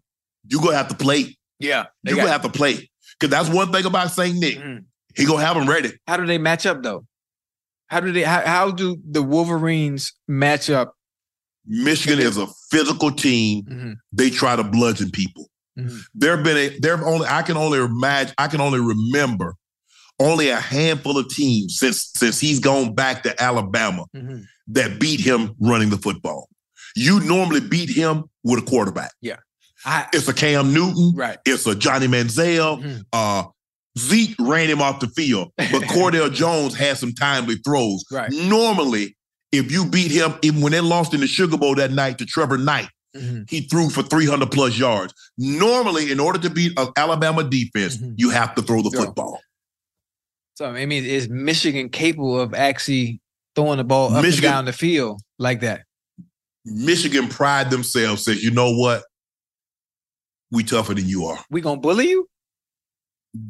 You're 0.48 0.60
gonna 0.60 0.76
have 0.76 0.88
to 0.88 0.96
play. 0.96 1.38
Yeah. 1.58 1.86
You're 2.02 2.16
gonna 2.16 2.28
have 2.30 2.42
to 2.42 2.50
play 2.50 2.89
because 3.20 3.30
that's 3.30 3.54
one 3.54 3.70
thing 3.70 3.84
about 3.84 4.10
Saint 4.10 4.38
Nick. 4.38 4.58
Mhm. 4.58 4.84
He 5.14 5.26
gonna 5.26 5.44
have 5.44 5.56
them 5.56 5.68
ready. 5.68 5.92
How 6.06 6.16
do 6.16 6.26
they 6.26 6.38
match 6.38 6.64
up 6.66 6.82
though? 6.82 7.04
How 7.88 8.00
do 8.00 8.10
they? 8.12 8.22
How, 8.22 8.40
how 8.46 8.70
do 8.70 8.96
the 9.08 9.22
Wolverines 9.22 10.12
match 10.26 10.70
up? 10.70 10.94
Michigan 11.66 12.18
is 12.18 12.36
a 12.38 12.46
physical 12.70 13.10
team. 13.12 13.64
Mhm. 13.64 13.94
They 14.12 14.30
try 14.30 14.56
to 14.56 14.64
bludgeon 14.64 15.10
people. 15.10 15.50
Mhm. 15.78 16.00
There 16.14 16.36
have 16.36 16.44
been 16.44 16.56
a 16.56 16.78
there 16.78 16.96
have 16.96 17.06
only 17.06 17.26
I 17.28 17.42
can 17.42 17.56
only 17.56 17.78
imagine 17.78 18.34
I 18.38 18.48
can 18.48 18.60
only 18.60 18.80
remember 18.80 19.56
only 20.18 20.48
a 20.50 20.60
handful 20.60 21.18
of 21.18 21.28
teams 21.28 21.78
since 21.78 22.10
since 22.14 22.38
he's 22.40 22.58
gone 22.60 22.94
back 22.94 23.22
to 23.24 23.42
Alabama 23.42 24.04
Mhm. 24.16 24.44
that 24.68 24.98
beat 25.00 25.20
him 25.20 25.54
running 25.60 25.90
the 25.90 25.98
football. 25.98 26.48
You 26.96 27.20
normally 27.20 27.60
beat 27.60 27.90
him 27.90 28.24
with 28.42 28.60
a 28.62 28.66
quarterback. 28.66 29.12
I, 29.84 30.06
It's 30.12 30.28
a 30.28 30.34
Cam 30.34 30.72
Newton. 30.74 31.12
right. 31.14 31.38
It's 31.46 31.66
a 31.66 31.74
Johnny 31.74 32.06
Manziel. 32.06 32.82
Mhm. 32.82 33.04
Uh, 33.12 33.44
Zeke 33.98 34.36
ran 34.38 34.68
him 34.68 34.80
off 34.80 35.00
the 35.00 35.08
field, 35.08 35.52
but 35.56 35.66
Cardale 35.82 36.32
Jones 36.32 36.76
had 36.76 36.96
some 36.98 37.12
timely 37.12 37.56
throws. 37.56 38.04
Right. 38.10 38.30
Normally, 38.32 39.16
if 39.52 39.70
you 39.72 39.84
beat 39.84 40.10
him, 40.12 40.34
even 40.42 40.60
when 40.60 40.72
they 40.72 40.80
lost 40.80 41.12
in 41.14 41.20
the 41.20 41.26
Sugar 41.26 41.56
Bowl 41.58 41.74
that 41.74 41.90
night 41.90 42.18
to 42.18 42.26
Trevor 42.26 42.56
Knight, 42.58 42.88
Mhm. 43.16 43.50
he 43.50 43.62
threw 43.62 43.90
for 43.90 44.02
300 44.04 44.52
plus 44.52 44.78
yards. 44.78 45.12
Normally, 45.36 46.12
in 46.12 46.20
order 46.20 46.38
to 46.38 46.50
beat 46.50 46.78
an 46.78 46.88
Alabama 46.96 47.42
defense, 47.42 47.96
Mhm. 47.96 48.14
you 48.16 48.30
have 48.30 48.54
to 48.54 48.62
throw 48.62 48.82
the 48.82 48.90
football. 48.92 49.40
So 50.54 50.66
I 50.66 50.86
mean, 50.86 51.04
is 51.04 51.28
Michigan 51.28 51.88
capable 51.88 52.38
of 52.40 52.54
actually 52.54 53.20
throwing 53.56 53.78
the 53.78 53.84
ball 53.84 54.14
up 54.14 54.22
Michigan- 54.22 54.50
and 54.50 54.54
down 54.54 54.64
the 54.66 54.72
field 54.72 55.20
like 55.38 55.60
that? 55.62 55.82
Michigan 56.64 57.26
pride 57.28 57.70
themselves, 57.70 58.24
says, 58.24 58.42
you 58.44 58.50
know 58.50 58.70
what? 58.72 59.02
We 60.50 60.64
tougher 60.64 60.94
than 60.94 61.08
you 61.08 61.26
are. 61.26 61.38
We 61.50 61.60
gonna 61.60 61.80
bully 61.80 62.08
you? 62.10 62.28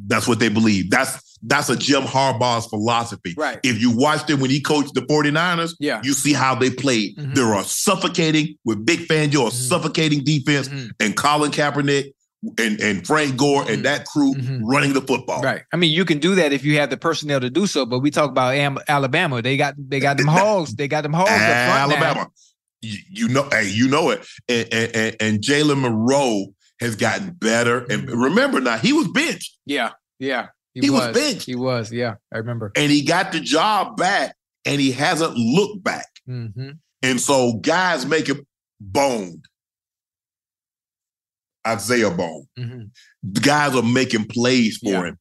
That's 0.07 0.29
what 0.29 0.39
they 0.39 0.49
believe. 0.51 0.91
That's 0.91 1.39
that's 1.43 1.71
a 1.71 1.77
Jim 1.77 2.03
Harbaugh's 2.03 2.67
philosophy. 2.67 3.35
Right. 3.37 3.59
If 3.65 3.81
you 3.81 3.97
watched 3.97 4.29
it 4.29 4.35
when 4.39 4.51
he 4.51 4.61
coached 4.61 4.93
the 4.93 5.01
49ers, 5.03 5.75
Yeah. 5.81 6.03
you 6.05 6.13
see 6.13 6.35
how 6.35 6.55
they 6.55 6.69
played. 6.69 7.17
Mhm. 7.17 7.35
They're 7.35 7.55
a 7.55 7.65
suffocating 7.65 8.57
with 8.67 8.87
Vic 8.87 9.01
Fangio, 9.09 9.47
a 9.47 9.51
Mhm. 9.51 9.53
suffocating 9.53 10.23
defense, 10.23 10.69
Mhm. 10.69 10.91
and 11.01 11.17
Colin 11.17 11.51
Kaepernick 11.51 12.13
and, 12.59 12.79
and 12.81 13.07
Frank 13.07 13.39
Gore 13.39 13.65
and 13.71 13.83
that 13.87 14.05
crew 14.05 14.35
Mhm. 14.35 14.61
running 14.65 14.93
the 14.93 15.01
football. 15.01 15.41
Right. 15.41 15.63
I 15.73 15.77
mean, 15.79 15.93
you 15.93 16.05
can 16.05 16.19
do 16.19 16.35
that 16.35 16.53
if 16.53 16.63
you 16.63 16.77
have 16.77 16.91
the 16.91 16.99
personnel 16.99 17.41
to 17.41 17.49
do 17.49 17.67
so. 17.67 17.87
But 17.87 18.01
we 18.01 18.11
talk 18.11 18.29
about 18.31 18.55
Am- 18.55 18.79
Alabama. 18.87 19.41
They 19.41 19.57
got 19.57 19.75
they 19.79 19.99
got 20.01 20.19
them 20.19 20.27
hogs. 20.27 20.75
They 20.75 20.89
got 20.89 21.05
them 21.05 21.15
hogs 21.15 21.31
up 21.31 21.39
front 21.39 21.49
now. 21.49 21.77
Alabama. 21.79 22.29
You, 22.83 22.99
you 23.11 23.29
know, 23.29 23.49
hey, 23.51 23.69
you 23.71 23.89
know 23.89 24.11
it. 24.11 24.27
And, 24.49 24.69
and, 24.73 24.95
and, 24.97 25.17
and 25.21 25.41
Jalen 25.41 25.81
Monroe 25.81 26.47
has 26.81 26.97
gotten 26.97 27.33
better. 27.33 27.81
And 27.91 28.09
Mm-hmm. 28.09 28.19
remember 28.21 28.61
now, 28.61 28.79
he 28.79 28.93
was 28.93 29.09
benched 29.09 29.57
Yeah. 29.67 29.91
Yeah. 30.19 30.49
He 30.75 30.89
was 30.91 31.13
benched. 31.15 31.47
He 31.47 31.55
was. 31.57 31.93
Yeah. 31.93 32.15
I 32.33 32.39
remember. 32.39 32.73
and 32.77 32.91
he 32.91 33.03
got 33.05 33.33
the 33.33 33.41
job 33.41 33.97
back 33.97 34.35
and 34.65 34.81
he 34.81 34.93
hasn't 34.93 35.37
looked 35.37 35.83
back. 35.83 36.07
hmm 36.27 36.71
And 37.03 37.21
so 37.21 37.55
guys 37.55 38.07
make 38.07 38.27
him 38.29 38.47
boned. 38.81 39.45
Isaiah 41.67 42.11
Bond. 42.11 42.47
hmm 42.57 42.83
Guys 43.33 43.75
are 43.77 43.83
making 43.83 44.25
plays 44.25 44.79
for 44.79 44.91
Yeah. 44.91 45.05
him. 45.07 45.19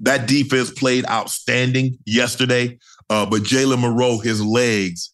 That 0.00 0.26
defense 0.26 0.70
played 0.70 1.06
outstanding 1.08 1.96
yesterday, 2.04 2.78
uh, 3.08 3.24
but 3.24 3.42
Jalen 3.42 3.80
Milroe, 3.80 4.18
his 4.18 4.42
legs 4.42 5.11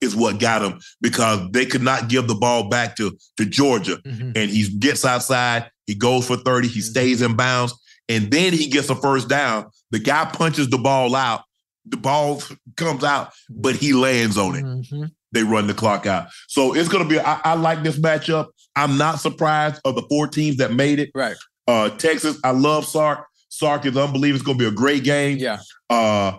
is 0.00 0.16
what 0.16 0.40
got 0.40 0.62
him 0.62 0.80
because 1.00 1.50
they 1.50 1.66
could 1.66 1.82
not 1.82 2.08
give 2.08 2.26
the 2.26 2.34
ball 2.34 2.68
back 2.68 2.96
to, 2.96 3.16
to 3.36 3.44
Georgia. 3.44 3.98
hmm 4.04 4.32
And 4.34 4.50
he 4.50 4.68
gets 4.78 5.04
outside, 5.04 5.70
he 5.86 5.94
goes 5.94 6.26
for 6.26 6.36
30, 6.36 6.68
he 6.68 6.80
stays 6.80 7.22
in 7.22 7.36
bounds, 7.36 7.74
and 8.08 8.30
then 8.30 8.52
he 8.52 8.68
gets 8.68 8.90
a 8.90 8.94
first 8.94 9.28
down. 9.28 9.66
The 9.90 9.98
guy 9.98 10.24
punches 10.24 10.68
the 10.70 10.78
ball 10.78 11.14
out, 11.14 11.42
the 11.84 11.96
ball 11.96 12.42
comes 12.76 13.04
out, 13.04 13.32
but 13.48 13.76
he 13.76 13.92
lands 13.92 14.36
on 14.38 14.56
it 14.56 14.88
hmm 14.90 15.04
they 15.32 15.42
run 15.44 15.66
the 15.66 15.74
clock 15.74 16.06
out. 16.06 16.28
So 16.48 16.74
it's 16.74 16.88
going 16.88 17.04
to 17.04 17.08
be. 17.08 17.20
I, 17.20 17.40
I 17.44 17.54
like 17.54 17.82
this 17.82 17.98
matchup. 17.98 18.48
I'm 18.76 18.98
not 18.98 19.20
surprised 19.20 19.80
of 19.84 19.94
the 19.94 20.02
four 20.08 20.26
teams 20.26 20.56
that 20.56 20.72
made 20.72 20.98
it. 20.98 21.10
Right. 21.14 21.36
Uh, 21.68 21.90
Texas, 21.90 22.38
I 22.42 22.50
love 22.50 22.84
Sark. 22.84 23.26
Sark 23.48 23.86
is 23.86 23.96
unbelievable. 23.96 24.36
It's 24.36 24.44
going 24.44 24.58
to 24.58 24.64
be 24.64 24.68
a 24.68 24.72
great 24.74 25.04
game. 25.04 25.38
Yeah. 25.38 25.58
Uh, 25.88 26.38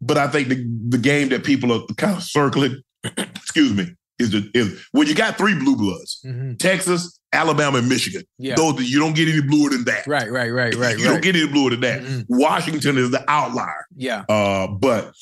but 0.00 0.16
I 0.18 0.28
think 0.28 0.48
the 0.48 0.66
the 0.88 0.98
game 0.98 1.28
that 1.30 1.44
people 1.44 1.72
are 1.72 1.84
kind 1.96 2.16
of 2.16 2.22
circling, 2.22 2.80
excuse 3.16 3.72
me, 3.74 3.94
is 4.18 4.30
the 4.30 4.50
is 4.54 4.84
when 4.92 5.06
you 5.08 5.14
got 5.14 5.36
three 5.38 5.54
blue 5.54 5.76
bloods: 5.76 6.20
hmm 6.22 6.54
Texas, 6.54 7.18
Alabama, 7.32 7.78
and 7.78 7.88
Michigan. 7.88 8.22
Yeah. 8.38 8.54
Those 8.56 8.90
you 8.90 8.98
don't 9.00 9.14
get 9.14 9.28
any 9.28 9.42
bluer 9.42 9.70
than 9.70 9.84
that. 9.84 10.06
Right. 10.06 10.30
Right. 10.30 10.50
Right. 10.50 10.74
Right. 10.74 10.98
you 10.98 11.04
don't 11.04 11.22
get 11.22 11.36
any 11.36 11.46
bluer 11.48 11.70
than 11.70 11.80
that. 11.80 12.02
Mhm. 12.02 12.24
Washington 12.28 12.98
is 12.98 13.10
the 13.10 13.24
outlier. 13.30 13.86
Yeah. 13.96 14.24
Uh, 14.28 14.66
but 14.68 15.12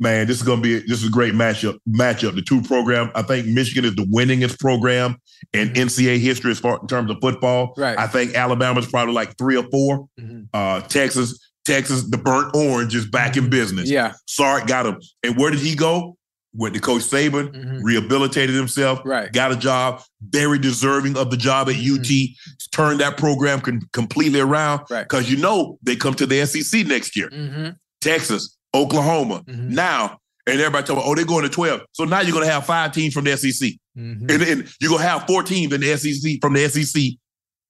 man, 0.00 0.26
this 0.26 0.36
is 0.38 0.42
gonna 0.42 0.60
be 0.60 0.80
this 0.80 1.02
is 1.02 1.08
a 1.08 1.10
great 1.10 1.34
matchup. 1.34 1.78
Matchup. 1.88 2.34
The 2.34 2.42
two 2.42 2.60
program. 2.62 3.10
I 3.14 3.22
think 3.22 3.46
Michigan 3.46 3.84
is 3.84 3.94
the 3.94 4.04
winningest 4.06 4.58
program 4.58 5.16
in 5.52 5.70
NCAA 5.74 6.18
history 6.18 6.50
as 6.50 6.58
far 6.58 6.78
in 6.80 6.88
terms 6.88 7.10
of 7.10 7.18
football. 7.20 7.68
Mm-hmm. 7.68 7.80
Right. 7.82 7.98
I 7.98 8.06
think 8.06 8.34
Alabama's 8.34 8.86
probably 8.88 9.14
like 9.14 9.36
three 9.38 9.56
or 9.56 9.64
4 9.70 10.06
Mhm. 10.20 10.48
Uh, 10.52 10.80
Texas, 10.82 11.38
Texas, 11.64 12.04
the 12.10 12.18
burnt 12.18 12.54
orange 12.54 12.94
is 12.94 13.06
back 13.06 13.36
in 13.36 13.48
business. 13.50 13.84
Mm-hmm. 13.86 13.94
Yeah. 13.94 14.12
Sark 14.26 14.66
got 14.66 14.86
him. 14.86 15.00
And 15.22 15.36
where 15.36 15.50
did 15.50 15.60
he 15.60 15.74
go? 15.74 16.16
Went 16.54 16.74
to 16.74 16.80
Coach 16.80 17.02
Saban, 17.02 17.48
Mhm. 17.54 17.80
rehabilitated 17.82 18.54
himself, 18.54 19.00
Right. 19.06 19.32
got 19.32 19.52
a 19.52 19.56
job, 19.56 20.02
very 20.20 20.58
deserving 20.58 21.16
of 21.16 21.30
the 21.30 21.36
job 21.38 21.70
at 21.70 21.76
UT, 21.76 22.36
turned 22.72 23.00
that 23.00 23.16
program 23.16 23.60
con- 23.62 23.80
completely 23.94 24.38
around. 24.40 24.80
Mm-hmm. 24.80 24.94
Right. 24.94 25.02
Because 25.08 25.30
you 25.30 25.38
know 25.38 25.78
they 25.82 25.96
come 25.96 26.14
to 26.14 26.26
the 26.26 26.40
SEC 26.40 26.84
next 26.84 27.16
year. 27.16 27.28
hmm 27.30 27.68
Texas, 28.02 28.58
Oklahoma. 28.74 29.42
Mhm. 29.48 29.70
Now, 29.70 30.18
and 30.46 30.60
everybody 30.60 30.84
talking, 30.86 31.02
oh, 31.06 31.14
they're 31.14 31.24
going 31.24 31.44
to 31.44 31.48
12. 31.48 31.82
So 31.92 32.04
now 32.04 32.20
you're 32.20 32.32
going 32.32 32.44
to 32.46 32.52
have 32.52 32.66
five 32.66 32.92
teams 32.92 33.14
from 33.14 33.24
the 33.24 33.30
SEC. 33.32 33.78
Mhm. 33.96 34.28
And 34.30 34.42
then 34.42 34.68
you're 34.80 34.90
going 34.90 35.02
to 35.02 35.08
have 35.08 35.24
four 35.28 35.42
teams 35.44 35.72
in 35.72 35.80
the 35.80 35.92
SEC 35.92 36.38
from 36.42 36.52
the 36.54 36.64
SEC 36.68 37.16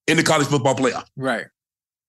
in 0.09 0.17
the 0.17 0.23
college 0.23 0.49
football 0.49 0.75
playoff. 0.75 1.05
Right. 1.17 1.45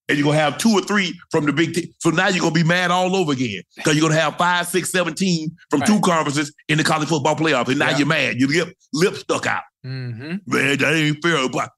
And 0.09 0.17
you're 0.17 0.25
going 0.25 0.35
to 0.37 0.41
have 0.41 0.57
two 0.57 0.71
or 0.71 0.81
three 0.81 1.17
from 1.31 1.45
the 1.45 1.53
Big 1.53 1.73
Ten. 1.73 1.85
So 1.99 2.09
now 2.09 2.27
you're 2.27 2.41
going 2.41 2.53
to 2.53 2.59
be 2.61 2.67
mad 2.67 2.91
all 2.91 3.15
over 3.15 3.31
again 3.31 3.61
because 3.75 3.95
you're 3.95 4.01
going 4.01 4.13
to 4.13 4.19
have 4.19 4.35
five, 4.37 4.67
six, 4.67 4.91
seven 4.91 5.13
teams 5.15 5.51
from 5.69 5.81
two 5.81 6.01
conferences 6.01 6.53
in 6.67 6.77
the 6.77 6.83
college 6.83 7.07
football 7.07 7.35
playoffs, 7.37 7.69
And 7.69 7.79
now 7.79 7.91
Yeah. 7.91 7.97
you're 7.99 8.07
mad. 8.07 8.35
Your 8.35 8.49
lip, 8.49 8.75
lip 8.91 9.15
stuck 9.15 9.45
out. 9.47 9.63
Mm-hmm. 9.85 10.35
Man, 10.45 10.77
that 10.77 10.93
ain't 10.93 11.21
fair. 11.23 11.47
But 11.47 11.69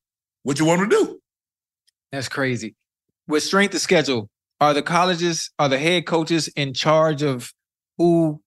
what 0.42 0.58
you 0.60 0.66
want 0.66 0.90
to 0.90 0.96
do? 0.96 1.20
That's 2.12 2.28
crazy. 2.30 2.76
With 3.28 3.44
strength 3.44 3.76
of 3.76 3.82
schedule, 3.82 4.30
are 4.60 4.74
the 4.74 4.82
colleges, 4.82 5.52
are 5.60 5.70
the 5.70 5.78
head 5.80 6.06
coaches 6.08 6.48
in 6.56 6.74
charge 6.74 7.22
of 7.22 7.52
who 7.98 8.42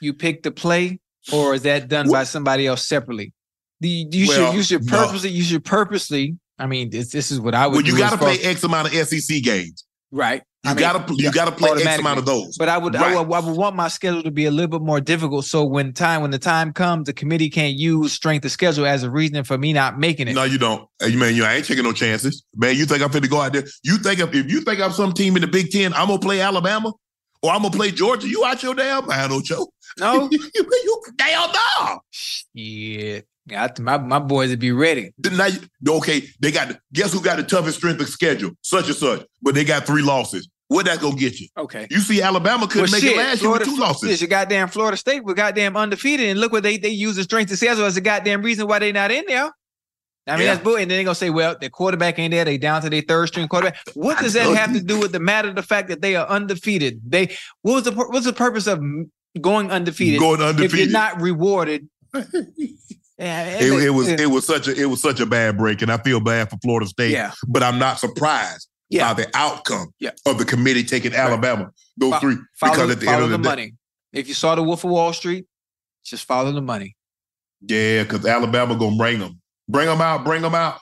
you 0.00 0.12
pick 0.14 0.42
to 0.44 0.50
play, 0.50 1.00
or 1.32 1.54
is 1.54 1.62
that 1.62 1.88
done 1.88 2.08
by 2.10 2.24
somebody 2.24 2.66
else 2.66 2.86
separately? 2.86 3.32
The, 3.80 3.88
you 4.10 4.28
Well, 4.28 4.50
should 4.52 4.56
you 4.56 4.62
should 4.62 4.84
no. 4.84 4.90
purposely 5.06 5.30
you 5.30 5.42
should 5.42 5.64
purposely. 5.64 6.36
I 6.58 6.66
mean, 6.66 6.90
this, 6.90 7.10
this 7.10 7.30
is 7.30 7.40
what 7.40 7.54
I 7.54 7.66
would. 7.66 7.76
Well, 7.76 7.84
you 7.84 7.98
got 7.98 8.10
to 8.10 8.18
play 8.18 8.38
X 8.38 8.62
amount 8.64 8.88
of 8.88 9.08
SEC 9.08 9.42
games. 9.42 9.84
right. 10.10 10.42
You 10.64 10.70
I 10.70 10.74
mean, 10.74 10.80
got 10.80 11.08
to 11.08 11.14
you 11.14 11.30
got 11.30 11.44
to 11.44 11.52
play 11.52 11.72
X 11.82 11.98
amount 11.98 12.18
of 12.18 12.24
those. 12.24 12.56
But 12.56 12.70
I 12.70 12.78
would, 12.78 12.96
I 12.96 13.20
would 13.20 13.30
I 13.34 13.40
would 13.40 13.54
want 13.54 13.76
my 13.76 13.88
schedule 13.88 14.22
to 14.22 14.30
be 14.30 14.46
a 14.46 14.50
little 14.50 14.70
bit 14.70 14.80
more 14.80 14.98
difficult. 14.98 15.44
So 15.44 15.62
when 15.62 15.92
time 15.92 16.22
when 16.22 16.30
the 16.30 16.38
time 16.38 16.72
comes, 16.72 17.04
the 17.04 17.12
committee 17.12 17.50
can't 17.50 17.74
use 17.74 18.14
strength 18.14 18.46
of 18.46 18.50
schedule 18.50 18.86
as 18.86 19.02
a 19.02 19.10
reason 19.10 19.44
for 19.44 19.58
me 19.58 19.74
not 19.74 19.98
making 19.98 20.26
it. 20.26 20.32
No, 20.32 20.44
you 20.44 20.56
don't. 20.56 20.88
You 21.06 21.18
man, 21.18 21.34
you 21.34 21.44
I 21.44 21.56
ain't 21.56 21.66
taking 21.66 21.84
no 21.84 21.92
chances. 21.92 22.42
Man, 22.56 22.76
you 22.76 22.86
think 22.86 23.02
I'm 23.02 23.10
finna 23.10 23.28
go 23.28 23.42
out 23.42 23.52
there? 23.52 23.64
You 23.82 23.98
think 23.98 24.20
if, 24.20 24.34
if 24.34 24.50
you 24.50 24.62
think 24.62 24.80
I'm 24.80 24.92
some 24.92 25.12
team 25.12 25.36
in 25.36 25.42
the 25.42 25.48
Big 25.48 25.70
Ten, 25.70 25.92
I'm 25.92 26.06
gonna 26.06 26.18
play 26.18 26.40
Alabama 26.40 26.94
or 27.42 27.50
I'm 27.50 27.60
gonna 27.60 27.76
play 27.76 27.90
Georgia? 27.90 28.26
You 28.26 28.42
out 28.46 28.62
your 28.62 28.74
damn 28.74 29.04
mind, 29.06 29.32
Ocho? 29.32 29.66
No, 29.98 30.30
you, 30.32 30.50
you 30.54 31.02
damn 31.16 31.52
no. 31.52 32.00
yeah, 32.54 33.16
yeah. 33.16 33.20
I- 33.50 33.70
My 33.80 33.98
my 33.98 34.18
boys 34.18 34.50
would 34.50 34.58
be 34.58 34.72
ready. 34.72 35.12
Now, 35.30 35.48
okay, 35.88 36.22
they 36.40 36.50
got 36.50 36.76
guess 36.92 37.12
who 37.12 37.20
got 37.22 37.36
the 37.36 37.42
toughest 37.42 37.78
strength 37.78 38.00
of 38.00 38.08
schedule? 38.08 38.52
Such 38.62 38.86
and 38.86 38.96
such, 38.96 39.26
but 39.42 39.54
they 39.54 39.64
got 39.64 39.86
three 39.86 40.02
losses. 40.02 40.48
What 40.68 40.86
that 40.86 41.00
gonna 41.00 41.16
get 41.16 41.38
you? 41.38 41.48
Okay. 41.58 41.86
You 41.90 41.98
see, 42.00 42.22
Alabama 42.22 42.66
couldn't 42.66 42.90
Well, 42.90 42.92
make 42.92 43.04
it 43.04 43.08
shit, 43.08 43.16
last 43.18 43.42
year 43.42 43.50
with 43.50 43.62
Florida, 43.62 43.64
two 43.64 43.76
losses. 43.76 44.10
Shit, 44.10 44.20
your 44.22 44.28
goddamn 44.28 44.68
Florida 44.68 44.96
State 44.96 45.22
was 45.22 45.34
goddamn 45.34 45.76
undefeated, 45.76 46.28
and 46.30 46.40
look 46.40 46.52
what 46.52 46.62
they 46.62 46.78
they 46.78 46.88
use 46.88 47.16
the 47.16 47.22
strength 47.22 47.52
of 47.52 47.58
schedule 47.58 47.84
as 47.84 47.96
a 47.98 48.00
goddamn 48.00 48.40
reason 48.42 48.66
why 48.66 48.78
they 48.78 48.90
not 48.92 49.10
in 49.10 49.24
there. 49.28 49.50
I 50.26 50.36
mean, 50.38 50.46
Yeah. 50.46 50.54
that's 50.54 50.64
bull. 50.64 50.76
And 50.76 50.90
then 50.90 50.96
they 50.96 51.04
gonna 51.04 51.14
say, 51.14 51.28
well, 51.28 51.54
their 51.60 51.68
quarterback 51.68 52.18
ain't 52.18 52.30
there. 52.32 52.46
They 52.46 52.56
down 52.56 52.80
to 52.80 52.88
their 52.88 53.02
third 53.02 53.26
string 53.28 53.46
quarterback. 53.46 53.76
What 53.92 54.18
does 54.20 54.32
that 54.32 54.46
have 54.56 54.72
to 54.72 54.80
do 54.80 54.98
with 54.98 55.12
the 55.12 55.20
matter 55.20 55.50
of 55.50 55.54
the 55.54 55.62
fact 55.62 55.88
that 55.88 56.00
they 56.00 56.16
are 56.16 56.26
undefeated? 56.26 56.98
They 57.06 57.36
what 57.60 57.74
was 57.74 57.82
the 57.84 57.92
what's 57.92 58.24
the 58.24 58.32
purpose 58.32 58.66
of 58.66 58.82
going 59.38 59.70
undefeated? 59.70 60.18
Going 60.20 60.40
undefeated 60.40 60.72
if 60.72 60.78
you're 60.80 60.90
not 60.90 61.20
rewarded. 61.20 61.88
yeah, 63.18 63.58
It, 63.60 63.84
it 63.84 63.90
was 63.90 64.08
it 64.08 64.30
was 64.30 64.46
such 64.46 64.68
a 64.68 64.74
it 64.74 64.86
was 64.86 65.00
such 65.00 65.20
a 65.20 65.26
bad 65.26 65.56
break, 65.56 65.82
and 65.82 65.90
I 65.92 65.98
feel 65.98 66.20
bad 66.20 66.50
for 66.50 66.56
Florida 66.62 66.86
State. 66.88 67.10
Yeah. 67.12 67.32
But 67.46 67.62
I'm 67.62 67.78
not 67.78 67.98
surprised 67.98 68.68
Yeah. 68.90 69.12
by 69.12 69.22
the 69.22 69.30
outcome 69.34 69.88
Yeah. 70.00 70.10
of 70.26 70.38
the 70.38 70.44
committee 70.44 70.84
taking 70.84 71.14
Alabama. 71.14 71.70
Those 71.96 72.12
Fo- 72.14 72.18
three 72.20 72.36
follow, 72.58 72.72
because 72.74 72.90
at 72.90 73.00
the 73.00 73.08
end 73.08 73.20
the 73.20 73.24
of 73.24 73.30
the, 73.30 73.38
day, 73.38 73.42
money. 73.48 73.74
If 74.12 74.28
you 74.28 74.34
saw 74.34 74.54
the 74.54 74.62
Wolf 74.62 74.84
of 74.84 74.90
Wall 74.90 75.12
Street, 75.12 75.46
just 76.04 76.24
follow 76.24 76.50
the 76.52 76.62
money. 76.62 76.96
yeah, 77.60 78.02
because 78.02 78.26
Alabama 78.26 78.74
gonna 78.76 78.96
bring 78.96 79.18
them, 79.20 79.40
bring 79.68 79.86
them 79.86 80.00
out, 80.00 80.24
bring 80.24 80.42
them 80.42 80.54
out. 80.54 80.80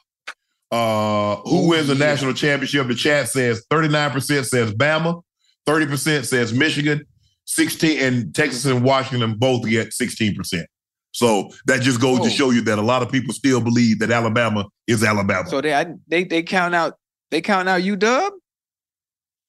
Uh, 0.71 1.37
who 1.45 1.65
Ooh, 1.67 1.69
wins 1.69 1.89
the 1.89 1.95
yeah. 1.95 2.07
national 2.07 2.33
championship? 2.33 2.87
The 2.89 2.95
chat 2.95 3.29
says 3.29 3.63
39% 3.71 4.47
says 4.47 4.73
Bama, 4.73 5.23
30% 5.67 6.25
says 6.25 6.53
Michigan, 6.55 7.05
16 7.45 7.99
and 8.01 8.35
Texas 8.35 8.65
and 8.65 8.83
Washington 8.83 9.35
both 9.37 9.69
get 9.69 9.91
16%. 9.91 10.65
So 11.13 11.51
that 11.67 11.83
just 11.83 12.01
goes 12.01 12.21
Oh. 12.21 12.25
to 12.25 12.31
show 12.31 12.51
you 12.51 12.63
that 12.63 12.79
a 12.79 12.83
lot 12.83 13.03
of 13.03 13.11
people 13.13 13.33
still 13.35 13.61
believe 13.61 13.99
that 14.01 14.11
Alabama 14.11 14.67
is 14.87 15.05
Alabama. 15.05 15.49
So 15.49 15.61
they 15.61 15.75
I- 15.75 15.95
they 16.09 16.25
they 16.25 16.43
count 16.43 16.75
out 16.75 16.95
they 17.31 17.41
count 17.41 17.69
out 17.69 17.83
you 17.83 17.97
Dub. 17.97 18.33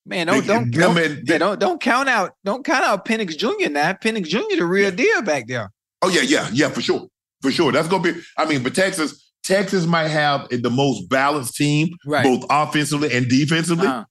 Man, 0.05 0.27
don't 0.27 0.41
They- 0.41 0.47
don't 0.53 0.71
don't, 0.71 0.97
and- 0.97 1.27
yeah, 1.27 1.37
don't 1.37 1.59
don't 1.59 1.81
count 1.81 2.09
out 2.09 2.31
don't 2.43 2.65
count 2.65 2.83
out 2.83 3.05
Penix 3.05 3.37
Jr. 3.37 3.69
Now 3.69 3.93
Penix 3.93 4.25
Jr. 4.27 4.57
the 4.57 4.65
real 4.65 4.91
deal 4.91 5.21
back 5.21 5.47
there. 5.47 5.71
Oh 6.01 6.09
yeah, 6.09 6.21
yeah, 6.21 6.49
yeah, 6.51 6.69
for 6.69 6.81
sure, 6.81 7.07
for 7.41 7.51
sure. 7.51 7.71
That's 7.71 7.87
gonna 7.87 8.03
be. 8.03 8.19
I 8.37 8.45
mean, 8.45 8.61
but 8.63 8.75
Texas, 8.75 9.31
Texas 9.43 9.85
might 9.85 10.09
have 10.09 10.49
the 10.49 10.69
most 10.69 11.07
balanced 11.09 11.55
team, 11.55 11.89
Right. 12.05 12.23
both 12.25 12.45
offensively 12.49 13.13
and 13.13 13.29
defensively, 13.29 13.87
Uh-huh. 13.87 14.03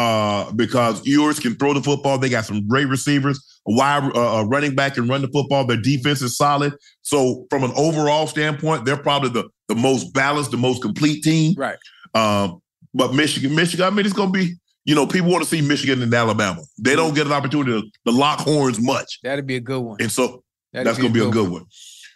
Uh, 0.00 0.50
because 0.52 1.06
Ewers 1.06 1.38
can 1.38 1.54
throw 1.56 1.74
the 1.74 1.82
football. 1.82 2.16
They 2.16 2.30
got 2.30 2.46
some 2.46 2.66
great 2.66 2.86
receivers, 2.88 3.38
a 3.68 3.72
wide 3.74 4.10
uh, 4.16 4.46
running 4.46 4.74
back 4.74 4.94
can 4.94 5.06
run 5.06 5.20
the 5.20 5.28
football. 5.28 5.66
Their 5.66 5.76
defense 5.76 6.22
is 6.22 6.38
solid. 6.38 6.72
So 7.02 7.46
from 7.50 7.64
an 7.64 7.72
overall 7.76 8.26
standpoint, 8.26 8.86
they're 8.86 8.96
probably 8.96 9.28
the 9.28 9.50
the 9.68 9.74
most 9.74 10.14
balanced, 10.14 10.52
the 10.52 10.56
most 10.56 10.80
complete 10.80 11.22
team. 11.22 11.54
Right. 11.54 11.76
Um, 12.14 12.62
but 12.94 13.12
Michigan, 13.12 13.54
Michigan, 13.54 13.84
I 13.84 13.90
mean, 13.90 14.06
it's 14.06 14.14
gonna 14.14 14.30
be. 14.30 14.54
You 14.86 14.94
know, 14.94 15.06
people 15.06 15.30
want 15.30 15.44
to 15.44 15.48
see 15.48 15.60
Michigan 15.60 16.00
and 16.02 16.12
Alabama. 16.14 16.62
They 16.78 16.96
don't 16.96 17.14
get 17.14 17.26
an 17.26 17.32
opportunity 17.34 17.70
to, 17.70 18.10
to 18.10 18.16
lock 18.16 18.38
horns 18.40 18.80
much, 18.80 19.18
That'd 19.22 19.46
be 19.46 19.56
a 19.56 19.60
good 19.60 19.80
one. 19.80 19.98
and 20.00 20.10
so 20.10 20.42
That'd 20.72 20.86
that's 20.86 20.98
gonna 20.98 21.12
be 21.12 21.20
a 21.22 21.30
good 21.30 21.50
one. 21.50 21.66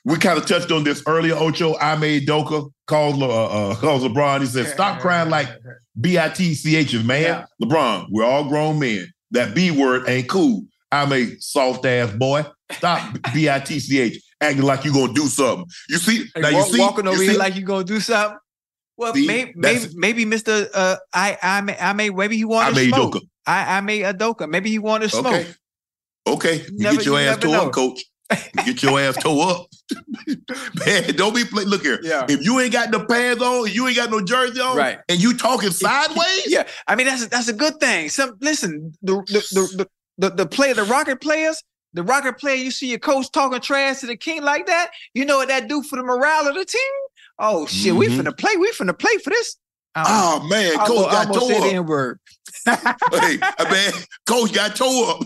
We 0.07 0.17
kind 0.17 0.39
of 0.39 0.47
touched 0.47 0.73
on 0.73 0.85
this 0.85 1.03
earlier. 1.07 1.35
Ocho 1.35 1.77
Ime 1.79 2.21
Udoka 2.21 2.71
calls 2.87 3.21
uh, 3.21 3.27
uh, 3.27 3.75
calls 3.77 4.03
LeBron. 4.03 4.41
He 4.41 4.47
said, 4.47 4.69
"Stop 4.69 5.01
crying 5.01 5.29
like 5.29 5.49
bitch's, 5.99 7.05
man. 7.05 7.23
Yeah. 7.23 7.47
LeBron, 7.63 8.07
we're 8.11 8.25
all 8.25 8.45
grown 8.49 8.79
men. 8.79 9.07
That 9.31 9.55
B 9.55 9.71
word 9.71 10.09
ain't 10.09 10.29
cool. 10.29 10.65
I'm 10.93 11.13
a 11.13 11.37
soft 11.41 11.85
ass 11.87 12.13
boy. 12.13 12.45
Stop 12.73 13.15
bitch 13.15 14.19
acting 14.41 14.63
like 14.63 14.85
you're 14.85 14.95
gonna 14.95 15.13
do 15.13 15.27
something. 15.27 15.67
You 15.89 15.99
see 15.99 16.25
Hey, 16.35 16.41
now? 16.41 16.49
You 16.49 16.57
walk- 16.57 16.69
see 16.69 16.81
walking 16.81 17.07
over 17.09 17.23
you 17.23 17.31
here 17.31 17.39
like 17.39 17.57
you 17.57 17.63
gonna 17.63 17.85
do 17.85 18.01
something. 18.01 18.39
Well, 18.97 19.13
See, 19.15 19.27
maybe 19.27 19.53
that's- 19.57 19.93
maybe, 19.95 20.25
maybe 20.25 20.37
Mr. 20.37 20.69
Uh, 20.73 20.97
I 21.13 21.37
I 21.43 21.61
may 21.63 21.77
I 21.79 21.93
may 21.95 22.11
maybe 22.11 22.37
he 22.37 22.45
wanted 22.45 22.79
Ime 22.79 22.89
smoke. 22.91 23.15
Udoka. 23.15 23.21
I 23.47 23.77
I 23.79 23.81
may 23.81 24.01
Udoka. 24.01 24.49
Maybe 24.49 24.71
he 24.71 24.79
wanted 24.79 25.11
to 25.11 25.17
smoke. 25.17 25.27
Okay, 25.35 25.47
okay. 26.29 26.57
You 26.71 26.79
Never- 26.79 26.97
get 26.99 27.07
your 27.07 27.21
you 27.21 27.27
ass 27.29 27.39
tore 27.39 27.53
know. 27.53 27.67
up, 27.67 27.73
coach. 27.73 28.05
You 28.31 28.63
get 28.75 28.83
your 28.85 29.01
ass 29.01 29.17
tore 29.17 29.51
up. 29.51 29.67
Man, 30.87 31.15
don't 31.17 31.35
be 31.35 31.45
play. 31.45 31.65
Look 31.65 31.83
here. 31.83 32.01
Yeah. 32.03 32.27
If 32.29 32.45
you 32.45 32.59
ain't 32.61 32.73
got 32.73 32.91
the 32.91 33.05
pants 33.05 33.43
on, 33.43 33.71
you 33.71 33.87
ain't 33.87 33.97
got 33.97 34.11
no 34.11 34.21
jersey 34.23 34.61
on, 34.61 34.77
Right. 34.77 34.99
and 35.09 35.23
you 35.23 35.37
talking 35.37 35.71
sideways, 35.71 36.47
Yeah, 36.47 36.67
I 36.87 36.95
mean 36.95 37.07
that's 37.07 37.27
that's 37.29 37.49
a 37.49 37.53
good 37.53 37.79
thing. 37.81 38.09
Some 38.09 38.37
listen, 38.41 38.95
the 39.03 39.17
the 39.27 39.41
the 39.53 39.77
the, 39.77 40.29
the, 40.31 40.37
the 40.37 40.47
play 40.47 40.73
the 40.73 40.85
Rocket 40.85 41.21
players, 41.21 41.63
the 41.93 42.03
Rocket 42.03 42.39
player, 42.39 42.57
you 42.57 42.71
see 42.71 42.89
your 42.89 42.99
coach 42.99 43.31
talking 43.33 43.61
trash 43.61 44.01
to 44.01 44.07
the 44.07 44.17
king 44.17 44.43
like 44.43 44.67
that, 44.67 44.91
you 45.13 45.25
know 45.25 45.39
what 45.39 45.49
that 45.49 45.69
do 45.69 45.83
for 45.83 45.97
the 45.97 46.03
morale 46.03 46.49
of 46.49 46.55
the 46.55 46.65
team? 46.65 46.81
Oh 47.39 47.67
shit, 47.67 47.95
we 47.95 48.09
Mhm. 48.09 48.21
finna 48.23 48.39
play, 48.39 48.57
we 48.57 48.71
finna 48.73 48.99
play 48.99 49.17
for 49.23 49.31
this. 49.31 49.57
Uh, 49.97 50.05
oh 50.07 50.47
man, 50.49 50.73
I 50.79 50.87
coach 50.87 51.11
got 51.11 51.29
almost 51.29 51.47
said 51.47 51.57
the 51.57 51.61
tore 51.61 51.69
up. 51.69 51.75
N 51.75 51.87
word. 51.87 52.21
hey, 52.67 53.39
man, 53.71 53.93
coach 54.27 54.53
got 54.53 54.75
tore 54.77 55.11
up. 55.11 55.23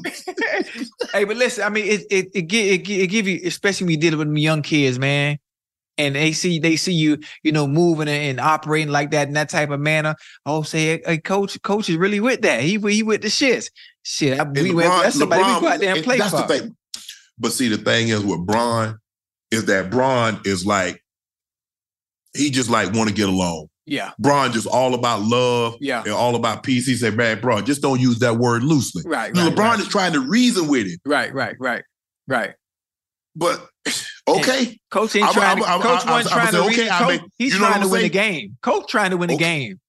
hey, 1.12 1.24
but 1.24 1.36
listen, 1.36 1.64
I 1.64 1.68
mean, 1.70 1.86
it 1.86 2.02
it 2.10 2.28
it 2.34 2.42
give, 2.42 2.66
it, 2.66 2.84
gi- 2.84 3.02
it 3.02 3.06
give 3.06 3.26
you, 3.28 3.40
especially 3.44 3.86
when 3.86 3.92
you 3.92 3.96
dealing 3.98 4.18
with 4.18 4.28
them 4.28 4.36
young 4.36 4.62
kids, 4.62 4.98
man, 4.98 5.38
and 5.96 6.14
they 6.14 6.32
see 6.32 6.58
they 6.58 6.76
see 6.76 6.92
you, 6.92 7.18
you 7.42 7.52
know, 7.52 7.66
moving 7.66 8.08
and, 8.08 8.40
operating 8.40 8.92
like 8.92 9.10
that 9.12 9.28
in 9.28 9.34
that 9.34 9.48
type 9.48 9.70
of 9.70 9.80
manner. 9.80 10.14
Oh, 10.44 10.62
say, 10.62 11.00
hey, 11.04 11.18
coach, 11.18 11.60
coach 11.62 11.88
is 11.88 11.96
really 11.96 12.20
with 12.20 12.42
that. 12.42 12.60
He 12.60 12.78
he 12.78 13.02
with 13.02 13.22
the 13.22 13.28
shits. 13.28 13.70
Shit, 14.02 14.38
I, 14.38 14.42
And 14.42 14.54
we 14.54 14.72
went, 14.72 14.90
LeBron- 14.90 15.02
that's 15.02 15.18
somebody 15.18 15.42
we 15.42 15.60
go 15.60 15.68
out 15.68 15.80
there 15.80 15.88
and 15.90 15.98
and 15.98 16.04
play 16.04 16.18
that's 16.18 16.30
for. 16.30 16.46
the 16.46 16.58
thing. 16.58 16.76
But 17.38 17.52
see, 17.52 17.68
the 17.68 17.78
thing 17.78 18.08
is 18.08 18.24
with 18.24 18.44
Bron 18.46 18.98
is 19.50 19.66
that 19.66 19.90
Bron 19.90 20.40
is 20.44 20.66
like 20.66 21.02
he 22.36 22.50
just 22.50 22.70
like 22.70 22.92
want 22.92 23.08
to 23.08 23.14
get 23.14 23.28
along. 23.28 23.68
Yeah, 23.88 24.12
Bron 24.18 24.52
just 24.52 24.66
all 24.66 24.94
about 24.94 25.22
love 25.22 25.76
yeah, 25.80 26.02
and 26.02 26.12
all 26.12 26.36
about 26.36 26.62
peace. 26.62 26.86
He 26.86 26.94
said, 26.96 27.16
"Man, 27.16 27.40
bro, 27.40 27.60
just 27.62 27.80
don't 27.82 28.00
use 28.00 28.18
that 28.20 28.36
word 28.36 28.62
loosely." 28.62 29.02
right, 29.06 29.34
right, 29.34 29.52
LeBron 29.52 29.58
right, 29.58 29.80
is 29.80 29.88
trying 29.88 30.12
to 30.12 30.20
reason 30.20 30.68
with 30.68 30.86
him, 30.86 30.98
right, 31.06 31.32
right, 31.32 31.56
right, 31.58 31.84
right. 32.26 32.54
but 33.34 33.66
okay, 34.28 34.78
Coach 34.90 35.16
ain't 35.16 35.30
trying. 35.32 35.62
I'm- 35.62 35.80
to, 35.80 35.86
coach 35.86 36.06
I'm- 36.06 36.14
I'm 36.14 36.24
trying 36.26 36.52
to. 36.52 36.62
okay, 36.64 36.88
I 36.90 36.98
coach- 36.98 37.20
he's 37.38 37.54
you 37.54 37.60
know 37.60 37.68
trying 37.68 37.82
to 37.82 37.88
win 37.88 38.02
the 38.02 38.08
game. 38.10 38.56
Coach 38.62 38.88
trying 38.90 39.10
to 39.10 39.16
win 39.16 39.28
the 39.28 39.34
Okay. 39.34 39.58
game. 39.66 39.80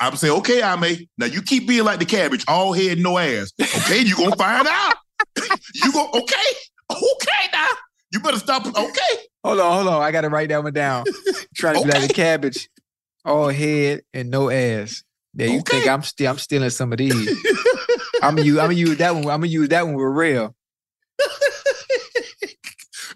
I'm 0.00 0.16
saying, 0.16 0.34
okay, 0.38 0.62
I 0.62 0.74
may. 0.76 1.06
Now 1.18 1.26
you 1.26 1.42
keep 1.42 1.68
being 1.68 1.84
like 1.84 1.98
the 2.00 2.04
cabbage, 2.04 2.44
all 2.48 2.72
head, 2.72 2.98
no 2.98 3.18
ass. 3.18 3.52
Okay, 3.60 4.00
you 4.00 4.16
gonna 4.16 4.34
find 4.36 4.66
out. 4.66 4.94
you 5.74 5.92
go, 5.92 6.08
okay, 6.14 6.34
okay 6.90 7.48
now. 7.52 7.66
You 8.12 8.20
better 8.20 8.38
stop. 8.38 8.66
Okay. 8.66 9.00
Hold 9.44 9.60
on, 9.60 9.72
hold 9.74 9.88
on. 9.88 10.02
I 10.02 10.10
gotta 10.10 10.28
write 10.28 10.48
that 10.50 10.62
one 10.62 10.72
down. 10.72 11.04
Trying 11.56 11.74
to 11.74 11.80
be 11.82 11.86
like 11.86 11.96
Okay. 11.98 12.06
the 12.08 12.14
cabbage, 12.14 12.68
all 13.24 13.48
head 13.48 14.02
and 14.12 14.30
no 14.30 14.50
ass. 14.50 15.02
Yeah, 15.34 15.46
you 15.46 15.58
Okay. 15.60 15.78
think 15.80 15.88
I'm 15.88 16.02
still 16.02 16.30
I'm 16.30 16.38
stealing 16.38 16.70
some 16.70 16.92
of 16.92 16.98
these. 16.98 17.14
I'm 18.22 18.36
gonna 18.36 18.46
use 18.46 18.58
I'm 18.58 18.64
gonna 18.66 18.74
use 18.74 18.98
that 18.98 19.14
one. 19.14 19.24
I'm 19.24 19.40
gonna 19.40 19.46
use 19.46 19.68
that 19.70 19.86
one 19.86 19.94
with 19.94 20.04
real. 20.06 20.54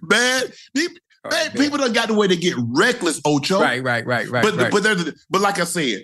Man, 0.03 0.43
pe- 0.75 0.83
oh, 1.25 1.31
man, 1.31 1.51
people 1.53 1.79
done 1.79 1.93
got 1.93 2.09
the 2.09 2.15
way 2.15 2.29
to 2.29 2.37
get 2.37 2.55
reckless, 2.59 3.21
Ocho. 3.25 3.61
Right, 3.61 3.83
right, 3.83 4.07
right, 4.07 4.29
right. 4.29 4.43
but 4.43 4.55
right. 4.57 4.71
but 4.71 4.83
there's 4.83 5.27
but 5.31 5.41
like 5.41 5.59
I 5.59 5.65
said, 5.65 6.03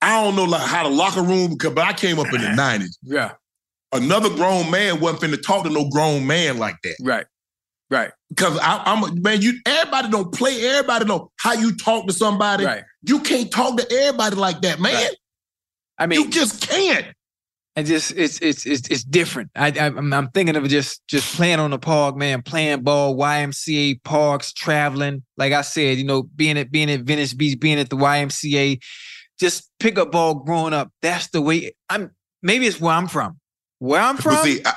I 0.00 0.22
don't 0.22 0.36
know 0.36 0.44
like 0.44 0.62
how 0.62 0.84
the 0.84 0.94
locker 0.94 1.22
room 1.22 1.50
because 1.50 1.74
but 1.74 1.84
I 1.84 1.92
came 1.92 2.18
up 2.18 2.32
in 2.32 2.40
the 2.40 2.50
nineties. 2.56 2.98
yeah, 3.02 3.32
another 3.92 4.30
grown 4.30 4.70
man 4.70 5.00
wasn't 5.00 5.34
finna 5.34 5.42
talk 5.42 5.64
to 5.64 5.70
no 5.70 5.88
grown 5.90 6.26
man 6.26 6.58
like 6.58 6.76
that. 6.82 6.96
Right. 7.02 7.26
Right. 7.90 8.10
Because 8.28 8.58
I'm 8.60 9.04
a 9.04 9.14
man, 9.14 9.42
you 9.42 9.54
everybody 9.64 10.08
don't 10.08 10.32
play, 10.34 10.60
everybody 10.66 11.04
know 11.04 11.30
how 11.38 11.52
you 11.52 11.76
talk 11.76 12.06
to 12.08 12.12
somebody. 12.12 12.64
Right. 12.64 12.84
You 13.02 13.20
can't 13.20 13.50
talk 13.50 13.76
to 13.76 13.92
everybody 13.92 14.36
like 14.36 14.60
that, 14.62 14.80
man. 14.80 14.94
Right. 14.94 15.16
I 15.98 16.06
mean, 16.06 16.20
you 16.20 16.30
just 16.30 16.68
can't. 16.68 17.06
and 17.76 17.86
just 17.86 18.12
it's 18.16 18.40
it's 18.40 18.66
it's 18.66 18.88
it's 18.88 19.04
different. 19.04 19.50
I, 19.54 19.68
I 19.68 19.86
I'm, 19.86 20.12
I'm 20.12 20.30
thinking 20.30 20.56
of 20.56 20.66
just 20.68 21.06
just 21.06 21.36
playing 21.36 21.60
on 21.60 21.70
the 21.70 21.78
park, 21.78 22.16
man, 22.16 22.42
playing 22.42 22.82
ball, 22.82 23.16
YMCA 23.16 24.02
parks, 24.02 24.52
traveling. 24.52 25.22
Like 25.36 25.52
I 25.52 25.62
said, 25.62 25.98
you 25.98 26.04
know, 26.04 26.22
being 26.22 26.58
at 26.58 26.70
being 26.72 26.90
at 26.90 27.00
Venice 27.02 27.34
Beach, 27.34 27.58
being 27.60 27.78
at 27.78 27.88
the 27.88 27.96
YMCA, 27.96 28.82
just 29.38 29.70
pick 29.78 29.98
up 29.98 30.10
ball 30.10 30.34
growing 30.34 30.74
up. 30.74 30.90
That's 31.02 31.28
the 31.28 31.40
way. 31.40 31.76
I'm 31.88 32.10
maybe 32.42 32.66
it's 32.66 32.80
where 32.80 32.94
I'm 32.94 33.08
from. 33.08 33.38
Where 33.78 34.00
I'm 34.00 34.16
from. 34.16 34.36
see, 34.44 34.62
I, 34.64 34.72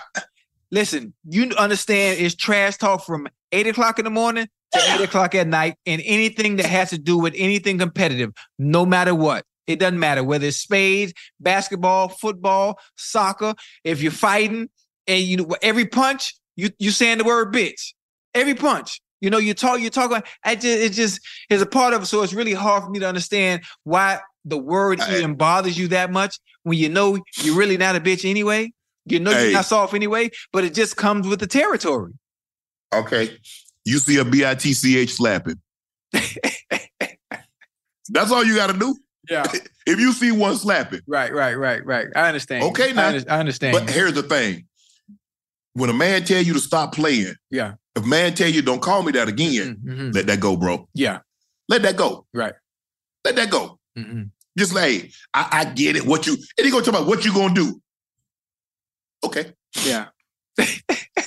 listen, 0.71 1.13
you 1.27 1.51
understand 1.57 2.19
it's 2.19 2.35
trash 2.35 2.77
talk 2.77 3.05
from 3.05 3.27
eight 3.51 3.67
o'clock 3.67 3.99
in 3.99 4.05
the 4.05 4.11
morning 4.11 4.47
to 4.73 4.79
eight 4.93 5.01
o'clock 5.01 5.33
at 5.35 5.47
night, 5.47 5.75
and 5.85 6.01
anything 6.05 6.57
that 6.57 6.67
has 6.67 6.91
to 6.91 6.97
do 6.97 7.17
with 7.17 7.33
anything 7.37 7.77
competitive, 7.79 8.31
no 8.57 8.85
matter 8.85 9.15
what. 9.15 9.43
It 9.67 9.79
doesn't 9.79 9.99
matter 9.99 10.23
whether 10.23 10.47
it's 10.47 10.57
spades, 10.57 11.13
basketball, 11.39 12.09
football, 12.09 12.79
soccer. 12.97 13.53
If 13.83 14.01
you're 14.01 14.11
fighting 14.11 14.69
and 15.07 15.21
you 15.23 15.47
every 15.61 15.85
punch, 15.85 16.33
you 16.55 16.69
you 16.79 16.91
saying 16.91 17.19
the 17.19 17.23
word 17.23 17.53
bitch. 17.53 17.93
Every 18.33 18.55
punch. 18.55 18.99
You 19.21 19.29
know, 19.29 19.37
you 19.37 19.53
talk, 19.53 19.79
you 19.79 19.89
talk 19.89 20.07
about 20.07 20.25
I 20.43 20.55
just 20.55 20.65
it 20.65 20.93
just 20.93 21.19
is 21.49 21.61
a 21.61 21.65
part 21.65 21.93
of 21.93 22.03
it. 22.03 22.05
So 22.07 22.23
it's 22.23 22.33
really 22.33 22.53
hard 22.53 22.83
for 22.83 22.89
me 22.89 22.99
to 22.99 23.07
understand 23.07 23.63
why 23.83 24.19
the 24.45 24.57
word 24.57 25.01
I- 25.01 25.17
even 25.17 25.35
bothers 25.35 25.77
you 25.77 25.87
that 25.89 26.11
much 26.11 26.39
when 26.63 26.77
you 26.77 26.89
know 26.89 27.19
you're 27.43 27.55
really 27.55 27.77
not 27.77 27.95
a 27.95 27.99
bitch 27.99 28.27
anyway. 28.27 28.71
You 29.05 29.19
know 29.19 29.31
Hey. 29.31 29.45
you're 29.45 29.53
not 29.53 29.65
soft 29.65 29.93
anyway, 29.93 30.29
but 30.53 30.63
it 30.63 30.73
just 30.73 30.95
comes 30.97 31.27
with 31.27 31.39
the 31.39 31.47
territory. 31.47 32.13
okay. 32.93 33.37
You 33.85 33.97
see 33.99 34.17
a 34.17 34.23
bitch 34.25 35.09
slapping. 35.09 35.59
That's 38.09 38.31
all 38.31 38.43
you 38.43 38.55
got 38.55 38.67
to 38.71 38.77
do. 38.77 38.95
Yeah. 39.29 39.45
If 39.87 39.99
you 39.99 40.11
see 40.11 40.31
one 40.31 40.55
slapping, 40.55 40.99
Right, 41.07 41.33
right, 41.33 41.55
right, 41.57 41.83
right. 41.83 42.07
I 42.15 42.27
understand. 42.27 42.63
Okay, 42.65 42.89
I, 42.91 42.93
now. 42.93 43.07
under- 43.07 43.31
I 43.31 43.39
understand. 43.39 43.73
but 43.73 43.87
you. 43.87 43.93
here's 43.93 44.13
the 44.13 44.21
thing: 44.21 44.67
when 45.73 45.89
a 45.89 45.93
man 45.93 46.23
tell 46.25 46.43
you 46.43 46.53
to 46.53 46.59
stop 46.59 46.93
playing, 46.93 47.33
yeah. 47.49 47.73
if 47.95 48.05
man 48.05 48.35
tell 48.35 48.49
you 48.49 48.61
don't 48.61 48.83
call 48.83 49.01
me 49.01 49.11
that 49.13 49.27
again, 49.27 49.77
Mhm, 49.83 49.97
mhm. 49.97 50.13
let 50.13 50.27
that 50.27 50.39
go, 50.39 50.55
bro. 50.57 50.87
Yeah. 50.93 51.19
Let 51.69 51.81
that 51.81 51.95
go. 51.97 52.27
Right. 52.35 52.53
Let 53.25 53.35
that 53.37 53.49
go. 53.49 53.79
Mhm. 53.97 54.29
Just 54.59 54.75
like, 54.75 54.83
hey, 54.91 55.11
I, 55.33 55.47
I 55.51 55.65
get 55.65 55.95
it. 55.95 56.05
What 56.05 56.27
you 56.27 56.33
and 56.33 56.65
he 56.65 56.69
gonna 56.69 56.85
talk 56.85 56.93
about 56.93 57.07
what 57.07 57.25
you 57.25 57.33
gonna 57.33 57.55
do. 57.55 57.81
Okay. 59.23 59.53
Yeah. 59.85 60.07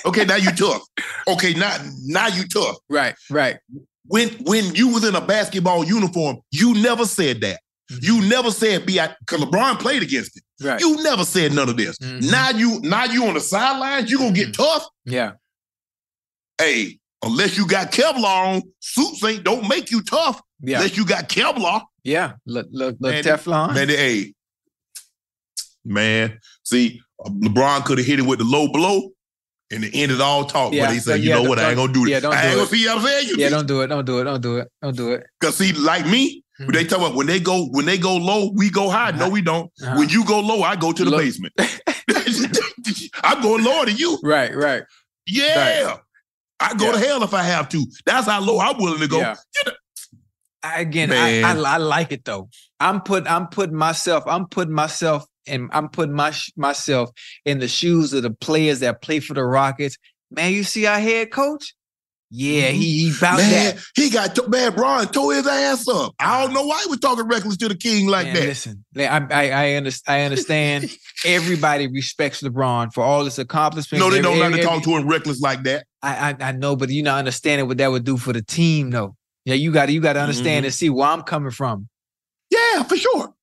Okay, 0.05 0.25
now 0.25 0.35
you 0.35 0.51
tough. 0.51 0.81
Okay, 1.29 1.53
now 1.53 1.77
now 2.03 2.27
you 2.27 2.45
tough. 2.45 2.75
Right, 2.89 3.15
right. 3.29 3.57
When 4.07 4.27
when 4.43 4.75
you 4.75 4.89
was 4.89 5.05
in 5.05 5.15
a 5.15 5.21
basketball 5.21 5.85
uniform, 5.85 6.39
you 6.51 6.73
never 6.73 7.05
said 7.05 7.39
that. 7.39 7.61
You 8.01 8.21
never 8.27 8.51
said 8.51 8.85
be 8.85 8.99
because 9.19 9.39
LeBron 9.41 9.79
played 9.79 10.03
against 10.03 10.35
it. 10.35 10.43
Right. 10.61 10.79
You 10.81 11.01
never 11.03 11.23
said 11.23 11.53
none 11.53 11.69
of 11.69 11.77
this. 11.77 11.97
Mhm. 11.99 12.29
Now 12.29 12.49
you 12.49 12.81
now 12.81 13.05
you 13.05 13.25
on 13.25 13.33
the 13.35 13.39
sidelines, 13.39 14.11
you 14.11 14.17
gonna 14.17 14.33
get 14.33 14.53
tough. 14.53 14.85
Yeah. 15.05 15.33
Hey, 16.57 16.99
unless 17.23 17.57
you 17.57 17.65
got 17.65 17.93
Kevlar 17.93 18.55
on, 18.55 18.61
suits 18.81 19.23
ain't 19.23 19.45
don't 19.45 19.69
make 19.69 19.89
you 19.89 20.01
tough. 20.01 20.41
Yeah. 20.61 20.79
Unless 20.79 20.97
you 20.97 21.05
got 21.05 21.29
Kevlar. 21.29 21.81
Yeah. 22.03 22.33
Look, 22.45 22.67
look, 22.71 22.97
look, 22.99 23.15
Teflon. 23.23 23.73
Man, 23.73 23.87
hey, 23.87 24.33
man. 25.85 26.39
See, 26.63 27.01
LeBron 27.25 27.85
could 27.85 27.97
have 27.97 28.07
hit 28.07 28.19
it 28.19 28.23
with 28.23 28.39
the 28.39 28.45
low 28.45 28.67
blow 28.67 29.11
and 29.71 29.83
it 29.83 29.91
ended 29.93 30.21
all 30.21 30.45
talk. 30.45 30.73
Yeah, 30.73 30.85
But 30.87 30.93
he 30.93 30.99
said, 30.99 31.11
so 31.11 31.15
you 31.15 31.29
yeah, 31.29 31.35
know 31.41 31.49
what? 31.49 31.59
I 31.59 31.69
ain't 31.69 31.77
gonna 31.77 31.93
do 31.93 32.07
yeah, 32.09 32.17
it. 32.17 32.21
don't 32.21 32.33
I 32.33 32.47
ain't 32.47 32.55
gonna 32.55 32.67
see. 32.67 32.81
You 32.81 32.87
know 32.87 32.95
I'm 32.97 33.01
saying, 33.03 33.27
you 33.29 33.35
yeah, 33.37 33.49
don't 33.49 33.67
do 33.67 33.81
it. 33.81 33.87
Don't 33.87 34.05
do 34.05 34.19
it. 34.19 34.23
Don't 34.25 34.41
do 34.41 34.57
it. 34.57 34.67
Don't 34.81 34.95
do 34.95 35.11
it. 35.13 35.25
Cause 35.41 35.55
see, 35.57 35.73
like 35.73 36.05
me, 36.05 36.43
Mhm. 36.61 36.71
they 36.73 36.83
talk 36.85 36.99
about 36.99 37.15
when 37.15 37.25
they 37.27 37.39
go 37.39 37.65
when 37.71 37.85
they 37.85 37.97
go 37.97 38.15
low, 38.15 38.51
we 38.53 38.69
go 38.69 38.89
high. 38.89 39.11
No, 39.11 39.27
we 39.29 39.41
don't. 39.41 39.71
Uh-huh. 39.81 39.95
When 39.97 40.09
you 40.09 40.23
go 40.25 40.39
low, 40.39 40.61
I 40.61 40.75
go 40.75 40.91
to 40.91 41.03
the 41.03 41.09
Look. 41.09 41.21
basement. 41.21 41.53
I'm 43.23 43.41
going 43.41 43.63
lower 43.63 43.85
than 43.85 43.97
you. 43.97 44.19
Right, 44.23 44.53
right. 44.55 44.83
Yeah. 45.25 45.97
I 46.59 46.73
go 46.75 46.91
to 46.91 46.99
hell 46.99 47.23
if 47.23 47.33
I 47.33 47.41
have 47.43 47.69
to. 47.69 47.85
That's 48.05 48.27
how 48.27 48.39
low 48.41 48.59
I'm 48.59 48.77
willing 48.77 48.99
to 49.01 49.07
go. 49.07 49.17
Yeah. 49.19 49.35
You 49.55 49.71
know- 49.71 49.77
again, 50.63 51.11
I, 51.11 51.41
I, 51.41 51.55
I 51.55 51.77
like 51.77 52.11
it 52.11 52.23
though. 52.23 52.49
I'm 52.79 53.01
put 53.01 53.27
I'm 53.27 53.47
putting 53.47 53.75
myself, 53.75 54.23
I'm 54.27 54.47
putting 54.47 54.73
myself 54.73 55.25
and 55.47 55.69
I'm 55.73 55.89
putting 55.89 56.15
my 56.15 56.33
myself 56.55 57.09
in 57.45 57.59
the 57.59 57.67
shoes 57.67 58.13
of 58.13 58.23
the 58.23 58.31
players 58.31 58.79
that 58.81 59.01
play 59.01 59.19
for 59.19 59.33
the 59.33 59.43
Rockets. 59.43 59.97
Man, 60.31 60.51
you 60.53 60.63
see 60.63 60.85
our 60.85 60.99
head 60.99 61.31
coach? 61.31 61.73
Yeah, 62.35 62.69
he, 62.69 63.03
he 63.09 63.15
about 63.15 63.39
Mm-hmm. 63.39 63.51
Man, 63.51 63.75
that. 63.75 63.83
he 63.95 64.09
got 64.09 64.33
to, 64.35 64.49
man. 64.49 64.73
Brian 64.73 65.07
tore 65.09 65.35
his 65.35 65.45
ass 65.45 65.87
up. 65.87 66.15
I 66.19 66.41
don't 66.43 66.51
know 66.51 66.63
why 66.65 66.81
he 66.83 66.89
was 66.89 66.97
talking 66.99 67.27
reckless 67.27 67.57
to 67.57 67.67
the 67.69 67.75
king 67.75 68.07
like 68.07 68.25
Man, 68.25 68.35
that. 68.35 68.43
Listen, 68.45 68.83
I 68.97 69.03
I 69.29 69.49
I, 69.51 69.77
under, 69.77 69.91
I 70.07 70.21
understand. 70.21 70.89
Everybody 71.25 71.87
respects 71.87 72.41
LeBron 72.41 72.91
for 72.91 73.03
all 73.03 73.23
his 73.25 73.37
accomplishments. 73.37 74.03
No, 74.03 74.09
they 74.09 74.17
Every- 74.17 74.31
don't 74.39 74.41
every- 74.45 74.57
to 74.61 74.63
talk 74.65 74.83
to 74.83 74.97
him 74.97 75.07
reckless 75.07 75.41
like 75.41 75.61
that. 75.63 75.85
I, 76.01 76.31
I 76.41 76.47
I 76.47 76.51
know, 76.53 76.75
but 76.75 76.89
you're 76.89 77.03
not 77.05 77.19
understanding 77.19 77.67
what 77.67 77.77
that 77.77 77.91
would 77.91 78.03
do 78.03 78.17
for 78.17 78.33
the 78.33 78.41
team, 78.41 78.89
though. 78.89 79.15
Yeah, 79.45 79.53
you 79.55 79.71
got 79.71 79.85
to 79.85 79.91
you 79.91 80.01
got 80.01 80.13
to 80.13 80.21
understand 80.21 80.63
Mhm. 80.63 80.67
and 80.67 80.73
see 80.73 80.89
where 80.89 81.07
I'm 81.09 81.21
coming 81.21 81.51
from. 81.51 81.87
Yeah, 82.49 82.81
for 82.83 82.97
sure. 82.97 83.33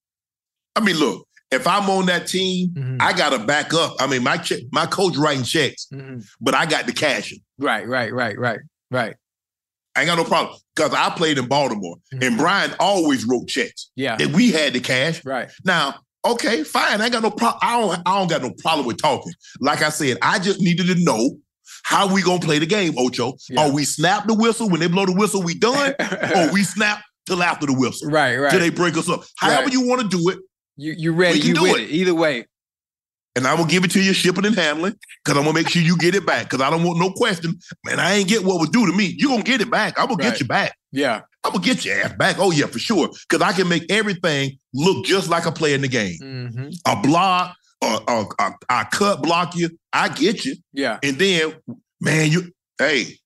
I 0.75 0.81
mean, 0.81 0.97
look, 0.97 1.27
if 1.51 1.67
I'm 1.67 1.89
on 1.91 2.07
that 2.07 2.27
team, 2.27 2.71
Mhm. 2.77 2.97
I 3.01 3.13
gotta 3.13 3.39
back 3.39 3.75
up. 3.75 3.97
I 4.01 4.07
mean, 4.07 4.23
my 4.23 4.37
check, 4.37 4.61
my 4.73 4.87
coach 4.87 5.17
writing 5.17 5.45
checks, 5.45 5.87
Mhm. 5.93 6.25
but 6.41 6.55
I 6.55 6.67
got 6.67 6.87
the 6.87 6.93
cash. 6.93 7.33
Right, 7.59 7.87
right, 7.87 8.13
right, 8.13 8.39
right, 8.39 8.61
right. 8.91 9.15
I 9.97 10.01
ain't 10.03 10.07
got 10.09 10.17
no 10.19 10.25
problem 10.25 10.57
because 10.77 10.95
I 10.95 11.11
played 11.11 11.39
in 11.39 11.47
Baltimore, 11.47 11.97
Mhm. 12.15 12.27
and 12.27 12.39
Brian 12.39 12.73
always 12.79 13.25
wrote 13.25 13.49
checks, 13.49 13.91
Yeah, 13.97 14.17
and 14.21 14.33
we 14.33 14.53
had 14.53 14.73
the 14.73 14.81
cash. 14.81 15.21
right. 15.25 15.51
Now, 15.65 15.97
okay, 16.25 16.63
fine. 16.63 17.01
I 17.01 17.05
ain't 17.05 17.13
got 17.13 17.23
no 17.23 17.31
problem. 17.33 17.59
I 17.63 17.81
don't. 17.81 18.03
I 18.07 18.19
don't 18.19 18.29
got 18.31 18.43
no 18.43 18.53
problem 18.63 18.87
with 18.87 18.99
talking. 19.03 19.33
Like 19.61 19.83
I 19.83 19.89
said, 19.91 20.19
I 20.23 20.39
just 20.39 20.61
needed 20.61 20.87
to 20.87 20.95
know 21.03 21.37
how 21.83 22.07
we 22.13 22.23
gonna 22.23 22.39
play 22.41 22.61
the 22.61 22.67
game, 22.67 22.95
Ocho. 22.97 23.37
Yeah. 23.49 23.65
Or 23.67 23.73
we 23.73 23.85
snap 23.85 24.27
the 24.29 24.35
whistle 24.35 24.69
when 24.69 24.79
they 24.81 24.87
blow 24.87 25.07
the 25.07 25.13
whistle, 25.13 25.43
we 25.43 25.55
done, 25.55 25.95
or 26.37 26.53
we 26.53 26.63
snap 26.63 27.03
till 27.27 27.43
after 27.43 27.67
the 27.67 27.73
whistle, 27.75 28.09
right, 28.11 28.37
right. 28.37 28.51
till 28.51 28.61
they 28.61 28.71
break 28.71 28.97
us 28.97 29.09
up. 29.09 29.25
However 29.39 29.65
Right. 29.65 29.73
you 29.73 29.81
want 29.87 30.03
to 30.03 30.09
do 30.17 30.29
it, 30.31 30.39
you 30.81 30.93
you 30.97 31.13
ready? 31.13 31.39
You 31.41 31.55
do 31.55 31.63
with 31.63 31.77
it. 31.81 31.91
it. 31.91 31.91
Either 31.91 32.15
way. 32.15 32.47
and 33.37 33.47
I'm 33.47 33.57
gonna 33.59 33.69
give 33.69 33.85
it 33.85 33.91
to 33.93 34.01
you 34.03 34.13
shipping 34.13 34.45
and 34.45 34.55
handling 34.57 34.95
because 35.25 35.39
I'm 35.39 35.45
gonna 35.45 35.55
make 35.55 35.69
sure 35.69 35.83
you 35.83 35.97
get 35.99 36.15
it 36.15 36.27
back 36.27 36.45
because 36.51 36.61
I 36.61 36.71
don't 36.71 36.83
want 36.85 36.99
no 36.99 37.11
question. 37.13 37.59
Man, 37.85 38.01
I 38.01 38.15
ain't 38.15 38.29
get 38.29 38.45
what 38.45 38.59
was 38.61 38.71
due 38.71 38.87
to 38.87 38.93
me. 38.93 39.15
You 39.17 39.29
gonna 39.29 39.43
get 39.43 39.61
it 39.61 39.71
back. 39.71 39.99
I'm 39.99 40.07
gonna 40.07 40.17
Right. 40.23 40.31
get 40.33 40.41
you 40.41 40.47
back. 40.47 40.77
Yeah. 40.93 41.21
I'm 41.45 41.53
gonna 41.53 41.65
get 41.65 41.85
your 41.85 41.97
ass 42.01 42.13
back. 42.19 42.37
Oh 42.39 42.51
yeah, 42.51 42.67
for 42.67 42.79
sure. 42.79 43.09
Because 43.29 43.43
I 43.43 43.53
can 43.53 43.69
make 43.69 43.91
everything 43.91 44.59
look 44.75 45.05
just 45.07 45.29
like 45.31 45.47
a 45.47 45.53
player 45.53 45.75
in 45.75 45.81
the 45.83 45.89
game. 45.89 46.17
hmm 46.21 46.69
A 46.87 47.01
block, 47.01 47.55
a, 47.83 48.25
a 48.69 48.87
cut 48.91 49.23
block 49.23 49.57
you. 49.57 49.71
I 49.93 50.09
get 50.09 50.45
you. 50.45 50.57
Yeah. 50.73 50.99
And 51.03 51.17
then, 51.17 51.55
man, 52.01 52.31
you 52.31 52.53
hey, 52.79 53.17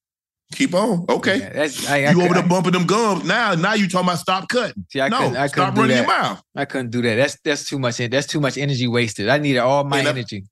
keep 0.52 0.74
on. 0.74 1.04
Okay. 1.08 1.38
Yeah, 1.38 1.52
that's 1.52 1.88
I, 1.88 2.04
I, 2.04 2.10
you 2.10 2.18
over 2.20 2.28
could- 2.28 2.36
there 2.36 2.48
bumping 2.48 2.72
them 2.72 2.86
gums. 2.86 3.24
Now, 3.24 3.54
now 3.54 3.74
you 3.74 3.88
talking 3.88 4.08
about 4.08 4.18
stop 4.18 4.48
cutting. 4.48 4.86
See, 4.90 5.00
I 5.00 5.08
no, 5.08 5.18
couldn't, 5.18 5.36
I 5.36 5.48
couldn't 5.48 5.64
stop 5.66 5.76
running 5.76 5.96
that. 5.96 6.06
your 6.06 6.06
mouth. 6.06 6.42
I 6.56 6.64
couldn't 6.64 6.90
do 6.90 7.02
that. 7.02 7.14
That's 7.16 7.38
that's 7.44 7.68
too 7.68 7.78
much. 7.78 7.96
That's 7.98 8.26
too 8.26 8.40
much 8.40 8.56
energy 8.58 8.86
wasted. 8.88 9.28
I 9.28 9.38
needed 9.38 9.58
all 9.60 9.84
my 9.84 9.98
And 9.98 10.08
I- 10.08 10.10
energy. 10.10 10.44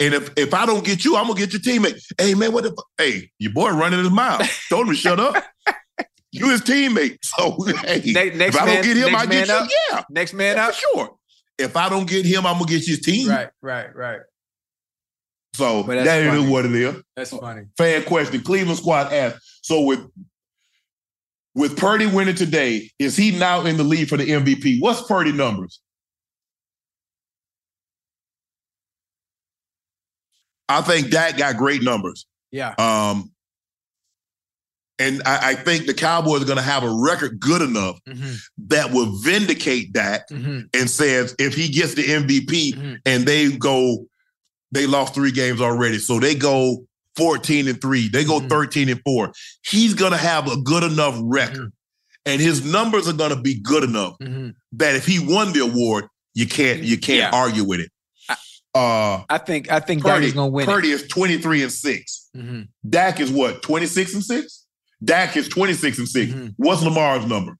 And 0.00 0.14
if 0.14 0.30
if 0.36 0.54
I 0.54 0.64
don't 0.64 0.84
get 0.84 1.04
you, 1.04 1.16
I'm 1.16 1.26
gonna 1.26 1.38
get 1.38 1.52
your 1.52 1.60
teammate. 1.60 2.00
Hey 2.18 2.34
man, 2.34 2.52
what 2.52 2.62
the 2.64 2.82
hey, 2.98 3.30
your 3.40 3.52
boy 3.52 3.70
running 3.70 3.98
his 3.98 4.10
mouth. 4.10 4.48
Told 4.68 4.86
him 4.86 4.94
to 4.94 4.98
shut 5.00 5.18
up. 5.20 5.44
You 6.30 6.50
his 6.50 6.60
teammate. 6.60 7.16
So 7.22 7.56
hey, 7.86 8.02
Ne- 8.04 8.36
next 8.36 8.54
if 8.54 8.62
I 8.62 8.66
don't 8.66 8.74
man- 8.74 8.84
get 8.84 8.96
him, 8.98 9.10
next 9.12 9.14
I 9.22 9.26
get 9.26 9.28
man 9.30 9.46
you. 9.48 9.54
up. 9.54 9.68
Yeah, 9.90 10.02
Next 10.10 10.34
man 10.34 10.56
for 10.56 10.62
up. 10.62 10.74
sure. 10.74 11.16
If 11.56 11.74
I 11.74 11.88
don't 11.88 12.06
get 12.08 12.26
him, 12.26 12.44
I'm 12.46 12.58
gonna 12.58 12.66
get 12.66 12.84
his 12.84 13.00
team. 13.00 13.30
Right, 13.30 13.48
right, 13.62 13.96
right. 13.96 14.20
So 15.58 15.82
that 15.82 16.06
is 16.22 16.28
funny. 16.38 16.48
what 16.52 16.66
it 16.66 16.72
is. 16.72 17.02
That's 17.16 17.30
funny. 17.30 17.62
Fan 17.76 18.04
question. 18.04 18.40
Cleveland 18.42 18.78
squad 18.78 19.12
asked. 19.12 19.38
So 19.62 19.82
with 19.82 20.00
with 21.56 21.76
Purdy 21.76 22.06
winning 22.06 22.36
today, 22.36 22.88
is 23.00 23.16
he 23.16 23.36
now 23.36 23.62
in 23.64 23.76
the 23.76 23.82
lead 23.82 24.08
for 24.08 24.16
the 24.16 24.24
MVP? 24.24 24.76
What's 24.80 25.02
Purdy 25.02 25.32
numbers? 25.32 25.80
I 30.68 30.80
think 30.82 31.10
Dak 31.10 31.36
got 31.36 31.56
great 31.56 31.82
numbers. 31.82 32.26
Yeah. 32.52 32.74
Um, 32.78 33.32
and 35.00 35.22
I, 35.26 35.50
I 35.50 35.54
think 35.54 35.86
the 35.86 35.94
Cowboys 35.94 36.42
are 36.42 36.46
going 36.46 36.58
to 36.58 36.62
have 36.62 36.84
a 36.84 36.90
record 37.02 37.40
good 37.40 37.62
enough 37.62 37.98
hmm 38.06 38.34
that 38.68 38.92
will 38.92 39.18
vindicate 39.22 39.92
Dak 39.92 40.28
hmm 40.28 40.60
and 40.74 40.88
says 40.88 41.34
if 41.40 41.54
he 41.54 41.68
gets 41.68 41.94
the 41.94 42.02
MVP 42.04 42.74
Mhm. 42.74 42.98
and 43.06 43.24
they 43.24 43.50
go, 43.56 44.06
they 44.72 44.86
lost 44.86 45.14
three 45.14 45.32
games 45.32 45.60
already, 45.60 45.98
so 45.98 46.18
they 46.20 46.34
go 46.34 46.84
14 47.16 47.68
and 47.68 47.80
three, 47.80 48.08
they 48.08 48.24
go 48.24 48.40
Mhm. 48.40 48.48
13 48.48 48.88
and 48.88 49.00
four. 49.04 49.32
He's 49.66 49.94
going 49.94 50.12
to 50.12 50.18
have 50.18 50.46
a 50.50 50.56
good 50.58 50.84
enough 50.84 51.18
record, 51.20 51.72
and 52.26 52.40
his 52.40 52.64
numbers 52.64 53.08
are 53.08 53.12
going 53.12 53.34
to 53.34 53.40
be 53.40 53.58
good 53.60 53.84
enough 53.84 54.14
hmm 54.20 54.50
that 54.72 54.94
if 54.94 55.06
he 55.06 55.18
won 55.18 55.52
the 55.52 55.60
award, 55.60 56.04
you 56.34 56.46
can't 56.46 56.82
you 56.82 56.98
can't 56.98 57.32
Yeah. 57.32 57.38
argue 57.38 57.64
with 57.64 57.80
it. 57.80 57.90
Uh, 58.74 59.24
I 59.28 59.38
think 59.38 59.70
I 59.72 59.80
think 59.80 60.04
Dak 60.04 60.22
is 60.22 60.34
gonna 60.34 60.48
win. 60.48 60.66
Purdy 60.66 60.90
is 60.90 61.02
23 61.08 61.62
and 61.62 61.72
6. 61.72 62.28
it. 62.34 62.40
hmm 62.40 62.60
Dak 62.88 63.18
is 63.18 63.30
what, 63.30 63.62
26 63.62 64.14
and 64.14 64.22
6? 64.24 64.64
Dak 65.02 65.36
is 65.36 65.48
26 65.48 65.98
and 65.98 66.08
6. 66.08 66.32
Mhm. 66.32 66.54
What's 66.58 66.82
Lamar's 66.82 67.24
number? 67.26 67.56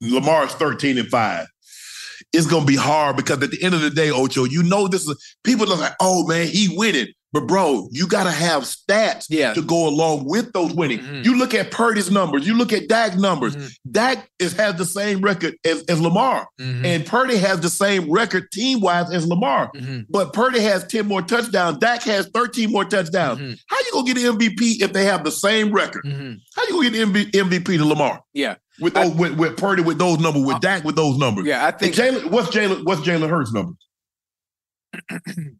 Lamar's 0.00 0.52
13 0.54 0.98
and 0.98 1.08
5. 1.08 1.46
It's 2.32 2.46
gonna 2.46 2.66
be 2.66 2.76
hard 2.76 3.16
because 3.16 3.42
at 3.42 3.50
the 3.50 3.62
end 3.62 3.74
of 3.74 3.80
the 3.80 3.90
day, 3.90 4.10
Ocho, 4.10 4.44
you 4.44 4.62
know 4.62 4.86
this 4.88 5.06
is 5.08 5.36
people 5.44 5.72
are 5.72 5.76
like, 5.76 5.94
oh 6.00 6.26
man, 6.26 6.46
he 6.46 6.68
winning. 6.76 7.06
But 7.32 7.46
bro, 7.46 7.88
you 7.92 8.06
gotta 8.08 8.30
have 8.30 8.62
stats 8.62 9.26
Yeah. 9.28 9.52
to 9.52 9.60
go 9.62 9.86
along 9.86 10.24
with 10.24 10.50
those 10.54 10.72
winning. 10.72 11.00
Mhm. 11.00 11.24
You 11.26 11.36
look 11.38 11.52
at 11.54 11.70
Purdy's 11.70 12.10
numbers, 12.10 12.46
you 12.46 12.54
look 12.56 12.72
at 12.72 12.88
Dak 12.88 13.16
numbers. 13.18 13.54
Mhm. 13.54 13.70
Dak 13.90 14.28
is 14.38 14.54
has 14.54 14.76
the 14.76 14.86
same 14.86 15.20
record 15.20 15.54
as, 15.64 15.82
as 15.88 16.00
Lamar. 16.00 16.48
Mhm. 16.58 16.84
And 16.86 17.06
Purdy 17.06 17.36
has 17.36 17.60
the 17.60 17.68
same 17.70 18.10
record 18.10 18.50
team 18.50 18.80
wise 18.80 19.10
as 19.10 19.26
Lamar. 19.26 19.70
Mhm. 19.76 20.06
But 20.08 20.32
Purdy 20.32 20.60
has 20.60 20.86
10 20.86 21.06
more 21.06 21.20
touchdowns. 21.22 21.78
Dak 21.78 22.02
has 22.04 22.28
13 22.34 22.72
more 22.72 22.84
touchdowns. 22.86 23.40
Mhm. 23.40 23.58
How 23.66 23.76
you 23.78 23.92
gonna 23.92 24.06
get 24.06 24.16
an 24.18 24.24
MVP 24.38 24.78
if 24.82 24.92
they 24.94 25.04
have 25.04 25.22
the 25.22 25.30
same 25.32 25.70
record? 25.70 26.04
Mhm. 26.06 26.38
How 26.56 26.62
you 26.64 26.70
gonna 26.72 26.90
get 26.90 27.00
MV- 27.00 27.30
MVP 27.34 27.76
to 27.76 27.84
Lamar? 27.84 28.20
Yeah. 28.32 28.54
With, 28.80 28.96
I- 28.96 29.08
with 29.08 29.36
with 29.38 29.56
Purdy 29.56 29.82
with 29.82 29.98
those 29.98 30.18
numbers, 30.18 30.42
with 30.44 30.60
Dak 30.60 30.84
with 30.84 30.96
those 30.96 31.18
numbers. 31.18 31.46
Yeah, 31.46 31.64
I 31.64 31.68
And 31.70 31.78
think 31.78 31.94
Jalen, 31.94 32.30
what's 32.30 32.48
Jalen? 32.48 32.84
What's 32.84 33.00
Jalen 33.02 33.28
Hurts 33.28 33.52
numbers? 33.52 33.76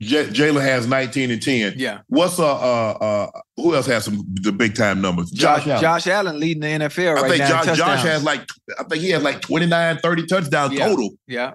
J- 0.00 0.26
Jalen 0.28 0.62
has 0.62 0.86
19 0.86 1.32
and 1.32 1.42
10. 1.42 1.74
yeah. 1.76 2.00
What's 2.06 2.38
uh 2.38 2.46
uh 2.46 2.90
uh 3.00 3.40
who 3.56 3.74
else 3.74 3.86
has 3.86 4.04
some 4.04 4.24
the 4.34 4.52
big 4.52 4.76
time 4.76 5.00
numbers? 5.00 5.30
Josh 5.32 5.66
Allen. 5.66 5.82
Josh 5.82 6.06
Allen 6.06 6.38
leading 6.38 6.60
the 6.60 6.86
NFL 6.88 7.16
right 7.16 7.24
I 7.24 7.28
think 7.28 7.40
now. 7.40 7.64
Josh, 7.64 7.76
Josh 7.78 8.02
has 8.04 8.22
like 8.22 8.42
I 8.78 8.84
think 8.84 9.02
he 9.02 9.10
has 9.10 9.24
like 9.24 9.40
29, 9.40 9.98
30 9.98 10.26
touchdowns 10.26 10.72
Yeah. 10.74 10.88
total. 10.88 11.10
yeah. 11.26 11.54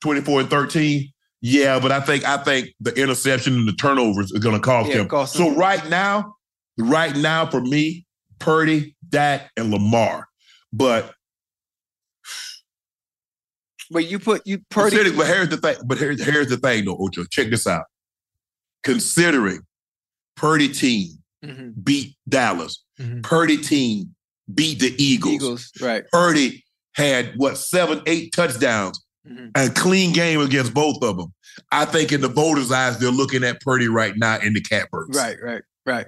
24 0.00 0.40
and 0.40 0.50
13. 0.50 1.12
Yeah, 1.46 1.78
but 1.78 1.92
I 1.92 2.00
think 2.00 2.24
I 2.26 2.38
think 2.38 2.70
the 2.80 2.90
interception 2.94 3.52
and 3.54 3.68
the 3.68 3.74
turnovers 3.74 4.32
are 4.34 4.38
gonna 4.38 4.58
cost 4.58 4.88
Yeah, 4.88 5.02
him. 5.02 5.08
cost 5.08 5.34
so 5.34 5.54
right 5.54 5.86
now, 5.90 6.36
right 6.78 7.14
now 7.14 7.44
for 7.44 7.60
me, 7.60 8.06
Purdy, 8.38 8.96
Dak, 9.06 9.50
and 9.54 9.70
Lamar. 9.70 10.26
But 10.72 11.12
But 13.90 14.10
you 14.10 14.18
put 14.18 14.40
you 14.46 14.60
Purdy. 14.70 14.96
but 15.14 15.26
here's 15.26 15.50
the 15.50 15.58
thing. 15.58 15.76
But 15.84 15.98
here's 15.98 16.24
here's 16.24 16.48
the 16.48 16.56
thing, 16.56 16.86
though, 16.86 16.96
Ocho. 16.98 17.24
Check 17.30 17.50
this 17.50 17.66
out. 17.66 17.84
Considering 18.82 19.60
Purdy 20.36 20.68
team 20.68 21.18
Mhm. 21.44 21.74
beat 21.84 22.16
Dallas, 22.26 22.82
Mhm. 22.98 23.22
Purdy 23.22 23.58
team 23.58 24.14
beat 24.54 24.78
the 24.78 24.94
Eagles. 25.02 25.34
Eagles, 25.34 25.72
right? 25.82 26.04
Purdy 26.10 26.64
had 26.94 27.34
what 27.36 27.58
seven, 27.58 28.00
eight 28.06 28.32
touchdowns, 28.32 29.03
Mhm. 29.28 29.50
a 29.54 29.70
clean 29.70 30.12
game 30.12 30.40
against 30.40 30.74
both 30.74 31.02
of 31.02 31.16
them. 31.16 31.32
I 31.72 31.84
think 31.84 32.12
in 32.12 32.20
the 32.20 32.28
voters' 32.28 32.70
eyes, 32.72 32.98
they're 32.98 33.10
looking 33.10 33.44
at 33.44 33.60
Purdy 33.60 33.88
right 33.88 34.14
now 34.16 34.38
in 34.38 34.54
the 34.54 34.60
catbirds. 34.60 35.16
Right, 35.16 35.36
right, 35.42 35.62
right. 35.86 36.06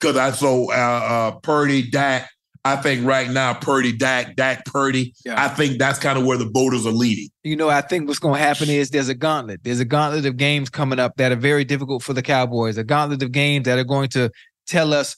Because 0.00 0.16
I 0.16 0.30
so 0.30 0.70
uh, 0.72 0.74
uh, 0.74 1.30
Purdy, 1.40 1.90
Dak. 1.90 2.30
I 2.64 2.76
think 2.76 3.06
right 3.06 3.30
now 3.30 3.54
Purdy, 3.54 3.92
Dak, 3.96 4.36
Dak, 4.36 4.64
Purdy. 4.66 5.14
Yeah. 5.24 5.42
I 5.42 5.48
think 5.48 5.78
that's 5.78 5.98
kind 5.98 6.18
of 6.18 6.24
where 6.26 6.36
the 6.36 6.48
voters 6.52 6.86
are 6.86 6.92
leading. 6.92 7.28
You 7.42 7.56
know, 7.56 7.68
I 7.70 7.80
think 7.80 8.06
what's 8.06 8.18
going 8.18 8.34
to 8.34 8.40
happen 8.46 8.68
is 8.68 8.90
there's 8.90 9.08
a 9.08 9.14
gauntlet. 9.14 9.60
There's 9.64 9.80
a 9.80 9.84
gauntlet 9.84 10.26
of 10.26 10.36
games 10.36 10.68
coming 10.68 10.98
up 10.98 11.16
that 11.16 11.32
are 11.32 11.36
very 11.36 11.64
difficult 11.64 12.02
for 12.02 12.12
the 12.12 12.22
Cowboys. 12.22 12.76
A 12.76 12.84
gauntlet 12.84 13.22
of 13.22 13.32
games 13.32 13.64
that 13.64 13.78
are 13.78 13.84
going 13.84 14.08
to 14.10 14.30
tell 14.66 14.92
us 14.92 15.16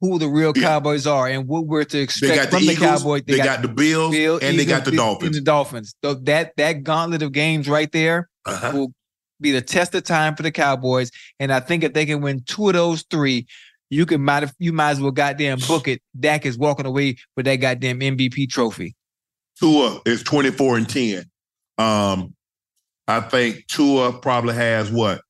who 0.00 0.18
the 0.18 0.28
real 0.28 0.52
Yeah. 0.54 0.62
Cowboys 0.62 1.06
are 1.06 1.26
and 1.26 1.46
what 1.48 1.66
we're 1.66 1.84
to 1.84 1.96
They 1.96 2.02
expect 2.02 2.34
got 2.34 2.44
the 2.50 2.56
from 2.58 2.66
the, 2.66 2.72
Eagles, 2.72 3.02
Cowboys. 3.02 3.22
they, 3.26 3.36
got, 3.38 3.62
the 3.62 3.68
Bills, 3.68 4.14
Bill, 4.14 4.38
and 4.42 4.58
they 4.58 4.64
got 4.64 4.84
the 4.84 4.92
Dolphins. 4.92 5.26
And 5.28 5.34
the 5.34 5.40
Dolphins. 5.40 5.94
So 6.04 6.14
that 6.14 6.52
that 6.56 6.82
gauntlet 6.82 7.22
of 7.22 7.32
games 7.32 7.68
right 7.68 7.90
there 7.92 8.28
Uh-huh. 8.44 8.72
will 8.74 8.92
be 9.40 9.52
the 9.52 9.62
test 9.62 9.94
of 9.94 10.02
time 10.04 10.34
for 10.36 10.42
the 10.42 10.50
Cowboys. 10.52 11.10
And 11.40 11.52
I 11.52 11.60
think 11.60 11.82
if 11.84 11.92
they 11.94 12.06
can 12.06 12.20
win 12.20 12.42
two 12.46 12.68
of 12.68 12.74
those 12.74 13.04
three, 13.10 13.46
you 13.90 14.04
can 14.06 14.20
might 14.22 14.50
you 14.58 14.72
might 14.72 14.90
as 14.90 15.00
well 15.00 15.10
goddamn 15.12 15.58
book 15.66 15.88
it. 15.88 16.02
Dak 16.18 16.44
is 16.44 16.58
walking 16.58 16.86
away 16.86 17.16
with 17.36 17.46
that 17.46 17.56
goddamn 17.56 18.00
MVP 18.00 18.48
trophy. 18.50 18.94
Tua 19.60 20.00
is 20.04 20.22
24 20.22 20.76
and 20.78 20.88
10. 20.88 21.24
Um, 21.78 22.34
I 23.08 23.20
think 23.20 23.66
Tua 23.68 24.12
probably 24.12 24.54
has 24.54 24.90
what 24.90 25.20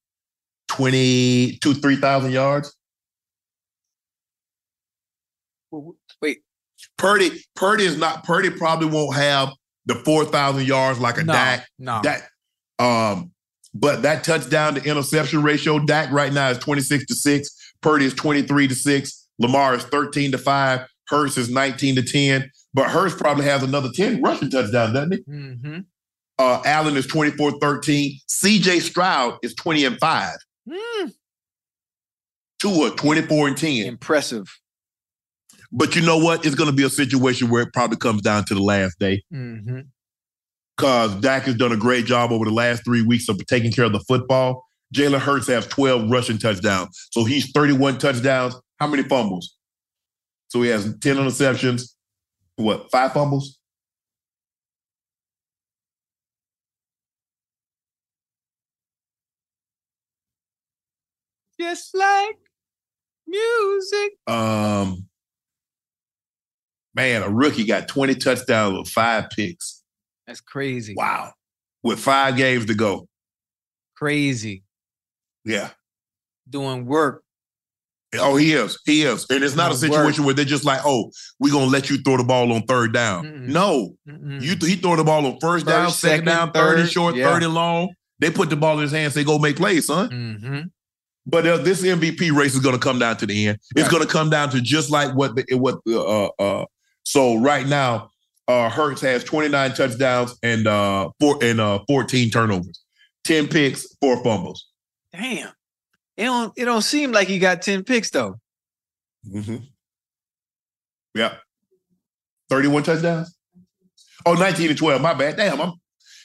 22, 0.68 1.74
3,000 1.74 2.32
yards. 2.32 2.74
Wait, 6.22 6.38
Purdy, 6.98 7.30
Purdy 7.54 7.84
is 7.84 7.96
not 7.98 8.24
Purdy 8.24 8.50
probably 8.50 8.88
won't 8.88 9.14
have 9.16 9.50
the 9.86 9.94
4,000 9.94 10.66
yards 10.66 10.98
like 10.98 11.18
a 11.18 11.24
no, 11.24 11.32
Dak. 11.32 11.68
no. 11.78 12.00
Dak. 12.02 12.30
Um, 12.78 13.32
but 13.74 14.02
that 14.02 14.24
touchdown 14.24 14.74
to 14.74 14.84
interception 14.84 15.42
ratio, 15.42 15.78
Dak 15.78 16.10
right 16.10 16.32
now 16.32 16.48
is 16.50 16.58
26 16.58 17.06
to 17.06 17.14
6. 17.14 17.72
Purdy 17.82 18.04
is 18.06 18.14
23 18.14 18.68
to 18.68 18.74
6. 18.74 19.28
Lamar 19.38 19.74
is 19.74 19.84
13 19.84 20.32
to 20.32 20.38
5. 20.38 20.80
Hurts 21.08 21.36
is 21.38 21.50
19 21.50 21.96
to 21.96 22.02
10. 22.02 22.50
But 22.74 22.90
Hurts 22.90 23.14
probably 23.14 23.44
has 23.44 23.62
another 23.62 23.90
10 23.94 24.22
rushing 24.22 24.50
touchdowns, 24.50 24.92
doesn't 24.92 25.12
he? 25.12 25.18
hmm 25.22 25.78
Uh, 26.38 26.62
Allen 26.64 26.96
is 26.96 27.06
24 27.06 27.52
13. 27.60 28.18
CJ 28.28 28.80
Stroud 28.80 29.38
is 29.42 29.54
20 29.54 29.84
and 29.84 29.98
5. 29.98 30.36
Mm, 30.68 31.12
Tua, 32.58 32.90
24 32.96 33.48
and 33.48 33.56
10. 33.56 33.86
impressive. 33.86 34.46
But 35.76 35.94
you 35.94 36.02
know 36.02 36.16
what? 36.16 36.46
It's 36.46 36.54
going 36.54 36.70
to 36.70 36.74
be 36.74 36.84
a 36.84 36.90
situation 36.90 37.50
where 37.50 37.62
it 37.62 37.72
probably 37.72 37.98
comes 37.98 38.22
down 38.22 38.44
to 38.46 38.54
the 38.54 38.62
last 38.62 38.98
day 38.98 39.22
hmm 39.30 39.80
because 40.76 41.14
Dak 41.20 41.44
has 41.44 41.54
done 41.54 41.72
a 41.72 41.76
great 41.76 42.04
job 42.04 42.30
over 42.32 42.44
the 42.44 42.50
last 42.50 42.84
three 42.84 43.02
weeks 43.02 43.28
of 43.28 43.44
taking 43.46 43.72
care 43.72 43.86
of 43.86 43.92
the 43.92 44.00
football. 44.00 44.64
Jalen 44.94 45.20
Hurts 45.20 45.46
has 45.48 45.66
12 45.68 46.10
rushing 46.10 46.38
touchdowns. 46.38 47.08
So 47.12 47.24
he's 47.24 47.50
31 47.52 47.98
touchdowns. 47.98 48.54
How 48.78 48.86
many 48.86 49.02
fumbles? 49.02 49.56
So 50.48 50.62
he 50.62 50.68
has 50.68 50.84
10 51.00 51.16
interceptions. 51.16 51.94
What, 52.56 52.90
five 52.90 53.12
fumbles? 53.12 53.58
Just 61.58 61.94
like 61.94 62.36
music. 63.26 64.12
Um, 64.26 65.08
man, 66.96 67.22
a 67.22 67.28
rookie 67.30 67.64
got 67.64 67.86
20 67.88 68.14
touchdowns 68.16 68.78
with 68.78 68.88
five 68.88 69.28
picks. 69.30 69.82
That's 70.26 70.40
crazy. 70.40 70.94
Wow. 70.96 71.32
With 71.84 72.00
five 72.00 72.36
games 72.36 72.66
to 72.66 72.74
go. 72.74 73.06
Crazy. 73.96 74.64
Yeah. 75.44 75.70
Doing 76.48 76.86
work. 76.86 77.22
Oh, 78.18 78.36
he 78.36 78.52
is. 78.54 78.78
He 78.86 79.02
is. 79.02 79.26
And 79.30 79.44
it's 79.44 79.54
not 79.56 79.70
a 79.70 79.74
Good 79.74 79.92
situation 79.92 80.24
where 80.24 80.34
they're 80.34 80.44
just 80.44 80.64
like, 80.64 80.80
oh, 80.84 81.10
we're 81.38 81.52
going 81.52 81.66
to 81.66 81.70
let 81.70 81.90
you 81.90 81.98
throw 81.98 82.16
the 82.16 82.24
ball 82.24 82.50
on 82.52 82.62
third 82.62 82.92
down. 82.92 83.24
Mm-mm. 83.24 83.48
No. 83.48 83.94
Mm-mm. 84.08 84.40
You 84.40 84.56
he 84.60 84.76
throw 84.76 84.96
the 84.96 85.04
ball 85.04 85.26
on 85.26 85.38
first 85.40 85.66
down, 85.66 85.90
second 85.90 86.20
second, 86.20 86.24
down, 86.26 86.52
third 86.52 86.78
and 86.80 86.88
short, 86.88 87.14
yeah. 87.14 87.30
third 87.30 87.42
and 87.42 87.52
long. 87.54 87.92
They 88.18 88.30
put 88.30 88.48
the 88.48 88.56
ball 88.56 88.76
in 88.76 88.82
his 88.82 88.92
hands, 88.92 89.12
say, 89.14 89.24
go 89.24 89.38
make 89.38 89.56
plays, 89.56 89.86
son. 89.86 90.10
hmm 90.10 90.60
But 91.26 91.46
uh, 91.46 91.56
this 91.58 91.82
MVP 91.82 92.32
race 92.34 92.54
is 92.54 92.60
going 92.60 92.74
to 92.74 92.80
come 92.80 92.98
down 92.98 93.16
to 93.18 93.26
the 93.26 93.48
end. 93.48 93.58
It's 93.74 93.82
Right. 93.82 93.90
going 93.90 94.02
to 94.06 94.08
come 94.08 94.30
down 94.30 94.50
to 94.50 94.60
just 94.62 94.90
like 94.90 95.14
what 95.14 95.36
the 95.36 95.44
what 95.56 95.80
the 95.84 96.00
uh 96.00 96.30
uh. 96.38 96.64
So 97.06 97.36
right 97.36 97.64
now, 97.64 98.10
uh, 98.48 98.68
Hurts 98.68 99.00
has 99.02 99.22
29 99.22 99.74
touchdowns 99.74 100.36
and 100.42 100.66
uh 100.66 101.08
four 101.20 101.38
and 101.40 101.60
uh 101.60 101.78
14 101.86 102.30
turnovers, 102.30 102.82
10 103.22 103.46
picks, 103.46 103.86
four 104.00 104.22
fumbles. 104.24 104.66
Damn. 105.12 105.52
It 106.16 106.24
don't 106.24 106.52
it 106.56 106.64
don't 106.64 106.82
seem 106.82 107.12
like 107.12 107.28
he 107.28 107.38
got 107.38 107.62
10 107.62 107.84
picks 107.84 108.10
though. 108.10 108.40
Mm-hmm. 109.24 109.58
Yeah. 111.14 111.36
31 112.50 112.82
touchdowns? 112.82 113.36
Oh, 114.26 114.34
19 114.34 114.70
and 114.70 114.78
12. 114.78 115.00
My 115.00 115.14
bad. 115.14 115.36
Damn, 115.36 115.60
I'm 115.60 115.74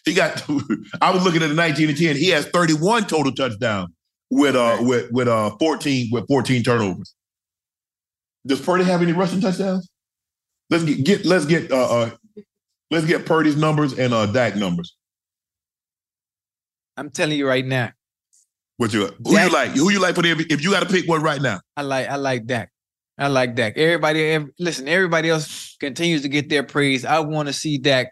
he 0.03 0.15
got 0.15 0.43
I 1.01 1.11
was 1.11 1.23
looking 1.23 1.43
at 1.43 1.49
the 1.49 1.53
19 1.53 1.89
and 1.89 1.97
10. 1.97 2.15
He 2.15 2.29
has 2.29 2.47
31 2.47 3.05
total 3.05 3.31
touchdowns 3.31 3.89
with 4.31 4.55
uh 4.55 4.77
with 4.81 5.11
with 5.11 5.27
uh 5.27 5.55
14 5.59 6.09
with 6.11 6.27
14 6.27 6.63
turnovers. 6.63 7.13
Does 8.47 8.59
Purdy 8.59 8.83
have 8.85 9.03
any 9.03 9.11
rushing 9.11 9.41
touchdowns? 9.41 9.87
Let's 10.71 10.83
get, 10.85 11.03
get 11.03 11.25
let's 11.25 11.45
get 11.45 11.71
uh 11.71 11.89
uh 12.03 12.09
let's 12.89 13.05
get 13.05 13.25
Purdy's 13.25 13.57
numbers 13.57 13.99
and 13.99 14.13
uh 14.13 14.25
Dak 14.25 14.55
numbers. 14.55 14.95
I'm 16.97 17.09
telling 17.09 17.37
you 17.37 17.47
right 17.47 17.65
now. 17.65 17.91
What 18.77 18.93
you 18.93 19.07
who 19.23 19.33
Dak- 19.33 19.47
you 19.49 19.53
like? 19.53 19.71
Who 19.71 19.91
you 19.91 19.99
like 20.01 20.15
for 20.15 20.21
the 20.23 20.31
If 20.49 20.63
you 20.63 20.71
got 20.71 20.81
to 20.81 20.89
pick 20.89 21.07
one 21.07 21.21
right 21.21 21.41
now. 21.41 21.59
I 21.77 21.81
like 21.83 22.07
I 22.07 22.15
like 22.15 22.45
Dak. 22.45 22.69
I 23.17 23.27
like 23.27 23.53
Dak. 23.55 23.77
Everybody, 23.77 24.23
ev- 24.31 24.49
listen. 24.57 24.87
Everybody 24.87 25.29
else 25.29 25.75
continues 25.79 26.23
to 26.23 26.29
get 26.29 26.49
their 26.49 26.63
praise. 26.63 27.05
I 27.05 27.19
want 27.19 27.47
to 27.47 27.53
see 27.53 27.77
Dak. 27.77 28.07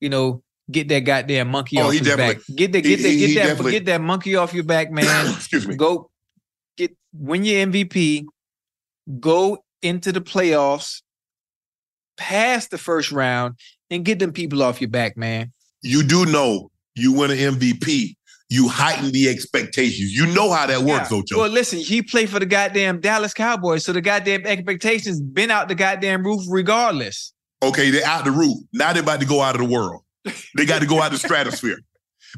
You 0.00 0.08
know, 0.10 0.42
get 0.70 0.88
that 0.88 1.00
goddamn 1.00 1.48
monkey 1.48 1.78
Oh, 1.78 1.86
off 1.86 1.92
his 1.92 2.00
back. 2.02 2.16
definitely- 2.16 2.54
Get 2.56 2.72
that, 2.72 2.84
he- 2.84 2.96
get 2.96 3.02
that, 3.02 3.08
he- 3.08 3.18
get 3.18 3.28
he 3.28 3.34
that, 3.34 3.70
get 3.70 3.84
that 3.86 4.00
monkey 4.00 4.34
off 4.36 4.52
your 4.52 4.64
back, 4.64 4.90
man. 4.90 5.30
Excuse 5.34 5.66
me. 5.66 5.76
Go 5.76 6.10
get 6.76 6.94
win 7.14 7.44
your 7.44 7.66
MVP, 7.66 8.24
go 9.18 9.64
into 9.82 10.12
the 10.12 10.20
playoffs, 10.20 11.02
pass 12.20 12.68
the 12.68 12.78
first 12.78 13.10
round, 13.10 13.54
and 13.90 14.04
get 14.04 14.18
them 14.18 14.32
people 14.32 14.62
off 14.62 14.80
your 14.80 14.90
back, 14.90 15.16
man. 15.16 15.52
You 15.82 16.02
do 16.02 16.26
know 16.26 16.70
you 16.94 17.12
win 17.12 17.30
an 17.30 17.38
MVP, 17.38 18.14
you 18.50 18.68
heighten 18.68 19.10
the 19.12 19.28
expectations. 19.28 20.12
You 20.12 20.26
know 20.34 20.52
how 20.52 20.66
that 20.66 20.82
works, 20.82 21.10
Yeah. 21.10 21.18
Ocho. 21.18 21.38
Well, 21.38 21.48
listen, 21.48 21.78
he 21.78 22.02
played 22.02 22.28
for 22.28 22.38
the 22.38 22.46
goddamn 22.46 23.00
Dallas 23.00 23.32
Cowboys, 23.32 23.84
so 23.84 23.92
the 23.92 24.00
goddamn 24.02 24.44
expectations 24.46 25.20
been 25.20 25.50
out 25.50 25.68
the 25.68 25.74
goddamn 25.74 26.22
roof 26.24 26.42
regardless. 26.48 27.32
okay, 27.62 27.90
they're 27.90 28.06
out 28.06 28.24
the 28.24 28.30
roof. 28.30 28.56
Now 28.72 28.92
they're 28.92 29.02
about 29.02 29.20
to 29.20 29.26
go 29.26 29.40
out 29.40 29.54
of 29.54 29.60
the 29.66 29.72
world. 29.72 30.02
They 30.56 30.66
got 30.66 30.80
to 30.82 30.86
go 30.86 31.00
out 31.02 31.10
the 31.12 31.18
stratosphere. 31.18 31.78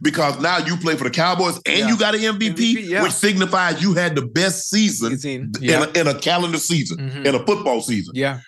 Because 0.01 0.41
now 0.41 0.57
you 0.59 0.77
play 0.79 0.97
for 0.97 1.05
the 1.05 1.11
Cowboys 1.11 1.57
and 1.67 1.79
Yeah. 1.79 1.89
you 1.89 1.99
got 1.99 2.15
an 2.15 2.21
MVP, 2.23 2.55
MVP, 2.55 2.89
yeah. 2.89 3.03
which 3.03 3.13
signifies 3.13 3.83
you 3.83 3.93
had 3.95 4.15
the 4.15 4.23
best 4.27 4.71
season 4.71 5.19
Season, 5.19 5.53
in, 5.61 5.83
a, 5.83 5.89
in 6.01 6.09
a 6.09 6.19
calendar 6.19 6.57
season, 6.59 6.99
Mhm. 6.99 7.27
in 7.27 7.35
a 7.35 7.45
football 7.45 7.83
season. 7.83 8.15
Yeah. 8.17 8.41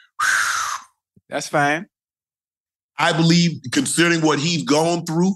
That's 1.35 1.49
fine. 1.49 1.87
I 2.97 3.13
believe, 3.13 3.61
considering 3.73 4.21
what 4.21 4.39
he's 4.39 4.63
gone 4.63 5.05
through 5.05 5.35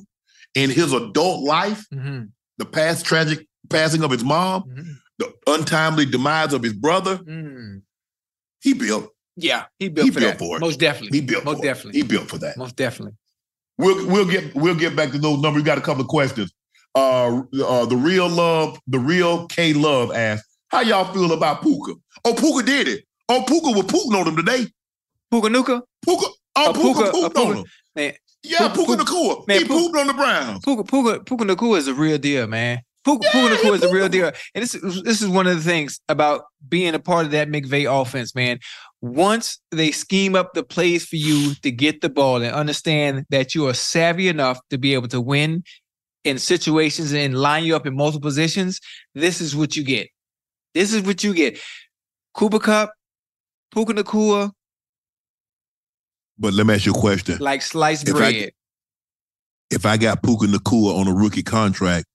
in 0.55 0.71
his 0.71 0.93
adult 0.93 1.43
life, 1.43 1.85
Mm-hmm. 1.93 2.27
the 2.59 2.65
past 2.65 3.05
tragic 3.05 3.49
passing 3.69 4.05
of 4.05 4.13
his 4.13 4.23
mom, 4.23 4.63
Mhm. 4.63 4.95
the 5.19 5.35
untimely 5.49 6.07
demise 6.07 6.53
of 6.53 6.63
his 6.63 6.73
brother, 6.73 7.19
Mm. 7.19 7.83
he 8.61 8.75
built. 8.75 9.11
Yeah, 9.35 9.65
he 9.81 9.89
built 9.89 10.05
He 10.05 10.11
for 10.13 10.21
built 10.21 10.33
that. 10.35 10.39
for 10.39 10.57
it. 10.57 10.61
Most 10.61 10.79
definitely. 10.79 11.19
He 11.19 11.25
built 11.27 11.45
Most 11.45 11.57
for 11.59 11.65
it. 11.65 11.67
definitely. 11.67 12.01
He 12.01 12.07
built 12.07 12.29
for 12.29 12.39
that. 12.39 12.57
Most 12.57 12.77
definitely. 12.77 13.17
We'll 13.77 14.07
we'll 14.07 14.25
get 14.25 14.55
we'll 14.55 14.77
get 14.77 14.95
back 14.95 15.11
to 15.11 15.19
those 15.19 15.41
numbers. 15.41 15.63
We 15.63 15.67
got 15.67 15.79
a 15.79 15.81
couple 15.81 16.03
of 16.03 16.09
questions. 16.09 16.53
Uh, 16.95 17.43
uh, 17.65 17.87
the 17.87 17.97
real 17.97 18.29
love, 18.29 18.79
the 18.87 19.01
real 19.01 19.47
K 19.49 19.73
Love 19.73 20.13
asked, 20.13 20.45
"How 20.69 20.81
y'all 20.81 21.13
feel 21.13 21.33
about 21.33 21.61
Puka? 21.63 21.95
Oh, 22.25 22.35
Puka 22.35 22.65
did 22.65 22.87
it. 22.87 23.05
Oh, 23.29 23.43
Puka 23.47 23.71
was 23.73 23.87
Putin 23.87 24.15
on 24.21 24.29
him 24.29 24.37
today. 24.37 24.69
Puka 25.31 25.49
Nuka? 25.51 25.83
Puka, 26.05 26.27
oh, 26.57 26.71
Uh, 26.71 26.73
Puka, 26.73 26.83
Puka- 26.83 27.11
pooped 27.11 27.35
Puka- 27.35 27.49
on 27.51 27.57
him. 27.59 27.65
Man, 27.97 28.13
Yeah, 28.43 28.69
Puka- 28.69 28.75
Puka 28.97 29.05
Nacua. 29.05 29.47
Man, 29.49 29.59
he 29.59 29.65
Puka- 29.65 29.75
pooped 29.81 29.97
on 29.99 30.07
the 30.07 30.15
Browns. 30.15 30.65
Puka 30.65 30.85
Puka 30.85 31.25
Puka 31.25 31.45
Nacua 31.45 31.79
is 31.79 31.89
a 31.89 31.95
real 31.95 32.19
deal, 32.19 32.47
man. 32.47 32.81
Puka, 33.05 33.27
Puka 33.33 33.55
Nacua 33.55 33.75
is 33.77 33.83
a 33.83 33.93
real 33.93 34.09
deal. 34.09 34.31
And 34.55 34.63
this, 34.63 34.75
is- 34.75 35.03
this 35.03 35.23
is 35.23 35.29
one 35.29 35.47
of 35.47 35.57
the 35.57 35.63
things 35.63 36.01
about 36.09 36.45
being 36.69 36.95
a 36.95 36.99
part 36.99 37.27
of 37.27 37.33
that 37.33 37.49
McVay 37.49 37.87
offense, 37.91 38.35
man. 38.35 38.59
Once 39.01 39.61
they 39.71 39.91
scheme 39.93 40.35
up 40.35 40.55
the 40.55 40.63
plays 40.65 41.05
for 41.05 41.17
you 41.17 41.55
to 41.63 41.71
get 41.71 42.01
the 42.01 42.09
ball 42.09 42.37
and 42.43 42.55
understand 42.55 43.25
that 43.31 43.55
you 43.55 43.69
are 43.69 43.75
savvy 43.75 44.29
enough 44.29 44.59
to 44.71 44.79
be 44.79 44.95
able 44.95 45.09
to 45.09 45.21
win 45.21 45.63
in 46.25 46.39
situations 46.39 47.13
and 47.13 47.39
line 47.39 47.65
you 47.65 47.77
up 47.77 47.87
in 47.87 47.95
multiple 47.97 48.29
positions, 48.29 48.81
this 49.15 49.41
is 49.41 49.55
what 49.55 49.77
you 49.77 49.85
get. 49.85 50.09
This 50.75 50.93
is 50.93 51.03
what 51.03 51.23
you 51.25 51.33
get. 51.33 51.59
Cooper 52.35 52.59
Kupp, 52.59 52.91
Puka 53.73 53.95
Nacua, 53.95 54.51
But 56.39 56.55
let 56.55 56.67
me 56.67 56.75
ask 56.75 56.87
you 56.87 56.93
a 56.93 56.99
question. 56.99 57.39
like 57.41 57.63
sliced 57.63 58.09
If 58.09 58.15
I- 58.15 58.19
bread. 58.19 58.53
If 59.71 59.85
I 59.85 59.99
got 59.99 60.23
Puka 60.23 60.47
Nacua 60.47 60.99
on 60.99 61.09
a 61.09 61.13
rookie 61.15 61.43
contract, 61.43 62.07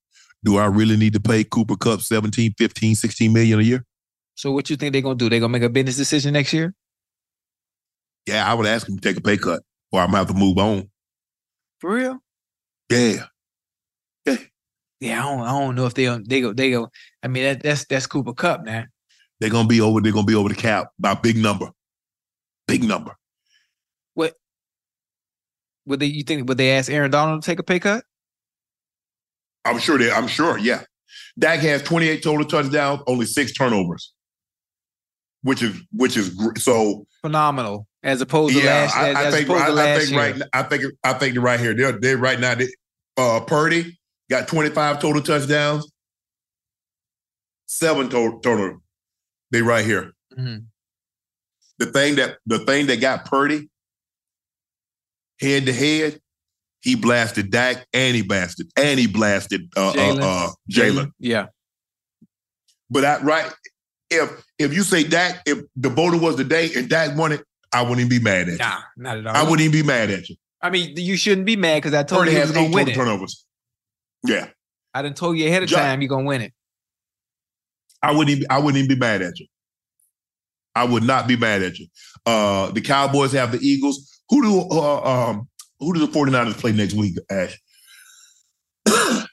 do 0.44 0.58
I 0.58 0.66
really 0.66 0.98
need 0.98 1.14
to 1.14 1.20
pay 1.20 1.44
Cooper 1.44 1.76
Kupp 1.76 2.02
17, 2.02 2.54
15, 2.58 2.96
16 2.96 3.32
million 3.34 3.60
a 3.60 3.64
year? 3.64 3.86
so 4.36 4.52
what 4.52 4.68
you 4.70 4.76
think 4.76 4.92
they're 4.94 5.02
gonna 5.04 5.14
do? 5.16 5.30
They're 5.30 5.40
gonna 5.40 5.52
make 5.52 5.62
a 5.62 5.70
business 5.70 5.96
decision 5.98 6.34
next 6.34 6.52
year? 6.54 6.74
Yeah, 8.26 8.50
I 8.50 8.56
would 8.56 8.66
ask 8.66 8.90
him 8.90 8.96
to 8.98 9.02
take 9.02 9.18
a 9.18 9.22
pay 9.22 9.38
cut 9.38 9.62
or 9.92 10.00
I'm 10.02 10.08
gonna 10.08 10.18
have 10.18 10.28
to 10.30 10.34
move 10.34 10.58
on. 10.58 10.90
For 11.80 11.94
real? 11.94 12.18
Yeah. 12.90 13.26
Yeah, 14.26 14.38
Yeah, 15.00 15.20
I 15.26 15.30
don't, 15.30 15.42
I 15.48 15.52
don't 15.60 15.76
know 15.76 15.86
if 15.86 15.94
they 15.94 16.06
they 16.26 16.42
go 16.42 16.54
they 16.54 16.72
go. 16.72 16.90
I 17.22 17.28
mean 17.28 17.44
that, 17.44 17.62
that's 17.62 17.86
that's 17.86 18.08
Cooper 18.08 18.34
Kupp, 18.34 18.64
man. 18.66 18.88
They're 19.40 19.52
gonna 19.52 19.68
be 19.68 19.82
over, 19.82 20.02
they're 20.02 20.12
gonna 20.12 20.26
be 20.26 20.36
over 20.36 20.50
the 20.50 20.56
cap 20.56 20.88
by 20.98 21.14
big 21.14 21.38
number. 21.38 21.70
Big 22.68 22.84
number. 22.84 23.16
Would 25.86 26.00
they? 26.00 26.06
You 26.06 26.24
think 26.24 26.48
would 26.48 26.58
they 26.58 26.72
ask 26.72 26.90
Aaron 26.92 27.12
Donald 27.12 27.42
to 27.42 27.46
take 27.46 27.60
a 27.60 27.64
pay 27.64 27.80
cut? 27.80 28.04
I'm 29.66 29.80
sure 29.80 29.98
they. 29.98 30.12
I'm 30.12 30.28
sure. 30.28 30.58
Yeah, 30.58 30.84
Dak 31.38 31.60
has 31.60 31.82
28 31.84 32.24
total 32.24 32.46
touchdowns, 32.46 33.02
only 33.08 33.26
six 33.26 33.54
turnovers, 33.54 34.14
which 35.42 35.62
is 35.64 35.82
which 35.92 36.18
is 36.18 36.38
so. 36.58 37.06
Phenomenal, 37.22 37.88
as 38.04 38.22
opposed 38.22 38.54
to 38.56 38.62
Yeah, 38.62 38.84
last. 38.84 38.96
I, 38.96 39.28
I 39.28 39.32
think. 39.32 39.50
I, 39.50 39.96
I 39.96 40.00
think 40.00 40.16
right. 40.18 40.42
I 40.54 40.64
think. 40.64 40.84
I 41.04 41.14
think 41.14 41.34
they're 41.34 41.42
right 41.42 41.60
here. 41.60 41.74
They're 41.74 41.92
they 41.94 42.16
right 42.16 42.40
now. 42.40 42.56
They, 42.56 42.68
uh, 43.18 43.42
Purdy 43.42 43.98
got 44.30 44.48
25 44.48 45.00
total 45.00 45.22
touchdowns, 45.22 45.90
seven 47.68 48.10
total. 48.10 48.40
total 48.40 48.78
they 49.52 49.62
right 49.62 49.86
here. 49.86 50.14
Mhm. 50.38 50.66
The 51.78 51.86
thing 51.88 52.16
that 52.16 52.38
the 52.46 52.60
thing 52.60 52.88
that 52.88 53.00
got 53.02 53.26
Purdy 53.26 53.70
head 55.44 55.66
to 55.68 55.74
head, 55.74 56.20
he 56.82 56.96
blasted 56.96 57.52
Dak 57.52 57.86
and 57.94 58.16
he 58.16 58.22
blasted 58.22 58.72
and 58.76 59.00
he 59.00 59.08
blasted 59.08 59.72
uh, 59.78 59.90
uh, 59.90 59.94
Jalen. 59.94 60.22
uh, 60.22 60.52
Jalen. 60.70 61.12
Yeah, 61.20 61.48
But 62.90 63.06
I 63.06 63.22
right 63.22 63.54
if 64.10 64.44
if 64.60 64.74
you 64.74 64.84
say 64.84 65.04
Dak, 65.04 65.42
if 65.46 65.60
the 65.76 65.90
voter 65.90 66.18
was 66.18 66.36
the 66.38 66.44
day 66.44 66.70
and 66.76 66.90
Dak 66.90 67.18
won 67.18 67.32
it, 67.32 67.42
I 67.72 67.82
wouldn't 67.82 68.00
even 68.00 68.10
be 68.10 68.20
mad 68.24 68.48
at 68.48 68.54
you. 68.54 68.58
nah, 68.60 68.80
not 68.98 69.18
at 69.18 69.28
all. 69.28 69.36
I 69.36 69.42
wouldn't 69.44 69.62
even 69.62 69.72
be 69.72 69.84
mad 69.88 70.10
at 70.12 70.30
you. 70.30 70.36
I 70.62 70.70
mean, 70.70 70.94
you 70.96 71.18
shouldn't 71.18 71.46
be 71.46 71.56
mad 71.56 71.76
because 71.78 71.94
I 71.94 72.04
told 72.04 72.26
you 72.28 72.34
he 72.34 72.40
was 72.40 72.52
gonna 72.52 72.70
win 72.74 72.88
it. 72.90 72.96
turnovers. 72.96 73.46
Yeah, 74.26 74.48
I 74.94 75.02
done 75.02 75.14
told 75.14 75.38
you 75.38 75.48
ahead 75.48 75.64
of 75.64 75.70
Jo- 75.70 75.78
time 75.78 76.02
you're 76.02 76.10
gonna 76.10 76.26
win 76.26 76.42
it. 76.42 76.54
I 78.02 78.12
wouldn't 78.12 78.30
even 78.38 78.48
I 78.50 78.60
wouldn't 78.60 78.84
even 78.84 78.96
be 78.96 79.00
mad 79.00 79.22
at 79.22 79.40
you. 79.40 79.48
I 80.76 80.84
would 80.86 81.04
not 81.04 81.28
be 81.28 81.36
mad 81.38 81.62
at 81.62 81.78
you. 81.80 81.88
Uh 82.26 82.72
the 82.72 82.82
Cowboys 82.82 83.32
have 83.34 83.52
the 83.52 83.60
Eagles. 83.60 84.13
Who 84.34 84.42
do 84.42 84.68
uh, 84.72 85.02
um 85.04 85.48
who 85.80 85.94
do 85.94 86.00
the 86.00 86.12
49ers 86.12 86.58
play 86.58 86.72
next 86.72 86.96
week, 86.96 87.18
Ash? 87.30 87.56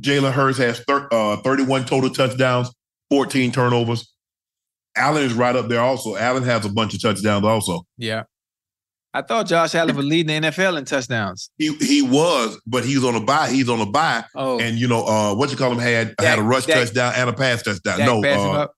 Jalen 0.00 0.30
Hurts 0.32 0.58
has 0.58 0.78
thir- 0.86 1.08
uh, 1.10 1.38
31 1.38 1.86
total 1.86 2.10
touchdowns, 2.10 2.70
14 3.10 3.50
turnovers. 3.50 4.12
Allen 4.94 5.24
is 5.24 5.32
right 5.32 5.56
up 5.56 5.66
there 5.66 5.80
also. 5.80 6.14
Allen 6.14 6.44
has 6.44 6.64
a 6.64 6.68
bunch 6.68 6.94
of 6.94 7.02
touchdowns 7.02 7.44
also. 7.44 7.82
Yeah, 7.96 8.22
I 9.12 9.22
thought 9.22 9.48
Josh 9.48 9.74
Allen 9.74 9.96
was 9.96 10.06
leading 10.06 10.40
the 10.40 10.48
NFL 10.50 10.78
in 10.78 10.84
touchdowns. 10.84 11.50
He 11.58 11.74
he 11.78 12.00
was, 12.00 12.60
but 12.64 12.84
he's 12.84 13.02
on 13.02 13.16
a 13.16 13.20
bye. 13.20 13.50
He's 13.50 13.68
on 13.68 13.80
a 13.80 13.86
bye. 13.86 14.22
Oh, 14.36 14.60
And 14.60 14.78
you 14.78 14.86
know, 14.86 15.04
uh, 15.04 15.34
what 15.34 15.50
you 15.50 15.56
call 15.56 15.72
him 15.72 15.78
had 15.80 16.14
had 16.20 16.38
a 16.38 16.42
rush 16.42 16.66
Dak- 16.66 16.76
touchdown 16.76 17.14
and 17.16 17.28
a 17.28 17.32
pass 17.32 17.64
touchdown. 17.64 17.98
Dak 17.98 18.06
no, 18.06 18.22
uh. 18.22 18.68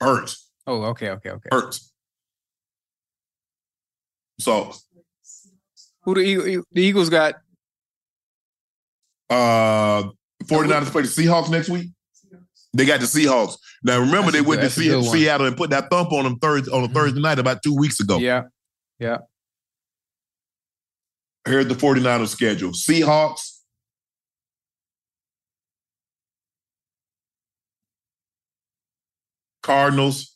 Hurts. 0.00 0.48
Oh, 0.66 0.82
okay, 0.84 1.10
okay, 1.10 1.30
okay. 1.30 1.48
Hurts. 1.50 1.92
So 4.40 4.72
Who 6.02 6.14
the 6.14 6.20
Eagles, 6.20 6.66
the 6.72 6.82
Eagles 6.82 7.08
got? 7.10 7.34
uh 9.30 10.04
49ers 10.44 10.90
play 10.90 11.02
the 11.02 11.08
Seahawks 11.08 11.48
next 11.50 11.68
week. 11.68 11.88
They 12.74 12.84
got 12.86 13.00
the 13.00 13.06
Seahawks. 13.06 13.56
Now 13.84 13.98
remember 14.00 14.30
That's 14.30 14.32
they 14.32 14.40
went 14.40 14.60
good- 14.62 14.70
to 14.70 14.74
that's 14.74 14.76
a 14.78 14.80
Se- 14.80 14.88
good 14.88 15.04
one. 15.04 15.16
Seattle 15.18 15.46
and 15.46 15.56
put 15.56 15.70
that 15.70 15.90
thump 15.90 16.12
on 16.12 16.24
them 16.24 16.38
Thursday 16.38 16.70
on 16.70 16.84
a 16.84 16.88
Mhm. 16.88 16.94
Thursday 16.94 17.20
night 17.20 17.38
about 17.38 17.62
two 17.62 17.74
weeks 17.76 18.00
ago. 18.00 18.18
Yeah, 18.18 18.42
yeah. 18.98 19.18
Here's 21.46 21.66
the 21.66 21.74
49ers 21.74 22.28
schedule. 22.30 22.70
Seahawks. 22.70 23.60
Cardinals, 29.62 30.31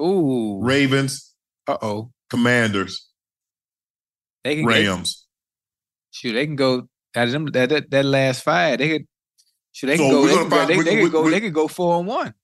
Ooh, 0.00 0.60
Ravens, 0.62 1.34
uh 1.66 1.76
oh. 1.82 2.10
Commanders, 2.30 3.08
They 4.44 4.56
can 4.56 4.66
they, 4.68 4.86
Rams. 4.86 5.26
shoot. 6.10 6.32
They 6.34 6.46
can 6.46 6.56
go 6.56 6.88
out 7.16 7.26
of 7.26 7.32
them 7.32 7.46
that 7.46 7.70
that, 7.70 7.90
that 7.90 8.04
last 8.04 8.42
five. 8.42 8.78
They 8.78 8.88
could. 8.90 9.06
Shoot, 9.72 9.86
they 9.88 9.96
can 9.96 10.10
So 10.10 10.22
go. 10.22 10.26
They 10.26 10.34
can 10.34 10.48
go. 10.48 10.56
find- 10.56 10.70
They, 10.70 10.76
we- 10.76 10.84
they 10.84 10.96
we- 10.96 11.02
could 11.04 11.12
go. 11.12 11.22
we- 11.22 11.30
They 11.30 11.40
could 11.40 11.54
go 11.54 11.68
four 11.68 11.98
and 11.98 12.06
one. 12.06 12.34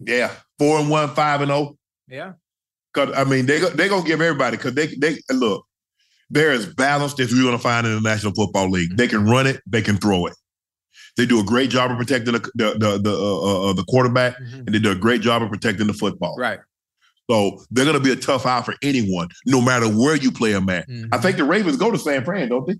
Yeah, 0.00 0.30
four 0.58 0.78
and 0.78 0.88
one, 0.88 1.08
five 1.14 1.40
and 1.40 1.50
oh. 1.50 1.76
Yeah. 2.06 2.34
Cause 2.94 3.12
I 3.16 3.24
mean 3.24 3.46
they 3.46 3.58
they 3.58 3.88
gonna 3.88 4.06
give 4.06 4.20
everybody 4.20 4.56
because 4.56 4.74
they 4.74 4.86
they 4.86 5.18
look 5.30 5.66
they're 6.30 6.50
as 6.52 6.66
balanced 6.66 7.18
as 7.20 7.32
we're 7.32 7.42
gonna 7.44 7.58
find 7.58 7.86
in 7.86 7.94
the 7.94 8.00
National 8.00 8.32
Football 8.34 8.70
League. 8.70 8.96
They 8.96 9.08
can 9.08 9.26
run 9.26 9.46
it, 9.46 9.60
they 9.66 9.82
can 9.82 9.96
throw 9.98 10.26
it. 10.26 10.34
They 11.18 11.26
do 11.26 11.40
a 11.40 11.42
great 11.44 11.68
job 11.68 11.90
of 11.90 11.98
protecting 11.98 12.32
the 12.34 12.38
the 12.54 12.74
the 12.78 12.98
the, 12.98 13.10
uh, 13.10 13.70
uh, 13.70 13.72
the 13.72 13.82
quarterback, 13.88 14.38
and 14.38 14.68
they 14.68 14.78
do 14.78 14.92
a 14.92 14.94
great 14.94 15.20
job 15.20 15.42
of 15.42 15.50
protecting 15.50 15.88
the 15.88 15.92
football. 15.92 16.36
Right. 16.38 16.60
So 17.28 17.60
they're 17.72 17.84
gonna 17.84 17.98
be 17.98 18.12
a 18.12 18.16
tough 18.16 18.46
out 18.46 18.64
for 18.64 18.76
anyone, 18.82 19.26
no 19.44 19.60
matter 19.60 19.86
where 19.88 20.14
you 20.14 20.30
play 20.30 20.52
them 20.52 20.68
at. 20.70 20.88
Mhm. 20.88 21.08
I 21.10 21.18
think 21.18 21.36
the 21.36 21.42
Ravens 21.42 21.76
go 21.76 21.90
to 21.90 21.98
San 21.98 22.24
Fran, 22.24 22.48
don't 22.50 22.68
they? 22.68 22.76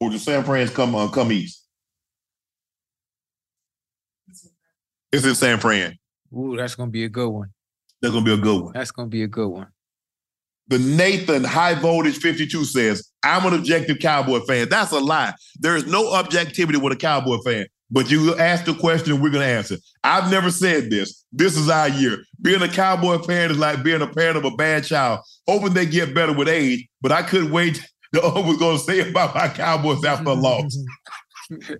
Or 0.00 0.08
do 0.08 0.16
San 0.16 0.44
Fran's 0.44 0.70
come 0.70 0.94
uh, 0.94 1.08
come 1.08 1.30
east? 1.30 1.66
It's 5.12 5.26
in 5.26 5.34
San 5.34 5.60
Fran. 5.60 5.98
Ooh, 6.34 6.56
that's 6.56 6.74
gonna 6.74 6.90
be 6.90 7.04
a 7.04 7.08
good 7.10 7.28
one. 7.28 7.50
That's 8.00 8.12
gonna 8.14 8.24
be 8.24 8.32
a 8.32 8.38
good 8.38 8.62
one. 8.62 8.72
That's 8.72 8.90
gonna 8.90 9.08
be 9.08 9.22
a 9.24 9.28
good 9.28 9.48
one. 9.48 9.66
The 10.68 10.78
Nathan 10.78 11.44
High 11.44 11.74
Voltage 11.74 12.16
52 12.18 12.64
says, 12.64 13.10
I'm 13.22 13.46
an 13.46 13.54
objective 13.54 13.98
Cowboy 13.98 14.40
fan. 14.40 14.68
That's 14.68 14.92
a 14.92 14.98
lie. 14.98 15.34
There 15.60 15.76
is 15.76 15.86
no 15.86 16.12
objectivity 16.12 16.78
with 16.78 16.92
a 16.92 16.96
Cowboy 16.96 17.38
fan. 17.44 17.66
But 17.90 18.10
you 18.10 18.34
ask 18.36 18.64
the 18.64 18.74
question, 18.74 19.20
we're 19.20 19.30
going 19.30 19.46
to 19.46 19.52
answer. 19.52 19.76
I've 20.02 20.30
never 20.30 20.50
said 20.50 20.90
this. 20.90 21.24
This 21.32 21.56
is 21.56 21.68
our 21.68 21.88
year. 21.88 22.18
Being 22.40 22.62
a 22.62 22.68
Cowboy 22.68 23.18
fan 23.18 23.50
is 23.50 23.58
like 23.58 23.82
being 23.84 24.02
a 24.02 24.06
parent 24.06 24.38
of 24.38 24.44
a 24.44 24.50
bad 24.50 24.84
child. 24.84 25.20
Hoping 25.46 25.74
they 25.74 25.86
get 25.86 26.14
better 26.14 26.32
with 26.32 26.48
age, 26.48 26.88
but 27.02 27.12
I 27.12 27.22
couldn't 27.22 27.52
wait 27.52 27.74
to 28.14 28.20
know 28.20 28.30
what 28.30 28.46
was 28.46 28.56
going 28.56 28.78
to 28.78 28.82
say 28.82 29.08
about 29.08 29.34
my 29.34 29.48
Cowboys 29.48 30.04
after 30.04 30.30
a 30.30 30.34
loss. 30.34 30.76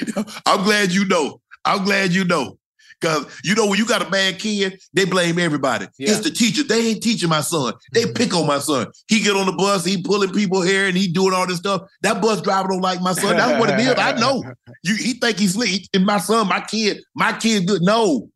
I'm 0.46 0.64
glad 0.64 0.92
you 0.92 1.04
know. 1.04 1.40
I'm 1.64 1.84
glad 1.84 2.12
you 2.12 2.24
know. 2.24 2.58
Because 3.00 3.26
you 3.44 3.54
know 3.54 3.66
when 3.66 3.78
you 3.78 3.86
got 3.86 4.06
a 4.06 4.10
bad 4.10 4.38
kid, 4.38 4.80
they 4.92 5.04
blame 5.04 5.38
everybody. 5.38 5.86
Yeah. 5.98 6.10
It's 6.10 6.20
the 6.20 6.30
teacher. 6.30 6.62
They 6.62 6.88
ain't 6.88 7.02
teaching 7.02 7.28
my 7.28 7.40
son. 7.40 7.74
They 7.92 8.04
mm-hmm. 8.04 8.12
pick 8.12 8.34
on 8.34 8.46
my 8.46 8.58
son. 8.58 8.86
He 9.08 9.20
get 9.20 9.36
on 9.36 9.46
the 9.46 9.52
bus, 9.52 9.84
he 9.84 10.02
pulling 10.02 10.32
people 10.32 10.62
hair, 10.62 10.86
and 10.86 10.96
he 10.96 11.08
doing 11.08 11.34
all 11.34 11.46
this 11.46 11.58
stuff. 11.58 11.82
That 12.02 12.22
bus 12.22 12.40
driver 12.40 12.68
don't 12.68 12.80
like 12.80 13.00
my 13.00 13.12
son. 13.12 13.36
That's 13.36 13.60
what 13.60 13.70
it 13.70 13.80
is. 13.80 13.94
I 13.96 14.12
know. 14.12 14.42
You 14.82 14.96
he 14.96 15.14
think 15.14 15.38
he's 15.38 15.54
slick. 15.54 15.88
And 15.94 16.04
my 16.04 16.18
son, 16.18 16.46
my 16.46 16.60
kid, 16.60 17.02
my 17.14 17.32
kid 17.32 17.66
good. 17.66 17.80
No. 17.82 18.28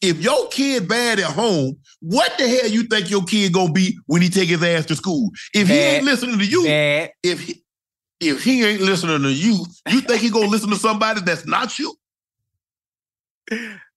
If 0.00 0.22
your 0.22 0.48
kid 0.48 0.88
bad 0.88 1.18
at 1.18 1.26
home, 1.26 1.76
what 2.00 2.32
the 2.38 2.48
hell 2.48 2.68
you 2.68 2.84
think 2.84 3.10
your 3.10 3.22
kid 3.24 3.52
gonna 3.52 3.72
be 3.72 3.98
when 4.06 4.22
he 4.22 4.30
take 4.30 4.48
his 4.48 4.62
ass 4.62 4.86
to 4.86 4.96
school? 4.96 5.30
If 5.52 5.68
he 5.68 5.74
ain't 5.74 6.04
listening 6.04 6.38
to 6.38 6.44
you, 6.44 6.64
Bad. 6.64 7.10
if 7.22 7.40
he, 7.40 7.62
if 8.20 8.42
he 8.42 8.64
ain't 8.64 8.80
listening 8.80 9.22
to 9.22 9.30
you, 9.30 9.64
you 9.88 10.00
think 10.00 10.22
he 10.22 10.30
gonna 10.30 10.46
listen 10.46 10.70
to 10.70 10.76
somebody 10.76 11.20
that's 11.20 11.46
not 11.46 11.78
you? 11.78 11.94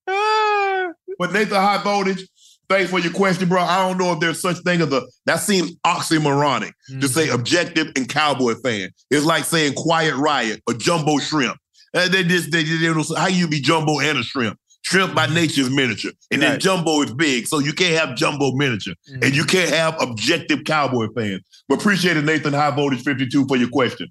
Ah. 0.07 0.89
But 1.17 1.31
Nathan 1.31 1.55
High 1.55 1.81
Voltage, 1.83 2.27
thanks 2.67 2.89
for 2.91 2.99
your 2.99 3.13
question, 3.13 3.47
bro. 3.47 3.61
I 3.61 3.87
don't 3.87 3.97
know 3.97 4.13
if 4.13 4.19
there's 4.19 4.41
such 4.41 4.57
thing 4.59 4.81
as 4.81 4.91
a 4.91 5.01
that 5.25 5.37
seems 5.37 5.75
oxymoronic 5.85 6.71
to 6.99 7.07
say 7.07 7.27
mm. 7.27 7.35
objective 7.35 7.91
and 7.95 8.09
cowboy 8.09 8.55
fan. 8.55 8.89
It's 9.09 9.25
like 9.25 9.45
saying 9.45 9.73
quiet 9.75 10.15
riot 10.15 10.61
or 10.67 10.73
jumbo 10.73 11.19
shrimp. 11.19 11.57
Uh, 11.93 12.07
they 12.09 12.23
just 12.23 12.51
they, 12.51 12.63
they 12.63 12.87
don't 12.87 13.17
how 13.17 13.27
you 13.27 13.47
be 13.47 13.61
jumbo 13.61 13.99
and 13.99 14.17
a 14.17 14.23
shrimp. 14.23 14.57
Shrimp 14.83 15.15
by 15.15 15.27
mm. 15.27 15.35
nature 15.35 15.61
is 15.61 15.69
miniature, 15.69 16.11
and 16.31 16.41
then 16.41 16.59
jumbo 16.59 17.01
is 17.01 17.13
big, 17.13 17.47
so 17.47 17.59
you 17.59 17.71
can't 17.71 17.97
have 17.97 18.17
jumbo 18.17 18.51
miniature, 18.51 18.95
and 19.07 19.33
you 19.33 19.43
mm. 19.43 19.49
can't 19.49 19.69
have 19.69 19.95
objective 20.01 20.65
cowboy 20.65 21.07
fans. 21.15 21.41
But 21.69 21.79
appreciate 21.79 22.17
it, 22.17 22.25
Nathan 22.25 22.53
High 22.53 22.71
Voltage 22.71 23.03
52 23.03 23.47
for 23.47 23.55
your 23.55 23.69
question. 23.69 24.09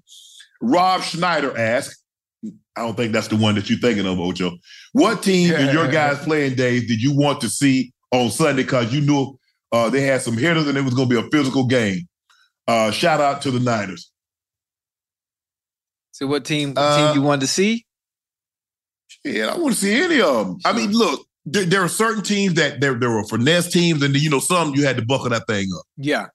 Rob 0.61 1.03
Schneider 1.03 1.55
asked, 1.55 2.02
I 2.75 2.81
don't 2.81 2.95
think 2.95 3.13
that's 3.13 3.27
the 3.27 3.35
one 3.35 3.55
that 3.55 3.69
you're 3.69 3.79
thinking 3.79 4.05
of, 4.05 4.19
Ocho. 4.19 4.57
What 4.93 5.23
team 5.23 5.53
in 5.53 5.73
your 5.73 5.87
guys' 5.91 6.23
playing 6.23 6.55
days 6.55 6.87
did 6.87 7.01
you 7.01 7.15
want 7.15 7.41
to 7.41 7.49
see 7.49 7.93
on 8.11 8.29
Sunday 8.31 8.63
because 8.63 8.93
you 8.93 9.01
knew 9.01 9.37
uh, 9.71 9.89
they 9.89 10.01
had 10.01 10.21
some 10.21 10.37
hitters 10.37 10.67
and 10.67 10.77
it 10.77 10.83
was 10.83 10.93
going 10.93 11.09
to 11.09 11.21
be 11.21 11.27
a 11.27 11.29
physical 11.31 11.65
game? 11.65 12.07
Uh, 12.67 12.91
shout 12.91 13.21
out 13.21 13.41
to 13.43 13.51
the 13.51 13.59
Niners. 13.59 14.11
So 16.11 16.27
what 16.27 16.45
team 16.45 16.73
Uh, 16.75 17.13
team 17.13 17.21
you 17.21 17.25
wanted 17.25 17.41
to 17.41 17.47
see? 17.47 17.85
Yeah, 19.23 19.47
I 19.47 19.57
want 19.57 19.75
to 19.75 19.79
see 19.79 19.93
any 19.93 20.21
of 20.21 20.47
them. 20.47 20.57
I 20.65 20.73
mean, 20.73 20.91
look, 20.91 21.25
there, 21.45 21.65
there 21.65 21.81
are 21.81 21.89
certain 21.89 22.23
teams 22.23 22.55
that 22.55 22.81
there, 22.81 22.93
there 22.93 23.09
were 23.09 23.23
finesse 23.25 23.71
teams, 23.71 24.01
and 24.01 24.15
you 24.15 24.29
know, 24.29 24.39
some 24.39 24.75
you 24.75 24.85
had 24.85 24.97
to 24.97 25.05
buckle 25.05 25.29
that 25.29 25.47
thing 25.47 25.67
up. 25.77 25.85
Yeah. 25.97 26.27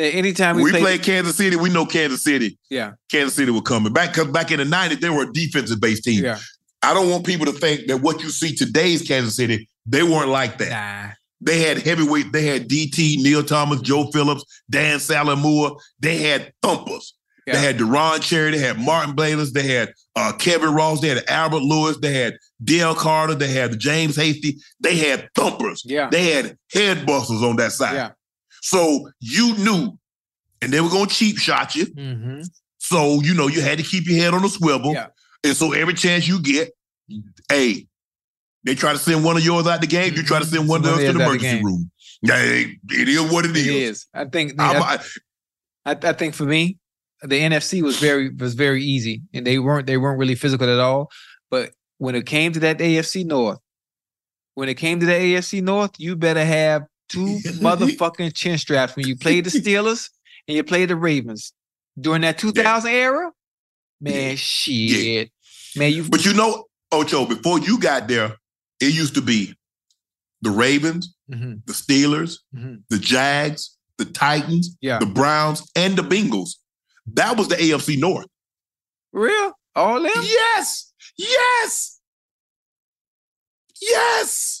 Anytime 0.00 0.56
we, 0.56 0.64
we 0.64 0.70
play, 0.70 0.80
played 0.80 1.02
Kansas 1.02 1.36
City, 1.36 1.56
we 1.56 1.70
know 1.70 1.86
Kansas 1.86 2.22
City. 2.22 2.58
Yeah. 2.70 2.92
Kansas 3.10 3.34
City 3.34 3.50
were 3.50 3.62
coming 3.62 3.92
back 3.92 4.12
because 4.12 4.30
back 4.30 4.50
in 4.50 4.58
the 4.58 4.64
90s, 4.64 5.00
they 5.00 5.10
were 5.10 5.24
a 5.24 5.32
defensive 5.32 5.80
based 5.80 6.04
team. 6.04 6.24
Yeah. 6.24 6.38
I 6.82 6.94
don't 6.94 7.10
want 7.10 7.26
people 7.26 7.46
to 7.46 7.52
think 7.52 7.86
that 7.88 7.98
what 7.98 8.22
you 8.22 8.30
see 8.30 8.54
today's 8.54 9.06
Kansas 9.06 9.36
City, 9.36 9.68
they 9.86 10.02
weren't 10.02 10.30
like 10.30 10.58
that. 10.58 10.70
Nah. 10.70 11.14
They 11.42 11.60
had 11.60 11.78
heavyweight, 11.78 12.32
they 12.32 12.44
had 12.46 12.68
DT, 12.68 13.16
Neil 13.22 13.42
Thomas, 13.42 13.80
Joe 13.80 14.10
Phillips, 14.12 14.44
Dan 14.68 14.98
Saleaumua. 14.98 15.78
They 15.98 16.18
had 16.18 16.52
thumpers. 16.62 17.14
Yeah. 17.46 17.54
They 17.54 17.60
had 17.60 17.78
Deron 17.78 18.20
Cherry, 18.22 18.50
they 18.52 18.58
had 18.58 18.78
Martin 18.78 19.14
Bayless, 19.14 19.52
they 19.52 19.66
had 19.66 19.92
uh, 20.14 20.32
Kevin 20.38 20.74
Ross, 20.74 21.00
they 21.00 21.08
had 21.08 21.24
Albert 21.28 21.62
Lewis, 21.62 21.96
they 21.98 22.12
had 22.12 22.36
Dale 22.62 22.94
Carter, 22.94 23.34
they 23.34 23.48
had 23.48 23.78
James 23.78 24.16
Hasty. 24.16 24.58
They 24.80 24.96
had 24.96 25.28
thumpers. 25.34 25.82
Yeah. 25.84 26.08
They 26.10 26.32
had 26.32 26.58
head 26.72 27.06
busters 27.06 27.42
on 27.42 27.56
that 27.56 27.72
side. 27.72 27.94
Yeah. 27.94 28.10
So 28.62 29.10
you 29.20 29.56
knew, 29.58 29.98
and 30.62 30.72
they 30.72 30.80
were 30.80 30.88
gonna 30.90 31.06
cheap 31.06 31.38
shot 31.38 31.74
you. 31.74 31.86
Mm-hmm. 31.86 32.42
So 32.78 33.20
you 33.22 33.34
know 33.34 33.46
you 33.46 33.60
had 33.60 33.78
to 33.78 33.84
keep 33.84 34.06
your 34.06 34.16
head 34.22 34.34
on 34.34 34.44
a 34.44 34.48
swivel. 34.48 34.92
Yeah. 34.92 35.08
And 35.44 35.56
so 35.56 35.72
every 35.72 35.94
chance 35.94 36.28
you 36.28 36.40
get, 36.40 36.70
hey, 37.48 37.86
they 38.64 38.74
try 38.74 38.92
to 38.92 38.98
send 38.98 39.24
one 39.24 39.36
of 39.36 39.44
yours 39.44 39.66
out 39.66 39.80
the 39.80 39.86
game. 39.86 40.12
You 40.14 40.22
try 40.22 40.38
to 40.38 40.44
send 40.44 40.68
one 40.68 40.80
of 40.80 40.90
One 40.90 40.94
of 40.94 40.98
to 41.00 41.04
the 41.04 41.08
out 41.10 41.14
the 41.18 41.24
emergency 41.24 41.64
room. 41.64 41.90
Yeah, 42.22 42.36
it- 42.42 42.76
it 42.90 43.08
is 43.08 43.22
what 43.32 43.46
it 43.46 43.52
It 43.52 43.66
is. 43.66 43.90
is. 44.00 44.06
I 44.12 44.26
think 44.26 44.54
I, 44.60 44.98
I, 45.86 45.96
I 46.02 46.12
think 46.12 46.34
for 46.34 46.44
me, 46.44 46.76
the 47.22 47.40
NFC 47.40 47.82
was 47.82 47.98
very 47.98 48.28
was 48.34 48.52
very 48.54 48.84
easy, 48.84 49.22
and 49.32 49.46
they 49.46 49.58
weren't 49.58 49.86
they 49.86 49.96
weren't 49.96 50.18
really 50.18 50.34
physical 50.34 50.68
at 50.68 50.78
all. 50.78 51.10
But 51.50 51.70
when 51.98 52.14
it 52.14 52.26
came 52.26 52.52
to 52.52 52.60
that 52.60 52.78
AFC 52.78 53.24
North, 53.24 53.58
when 54.54 54.68
it 54.68 54.74
came 54.74 55.00
to 55.00 55.06
the 55.06 55.12
AFC 55.12 55.62
North, 55.62 55.92
you 55.98 56.16
better 56.16 56.44
have 56.44 56.82
two 57.10 57.38
motherfucking 57.60 58.32
chin 58.34 58.56
straps 58.56 58.96
when 58.96 59.06
you 59.06 59.16
played 59.16 59.44
the 59.44 59.50
Steelers 59.60 60.08
and 60.48 60.56
you 60.56 60.64
played 60.64 60.88
the 60.88 60.96
Ravens 60.96 61.52
during 62.00 62.22
that 62.22 62.38
2000 62.38 62.90
era. 62.90 63.30
Man, 64.00 64.34
shit, 64.36 65.30
man, 65.76 65.92
you 65.92 66.04
But 66.08 66.24
you 66.24 66.32
know, 66.32 66.64
Ocho, 66.90 67.26
before 67.26 67.58
you 67.58 67.78
got 67.78 68.08
there, 68.08 68.36
it 68.80 68.94
used 68.94 69.14
to 69.16 69.20
be 69.22 69.54
the 70.40 70.50
Ravens, 70.50 71.14
Mhm, 71.30 71.60
the 71.66 71.72
Steelers, 71.74 72.38
mhm. 72.56 72.82
the 72.88 72.98
Jags, 72.98 73.76
the 73.98 74.06
Titans, 74.06 74.74
Yeah. 74.80 74.98
the 74.98 75.06
Browns, 75.06 75.62
and 75.76 75.96
the 75.96 76.02
Bengals. 76.02 76.56
That 77.12 77.36
was 77.36 77.48
the 77.48 77.56
AFC 77.56 77.96
North. 77.98 78.26
real 79.12 79.52
all 79.76 80.04
in? 80.04 80.10
Yes. 80.22 80.92
Yes. 81.16 82.00
Yes. 83.80 84.59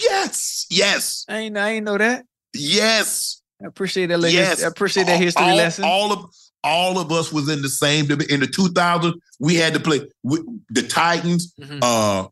Yes. 0.00 0.66
Yes. 0.70 1.24
I 1.28 1.38
ain't 1.38 1.56
I 1.56 1.70
ain't 1.70 1.84
know 1.84 1.98
that. 1.98 2.24
Yes. 2.54 3.42
I 3.62 3.66
appreciate 3.66 4.06
that. 4.06 4.20
Yes. 4.30 4.62
I 4.62 4.66
appreciate 4.68 5.06
that 5.06 5.20
history 5.20 5.44
all, 5.44 5.56
lesson. 5.56 5.84
All 5.84 6.12
of 6.12 6.30
all 6.64 6.98
of 6.98 7.10
us 7.10 7.32
was 7.32 7.48
in 7.48 7.60
the 7.62 7.68
same 7.68 8.10
in 8.10 8.40
the 8.40 8.46
2000s. 8.46 9.14
We 9.40 9.56
had 9.56 9.74
to 9.74 9.80
play 9.80 10.00
with 10.22 10.42
the 10.70 10.82
Titans, 10.82 11.52
Mhm. 11.60 11.80
uh, 11.82 12.28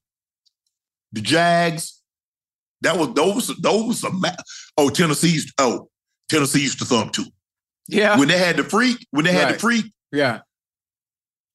the 1.12 1.20
Jags. 1.20 2.00
That 2.82 2.96
was 2.96 3.12
those 3.14 3.48
those 3.58 3.84
was 3.86 4.00
some 4.00 4.24
oh 4.76 4.88
Tennessee 4.90 5.30
used 5.30 5.52
oh 5.58 5.88
Tennessee 6.28 6.62
used 6.62 6.78
to 6.78 6.84
thump 6.84 7.12
too. 7.12 7.26
yeah, 7.88 8.16
When 8.18 8.28
they 8.28 8.38
had 8.38 8.56
the 8.56 8.64
freak, 8.64 9.06
when 9.10 9.24
they 9.24 9.32
had 9.32 9.54
the 9.54 9.58
freak, 9.58 9.92
yeah. 10.12 10.40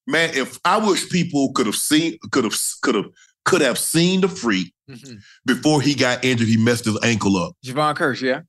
man, 0.06 0.32
if 0.36 0.60
I 0.66 0.78
wish 0.78 1.10
people 1.10 1.52
could 1.54 1.66
have 1.66 1.76
seen 1.76 2.18
could 2.32 2.44
have 2.44 2.56
could 2.82 2.96
have 2.96 3.06
could 3.46 3.62
have 3.62 3.78
seen 3.78 4.22
the 4.22 4.28
freak 4.28 4.74
Mhm. 4.90 5.20
before 5.46 5.82
he 5.82 5.96
got 5.96 6.24
injured, 6.26 6.48
he 6.48 6.58
messed 6.58 6.86
his 6.86 6.98
ankle 7.04 7.38
up. 7.38 7.54
Jevon 7.66 7.96
Kearse, 7.96 8.22
yeah. 8.22 8.42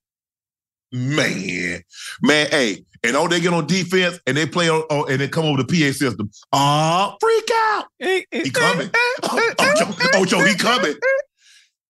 Man, 0.93 1.82
man, 2.23 2.47
hey, 2.51 2.85
and 3.02 3.16
all 3.16 3.28
they 3.28 3.40
get 3.40 3.52
on 3.52 3.66
defense 3.66 4.18
and 4.27 4.36
they 4.36 4.47
play 4.47 4.68
on, 4.70 4.82
on- 4.82 5.10
and 5.10 5.20
they 5.20 5.28
come 5.28 5.44
over 5.44 5.62
the 5.62 5.66
PA 5.66 5.93
system. 5.93 6.31
Ah, 6.52 7.16
freak 7.20 7.51
out. 7.52 7.86
Eh, 8.01 8.23
eh, 8.32 8.43
he 8.44 8.48
eh, 8.48 8.51
coming. 8.52 8.90
Ocho, 9.24 9.94
Ocho, 10.14 10.36
oh, 10.40 10.44
he 10.44 10.55
coming. 10.55 10.94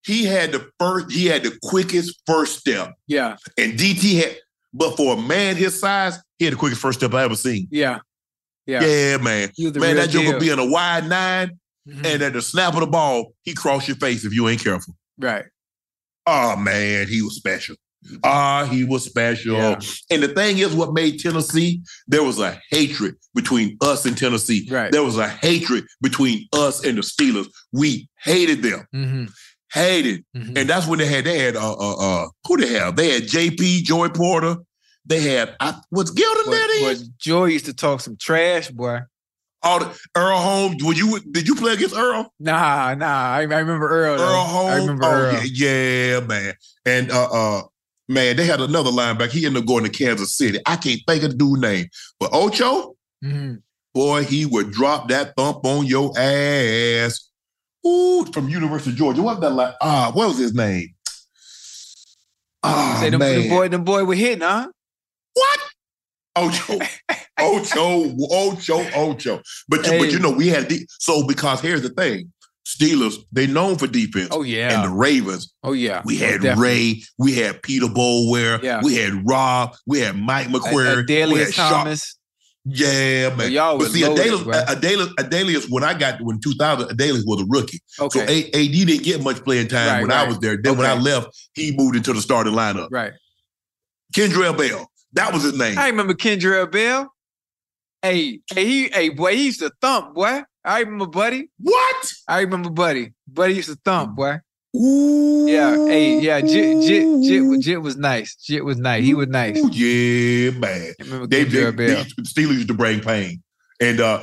He 0.05 0.25
had 0.25 0.53
the 0.53 0.69
first, 0.81 1.13
he 1.13 1.27
had 1.27 1.43
the 1.43 1.57
quickest 1.63 2.21
first 2.27 2.59
step. 2.61 2.95
Yeah, 3.07 3.37
And 3.59 3.75
DT 3.79 4.17
had, 4.17 4.37
but 4.73 4.97
for 4.97 5.17
a 5.17 5.21
man 5.21 5.57
his 5.57 5.79
size, 5.79 6.19
he 6.39 6.47
had 6.47 6.55
the 6.55 6.59
quickest 6.59 6.81
first 6.81 6.99
step 7.01 7.13
I 7.13 7.23
ever 7.25 7.37
seen. 7.37 7.69
yeah, 7.71 7.99
yeah. 8.67 8.83
Yeah, 8.85 9.17
man. 9.19 9.51
He 9.55 9.65
was 9.67 9.75
the 9.75 9.81
Man, 9.81 9.97
that 9.97 10.11
joker 10.11 10.31
deal. 10.31 10.41
be 10.41 10.51
in 10.51 10.59
a 10.59 10.67
wide 10.67 11.07
9 11.09 11.51
Mhm. 11.89 12.05
and 12.07 12.23
at 12.23 12.33
the 12.33 12.43
snap 12.43 12.75
of 12.75 12.81
the 12.81 12.87
ball, 12.87 13.33
he 13.43 13.55
crossed 13.55 13.87
your 13.89 13.97
face 13.99 14.25
if 14.25 14.33
you 14.33 14.49
ain't 14.49 14.63
careful. 14.63 14.95
Right. 15.19 15.45
Oh 16.27 16.57
man, 16.57 17.07
he 17.09 17.23
was 17.23 17.37
special. 17.37 17.77
Ah, 18.23 18.65
he 18.71 18.85
was 18.85 19.05
special. 19.05 19.55
Yeah. 19.57 19.81
And 20.11 20.23
the 20.23 20.29
thing 20.29 20.59
is, 20.59 20.73
what 20.75 20.93
made 20.93 21.19
Tennessee, 21.19 21.81
there 22.07 22.23
was 22.23 22.39
a 22.39 22.61
hatred 22.71 23.17
between 23.35 23.77
us 23.81 24.05
and 24.07 24.17
Tennessee. 24.17 24.69
Right. 24.71 24.93
There 24.93 25.03
was 25.03 25.17
a 25.19 25.29
hatred 25.29 25.85
between 26.01 26.47
us 26.53 26.85
and 26.85 26.97
the 26.99 27.03
Steelers. 27.03 27.49
We 27.73 28.09
hated 28.23 28.63
them. 28.63 28.87
Mm-hmm. 28.95 29.25
Hated. 29.73 30.25
Mhm. 30.37 30.57
And 30.59 30.71
that's 30.71 30.87
when 30.87 30.99
they 31.01 31.07
had, 31.07 31.25
they 31.25 31.39
had, 31.39 31.57
uh, 31.57 31.73
uh, 31.75 31.97
uh, 31.97 32.29
who 32.47 32.57
the 32.59 32.67
hell? 32.69 32.93
They 32.93 33.11
had 33.11 33.25
JP, 33.25 33.83
Joey 33.83 34.11
Porter. 34.11 34.57
They 35.05 35.21
had, 35.21 35.57
I, 35.61 35.75
was 35.91 36.13
Gildon 36.13 36.51
then? 36.51 36.69
but 36.83 37.03
Joy 37.19 37.47
used 37.47 37.67
to 37.67 37.75
talk 37.75 38.01
some 38.01 38.17
trash, 38.21 38.71
boy. 38.71 39.01
All 39.63 39.81
the, 39.81 39.99
Earl 40.17 40.39
Holmes. 40.39 40.85
Were 40.85 40.93
you, 40.93 41.19
did 41.33 41.49
you 41.49 41.55
play 41.57 41.73
against 41.73 41.97
Earl? 41.97 42.33
Nah, 42.39 42.95
nah. 42.95 43.07
I, 43.07 43.39
I 43.41 43.43
remember 43.43 43.89
Earl. 43.89 44.17
though. 44.19 44.25
Earl 44.25 44.45
Holmes. 44.45 44.73
I 44.73 44.77
remember 44.79 45.05
oh, 45.05 45.09
Earl. 45.09 45.41
Yeah, 45.45 45.71
yeah, 46.15 46.21
man. 46.21 46.55
And 46.85 47.11
uh 47.11 47.29
uh 47.33 47.63
man, 48.09 48.37
they 48.37 48.47
had 48.47 48.61
another 48.61 48.91
linebacker. 48.91 49.31
He 49.31 49.45
ended 49.47 49.63
up 49.63 49.67
going 49.69 49.85
to 49.85 49.91
Kansas 49.91 50.37
City. 50.37 50.59
I 50.67 50.77
can't 50.77 51.01
think 51.07 51.23
of 51.25 51.31
the 51.33 51.37
dude's 51.37 51.61
name. 51.61 51.87
But 52.21 52.31
Ocho, 52.33 52.95
Mhm. 53.25 53.63
boy, 53.95 54.25
he 54.25 54.47
would 54.47 54.71
drop 54.71 55.09
that 55.09 55.35
thump 55.37 55.65
on 55.65 55.87
your 55.87 56.13
ass. 56.17 57.29
Ooh, 57.87 58.25
from 58.33 58.49
University 58.49 58.91
of 58.91 58.97
Georgia. 58.97 59.23
What 59.23 59.41
that 59.41 59.51
like? 59.51 59.75
Ah, 59.81 60.11
what 60.13 60.29
was 60.29 60.39
his 60.39 60.55
name? 60.55 60.89
Oh, 62.63 62.99
Say 63.01 63.11
them, 63.11 63.21
man. 63.21 63.43
the 63.43 63.49
boy, 63.49 63.69
them 63.69 63.85
boy 63.85 64.05
were 64.05 64.15
hitting, 64.15 64.41
huh? 64.41 64.69
What? 65.35 65.61
Ocho. 66.37 66.79
Ocho, 67.39 68.15
Ocho, 68.31 68.87
Ocho. 68.95 69.43
But, 69.69 69.87
you- 69.87 69.99
but 69.99 70.11
you 70.13 70.19
know, 70.19 70.31
we 70.31 70.49
had 70.49 70.69
de- 70.69 70.87
so 71.01 71.27
because 71.27 71.61
here's 71.61 71.83
the 71.83 71.91
thing. 71.91 72.33
Steelers, 72.67 73.15
they 73.31 73.47
known 73.47 73.77
for 73.77 73.87
defense. 73.87 74.29
Oh 74.33 74.43
yeah. 74.43 74.75
And 74.83 74.91
the 74.91 74.95
Ravens, 74.97 75.53
oh 75.63 75.73
yeah. 75.73 76.03
we 76.05 76.17
had 76.17 76.41
Definitely. 76.43 76.63
Ray, 76.65 77.03
we 77.19 77.35
had 77.35 77.63
Peter 77.63 77.87
Boulware, 77.87 78.61
Yeah. 78.63 78.81
we 78.83 78.97
had 78.97 79.25
Rob, 79.29 79.77
we 79.87 80.01
had 80.01 80.17
Mike 80.17 80.49
McCrary, 80.49 81.07
we 81.09 81.15
had 81.39 81.49
Adalius 81.49 81.53
Sharp. 81.55 81.73
Thomas. 81.73 82.19
Yeah, 82.65 83.33
man. 83.37 83.53
y'all 83.53 83.79
but 83.79 83.93
see, 83.93 84.03
Adalius, 84.03 84.43
bro. 84.43 84.53
Adalius, 84.55 85.15
Adalius, 85.15 85.67
when 85.71 85.85
I 85.85 85.95
got 85.95 86.21
when 86.21 86.41
2000, 86.41 86.89
Adalius 86.89 87.23
was 87.25 87.43
a 87.43 87.47
rookie. 87.49 87.81
Okay. 88.01 88.19
So 88.19 88.25
AD 88.59 88.73
didn't 88.73 89.05
get 89.05 89.23
much 89.23 89.45
playing 89.45 89.69
time 89.69 89.87
Right, 89.89 90.03
when 90.03 90.11
I 90.11 90.27
was 90.27 90.41
there. 90.41 90.57
Then 90.61 90.77
when 90.77 90.87
I 90.91 90.95
left, 90.99 91.29
he 91.55 91.71
moved 91.77 91.95
into 91.95 92.13
the 92.13 92.21
starting 92.21 92.55
lineup. 92.55 92.89
right. 92.91 93.13
Kendrell 94.15 94.57
Bell, 94.57 94.91
that 95.17 95.33
was 95.33 95.43
his 95.43 95.59
name. 95.59 95.77
I 95.79 95.89
remember 95.89 96.15
Kendrell 96.15 96.71
Bell. 96.71 97.13
Hey, 98.03 98.41
hey, 98.55 98.65
he, 98.67 98.89
hey, 98.89 99.09
boy, 99.09 99.35
he 99.35 99.47
used 99.47 99.61
to 99.61 99.71
thump, 99.81 100.15
boy. 100.15 100.43
I 100.65 100.81
remember, 100.81 101.07
buddy. 101.07 101.51
What? 101.59 102.13
I 102.29 102.41
remember, 102.41 102.71
buddy. 102.71 103.13
Buddy 103.27 103.55
used 103.55 103.69
to 103.69 103.79
thump, 103.85 104.17
boy. 104.17 104.39
Ooh. 104.77 105.47
Yeah, 105.49 105.75
hey, 105.87 106.21
yeah. 106.21 106.41
Jit, 106.41 106.83
Jit, 106.83 107.23
Jit, 107.25 107.61
Jit 107.63 107.83
was 107.83 107.97
nice. 107.97 108.37
Jit 108.37 108.65
was 108.65 108.77
nice. 108.77 109.03
He 109.05 109.15
was 109.15 109.29
nice. 109.29 109.57
Ooh, 109.57 109.71
yeah, 109.73 110.51
man. 110.51 110.93
I 111.01 111.05
remember 111.05 111.27
They, 111.27 111.45
they, 111.45 111.59
Kendrell 111.61 111.77
they 111.77 111.87
Bell. 111.87 112.03
used 112.05 112.17
to- 112.17 112.23
Steelers 112.23 112.55
used 112.55 112.69
to 112.69 112.75
bring 112.75 113.01
pain. 113.01 113.43
And 113.81 114.01
uh, 114.01 114.23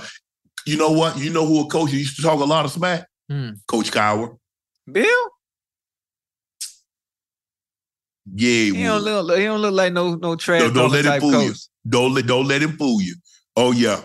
you 0.66 0.78
know 0.78 0.92
what? 0.92 1.18
You 1.18 1.32
know 1.32 1.46
who 1.46 1.62
a 1.62 1.68
coach 1.68 1.92
used 1.92 2.16
to 2.18 2.22
talk 2.22 2.40
a 2.40 2.44
lot 2.46 2.66
of 2.66 2.72
smack? 2.72 3.08
Hmm. 3.30 3.52
Coach 3.68 3.92
Cowher. 3.92 4.38
Bill? 4.92 5.30
Yeah, 8.32 8.74
He 8.74 8.84
don't 8.84 9.02
look. 9.04 9.38
He 9.38 9.44
don't 9.46 9.60
look 9.62 9.74
like 9.74 9.92
no 9.94 10.16
no 10.16 10.36
trash 10.36 10.62
Don't, 10.62 10.74
don't 10.74 10.92
let 10.92 11.06
him 11.06 11.20
fool 11.20 11.44
you. 11.44 11.54
Don't 11.88 12.14
let 12.14 12.26
don't 12.26 12.48
let 12.48 12.62
him 12.62 12.78
fool 12.78 13.02
you. 13.02 13.16
Oh 13.58 13.72
yeah, 13.74 14.02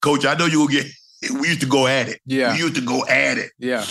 Coach. 0.00 0.24
I 0.24 0.34
know 0.34 0.46
you 0.46 0.60
will 0.60 0.68
get. 0.68 0.86
We 1.32 1.48
used 1.48 1.60
to 1.62 1.66
go 1.66 1.86
at 1.88 2.08
it. 2.08 2.20
Yeah, 2.26 2.52
We 2.52 2.58
used 2.60 2.76
to 2.76 2.80
go 2.80 3.04
at 3.06 3.38
it. 3.38 3.50
yeah. 3.58 3.84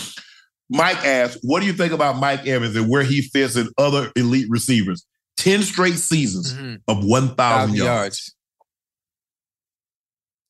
Mike 0.70 0.96
asked, 1.04 1.38
"What 1.42 1.60
do 1.60 1.66
you 1.66 1.72
think 1.74 1.92
about 1.92 2.16
Mike 2.18 2.46
Evans 2.46 2.74
and 2.74 2.88
where 2.88 3.02
he 3.02 3.20
fits 3.22 3.54
in 3.56 3.68
other 3.78 4.10
elite 4.16 4.46
receivers? 4.48 5.04
Ten 5.36 5.62
straight 5.62 5.96
seasons 5.96 6.52
Mhm. 6.54 6.80
of 6.88 7.04
one 7.04 7.34
thousand 7.34 7.76
yards. 7.76 7.86
yards. 7.86 8.34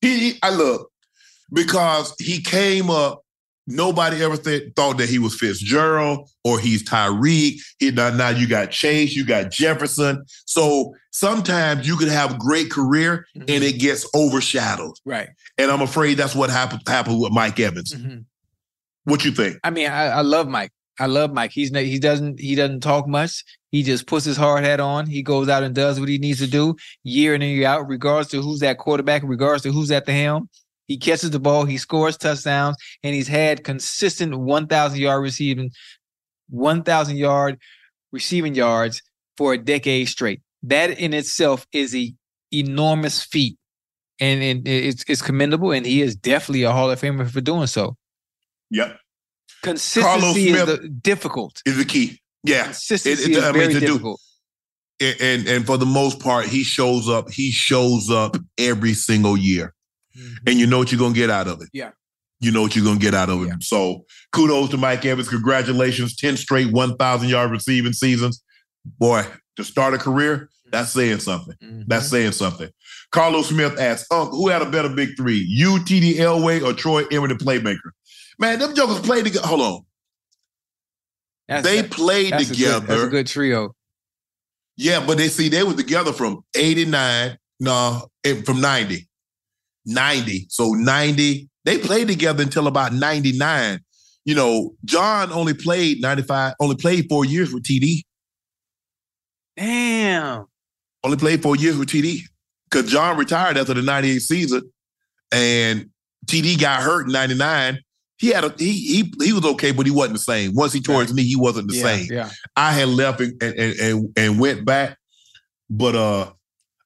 He, 0.00 0.18
he- 0.32 0.38
I 0.42 0.50
look 0.50 0.90
because 1.52 2.14
he 2.18 2.40
came 2.40 2.90
up. 2.90 3.22
Nobody 3.70 4.22
ever 4.24 4.36
th- 4.38 4.72
thought 4.74 4.96
that 4.98 5.08
he 5.10 5.18
was 5.18 5.34
Fitzgerald 5.34 6.30
or 6.42 6.58
he's 6.58 6.82
Tyreek. 6.82 7.60
He, 7.78 7.90
now, 7.90 8.08
now 8.10 8.30
you 8.30 8.48
got 8.48 8.70
Chase, 8.70 9.14
you 9.14 9.24
got 9.26 9.50
Jefferson. 9.50 10.24
So 10.46 10.94
sometimes 11.10 11.86
you 11.86 11.96
could 11.96 12.08
have 12.08 12.34
a 12.34 12.38
great 12.38 12.70
career 12.70 13.26
and 13.34 13.48
it 13.48 13.78
gets 13.78 14.08
overshadowed. 14.14 14.94
Right. 15.04 15.28
And 15.58 15.70
I'm 15.70 15.82
afraid 15.82 16.14
that's 16.14 16.34
what 16.34 16.48
happened 16.50 16.82
happened 16.86 17.20
with 17.20 17.32
Mike 17.32 17.60
Evans. 17.60 17.92
Mhm. 17.94 18.24
What 19.04 19.24
you 19.24 19.30
think? 19.32 19.58
I 19.62 19.70
mean, 19.70 19.90
I, 19.90 20.06
I 20.06 20.20
love 20.22 20.48
Mike. 20.48 20.70
I 20.98 21.06
love 21.06 21.32
Mike. 21.32 21.52
He's 21.52 21.70
he 21.74 21.98
doesn't 21.98 22.40
he 22.40 22.54
doesn't 22.54 22.80
talk 22.80 23.06
much. 23.06 23.44
He 23.70 23.82
just 23.82 24.06
puts 24.06 24.24
his 24.24 24.36
hard 24.36 24.64
hat 24.64 24.80
on. 24.80 25.06
He 25.06 25.22
goes 25.22 25.48
out 25.48 25.62
and 25.62 25.74
does 25.74 26.00
what 26.00 26.08
he 26.08 26.18
needs 26.18 26.38
to 26.40 26.46
do 26.46 26.74
year 27.04 27.34
in 27.34 27.42
and 27.42 27.50
year 27.52 27.68
out, 27.68 27.86
regardless 27.88 28.28
to 28.28 28.40
who's 28.42 28.60
that 28.60 28.78
quarterback, 28.78 29.22
regardless 29.24 29.62
to 29.62 29.72
who's 29.72 29.90
at 29.90 30.06
the 30.06 30.12
helm. 30.12 30.48
He 30.88 30.96
catches 30.96 31.30
the 31.30 31.38
ball, 31.38 31.64
he 31.66 31.76
scores 31.78 32.16
touchdowns, 32.16 32.76
and 33.02 33.14
he's 33.14 33.28
had 33.28 33.62
consistent 33.62 34.36
1,000 34.38 34.98
yard 34.98 35.22
receiving, 35.22 35.70
1,000 36.48 37.16
yard 37.16 37.58
receiving 38.10 38.54
yards 38.54 39.02
for 39.36 39.52
a 39.52 39.58
decade 39.58 40.08
straight. 40.08 40.40
That 40.62 40.98
in 40.98 41.12
itself 41.14 41.66
is 41.72 41.94
a 41.94 42.12
enormous 42.52 43.22
feat, 43.22 43.56
and, 44.18 44.42
and 44.42 44.66
it's 44.66 45.04
it's 45.06 45.22
commendable. 45.22 45.70
And 45.70 45.86
he 45.86 46.02
is 46.02 46.16
definitely 46.16 46.64
a 46.64 46.72
Hall 46.72 46.90
of 46.90 47.00
Famer 47.00 47.30
for 47.30 47.40
doing 47.40 47.66
so. 47.68 47.96
Yep. 48.70 48.98
Consistency 49.62 50.48
is 50.48 50.66
the, 50.66 50.88
difficult. 50.88 51.62
Is 51.66 51.76
the 51.76 51.84
key. 51.84 52.20
Yeah. 52.44 52.64
Consistency 52.64 53.24
It- 53.24 53.30
it- 53.30 53.38
is 53.38 53.44
I 53.44 53.52
mean, 53.52 53.60
very 53.60 53.74
do- 53.74 53.80
difficult. 53.80 54.20
And, 55.00 55.20
and 55.20 55.48
and 55.48 55.66
for 55.66 55.76
the 55.76 55.86
most 55.86 56.18
part, 56.18 56.46
he 56.46 56.64
shows 56.64 57.08
up. 57.08 57.30
He 57.30 57.52
shows 57.52 58.10
up 58.10 58.36
every 58.58 58.94
single 58.94 59.36
year. 59.36 59.74
And 60.46 60.58
you 60.58 60.66
know 60.66 60.78
what 60.78 60.90
you're 60.92 60.98
gonna 60.98 61.14
get 61.14 61.30
out 61.30 61.48
of 61.48 61.60
it. 61.62 61.68
Yeah. 61.72 61.90
You 62.40 62.52
know 62.52 62.62
what 62.62 62.76
you're 62.76 62.84
gonna 62.84 63.00
get 63.00 63.14
out 63.14 63.28
of 63.30 63.42
it. 63.42 63.46
Yeah. 63.48 63.54
So 63.60 64.04
kudos 64.32 64.70
to 64.70 64.76
Mike 64.76 65.04
Evans. 65.04 65.28
Congratulations. 65.28 66.16
10 66.16 66.36
straight 66.36 66.72
1,000 66.72 67.28
yard 67.28 67.50
receiving 67.50 67.92
seasons. 67.92 68.42
Boy, 68.98 69.26
to 69.56 69.64
start 69.64 69.94
a 69.94 69.98
career, 69.98 70.48
that's 70.70 70.92
saying 70.92 71.20
something. 71.20 71.54
Mhm. 71.62 71.84
That's 71.88 72.08
saying 72.08 72.32
something. 72.32 72.70
Carlos 73.10 73.48
Smith 73.48 73.78
asks, 73.78 74.06
Unc, 74.10 74.30
who 74.30 74.48
had 74.48 74.62
a 74.62 74.70
better 74.70 74.88
big 74.88 75.16
three? 75.16 75.44
You, 75.48 75.78
TD 75.84 76.16
Elway, 76.18 76.62
or 76.62 76.72
Troy 76.74 77.04
Emmitt, 77.04 77.30
the 77.36 77.44
playmaker? 77.44 77.90
Man, 78.38 78.58
them 78.58 78.74
jokers 78.74 79.00
played 79.00 79.24
together. 79.24 79.46
Hold 79.46 79.60
on. 79.60 79.80
That's- 81.48 81.64
they 81.64 81.80
that- 81.82 81.90
played 81.90 82.32
that's 82.32 82.44
a 82.44 82.46
good- 82.48 82.54
together. 82.56 82.86
that's 82.86 83.02
a 83.02 83.08
good 83.08 83.26
trio. 83.26 83.74
Yeah, 84.76 85.04
but 85.04 85.16
they 85.18 85.28
see 85.28 85.48
they 85.48 85.62
were 85.64 85.74
together 85.74 86.12
from 86.12 86.44
89, 86.54 87.36
no, 87.58 88.08
from 88.44 88.60
90. 88.60 89.07
90. 89.88 90.46
So 90.50 90.72
90, 90.72 91.48
they 91.64 91.78
played 91.78 92.08
together 92.08 92.42
until 92.42 92.66
about 92.66 92.92
99. 92.92 93.80
You 94.24 94.34
know, 94.34 94.74
John 94.84 95.32
only 95.32 95.54
played 95.54 96.00
95, 96.00 96.54
only 96.60 96.76
played 96.76 97.06
four 97.08 97.24
years 97.24 97.52
with 97.52 97.64
TD. 97.64 98.02
Damn. 99.56 100.46
Only 101.02 101.16
played 101.16 101.42
four 101.42 101.56
years 101.56 101.76
with 101.76 101.88
TD. 101.88 102.20
Because 102.70 102.90
John 102.90 103.16
retired 103.16 103.56
after 103.56 103.74
the 103.74 103.82
98 103.82 104.18
season 104.20 104.62
and 105.32 105.88
TD 106.26 106.60
got 106.60 106.82
hurt 106.82 107.06
in 107.06 107.12
99. 107.12 107.78
He 108.18 108.28
had 108.28 108.44
a 108.44 108.52
he 108.58 108.72
he 108.72 109.12
he 109.22 109.32
was 109.32 109.44
okay, 109.44 109.70
but 109.70 109.86
he 109.86 109.92
wasn't 109.92 110.14
the 110.14 110.22
same. 110.22 110.52
Once 110.54 110.72
he 110.72 110.80
tore 110.80 111.02
his 111.02 111.14
knee, 111.14 111.22
he 111.22 111.36
wasn't 111.36 111.68
the 111.68 111.76
yeah, 111.76 111.82
same. 111.82 112.06
Yeah. 112.10 112.30
I 112.56 112.72
had 112.72 112.88
left 112.88 113.20
and 113.20 113.40
and, 113.40 113.54
and 113.54 114.12
and 114.16 114.40
went 114.40 114.64
back, 114.64 114.98
but 115.70 115.94
uh, 115.94 116.32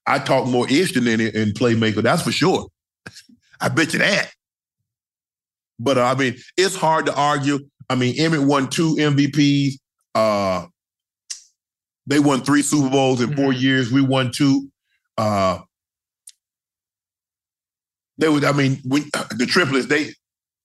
I 0.05 0.19
talked 0.19 0.47
more 0.47 0.69
ish 0.69 0.93
than 0.93 1.07
any 1.07 1.25
in 1.25 1.53
playmaker. 1.53 2.03
That's 2.03 2.21
for 2.21 2.31
sure. 2.31 2.67
I 3.61 3.69
bet 3.69 3.93
you 3.93 3.99
that. 3.99 4.31
But 5.79 5.97
uh, 5.97 6.03
I 6.05 6.15
mean, 6.15 6.35
it's 6.57 6.75
hard 6.75 7.05
to 7.07 7.15
argue. 7.15 7.59
I 7.89 7.95
mean, 7.95 8.15
Emmitt 8.17 8.45
won 8.45 8.69
two 8.69 8.95
MVPs. 8.95 9.73
Uh, 10.15 10.67
they 12.05 12.19
won 12.19 12.41
three 12.41 12.61
Super 12.61 12.89
Bowls 12.89 13.21
in 13.21 13.35
4 13.35 13.53
years. 13.53 13.91
We 13.91 14.01
won 14.01 14.31
two. 14.31 14.69
Uh, 15.17 15.59
they 18.17 18.29
would. 18.29 18.43
I 18.43 18.51
mean, 18.51 18.79
we 18.87 19.01
the 19.37 19.45
triplets. 19.47 19.87
They 19.87 20.09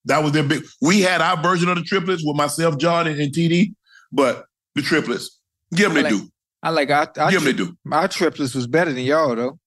that 0.06 0.23
was 0.23 0.32
their 0.32 0.43
big. 0.43 0.65
We 0.81 1.01
had 1.01 1.20
our 1.20 1.40
version 1.43 1.69
of 1.69 1.77
the 1.77 1.82
triplets 1.82 2.23
with 2.24 2.36
myself, 2.36 2.78
John, 2.78 3.06
and, 3.06 3.20
and 3.20 3.32
TD. 3.32 3.74
But 4.12 4.47
the 4.74 4.82
triplets, 4.82 5.39
give 5.74 5.90
them 5.93 5.98
I 5.98 6.02
they 6.09 6.15
like- 6.15 6.23
do. 6.23 6.28
I 6.60 6.70
like 6.70 6.90
our, 6.90 7.12
our, 7.19 7.31
Give 7.31 7.44
them 7.44 7.56
they 7.56 7.65
do. 7.65 7.77
My 7.85 8.09
triplets 8.09 8.52
was 8.52 8.66
better 8.66 8.93
than 8.93 9.05
y'all 9.05 9.36
though. 9.36 9.59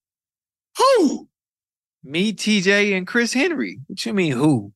Who? 0.77 1.29
Me, 2.03 2.33
TJ, 2.33 2.95
and 2.97 3.05
Chris 3.05 3.33
Henry. 3.33 3.79
What 3.87 4.05
you 4.05 4.13
mean 4.13 4.33
who? 4.33 4.73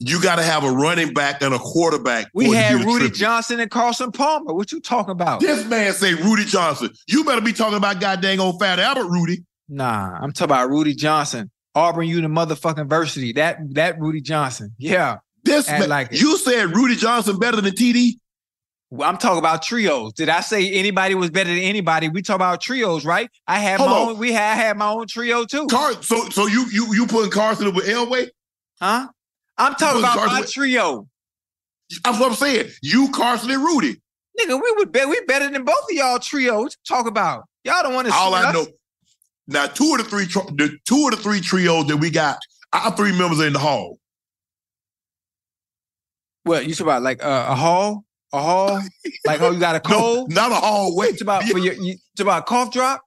You 0.00 0.20
got 0.20 0.36
to 0.36 0.42
have 0.42 0.64
a 0.64 0.70
running 0.70 1.14
back 1.14 1.40
and 1.40 1.54
a 1.54 1.58
quarterback. 1.58 2.26
We 2.34 2.46
for 2.46 2.50
it 2.50 2.54
to 2.54 2.58
had 2.58 2.84
Rudy. 2.84 3.10
Johnson 3.10 3.60
and 3.60 3.70
Carson 3.70 4.12
Palmer. 4.12 4.52
What 4.52 4.72
you 4.72 4.80
talking 4.80 5.12
about? 5.12 5.40
This 5.40 5.64
man 5.66 5.92
say 5.92 6.14
Rudi 6.14 6.44
Johnson. 6.44 6.90
You 7.06 7.24
better 7.24 7.40
be 7.40 7.52
talking 7.52 7.76
about 7.76 8.00
goddamn 8.00 8.40
old 8.40 8.60
Fat 8.60 8.80
Albert 8.80 9.08
Rudy. 9.08 9.44
Nah, 9.68 10.18
I'm 10.20 10.32
talking 10.32 10.52
about 10.52 10.68
Rudi 10.68 10.94
Johnson. 10.94 11.50
Auburn 11.74 12.06
U 12.06 12.20
the 12.20 12.28
motherfucking 12.28 12.88
varsity. 12.88 13.32
That 13.32 13.58
that 13.74 13.98
Rudi 13.98 14.20
Johnson. 14.20 14.74
Yeah. 14.78 15.18
This 15.42 15.68
man, 15.68 15.88
like 15.88 16.12
it. 16.12 16.20
you 16.20 16.38
said 16.38 16.74
Rudi 16.74 16.96
Johnson 16.96 17.38
better 17.38 17.60
than 17.60 17.74
TD. 17.74 18.12
I'm 18.92 19.16
talking 19.18 19.38
about 19.38 19.62
trios. 19.62 20.12
Did 20.12 20.28
I 20.28 20.40
say 20.40 20.70
anybody 20.72 21.14
was 21.14 21.30
better 21.30 21.50
than 21.50 21.58
anybody? 21.58 22.08
We 22.08 22.22
talk 22.22 22.36
about 22.36 22.60
trios, 22.60 23.04
right? 23.04 23.28
I 23.48 23.58
had 23.58 23.78
Hold 23.80 23.90
my 23.90 23.96
on. 23.96 24.08
own. 24.10 24.18
We 24.18 24.32
had 24.32 24.52
I 24.52 24.54
had 24.54 24.76
my 24.76 24.88
own 24.88 25.06
trio 25.08 25.44
too. 25.44 25.66
Car- 25.66 26.00
so 26.02 26.28
so 26.30 26.46
you 26.46 26.66
you 26.70 26.94
you 26.94 27.06
putting 27.06 27.30
Carson 27.30 27.66
up 27.66 27.74
with 27.74 27.86
Elway? 27.86 28.28
Huh? 28.80 29.08
I'm 29.58 29.74
talking 29.74 30.00
about 30.00 30.16
my 30.16 30.26
Carson- 30.26 30.50
trio. 30.52 31.08
That's 32.04 32.18
what 32.18 32.30
I'm 32.30 32.36
saying. 32.36 32.70
You, 32.82 33.10
Carson, 33.10 33.50
and 33.50 33.62
Rudy. 33.62 34.00
Nigga, 34.40 34.60
we 34.60 34.72
would 34.78 34.90
bet 34.90 35.08
we 35.08 35.20
better 35.26 35.48
than 35.50 35.64
both 35.64 35.76
of 35.90 35.90
y'all 35.96 36.18
trios. 36.18 36.76
Talk 36.88 37.06
about? 37.06 37.44
Y'all 37.62 37.82
don't 37.82 37.94
want 37.94 38.08
to 38.08 38.14
All 38.14 38.34
I 38.34 38.52
know 38.52 38.66
now, 39.46 39.66
two 39.66 39.92
of 39.94 39.98
the 39.98 40.04
three, 40.04 40.24
the 40.24 40.76
two 40.86 41.04
of 41.06 41.10
the 41.10 41.22
three 41.22 41.40
trios 41.40 41.86
that 41.88 41.98
we 41.98 42.10
got, 42.10 42.38
our 42.72 42.90
three 42.96 43.16
members 43.16 43.40
are 43.40 43.46
in 43.46 43.52
the 43.52 43.58
hall. 43.58 43.98
What 46.44 46.66
you 46.66 46.74
talk 46.74 46.86
about? 46.86 47.02
Like 47.02 47.24
uh, 47.24 47.46
a 47.50 47.54
hall? 47.54 48.04
A 48.34 48.40
hall? 48.42 48.82
like 49.24 49.40
oh, 49.40 49.50
you 49.52 49.60
got 49.60 49.76
a 49.76 49.88
No, 49.88 49.96
cold? 49.96 50.32
not 50.32 50.50
a 50.50 50.56
hallway. 50.56 51.06
It's 51.08 51.22
about 51.22 51.44
for 51.44 51.58
your, 51.58 51.74
you, 51.74 51.92
it's 51.92 52.20
about 52.20 52.46
cough 52.46 52.72
drop? 52.72 53.00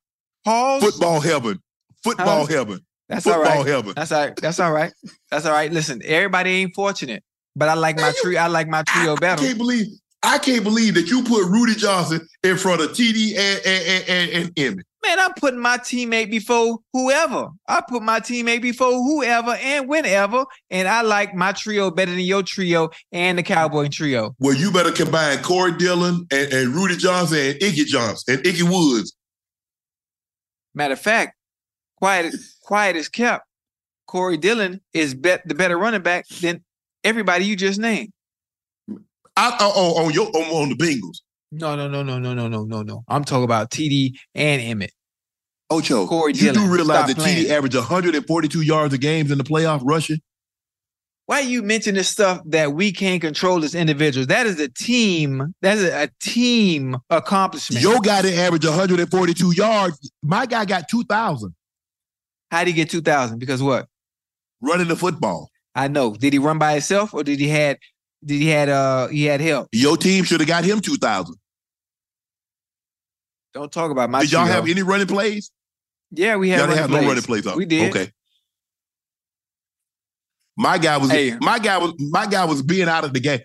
Halls? 0.45 0.81
Football 0.83 1.19
heaven. 1.19 1.59
Football 2.03 2.45
heaven. 2.45 2.79
That's 3.09 3.27
all 3.27 3.33
Football 3.33 3.57
right. 3.57 3.67
heaven. 3.67 3.93
That's 3.95 4.11
all 4.13 4.25
right. 4.25 4.35
That's 4.37 4.59
all 4.59 4.71
right. 4.71 4.93
That's 5.29 5.45
all 5.45 5.51
right. 5.51 5.71
Listen, 5.71 6.01
everybody 6.05 6.51
ain't 6.51 6.73
fortunate, 6.73 7.23
but 7.57 7.67
I 7.67 7.73
like 7.73 7.97
my 7.97 8.13
tree. 8.21 8.37
I 8.37 8.47
like 8.47 8.67
my 8.69 8.83
trio 8.83 9.11
I, 9.11 9.13
I 9.13 9.19
better. 9.19 9.41
can't 9.41 9.57
believe 9.57 9.87
I 10.23 10.37
can't 10.37 10.63
believe 10.63 10.93
that 10.95 11.09
you 11.09 11.23
put 11.23 11.45
Rudi 11.49 11.75
Johnson 11.75 12.25
in 12.43 12.57
front 12.57 12.81
of 12.81 12.91
TD 12.91 13.37
and 13.37 13.61
and, 13.65 14.09
and, 14.09 14.29
and 14.31 14.55
Emmitt. 14.55 14.83
Man, 15.07 15.19
I'm 15.19 15.33
putting 15.35 15.59
my 15.59 15.77
teammate 15.77 16.29
before 16.29 16.79
whoever. 16.91 17.49
I 17.65 17.81
put 17.87 18.03
my 18.03 18.19
teammate 18.19 18.61
before 18.61 18.91
whoever 18.91 19.51
and 19.51 19.87
whenever. 19.87 20.45
And 20.69 20.85
I 20.85 21.01
like 21.01 21.33
my 21.33 21.53
trio 21.53 21.91
better 21.91 22.11
than 22.11 22.19
your 22.19 22.43
trio 22.43 22.89
and 23.13 23.37
the 23.37 23.43
Cowboy 23.43 23.87
trio. 23.87 24.35
Well, 24.39 24.55
you 24.55 24.69
better 24.69 24.91
combine 24.91 25.41
Corey 25.43 25.77
Dillon 25.77 26.27
and, 26.29 26.51
and 26.51 26.75
Rudi 26.75 26.97
Johnson 26.97 27.37
and 27.37 27.63
Icky 27.63 27.85
Johnson 27.85 28.35
and 28.35 28.45
Ickey 28.45 28.63
Woods. 28.63 29.15
Matter 30.75 30.93
of 30.93 30.99
fact, 30.99 31.37
quiet 31.95 32.35
quiet 32.61 32.97
is 32.97 33.07
kept. 33.07 33.45
Corey 34.07 34.35
Dillon 34.35 34.81
is 34.93 35.13
bet 35.13 35.47
the 35.47 35.55
better 35.55 35.77
running 35.77 36.01
back 36.01 36.27
than 36.41 36.63
everybody 37.05 37.45
you 37.45 37.55
just 37.55 37.79
named. 37.79 38.11
I, 39.37 39.49
uh, 39.51 39.57
oh, 39.73 40.05
on 40.05 40.11
your 40.11 40.27
on, 40.27 40.63
on 40.63 40.69
the 40.69 40.75
Bengals. 40.75 41.19
No, 41.51 41.77
no, 41.77 41.87
no, 41.87 42.03
no, 42.03 42.19
no, 42.19 42.33
no, 42.33 42.49
no, 42.49 42.65
no, 42.65 42.81
no. 42.81 43.03
I'm 43.07 43.23
talking 43.23 43.45
about 43.45 43.71
TD 43.71 44.17
and 44.35 44.61
Emmitt. 44.61 44.89
Ocho, 45.69 46.07
Corey 46.07 46.33
you 46.33 46.51
Dillon, 46.53 46.67
do 46.69 46.73
realize 46.73 47.07
that 47.07 47.17
playing. 47.17 47.45
TD 47.45 47.49
averaged 47.49 47.75
142 47.75 48.61
yards 48.61 48.93
a 48.93 48.97
games 48.97 49.31
in 49.31 49.37
the 49.37 49.43
playoff 49.43 49.81
rushing? 49.83 50.19
Why 51.25 51.41
you 51.41 51.61
mention 51.61 51.95
this 51.95 52.07
stuff 52.07 52.41
that 52.45 52.71
we 52.71 52.93
can't 52.93 53.21
control 53.21 53.65
as 53.65 53.75
individuals? 53.75 54.27
That 54.27 54.45
is 54.47 54.61
a 54.61 54.69
team. 54.69 55.53
That 55.61 55.77
is 55.77 55.83
a 55.83 56.09
team 56.21 56.95
accomplishment. 57.09 57.81
Your 57.83 57.99
guy 57.99 58.21
that 58.21 58.33
average 58.33 58.65
142 58.65 59.53
yards, 59.53 60.11
my 60.23 60.45
guy 60.45 60.63
got 60.63 60.87
2,000 60.87 61.53
How 62.49 62.59
did 62.59 62.67
he 62.67 62.73
get 62.73 62.89
2,000? 62.89 63.39
Because 63.39 63.61
what? 63.61 63.87
running 64.61 64.87
the 64.87 64.95
football. 64.95 65.49
I 65.75 65.87
know. 65.87 66.15
Did 66.15 66.33
he 66.33 66.39
run 66.39 66.57
by 66.57 66.73
himself 66.73 67.13
or 67.13 67.23
did 67.23 67.39
he 67.39 67.47
had 67.47 67.77
did 68.25 68.41
he 68.41 68.47
had 68.47 68.69
uh 68.69 69.07
he 69.07 69.25
had 69.25 69.41
help? 69.41 69.67
Your 69.71 69.97
team 69.97 70.23
should 70.23 70.39
have 70.39 70.47
got 70.47 70.63
him 70.63 70.79
2,000. 70.79 71.35
Don't 73.53 73.71
talk 73.71 73.91
about 73.91 74.09
my 74.09 74.21
Did 74.21 74.31
y'all 74.31 74.45
have 74.45 74.67
any 74.67 74.81
running 74.81 75.07
plays? 75.07 75.51
Yeah, 76.11 76.35
we 76.37 76.49
had 76.49 76.59
Y'all 76.59 76.67
didn't 76.67 76.77
running 76.77 76.81
have 76.81 76.89
no 76.89 76.97
plays. 76.97 77.07
running 77.07 77.43
plays. 77.45 77.55
We 77.55 77.65
did. 77.65 77.89
Okay. 77.95 78.11
My 80.59 80.77
guy 80.77 80.97
was 80.97 81.11
Hey. 81.11 81.35
my 81.39 81.59
guy 81.59 81.77
was 81.77 81.93
my 81.99 82.25
guy 82.25 82.45
was 82.45 82.61
being 82.63 82.87
out 82.87 83.03
of 83.03 83.13
the 83.13 83.19
game. 83.19 83.39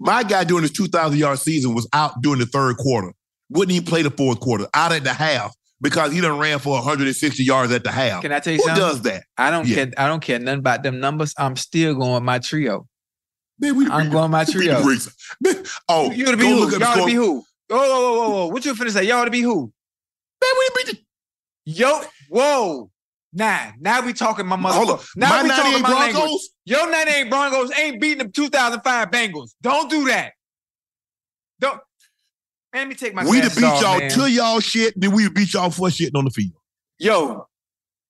My 0.00 0.22
guy 0.24 0.42
during 0.44 0.62
his 0.62 0.72
2,000 0.72 1.18
yard 1.18 1.38
season 1.38 1.74
was 1.74 1.86
out 1.92 2.20
during 2.22 2.40
the 2.40 2.46
third 2.46 2.76
quarter. 2.78 3.12
Wouldn't 3.50 3.72
he 3.74 3.80
play 3.80 4.02
the 4.02 4.10
fourth 4.10 4.40
quarter. 4.40 4.66
Out 4.74 4.90
at 4.92 5.04
the 5.04 5.12
half 5.12 5.54
because 5.80 6.12
he 6.12 6.20
done 6.20 6.38
ran 6.38 6.58
for 6.58 6.72
160 6.74 7.44
yards 7.44 7.70
at 7.72 7.84
the 7.84 7.92
half. 7.92 8.22
Can 8.22 8.32
I 8.32 8.40
tell 8.40 8.52
you 8.54 8.58
Who 8.58 8.64
something? 8.64 8.82
does 8.82 9.02
that? 9.02 9.24
I 9.38 9.50
don't 9.50 9.68
Yeah. 9.68 9.76
care. 9.76 9.92
I 9.96 10.08
don't 10.08 10.20
care 10.20 10.38
nothing 10.40 10.58
about 10.60 10.82
them 10.82 10.98
numbers. 10.98 11.34
I'm 11.38 11.54
still 11.54 11.94
going 11.94 12.14
with 12.14 12.22
my 12.24 12.40
trio. 12.40 12.88
Man, 13.60 13.76
we 13.76 13.86
I'm 13.86 14.10
going 14.10 14.30
my 14.32 14.44
we 14.44 14.52
trio. 14.52 14.82
Greeks. 14.82 15.08
Man, 15.40 15.64
oh, 15.88 16.10
You 16.10 16.26
to 16.26 16.36
be 16.36 16.46
who? 16.48 16.56
look 16.56 16.72
at 16.72 16.80
the 16.80 16.84
Y'all 16.84 16.96
to 16.96 17.06
be 17.06 17.12
who? 17.14 17.44
Oh, 17.70 17.76
whoa, 17.76 18.00
whoa, 18.00 18.18
whoa, 18.18 18.30
whoa. 18.30 18.46
What 18.48 18.64
you 18.64 18.74
finna 18.74 18.90
say? 18.90 19.04
Y'all 19.04 19.24
to 19.24 19.30
be 19.30 19.40
who? 19.40 19.60
Man, 20.42 20.50
we 20.58 20.68
beat 20.76 20.86
the 20.96 20.98
Yo, 21.66 22.00
whoa. 22.30 22.90
Nah, 23.32 23.72
now 23.80 24.00
we 24.00 24.12
talking 24.14 24.46
my 24.46 24.56
Hold 24.56 24.90
on. 24.90 24.98
Now 25.16 25.28
My 25.28 25.42
we 25.42 25.48
talking 25.50 25.72
98 25.72 25.82
my 25.82 25.88
language. 25.92 26.14
Broncos? 26.14 26.50
Your 26.64 26.90
98 26.90 27.28
Broncos 27.30 27.78
ain't 27.78 28.00
beating 28.00 28.26
the 28.26 28.32
2005 28.32 29.10
Bengals. 29.10 29.50
Don't 29.60 29.90
do 29.90 30.06
that. 30.06 30.32
Don't. 31.60 31.80
Man, 32.72 32.82
let 32.82 32.88
me 32.88 32.94
take 32.94 33.14
my 33.14 33.26
We 33.26 33.40
to 33.40 33.50
beat 33.54 33.64
off, 33.64 33.82
y'all 33.82 33.98
man. 33.98 34.10
to 34.10 34.30
y'all 34.30 34.60
shit, 34.60 34.94
then 34.96 35.12
we 35.12 35.28
beat 35.28 35.52
y'all 35.52 35.70
for 35.70 35.88
shitting 35.88 36.16
on 36.16 36.24
the 36.24 36.30
field. 36.30 36.52
Yo, 36.98 37.46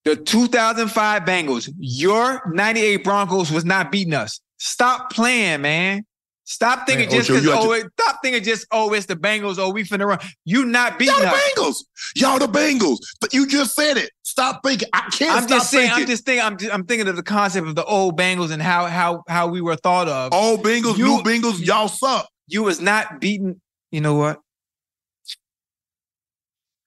the 0.04 0.16
2005 0.16 1.22
Bengals, 1.22 1.72
your 1.78 2.42
98 2.52 3.02
Broncos 3.02 3.50
was 3.50 3.64
not 3.64 3.90
beating 3.90 4.14
us. 4.14 4.40
Stop 4.58 5.10
playing, 5.10 5.62
man. 5.62 6.04
Stop 6.48 6.86
thinking 6.86 7.08
Man, 7.08 7.16
just 7.16 7.28
because 7.28 7.44
oh, 7.48 7.74
to- 7.74 7.86
it- 7.86 7.92
stop 7.98 8.18
thinking 8.22 8.42
just 8.44 8.68
oh 8.70 8.92
it's 8.92 9.06
the 9.06 9.16
Bengals 9.16 9.58
oh 9.58 9.70
we 9.72 9.82
finna 9.82 10.06
run. 10.06 10.20
You 10.44 10.64
not 10.64 10.96
beating 10.96 11.12
Y'all 11.14 11.22
the. 11.22 11.36
Bengals. 11.36 11.76
Y'all 12.14 12.38
the 12.38 12.46
Bengals. 12.46 12.98
But 13.20 13.34
you 13.34 13.48
just 13.48 13.74
said 13.74 13.96
it. 13.96 14.10
Stop 14.22 14.60
thinking. 14.64 14.88
I 14.92 15.00
can't 15.10 15.32
I'm 15.36 15.42
stop 15.42 15.48
just 15.58 15.70
saying. 15.72 15.88
thinking. 15.88 16.02
I'm 16.02 16.06
just 16.06 16.24
thinking. 16.24 16.44
I'm, 16.46 16.56
just, 16.56 16.72
I'm 16.72 16.84
thinking 16.86 17.08
of 17.08 17.16
the 17.16 17.24
concept 17.24 17.66
of 17.66 17.74
the 17.74 17.84
old 17.84 18.16
Bengals 18.16 18.52
and 18.52 18.62
how 18.62 18.86
how 18.86 19.24
how 19.26 19.48
we 19.48 19.60
were 19.60 19.74
thought 19.74 20.06
of. 20.06 20.32
Old 20.32 20.62
Bengals, 20.62 20.96
You- 20.96 21.06
new 21.06 21.22
Bengals, 21.22 21.64
y'all 21.66 21.88
suck. 21.88 22.28
You 22.46 22.62
was 22.62 22.80
not 22.80 23.20
beating. 23.20 23.60
You 23.90 24.00
know 24.00 24.14
what? 24.14 24.40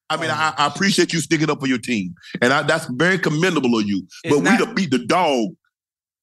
I 0.10 0.18
mean, 0.18 0.32
oh 0.32 0.34
I, 0.34 0.54
I 0.58 0.68
appreciate 0.68 1.14
you 1.14 1.20
sticking 1.20 1.50
up 1.52 1.60
for 1.60 1.68
your 1.68 1.78
team, 1.78 2.16
and 2.42 2.52
I, 2.52 2.64
that's 2.64 2.88
very 2.94 3.20
commendable 3.20 3.78
of 3.78 3.86
you. 3.86 4.08
But 4.24 4.40
not- 4.42 4.60
we 4.60 4.66
to 4.66 4.74
beat 4.74 4.92
the 4.92 5.06
dog. 5.06 5.50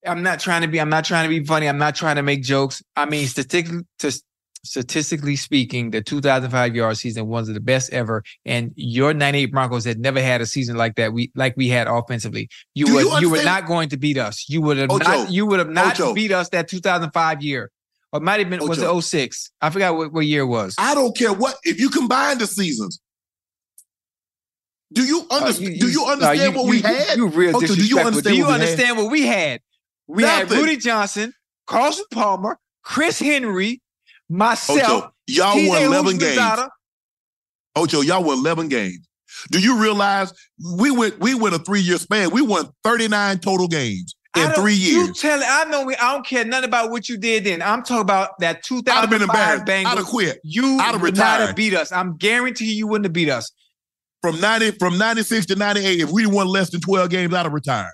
I'm 0.06 0.22
not 0.22 0.40
trying 0.40 0.62
to 0.62 0.68
be. 0.68 0.80
I'm 0.80 0.88
not 0.90 1.04
trying 1.04 1.24
to 1.24 1.28
be 1.28 1.44
funny. 1.44 1.68
I'm 1.68 1.78
not 1.78 1.94
trying 1.94 2.16
to 2.16 2.22
make 2.22 2.42
jokes. 2.42 2.82
I 2.96 3.06
mean, 3.06 3.26
statistically, 3.26 3.82
statistically 4.64 5.36
speaking, 5.36 5.90
the 5.90 6.02
2005 6.02 6.74
yard 6.76 6.96
season 6.96 7.26
was 7.26 7.48
the 7.48 7.60
best 7.60 7.92
ever, 7.92 8.22
and 8.44 8.72
your 8.76 9.14
98 9.14 9.46
Broncos 9.52 9.84
had 9.84 9.98
never 9.98 10.20
had 10.20 10.40
a 10.40 10.46
season 10.46 10.76
like 10.76 10.96
that. 10.96 11.12
We 11.12 11.30
like 11.34 11.54
we 11.56 11.68
had 11.68 11.86
offensively. 11.88 12.48
You 12.74 12.86
Do 12.86 12.94
would 12.94 13.04
you 13.06 13.20
you, 13.20 13.30
were 13.30 13.42
not 13.44 13.66
going 13.66 13.88
to 13.90 13.96
beat 13.96 14.18
us. 14.18 14.46
You 14.48 14.60
would 14.62 14.76
have 14.78 14.90
Ocho, 14.90 15.04
not. 15.04 15.30
You 15.30 15.46
would 15.46 15.58
have 15.58 15.70
not 15.70 15.98
Ocho. 16.00 16.14
beat 16.14 16.32
us 16.32 16.48
that 16.50 16.68
2005 16.68 17.42
year. 17.42 17.70
Or 18.12 18.18
it 18.18 18.22
might 18.22 18.38
have 18.40 18.48
been 18.48 18.66
was 18.66 18.82
Ocho. 18.82 18.98
it 18.98 19.02
06? 19.02 19.50
I 19.60 19.70
forgot 19.70 19.96
what, 19.96 20.12
what 20.12 20.26
year 20.26 20.42
it 20.42 20.46
was. 20.46 20.74
I 20.78 20.94
don't 20.94 21.16
care 21.16 21.32
what 21.32 21.56
if 21.64 21.80
you 21.80 21.88
combine 21.90 22.38
the 22.38 22.46
seasons. 22.46 23.00
Do 24.92 25.02
you 25.04 25.26
Uh, 25.30 25.38
understand? 25.38 25.80
do 25.80 25.88
you 25.88 26.04
no, 26.06 26.12
understand 26.12 26.54
what 26.54 26.66
we 26.68 26.80
had? 26.80 27.16
You 27.16 27.26
real 27.28 27.56
Ocho, 27.56 27.74
do 27.74 27.84
you 27.84 27.98
understand 27.98 28.22
Do 28.34 28.36
you 28.36 28.44
what 28.44 28.48
we 28.48 28.52
had? 28.52 28.60
understand 28.60 28.96
what 28.96 29.10
we 29.10 29.22
had? 29.26 29.60
We 30.08 30.22
had 30.22 30.48
Nothing. 30.48 30.58
Rudi 30.64 30.76
Johnson, 30.76 31.32
Carson 31.66 32.04
Palmer, 32.12 32.58
Chris 32.82 33.18
Henry, 33.18 33.82
myself. 34.28 34.78
Ocho, 34.80 35.12
y'all 35.26 35.54
TJ 35.56 35.68
won 35.68 35.82
11 35.82 36.04
Hoops 36.12 36.18
games. 36.24 36.38
Lozada. 36.38 36.68
Ocho, 37.76 38.00
y'all 38.02 38.24
won 38.24 38.38
11 38.38 38.68
games. 38.68 39.06
Do 39.50 39.60
you 39.60 39.78
realize 39.80 40.32
we 40.78 40.90
went 40.90 41.18
we 41.20 41.34
went 41.34 41.54
a 41.54 41.58
three 41.58 41.80
year 41.80 41.98
span? 41.98 42.30
We 42.30 42.40
won 42.42 42.68
39 42.84 43.38
total 43.40 43.68
games 43.68 44.14
in 44.36 44.50
three 44.52 44.74
You 44.74 45.04
years. 45.06 45.20
tell 45.20 45.40
I 45.44 45.64
know 45.64 45.84
we, 45.84 45.94
I 45.96 46.12
don't 46.12 46.24
care 46.26 46.44
nothing 46.44 46.68
about 46.68 46.90
what 46.90 47.08
you 47.08 47.16
did 47.18 47.44
then. 47.44 47.60
I'm 47.60 47.82
talking 47.82 48.00
about 48.02 48.30
that 48.40 48.64
I'd 48.70 48.80
have 48.86 49.10
been 49.10 49.20
2005 49.20 49.58
embarrassed. 49.60 49.86
I'd 49.92 49.98
have 49.98 50.06
quit. 50.06 50.38
You 50.42 50.78
I'd 50.80 50.92
have 50.92 51.02
would 51.02 51.16
not 51.16 51.26
have 51.26 51.40
retired. 51.40 51.56
beat 51.56 51.74
us. 51.74 51.92
I'm 51.92 52.16
guarantee 52.16 52.66
you, 52.66 52.76
you 52.76 52.86
wouldn't 52.86 53.06
have 53.06 53.12
beat 53.12 53.28
us. 53.28 53.50
From 54.22 54.40
90 54.40 54.72
from 54.72 54.96
96 54.96 55.46
to 55.46 55.56
98, 55.56 56.00
if 56.00 56.10
we 56.10 56.26
won 56.26 56.46
less 56.46 56.70
than 56.70 56.80
12 56.80 57.10
games, 57.10 57.34
I'd 57.34 57.42
have 57.44 57.52
retired. 57.52 57.92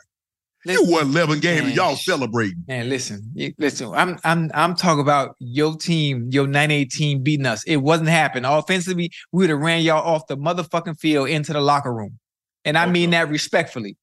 You 0.64 0.84
won 0.84 1.08
11 1.08 1.40
games 1.40 1.66
and 1.66 1.74
y'all 1.74 1.96
celebrating. 1.96 2.64
Man, 2.68 2.88
listen, 2.88 3.30
you- 3.34 3.52
listen. 3.58 3.92
I'm 3.94 4.18
I'm 4.22 4.50
I'm 4.54 4.74
talking 4.76 5.00
about 5.00 5.34
your 5.40 5.76
team, 5.76 6.28
your 6.30 6.46
98 6.46 6.90
team 6.90 7.22
beating 7.22 7.46
us. 7.46 7.64
It 7.64 7.78
wasn't 7.78 8.10
happening. 8.10 8.44
Offensively, 8.44 9.10
we 9.32 9.42
would 9.44 9.50
have 9.50 9.58
ran 9.58 9.82
y'all 9.82 10.02
off 10.06 10.26
the 10.28 10.36
motherfucking 10.36 10.98
field 11.00 11.28
into 11.28 11.52
the 11.52 11.60
locker 11.60 11.92
room. 11.92 12.18
And 12.64 12.78
I 12.78 12.86
mean 12.86 13.10
that 13.10 13.28
respectfully. 13.28 13.96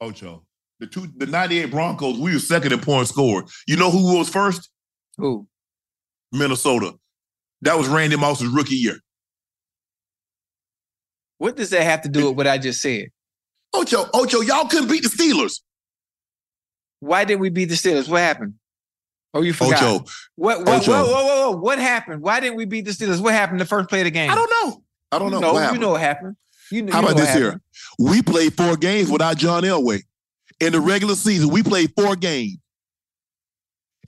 Ocho. 0.00 0.44
The 0.80 0.86
two 0.88 1.08
the 1.16 1.26
98 1.26 1.70
Broncos, 1.70 2.18
we 2.18 2.32
were 2.32 2.38
second 2.40 2.72
in 2.72 2.80
point 2.80 3.06
scored. 3.08 3.46
You 3.68 3.76
know 3.76 3.90
who 3.90 4.16
was 4.16 4.28
first? 4.28 4.68
Who? 5.16 5.46
Minnesota. 6.32 6.94
That 7.62 7.76
was 7.78 7.88
Randy 7.88 8.16
Moss's 8.16 8.48
rookie 8.48 8.76
year. 8.76 8.98
What 11.38 11.56
does 11.56 11.70
that 11.70 11.82
have 11.82 12.02
to 12.02 12.08
do 12.08 12.26
with 12.28 12.36
what 12.36 12.46
I 12.48 12.58
just 12.58 12.80
said? 12.80 13.08
Ocho, 13.74 14.08
Ocho, 14.14 14.40
y'all 14.40 14.66
couldn't 14.66 14.88
beat 14.88 15.02
the 15.02 15.08
Steelers. 15.08 15.60
Why 17.00 17.24
did 17.24 17.36
we 17.36 17.50
beat 17.50 17.66
the 17.66 17.74
Steelers? 17.74 18.08
What 18.08 18.20
happened? 18.20 18.54
Oh, 19.34 19.42
you 19.42 19.52
forgot. 19.52 19.82
Ocho. 19.82 20.04
What? 20.36 20.60
What? 20.60 20.82
Ocho. 20.82 20.92
Whoa, 20.92 21.04
whoa, 21.04 21.24
whoa, 21.24 21.50
whoa! 21.50 21.56
What 21.58 21.78
happened? 21.78 22.22
Why 22.22 22.40
didn't 22.40 22.56
we 22.56 22.64
beat 22.64 22.86
the 22.86 22.90
Steelers? 22.92 23.20
What 23.20 23.34
happened 23.34 23.60
the 23.60 23.66
first 23.66 23.88
play 23.88 24.00
of 24.00 24.04
the 24.04 24.10
game? 24.10 24.30
I 24.30 24.34
don't 24.34 24.50
know. 24.50 24.82
I 25.12 25.18
don't 25.18 25.30
know. 25.30 25.40
No, 25.40 25.72
you 25.72 25.78
know 25.78 25.90
what 25.90 26.00
happened. 26.00 26.36
You 26.70 26.82
know. 26.82 26.92
How 26.92 27.00
about 27.00 27.16
this 27.16 27.34
here? 27.34 27.60
We 27.98 28.22
played 28.22 28.54
four 28.56 28.76
games 28.76 29.10
without 29.10 29.36
John 29.36 29.62
Elway. 29.62 30.02
In 30.60 30.72
the 30.72 30.80
regular 30.80 31.14
season, 31.14 31.50
we 31.50 31.62
played 31.62 31.92
four 31.96 32.16
games 32.16 32.58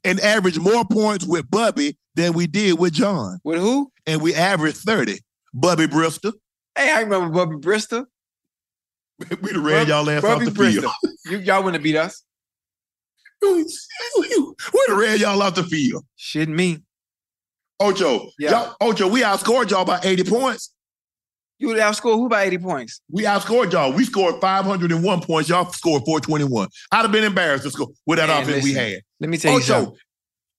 and 0.04 0.18
averaged 0.20 0.60
more 0.60 0.84
points 0.84 1.24
with 1.26 1.50
Bubby 1.50 1.96
than 2.14 2.32
we 2.32 2.46
did 2.46 2.78
with 2.78 2.92
John. 2.92 3.38
With 3.44 3.60
who? 3.60 3.92
And 4.06 4.20
we 4.20 4.34
averaged 4.34 4.78
30. 4.78 5.20
Bubby 5.54 5.86
Brister. 5.86 6.32
Hey, 6.76 6.92
I 6.92 7.00
remember 7.00 7.30
Bubby 7.30 7.56
Brister. 7.56 8.06
we 9.42 9.52
done 9.52 9.62
ran 9.64 9.86
y'all 9.86 10.08
ass 10.10 10.22
Bubby 10.22 10.46
off 10.46 10.54
the 10.54 10.60
Brister. 10.60 10.80
field. 10.80 10.92
You, 11.26 11.38
y'all 11.38 11.58
wouldn't 11.62 11.74
have 11.76 11.82
beat 11.82 11.96
us. 11.96 12.22
we 13.42 13.66
done 14.86 14.98
ran 14.98 15.18
y'all 15.18 15.40
off 15.42 15.54
the 15.54 15.64
field. 15.64 16.04
Shouldn't 16.16 16.56
me. 16.56 16.82
Ocho, 17.80 18.30
Yeah. 18.38 18.50
y'all, 18.50 18.76
Ocho, 18.80 19.08
we 19.08 19.22
outscored 19.22 19.70
y'all 19.70 19.84
by 19.86 20.00
80 20.02 20.24
points. 20.24 20.74
You 21.58 21.68
would 21.68 21.78
outscore 21.78 22.14
who 22.14 22.28
by 22.28 22.44
80 22.44 22.58
points? 22.58 23.00
We 23.10 23.24
outscored 23.24 23.72
y'all. 23.72 23.92
We 23.92 24.04
scored 24.04 24.40
501 24.40 25.20
points. 25.22 25.48
Y'all 25.48 25.70
scored 25.72 26.02
421. 26.04 26.68
I'd 26.92 26.96
have 27.02 27.12
been 27.12 27.24
embarrassed 27.24 27.64
to 27.64 27.70
score 27.70 27.88
with 28.06 28.18
that 28.18 28.28
Man, 28.28 28.42
offense 28.42 28.64
we 28.64 28.72
had. 28.72 29.00
Let 29.20 29.30
me 29.30 29.36
tell 29.38 29.52
you 29.52 29.58
Ocho, 29.58 29.66
something. 29.66 29.96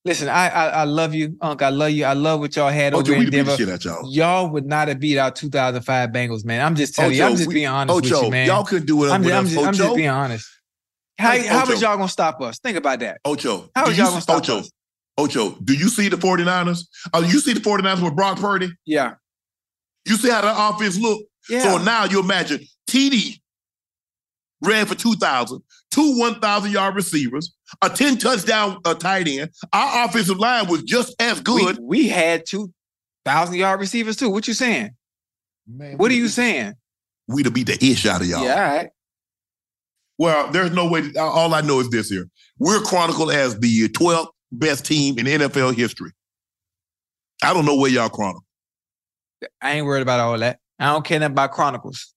Listen, 0.03 0.29
I, 0.29 0.49
I 0.49 0.67
I 0.67 0.83
love 0.85 1.13
you, 1.13 1.37
Unc. 1.41 1.61
I 1.61 1.69
love 1.69 1.91
you. 1.91 2.05
I 2.05 2.13
love 2.13 2.39
what 2.39 2.55
y'all 2.55 2.69
had 2.69 2.95
Ocho, 2.95 3.11
over 3.11 3.19
we 3.19 3.19
in 3.19 3.25
the 3.25 3.31
Denver. 3.31 3.55
shit 3.55 3.69
out 3.69 3.85
y'all. 3.85 4.11
Y'all 4.11 4.49
would 4.49 4.65
not 4.65 4.87
have 4.87 4.99
beat 4.99 5.19
our 5.19 5.29
2005 5.29 6.09
Bengals, 6.09 6.43
man. 6.43 6.65
I'm 6.65 6.75
just 6.75 6.97
oh, 6.97 7.03
telling 7.03 7.17
you. 7.17 7.23
I'm 7.23 7.35
just 7.35 7.47
we- 7.47 7.53
being 7.53 7.67
honest 7.67 7.95
with 7.95 8.05
Ocho, 8.11 8.25
you, 8.25 8.31
man. 8.31 8.47
y'all 8.47 8.63
couldn't 8.63 8.87
do 8.87 9.05
it 9.05 9.11
I'm, 9.11 9.21
with 9.21 9.29
just, 9.29 9.37
I'm, 9.37 9.45
us, 9.45 9.51
just, 9.51 9.67
I'm 9.67 9.73
just 9.73 9.95
being 9.95 10.09
honest. 10.09 10.49
How, 11.19 11.33
Ocho. 11.33 11.47
how 11.49 11.67
was 11.67 11.81
y'all 11.81 11.97
gonna 11.97 12.09
stop 12.09 12.41
us? 12.41 12.57
Think 12.59 12.77
about 12.77 12.99
that. 13.01 13.21
Ocho. 13.25 13.69
How 13.75 13.87
was 13.87 13.97
y'all 13.97 14.09
gonna 14.09 14.21
stop 14.21 14.37
Ocho, 14.37 14.59
us? 14.59 14.71
Ocho, 15.19 15.51
do 15.63 15.73
you 15.73 15.87
see 15.89 16.09
the 16.09 16.17
49ers? 16.17 16.87
Oh, 17.13 17.19
uh, 17.19 17.21
you 17.21 17.39
see 17.39 17.53
the 17.53 17.59
49ers 17.59 18.03
with 18.03 18.15
Brock 18.15 18.39
Purdy? 18.39 18.71
Yeah. 18.85 19.13
You 20.05 20.15
see 20.15 20.31
how 20.31 20.41
that 20.41 20.55
offense 20.57 20.97
look? 20.97 21.21
Yeah. 21.47 21.61
So 21.61 21.77
now 21.77 22.05
you 22.05 22.19
imagine 22.19 22.61
TD 22.89 23.39
ran 24.63 24.85
for 24.87 24.95
2,000, 24.95 25.61
two 25.91 26.17
1,000 26.17 26.71
yard 26.71 26.95
receivers, 26.95 27.53
a 27.81 27.89
10 27.89 28.17
touchdown 28.17 28.79
uh, 28.85 28.93
tight 28.95 29.27
end. 29.27 29.51
Our 29.71 30.05
offensive 30.05 30.37
line 30.39 30.67
was 30.67 30.81
just 30.83 31.15
as 31.21 31.39
good. 31.41 31.77
We, 31.77 31.83
we 32.03 32.07
had 32.09 32.45
two 32.47 32.73
thousand 33.23 33.55
yard 33.55 33.79
receivers 33.79 34.15
too. 34.15 34.29
What 34.29 34.47
you 34.47 34.53
saying? 34.55 34.91
Man, 35.67 35.97
What 35.97 36.09
are 36.09 36.15
you 36.15 36.27
saying? 36.27 36.73
We'd 37.27 37.45
have 37.45 37.53
beat 37.53 37.67
the 37.67 37.77
ish 37.85 38.05
out 38.07 38.21
of 38.21 38.27
y'all. 38.27 38.43
Yeah, 38.43 38.55
all 38.55 38.77
right. 38.77 38.89
Well, 40.17 40.51
there's 40.51 40.71
no 40.71 40.89
way. 40.89 41.03
All 41.19 41.53
I 41.53 41.61
know 41.61 41.79
is 41.79 41.89
this 41.89 42.09
here. 42.09 42.27
We're 42.59 42.81
chronicled 42.81 43.31
as 43.31 43.59
the 43.59 43.87
12th 43.89 44.27
best 44.51 44.85
team 44.85 45.17
in 45.17 45.25
NFL 45.25 45.75
history. 45.75 46.11
I 47.43 47.53
don't 47.53 47.65
know 47.65 47.75
where 47.75 47.89
y'all 47.89 48.09
chronicle. 48.09 48.43
I 49.61 49.73
ain't 49.73 49.85
worried 49.85 50.01
about 50.01 50.19
all 50.19 50.37
that. 50.39 50.59
I 50.77 50.87
don't 50.87 51.05
care 51.05 51.19
nothing 51.19 51.33
about 51.33 51.51
Chronicles. 51.51 52.13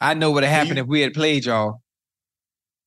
I 0.00 0.14
know 0.14 0.30
what 0.32 0.42
happened 0.42 0.76
you- 0.76 0.82
if 0.82 0.88
we 0.88 1.00
had 1.02 1.12
played 1.14 1.44
y'all. 1.44 1.81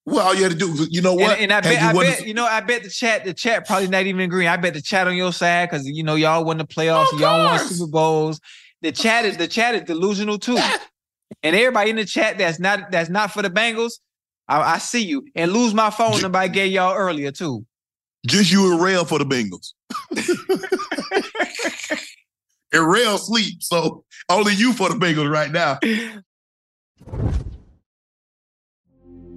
Well, 0.05 0.27
all 0.27 0.35
you 0.35 0.43
had 0.43 0.51
to 0.51 0.57
do 0.57 0.69
was, 0.71 0.87
you 0.91 1.01
know 1.01 1.15
what? 1.15 1.39
And, 1.39 1.51
and 1.51 1.53
I 1.53 1.61
bet, 1.61 1.81
you 1.81 1.87
I 1.87 1.93
the- 1.93 1.99
bet, 1.99 2.27
you 2.27 2.33
know, 2.35 2.45
I 2.45 2.61
bet 2.61 2.83
the 2.83 2.89
chat, 2.89 3.25
the 3.25 3.33
chat 3.33 3.65
probably 3.65 3.87
not 3.87 4.05
even 4.05 4.21
agreeing. 4.21 4.47
I 4.47 4.57
bet 4.57 4.75
the 4.75 4.81
chat 4.81 5.07
on 5.07 5.15
your 5.15 5.33
side 5.33 5.69
because 5.69 5.87
you 5.87 6.03
know 6.03 6.15
y'all 6.15 6.45
won 6.45 6.57
the 6.57 6.65
playoffs, 6.65 7.11
Of 7.11 7.19
y'all 7.19 7.39
won 7.39 7.57
course. 7.57 7.69
Super 7.69 7.89
Bowls. 7.89 8.39
The 8.81 8.91
chat 8.91 9.25
is 9.25 9.37
the 9.37 9.47
chat 9.47 9.73
is 9.73 9.81
delusional 9.81 10.37
too. 10.37 10.59
And 11.41 11.55
everybody 11.55 11.89
in 11.89 11.95
the 11.95 12.05
chat 12.05 12.37
that's 12.37 12.59
not 12.59 12.91
that's 12.91 13.09
not 13.09 13.31
for 13.31 13.41
the 13.41 13.49
Bengals, 13.49 13.93
I, 14.47 14.61
I 14.73 14.77
see 14.77 15.03
you. 15.03 15.25
And 15.33 15.51
lose 15.51 15.73
my 15.73 15.89
phone 15.89 16.21
number 16.21 16.37
I 16.37 16.49
gave 16.49 16.71
y'all 16.71 16.95
earlier 16.95 17.31
too. 17.31 17.65
Just 18.27 18.51
you 18.51 18.71
and 18.71 18.81
Rail 18.81 19.05
for 19.05 19.17
the 19.17 19.25
Bengals. 19.25 19.73
and 22.73 22.87
Rail 22.87 23.17
sleep, 23.17 23.63
so 23.63 24.03
only 24.29 24.53
you 24.53 24.73
for 24.73 24.89
the 24.89 24.95
Bengals 24.95 25.31
right 25.31 25.51
now. 25.51 25.79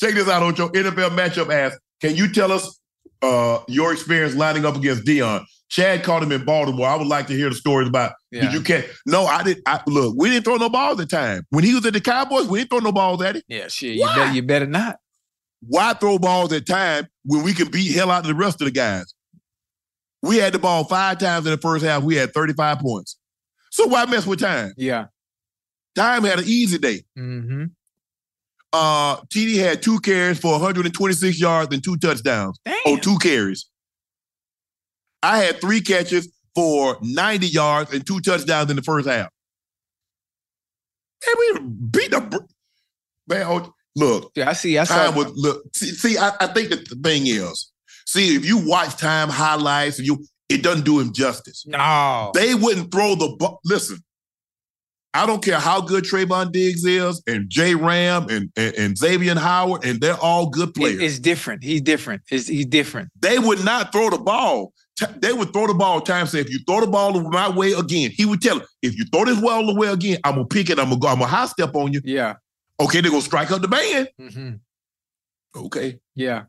Check 0.00 0.14
this 0.14 0.28
out, 0.28 0.42
Ocho. 0.42 0.68
NFL 0.68 1.10
matchup 1.10 1.52
asks, 1.52 1.78
can 2.00 2.14
you 2.16 2.30
tell 2.32 2.52
us 2.52 2.78
uh, 3.22 3.60
your 3.68 3.92
experience 3.92 4.34
lining 4.34 4.64
up 4.64 4.76
against 4.76 5.04
Deion? 5.04 5.44
Chad 5.68 6.04
caught 6.04 6.22
him 6.22 6.30
in 6.30 6.44
Baltimore. 6.44 6.86
I 6.86 6.96
would 6.96 7.08
like 7.08 7.26
to 7.26 7.32
hear 7.32 7.48
the 7.48 7.56
stories 7.56 7.88
about. 7.88 8.12
Yeah. 8.30 8.42
Did 8.42 8.52
you 8.52 8.60
catch? 8.62 8.84
No, 9.04 9.26
I 9.26 9.42
didn't. 9.42 9.62
I, 9.66 9.80
look, 9.86 10.14
we 10.16 10.30
didn't 10.30 10.44
throw 10.44 10.56
no 10.56 10.68
balls 10.68 11.00
at 11.00 11.08
the 11.08 11.16
time. 11.16 11.44
When 11.50 11.64
he 11.64 11.74
was 11.74 11.84
at 11.86 11.92
the 11.92 12.00
Cowboys, 12.00 12.46
we 12.46 12.60
didn't 12.60 12.70
throw 12.70 12.78
no 12.78 12.92
balls 12.92 13.20
at 13.22 13.36
him. 13.36 13.42
Yeah, 13.48 13.68
shit. 13.68 13.96
You 13.96 14.06
better, 14.06 14.32
you 14.32 14.42
better 14.42 14.66
not. 14.66 14.96
Why 15.60 15.94
throw 15.94 16.18
balls 16.18 16.52
at 16.52 16.66
Prime 16.66 17.08
when 17.24 17.42
we 17.42 17.52
can 17.52 17.68
beat 17.70 17.92
hell 17.94 18.10
out 18.10 18.20
of 18.20 18.28
the 18.28 18.34
rest 18.34 18.60
of 18.60 18.66
the 18.66 18.70
guys? 18.70 19.12
We 20.22 20.36
had 20.36 20.52
the 20.52 20.58
ball 20.58 20.84
five 20.84 21.18
times 21.18 21.46
in 21.46 21.52
the 21.52 21.58
first 21.58 21.84
half. 21.84 22.02
We 22.02 22.14
had 22.14 22.32
35 22.32 22.78
points. 22.78 23.16
So 23.70 23.86
why 23.86 24.06
mess 24.06 24.26
with 24.26 24.40
Prime? 24.40 24.72
Yeah. 24.76 25.06
Prime 25.96 26.24
had 26.24 26.38
an 26.40 26.44
easy 26.46 26.78
day. 26.78 27.02
Mm-hmm. 27.18 27.64
Uh, 28.72 29.16
TD 29.26 29.56
had 29.58 29.80
two 29.82 29.98
carries 30.00 30.38
for 30.38 30.52
126 30.52 31.40
yards 31.40 31.72
and 31.72 31.82
two 31.82 31.96
touchdowns. 31.96 32.58
Damn. 32.64 32.76
Oh, 32.86 32.96
two 32.96 33.18
carries. 33.18 33.66
I 35.22 35.38
had 35.38 35.60
three 35.60 35.80
catches 35.80 36.32
for 36.54 36.98
90 37.00 37.46
yards 37.46 37.92
and 37.92 38.06
two 38.06 38.20
touchdowns 38.20 38.70
in 38.70 38.76
the 38.76 38.82
first 38.82 39.08
half. 39.08 39.28
And 41.26 41.36
we 41.38 41.68
beat 41.90 42.10
the 42.10 42.20
br- 42.20 42.38
man. 43.28 43.46
oh, 43.46 43.72
Look, 43.98 44.32
Yeah, 44.36 44.50
I 44.50 44.52
see. 44.52 44.76
I 44.76 44.84
saw. 44.84 44.94
time 45.06 45.14
was 45.14 45.32
look. 45.34 45.62
See, 45.74 45.86
see 45.86 46.18
I, 46.18 46.30
I 46.38 46.46
think 46.48 46.68
that 46.68 46.86
the 46.86 46.96
thing 46.96 47.26
is, 47.26 47.72
see, 48.06 48.36
if 48.36 48.44
you 48.44 48.58
watch 48.58 48.98
Prime 48.98 49.30
highlights, 49.30 49.98
you 49.98 50.22
it 50.50 50.62
doesn't 50.62 50.84
do 50.84 51.00
him 51.00 51.14
justice. 51.14 51.64
no. 51.66 52.30
They 52.34 52.54
wouldn't 52.54 52.92
throw 52.92 53.14
the 53.14 53.34
ball. 53.38 53.58
Listen, 53.64 53.98
I 55.16 55.26
don't 55.26 55.42
care 55.42 55.58
how 55.58 55.80
good 55.80 56.04
Trevon 56.04 56.52
Diggs 56.52 56.84
is, 56.84 57.22
and 57.26 57.48
Jay 57.48 57.74
Ram 57.74 58.28
and, 58.28 58.50
and, 58.56 58.74
and 58.76 58.98
Xavier 58.98 59.34
Howard, 59.34 59.84
and 59.84 60.00
they're 60.00 60.16
all 60.20 60.48
good 60.50 60.74
players. 60.74 61.00
It's 61.00 61.18
different. 61.18 61.64
He's 61.64 61.80
different. 61.80 62.22
It's, 62.30 62.46
he's 62.46 62.66
different. 62.66 63.10
they 63.18 63.38
would 63.38 63.64
not 63.64 63.92
throw 63.92 64.10
the 64.10 64.18
ball. 64.18 64.72
They 65.18 65.32
would 65.32 65.52
throw 65.52 65.66
the 65.66 65.74
ball. 65.74 66.00
Prime 66.00 66.26
say, 66.26 66.40
if 66.40 66.48
you 66.50 66.58
throw 66.66 66.80
the 66.80 66.86
ball 66.86 67.20
my 67.30 67.48
way 67.50 67.72
again, 67.72 68.10
he 68.14 68.24
would 68.24 68.40
tell 68.40 68.60
him, 68.60 68.66
if 68.82 68.96
you 68.96 69.04
throw 69.12 69.24
this 69.26 69.40
well 69.40 69.66
the 69.66 69.74
way 69.74 69.88
again, 69.88 70.18
I'm 70.24 70.34
gonna 70.36 70.46
pick 70.46 70.70
it. 70.70 70.78
I'm 70.78 70.88
gonna 70.88 71.00
go. 71.00 71.08
I'm 71.08 71.18
gonna 71.18 71.30
high 71.30 71.46
step 71.46 71.74
on 71.74 71.92
you. 71.92 72.00
Yeah. 72.04 72.36
Okay, 72.80 73.00
they're 73.00 73.10
gonna 73.10 73.22
strike 73.22 73.50
up 73.50 73.60
the 73.62 73.68
band. 73.68 74.08
Mm-hmm. 74.20 75.64
Okay, 75.64 75.98
Yeah. 76.14 76.44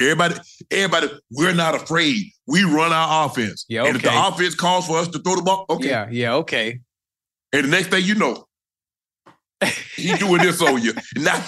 Everybody, 0.00 0.36
everybody, 0.70 1.08
we're 1.32 1.54
not 1.54 1.74
afraid. 1.74 2.22
We 2.46 2.62
run 2.62 2.92
our 2.92 3.26
offense. 3.26 3.64
Yeah, 3.68 3.80
Okay. 3.80 3.88
And 3.88 3.96
if 3.96 4.02
the 4.04 4.26
offense 4.28 4.54
calls 4.54 4.86
for 4.86 4.96
us 4.98 5.08
to 5.08 5.18
throw 5.18 5.34
the 5.34 5.42
ball, 5.42 5.66
okay. 5.68 5.88
Yeah, 5.88 6.08
yeah, 6.08 6.34
okay. 6.34 6.80
And 7.52 7.64
the 7.64 7.68
next 7.68 7.88
thing 7.88 8.04
you 8.04 8.14
know, 8.14 8.44
he 9.96 10.14
doing 10.14 10.42
this 10.42 10.60
on 10.62 10.82
you. 10.82 10.92
Now, 11.16 11.42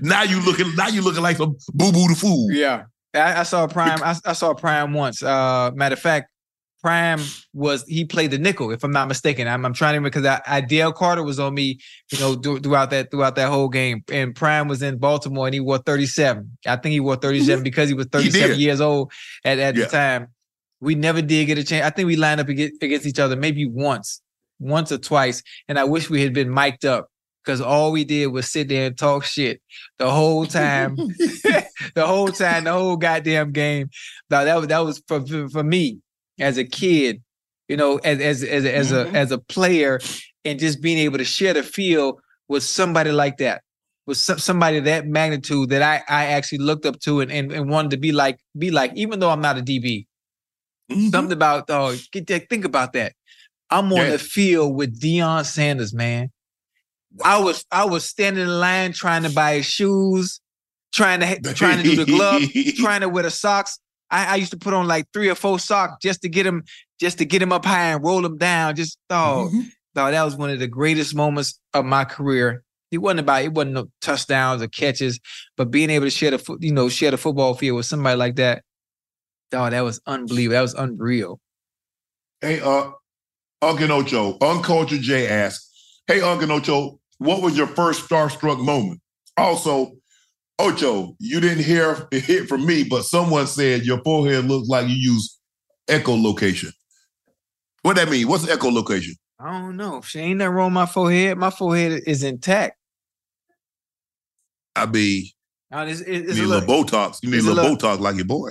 now 0.00 0.22
you 0.22 0.40
looking, 0.44 0.74
now 0.76 0.88
you 0.88 1.02
looking 1.02 1.22
like 1.22 1.36
some 1.36 1.56
boo 1.74 1.92
boo 1.92 2.08
the 2.08 2.14
fool. 2.14 2.50
Yeah. 2.52 2.84
I, 3.12 3.40
I 3.40 3.42
saw 3.42 3.66
Prime. 3.66 4.00
I, 4.02 4.14
I 4.24 4.32
saw 4.34 4.54
Prime 4.54 4.92
once. 4.94 5.22
Uh, 5.22 5.70
matter 5.74 5.94
of 5.94 5.98
fact, 5.98 6.30
Prime 6.80 7.20
was 7.52 7.82
he 7.88 8.04
played 8.06 8.30
the 8.30 8.38
nickel, 8.38 8.70
if 8.70 8.84
I'm 8.84 8.92
not 8.92 9.08
mistaken. 9.08 9.46
I'm, 9.48 9.66
I'm 9.66 9.74
trying 9.74 9.94
to 9.94 9.98
remember 9.98 10.10
because 10.20 10.24
I, 10.46 10.56
I 10.58 10.60
Dale 10.62 10.92
Carter 10.92 11.22
was 11.22 11.38
on 11.38 11.52
me, 11.52 11.78
you 12.12 12.18
know, 12.20 12.36
th- 12.36 12.62
throughout 12.62 12.90
that 12.90 13.10
throughout 13.10 13.34
that 13.36 13.50
whole 13.50 13.68
game. 13.68 14.02
And 14.10 14.34
Prime 14.34 14.68
was 14.68 14.80
in 14.80 14.96
Baltimore 14.98 15.46
and 15.46 15.52
he 15.54 15.60
wore 15.60 15.78
37. 15.78 16.56
I 16.66 16.76
think 16.76 16.92
he 16.92 17.00
wore 17.00 17.16
37 17.16 17.62
because 17.64 17.88
he 17.88 17.94
was 17.94 18.06
37 18.06 18.50
did. 18.50 18.58
years 18.60 18.80
old 18.80 19.12
at, 19.44 19.58
at 19.58 19.76
Yeah. 19.76 19.84
the 19.84 19.90
time. 19.90 20.28
We 20.80 20.94
never 20.94 21.20
did 21.20 21.44
get 21.46 21.58
a 21.58 21.64
chance. 21.64 21.84
I 21.84 21.90
think 21.90 22.06
we 22.06 22.16
lined 22.16 22.40
up 22.40 22.48
against, 22.48 22.82
against 22.82 23.04
each 23.06 23.18
other 23.18 23.36
maybe 23.36 23.66
once, 23.66 24.22
once 24.60 24.92
or 24.92 24.98
twice. 24.98 25.42
And 25.66 25.78
I 25.78 25.84
wish 25.84 26.08
we 26.08 26.22
had 26.22 26.32
been 26.32 26.52
mic'd 26.52 26.84
up 26.84 27.08
because 27.44 27.60
all 27.60 27.90
we 27.90 28.04
did 28.04 28.28
was 28.28 28.50
sit 28.50 28.68
there 28.68 28.86
and 28.86 28.96
talk 28.96 29.24
shit 29.24 29.60
the 29.98 30.10
whole 30.10 30.46
time. 30.46 30.96
the 31.94 32.06
whole 32.06 32.28
time, 32.28 32.64
the 32.64 32.72
whole 32.72 32.96
goddamn 32.96 33.52
game. 33.52 33.90
Now 34.30 34.44
that 34.44 34.56
was 34.56 34.66
that 34.68 34.78
was 34.78 35.02
for 35.08 35.26
for, 35.48 35.62
me 35.62 35.98
as 36.38 36.58
a 36.58 36.64
kid, 36.64 37.22
you 37.68 37.76
know, 37.76 37.96
as 37.98 38.20
as 38.20 38.42
as 38.44 38.64
a, 38.64 38.74
as 38.74 38.92
a 38.92 39.04
mm-hmm. 39.04 39.16
as 39.16 39.32
a 39.32 39.38
player, 39.38 40.00
and 40.44 40.58
just 40.58 40.80
being 40.80 40.98
able 40.98 41.18
to 41.18 41.24
share 41.24 41.54
the 41.54 41.62
field 41.62 42.20
with 42.48 42.62
somebody 42.62 43.12
like 43.12 43.38
that, 43.38 43.62
with 44.06 44.18
some, 44.18 44.38
somebody 44.38 44.78
of 44.78 44.84
that 44.84 45.06
magnitude 45.06 45.70
that 45.70 45.82
I 45.82 46.02
I 46.08 46.26
actually 46.26 46.58
looked 46.58 46.86
up 46.86 47.00
to 47.00 47.20
and, 47.20 47.32
and 47.32 47.52
and 47.52 47.70
wanted 47.70 47.92
to 47.92 47.96
be 47.96 48.12
like 48.12 48.38
be 48.56 48.70
like, 48.70 48.92
even 48.94 49.20
though 49.20 49.30
I'm 49.30 49.42
not 49.42 49.58
a 49.58 49.62
DB. 49.62 50.06
Mm-hmm. 50.90 51.08
Something 51.08 51.32
about 51.32 51.66
oh, 51.68 51.96
get 52.10 52.26
that, 52.26 52.48
think 52.48 52.64
about 52.64 52.92
that. 52.94 53.12
I'm 53.70 53.92
on 53.92 53.98
Yeah. 53.98 54.10
the 54.10 54.18
field 54.18 54.74
with 54.74 55.00
Deion 55.00 55.44
Sanders, 55.46 55.92
man. 55.94 56.30
I 57.24 57.38
was 57.38 57.64
I 57.70 57.84
was 57.84 58.04
standing 58.04 58.42
in 58.42 58.60
line 58.60 58.92
trying 58.92 59.22
to 59.24 59.30
buy 59.30 59.54
his 59.56 59.66
shoes, 59.66 60.40
trying 60.92 61.20
to 61.20 61.54
trying 61.54 61.78
to 61.78 61.82
do 61.82 61.96
the 61.96 62.04
glove, 62.06 62.42
trying 62.76 63.00
to 63.00 63.08
wear 63.08 63.24
the 63.24 63.30
socks. 63.30 63.78
I, 64.10 64.32
I 64.32 64.36
used 64.36 64.50
to 64.52 64.58
put 64.58 64.74
on 64.74 64.86
like 64.86 65.06
three 65.12 65.28
or 65.28 65.34
four 65.34 65.58
socks 65.58 65.96
just 66.02 66.22
to 66.22 66.28
get 66.28 66.46
him, 66.46 66.64
just 67.00 67.18
to 67.18 67.24
get 67.24 67.42
him 67.42 67.52
up 67.52 67.64
high 67.64 67.92
and 67.92 68.04
roll 68.04 68.24
him 68.24 68.38
down. 68.38 68.74
Just 68.76 68.98
thought, 69.08 69.50
thought 69.94 70.10
that 70.12 70.22
was 70.22 70.36
one 70.36 70.50
of 70.50 70.58
the 70.58 70.66
greatest 70.68 71.14
moments 71.14 71.58
of 71.74 71.84
my 71.84 72.04
career. 72.04 72.62
It 72.90 72.98
wasn't 72.98 73.20
about 73.20 73.42
it 73.42 73.52
wasn't 73.52 73.74
no 73.74 73.88
touchdowns 74.00 74.62
or 74.62 74.68
catches, 74.68 75.20
but 75.56 75.70
being 75.70 75.90
able 75.90 76.06
to 76.06 76.10
share 76.10 76.32
the 76.32 76.56
you 76.60 76.72
know 76.72 76.88
share 76.88 77.10
the 77.12 77.18
football 77.18 77.54
field 77.54 77.76
with 77.76 77.86
somebody 77.86 78.16
like 78.16 78.36
that. 78.36 78.62
Oh, 79.52 79.68
that 79.68 79.80
was 79.80 80.00
unbelievable. 80.06 80.54
That 80.54 80.62
was 80.62 80.74
unreal. 80.74 81.40
Hey, 82.40 82.60
uh, 82.60 82.92
Uncle 83.62 83.92
Ocho, 83.92 84.38
Uncultured 84.40 85.00
J 85.02 85.28
asks, 85.28 85.70
Hey, 86.06 86.20
Uncle 86.20 86.50
Ocho, 86.52 86.98
what 87.18 87.42
was 87.42 87.56
your 87.56 87.66
first 87.66 88.08
starstruck 88.08 88.58
moment? 88.64 89.00
Also, 89.36 89.92
Ocho, 90.58 91.14
you 91.18 91.40
didn't 91.40 91.64
hear 91.64 92.08
it 92.12 92.48
from 92.48 92.64
me, 92.66 92.84
but 92.84 93.04
someone 93.04 93.46
said 93.46 93.84
your 93.84 94.00
forehead 94.02 94.44
looks 94.46 94.68
like 94.68 94.88
you 94.88 94.94
use 94.94 95.38
echolocation. 95.88 96.72
What 97.82 97.96
that 97.96 98.10
mean? 98.10 98.28
What's 98.28 98.44
echolocation? 98.46 99.12
I 99.38 99.50
don't 99.52 99.76
know. 99.76 100.02
She 100.02 100.18
ain't 100.20 100.38
nothing 100.38 100.52
wrong 100.54 100.66
with 100.68 100.74
my 100.74 100.86
forehead. 100.86 101.38
My 101.38 101.50
forehead 101.50 102.02
is 102.06 102.22
intact. 102.22 102.76
I 104.76 104.84
be 104.86 105.34
Now, 105.70 105.84
it's, 105.84 106.00
you 106.00 106.06
it's 106.12 106.34
need 106.36 106.44
a 106.44 106.46
little 106.46 106.66
little, 106.68 106.84
Botox. 106.84 107.18
You 107.22 107.30
need 107.30 107.36
a 107.36 107.38
it's 107.38 107.46
a 107.46 107.50
little 107.52 107.70
little- 107.72 107.76
Botox 107.96 108.00
like 108.00 108.16
your 108.16 108.24
boy. 108.26 108.50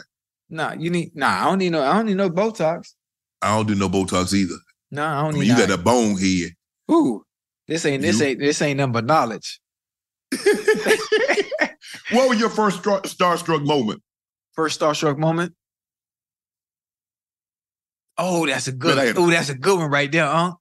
nah, 0.49 0.73
you 0.73 0.89
need 0.89 1.15
nah. 1.15 1.41
I 1.41 1.43
don't 1.45 1.59
need 1.59 1.71
no. 1.71 1.83
I 1.83 1.93
don't 1.93 2.07
need 2.07 2.17
no 2.17 2.29
Botox. 2.29 2.93
I 3.41 3.55
don't 3.55 3.67
do 3.67 3.75
no 3.75 3.87
Botox 3.87 4.33
either. 4.33 4.55
No, 4.91 5.03
I 5.05 5.19
I 5.19 5.21
don't 5.23 5.33
mean, 5.35 5.43
you 5.43 5.55
got 5.57 5.69
a 5.69 5.77
bone 5.77 6.17
head. 6.17 6.51
Ooh, 6.91 7.23
this 7.67 7.85
ain't 7.85 8.01
this 8.01 8.19
You- 8.19 8.25
ain't 8.27 8.39
this 8.39 8.61
ain't 8.61 8.77
nothing 8.77 8.93
but 8.93 9.05
knowledge. 9.05 9.59
What 12.11 12.27
was 12.29 12.39
your 12.39 12.49
first 12.49 12.79
star- 12.79 13.01
starstruck 13.01 13.65
moment? 13.65 14.01
First 14.53 14.79
starstruck 14.79 15.17
moment. 15.17 15.53
Oh, 18.17 18.45
that's 18.47 18.67
a 18.67 18.71
good. 18.71 18.95
Man, 18.95 19.03
I 19.03 19.07
had- 19.07 19.17
Oh, 19.17 19.29
that's 19.29 19.49
a 19.49 19.55
good 19.55 19.77
one 19.79 19.89
right 19.91 20.11
there, 20.11 20.25
huh? 20.25 20.53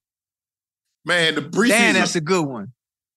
Man, 1.05 1.35
the 1.37 1.43
preseason. 1.43 1.69
Damn, 1.69 1.95
that's 1.95 2.17
a 2.17 2.21
good 2.21 2.47
one. 2.47 2.73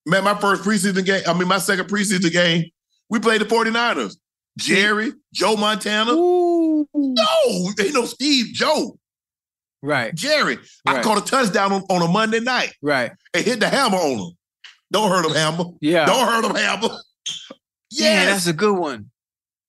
Man, 0.06 0.24
my 0.24 0.34
first 0.40 0.64
preseason 0.64 1.06
game, 1.06 1.22
I 1.28 1.34
mean, 1.34 1.48
my 1.48 1.58
second 1.58 1.86
preseason 1.90 2.32
game, 2.32 2.66
we 3.10 3.20
played 3.20 3.42
the 3.42 3.46
49ers. 3.46 4.16
Jerry, 4.58 5.14
Joe 5.34 5.56
Montana. 5.58 6.12
Ooh. 6.14 6.88
No, 6.94 7.26
ain't 7.80 7.94
no 7.94 8.06
Steve, 8.06 8.54
Joe. 8.54 8.98
Right, 9.82 10.14
Jerry. 10.14 10.60
I 10.86 11.02
caught 11.02 11.18
a 11.18 11.22
touchdown 11.22 11.74
on, 11.74 11.82
on 11.90 12.02
a 12.02 12.08
Monday 12.08 12.40
night 12.40 12.74
right. 12.82 13.12
and 13.34 13.46
hit 13.46 13.60
the 13.60 13.68
hammer 13.68 13.98
on 13.98 14.20
him. 14.20 14.38
Don't 14.92 15.10
hurt 15.10 15.26
him, 15.26 15.34
hammer. 15.34 15.72
Yeah. 15.80 16.06
Don't 16.06 16.28
hurt 16.28 16.46
him, 16.46 16.56
hammer. 16.56 16.96
Yeah, 17.90 18.26
that's 18.26 18.48
a 18.48 18.54
good 18.54 18.78
one. 18.78 19.10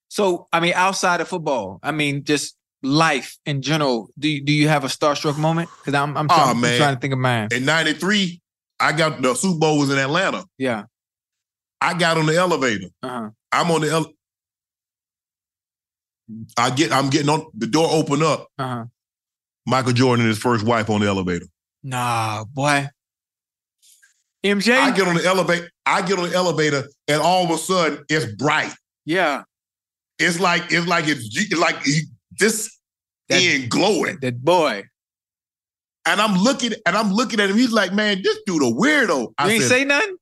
So, 0.09 0.49
I 0.53 0.61
mean, 0.61 0.75
outside 0.75 1.21
of 1.21 1.29
football, 1.29 1.79
I 1.83 1.93
mean, 1.93 2.25
just 2.25 2.57
life 2.83 3.39
in 3.47 3.63
general. 3.63 4.11
Do 4.19 4.29
you, 4.29 4.43
do 4.43 4.53
you 4.53 4.69
have 4.69 4.85
a 4.85 4.89
starstruck 4.89 5.39
moment? 5.39 5.71
Because 5.81 5.95
I'm 5.95 6.17
I'm, 6.17 6.27
Aw, 6.29 6.35
trying, 6.35 6.65
I'm 6.65 6.77
trying 6.77 6.95
to 6.95 7.01
think 7.01 7.13
of 7.13 7.19
mine. 7.19 7.49
In 7.51 7.65
93, 7.65 8.41
I 8.79 8.93
got 8.93 9.23
the 9.23 9.35
Super 9.35 9.59
Bowl 9.59 9.79
was 9.79 9.91
in 9.91 9.99
Atlanta. 9.99 10.45
Yeah. 10.59 10.85
I 11.81 11.95
got 11.95 12.19
on 12.19 12.27
the 12.27 12.37
elevator. 12.37 12.89
Uh-huh. 13.03 13.31
I'm 13.51 13.71
on 13.71 13.81
the 13.81 13.91
ele- 13.91 14.13
I 16.57 16.71
get 16.71 16.93
I'm 16.93 17.11
getting 17.11 17.29
on 17.29 17.47
the 17.55 17.67
door 17.67 17.89
open 17.91 18.23
up. 18.23 18.49
Uh-huh. 18.59 18.85
Michael 19.67 19.93
Jordan 19.93 20.25
and 20.25 20.29
his 20.29 20.39
first 20.39 20.65
wife 20.65 20.91
on 20.91 21.01
the 21.01 21.07
elevator. 21.07 21.47
Nah, 21.83 22.45
boy. 22.45 22.89
MJ? 24.45 24.73
I 24.77 24.91
get 24.91 25.07
on 25.07 25.15
the 25.17 25.25
elevator. 25.25 25.71
I 25.87 26.03
get 26.03 26.19
on 26.19 26.29
the 26.29 26.35
elevator, 26.35 26.85
and 27.09 27.21
all 27.23 27.45
of 27.45 27.51
a 27.51 27.59
sudden 27.59 28.05
it's 28.09 28.27
bright. 28.35 28.73
yeah. 29.05 29.43
It's 30.19 30.39
like 30.39 30.65
it's 30.71 30.87
like 30.87 31.07
it's, 31.09 31.57
like 31.59 31.83
he- 31.83 32.03
this 32.39 32.71
That- 33.29 33.43
end 33.43 33.71
glowing. 33.71 34.19
That 34.23 34.41
boy. 34.45 34.85
And 36.07 36.21
I'm 36.21 36.37
looking 36.41 36.73
and 36.87 36.97
I'm 36.97 37.13
looking 37.13 37.41
at 37.41 37.51
him. 37.51 37.57
He's 37.57 37.73
like, 37.73 37.93
man, 37.93 38.21
this 38.23 38.39
dude 38.47 38.63
a 38.63 38.67
weirdo. 38.67 39.21
You 39.21 39.35
I 39.39 39.51
ain't 39.51 39.63
said, 39.63 39.69
say 39.69 39.85
nothing? 39.85 40.17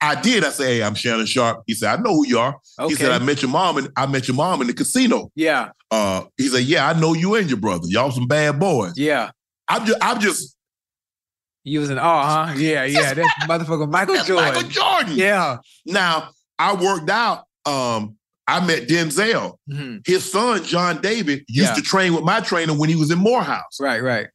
I 0.00 0.20
did. 0.20 0.44
I 0.44 0.50
said, 0.50 0.66
hey, 0.66 0.82
I'm 0.82 0.94
Shannon 0.94 1.26
Sharpe. 1.26 1.62
He 1.66 1.74
said, 1.74 1.98
I 1.98 2.02
know 2.02 2.14
who 2.14 2.26
you 2.26 2.38
are. 2.38 2.56
Okay. 2.78 2.88
He 2.90 2.94
said, 2.96 3.12
I 3.12 3.18
met 3.24 3.40
your 3.42 3.50
mom 3.50 3.78
and 3.78 3.88
I 3.96 4.06
met 4.06 4.28
your 4.28 4.36
mom 4.36 4.60
in 4.60 4.66
the 4.66 4.74
casino. 4.74 5.30
yeah. 5.34 5.70
Uh, 5.90 6.24
he 6.36 6.48
said, 6.48 6.64
yeah, 6.64 6.88
I 6.88 6.98
know 6.98 7.14
you 7.14 7.36
and 7.36 7.48
your 7.48 7.60
brother. 7.60 7.84
Y'all 7.86 8.10
some 8.10 8.26
bad 8.26 8.58
boys. 8.58 8.94
Yeah. 8.96 9.30
I'm 9.68 9.86
just, 9.86 9.98
I'm 10.02 10.20
just 10.20 10.56
You 11.64 11.78
was 11.80 11.90
an 11.90 11.98
oh, 11.98 12.02
huh? 12.02 12.52
Yeah, 12.56 12.84
yeah. 12.84 13.14
That's 13.14 13.28
motherfucker 13.44 13.88
Michael 13.90 14.14
that's 14.16 14.26
Jordan. 14.26 14.52
Michael 14.54 14.68
Jordan. 14.68 15.14
Yeah. 15.16 15.58
Now 15.86 16.30
I 16.58 16.74
worked 16.74 17.08
out. 17.08 17.44
Um, 17.64 18.16
I 18.48 18.64
met 18.64 18.86
Denzel. 18.88 19.56
Mhm. 19.70 20.06
His 20.06 20.30
son, 20.30 20.62
John 20.64 21.00
David, 21.00 21.44
used 21.48 21.70
Yeah. 21.70 21.74
to 21.74 21.82
train 21.82 22.14
with 22.14 22.22
my 22.24 22.40
trainer 22.40 22.74
when 22.74 22.88
he 22.88 22.94
was 22.96 23.10
in 23.10 23.18
Morehouse. 23.18 23.78
Right, 23.80 24.00
right. 24.02 24.28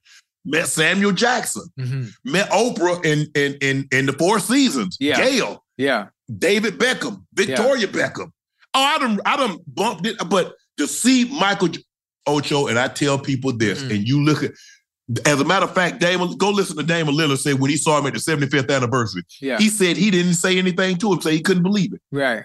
Met 0.45 0.67
Samuel 0.67 1.11
Jackson. 1.11 1.63
Mhm. 1.79 2.11
Met 2.25 2.49
Oprah 2.49 3.03
in 3.05 3.27
in 3.35 3.55
in, 3.61 3.87
in 3.91 4.05
the 4.07 4.13
Four 4.13 4.39
Seasons. 4.39 4.97
Yeah. 4.99 5.17
Gayle, 5.17 5.63
Yeah. 5.77 6.07
David 6.37 6.77
Beckham, 6.79 7.23
Victoria 7.33 7.87
Beckham. 7.87 8.31
Oh, 8.73 8.81
I 8.83 8.97
done 8.99 9.19
I 9.25 9.37
done 9.37 9.57
bumped 9.67 10.07
it, 10.07 10.17
but 10.29 10.55
to 10.77 10.87
see 10.87 11.25
Michael 11.25 11.69
Ocho, 12.25 12.67
and 12.67 12.79
I 12.79 12.87
tell 12.87 13.19
people 13.19 13.51
this, 13.53 13.81
Mhm. 13.81 13.95
and 13.95 14.07
you 14.07 14.23
look 14.23 14.43
at. 14.43 14.51
As 15.25 15.41
a 15.41 15.43
matter 15.43 15.65
of 15.65 15.73
fact, 15.73 15.99
Damon, 15.99 16.37
go 16.37 16.51
listen 16.51 16.77
to 16.77 16.83
Damian 16.83 17.17
Lillard 17.17 17.37
say 17.39 17.53
when 17.53 17.69
he 17.69 17.75
saw 17.75 17.99
him 17.99 18.05
at 18.05 18.13
the 18.13 18.19
75th 18.19 18.71
anniversary. 18.71 19.23
Yeah. 19.41 19.57
He 19.57 19.67
said 19.67 19.97
he 19.97 20.09
didn't 20.09 20.35
say 20.35 20.57
anything 20.57 20.97
to 20.99 21.11
him, 21.11 21.19
say 21.19 21.33
he 21.33 21.41
couldn't 21.41 21.63
believe 21.63 21.91
it. 21.93 22.01
right. 22.13 22.43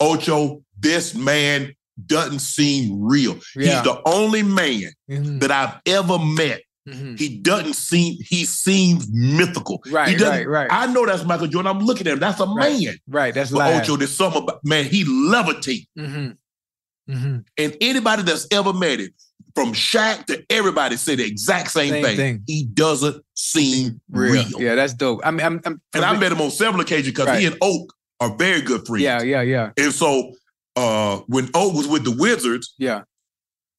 Ocho, 0.00 0.62
this 0.78 1.14
man 1.14 1.74
doesn't 2.06 2.40
seem 2.40 3.00
real. 3.02 3.38
Yeah. 3.56 3.76
He's 3.76 3.82
the 3.84 4.00
only 4.06 4.42
man 4.42 4.92
Mhm. 5.10 5.40
that 5.40 5.50
I've 5.50 5.74
ever 5.86 6.18
met. 6.18 6.60
Mhm. 6.88 7.18
He 7.18 7.38
doesn't 7.38 7.74
seem, 7.74 8.16
he 8.20 8.44
seems 8.44 9.08
mythical. 9.12 9.82
Right, 9.90 10.08
he 10.08 10.14
doesn't- 10.16 10.46
right, 10.48 10.48
right. 10.48 10.68
I 10.70 10.86
know 10.92 11.04
that's 11.06 11.24
Michael 11.24 11.46
Jordan. 11.48 11.70
I'm 11.70 11.84
looking 11.84 12.06
at 12.06 12.14
him. 12.14 12.18
That's 12.20 12.40
a 12.40 12.46
Right. 12.46 12.80
man. 12.80 12.94
Right. 13.08 13.34
That's 13.34 13.50
But 13.50 13.58
live. 13.58 13.82
Ocho, 13.82 13.96
there's 13.96 14.14
something 14.16 14.42
about, 14.42 14.60
man, 14.64 14.84
he 14.86 15.04
levitate. 15.04 15.86
Mm-hmm. 15.98 17.12
Mm-hmm. 17.12 17.38
And 17.56 17.76
anybody 17.80 18.22
that's 18.22 18.46
ever 18.50 18.72
met 18.72 19.00
him, 19.00 19.10
from 19.54 19.72
Shaq 19.72 20.26
to 20.26 20.44
everybody, 20.50 20.96
say 20.96 21.16
the 21.16 21.24
exact 21.24 21.72
same, 21.72 21.90
Same 21.90 22.04
thing. 22.04 22.16
thing. 22.16 22.42
He 22.46 22.64
doesn't 22.64 23.24
seem 23.34 24.00
real. 24.08 24.44
Yeah, 24.56 24.76
that's 24.76 24.94
dope. 24.94 25.20
I 25.24 25.32
mean, 25.32 25.44
I'm, 25.44 25.60
I'm 25.64 25.80
And 25.94 26.04
I 26.04 26.16
met 26.16 26.30
him 26.30 26.40
on 26.40 26.50
several 26.52 26.80
occasions 26.80 27.08
because 27.08 27.26
Right. 27.26 27.40
he 27.40 27.46
and 27.46 27.56
Oak 27.60 27.92
are 28.20 28.36
very 28.36 28.60
good 28.60 28.86
friends. 28.86 29.02
Yeah, 29.02 29.20
yeah, 29.22 29.40
yeah, 29.42 29.70
And 29.76 29.92
so 29.92 30.32
uh, 30.76 31.18
when 31.26 31.48
Oak 31.54 31.74
was 31.74 31.88
with 31.88 32.04
the 32.04 32.12
Wizards, 32.12 32.74
yeah. 32.78 33.02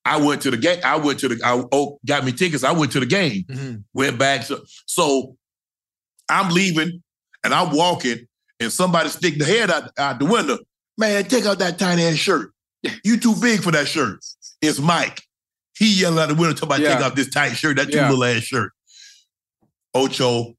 I 0.09 0.17
went 0.17 0.41
to 0.41 0.51
the 0.51 0.57
game. 0.57 0.79
I 0.83 0.97
went 0.97 1.19
to 1.19 1.27
the 1.27 1.39
I, 1.43 1.63
Oak 1.71 1.99
got 2.05 2.25
me 2.25 2.31
tickets. 2.31 2.63
I 2.63 2.71
went 2.71 2.91
to 2.93 2.99
the 2.99 3.05
game. 3.05 3.43
Mm-hmm. 3.43 3.75
Went 3.93 4.17
back. 4.17 4.43
So, 4.43 4.63
so 4.87 5.35
I'm 6.29 6.51
leaving 6.51 7.03
and 7.43 7.53
I'm 7.53 7.75
walking, 7.75 8.27
and 8.59 8.71
somebody 8.71 9.09
stick 9.09 9.37
the 9.37 9.45
head 9.45 9.69
out, 9.71 9.91
out 9.97 10.19
the 10.19 10.25
window. 10.25 10.57
Man, 10.97 11.23
take 11.25 11.45
out 11.45 11.59
that 11.59 11.77
tiny 11.79 12.03
ass 12.03 12.15
shirt. 12.15 12.51
You 13.03 13.17
too 13.17 13.35
big 13.39 13.61
for 13.61 13.71
that 13.71 13.87
shirt. 13.87 14.19
It's 14.61 14.79
Mike. 14.79 15.21
He 15.77 16.01
yelling 16.01 16.19
out 16.19 16.27
the 16.29 16.35
window 16.35 16.53
talking 16.53 16.67
about 16.69 16.79
Yeah. 16.81 16.95
take 16.97 17.05
off 17.05 17.15
this 17.15 17.29
tight 17.29 17.53
shirt, 17.53 17.77
that 17.77 17.89
too 17.91 17.97
Yeah. 17.97 18.09
little 18.09 18.23
ass 18.25 18.43
shirt. 18.43 18.71
Ocho, 19.93 20.55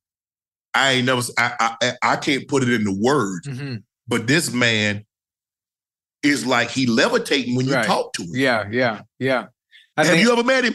I 0.75 0.93
ain't 0.93 1.07
never. 1.07 1.23
I, 1.39 1.77
I 1.83 1.93
I 2.03 2.17
can't 2.17 2.47
put 2.49 2.63
it 2.63 2.71
into 2.73 2.93
words, 2.93 3.47
Mhm. 3.47 3.83
but 4.09 4.27
this 4.27 4.53
man 4.53 5.05
is 6.23 6.45
like 6.47 6.71
he 6.71 6.87
levitating 6.87 7.55
when 7.57 7.67
you 7.67 7.75
Right. 7.75 7.85
talk 7.87 8.13
to 8.15 8.23
him. 8.23 8.31
Yeah, 8.35 8.67
yeah, 8.71 9.03
yeah. 9.19 9.47
I 9.97 10.05
Have 10.05 10.15
think- 10.15 10.23
you 10.27 10.33
ever 10.33 10.45
met 10.45 10.65
him? 10.65 10.75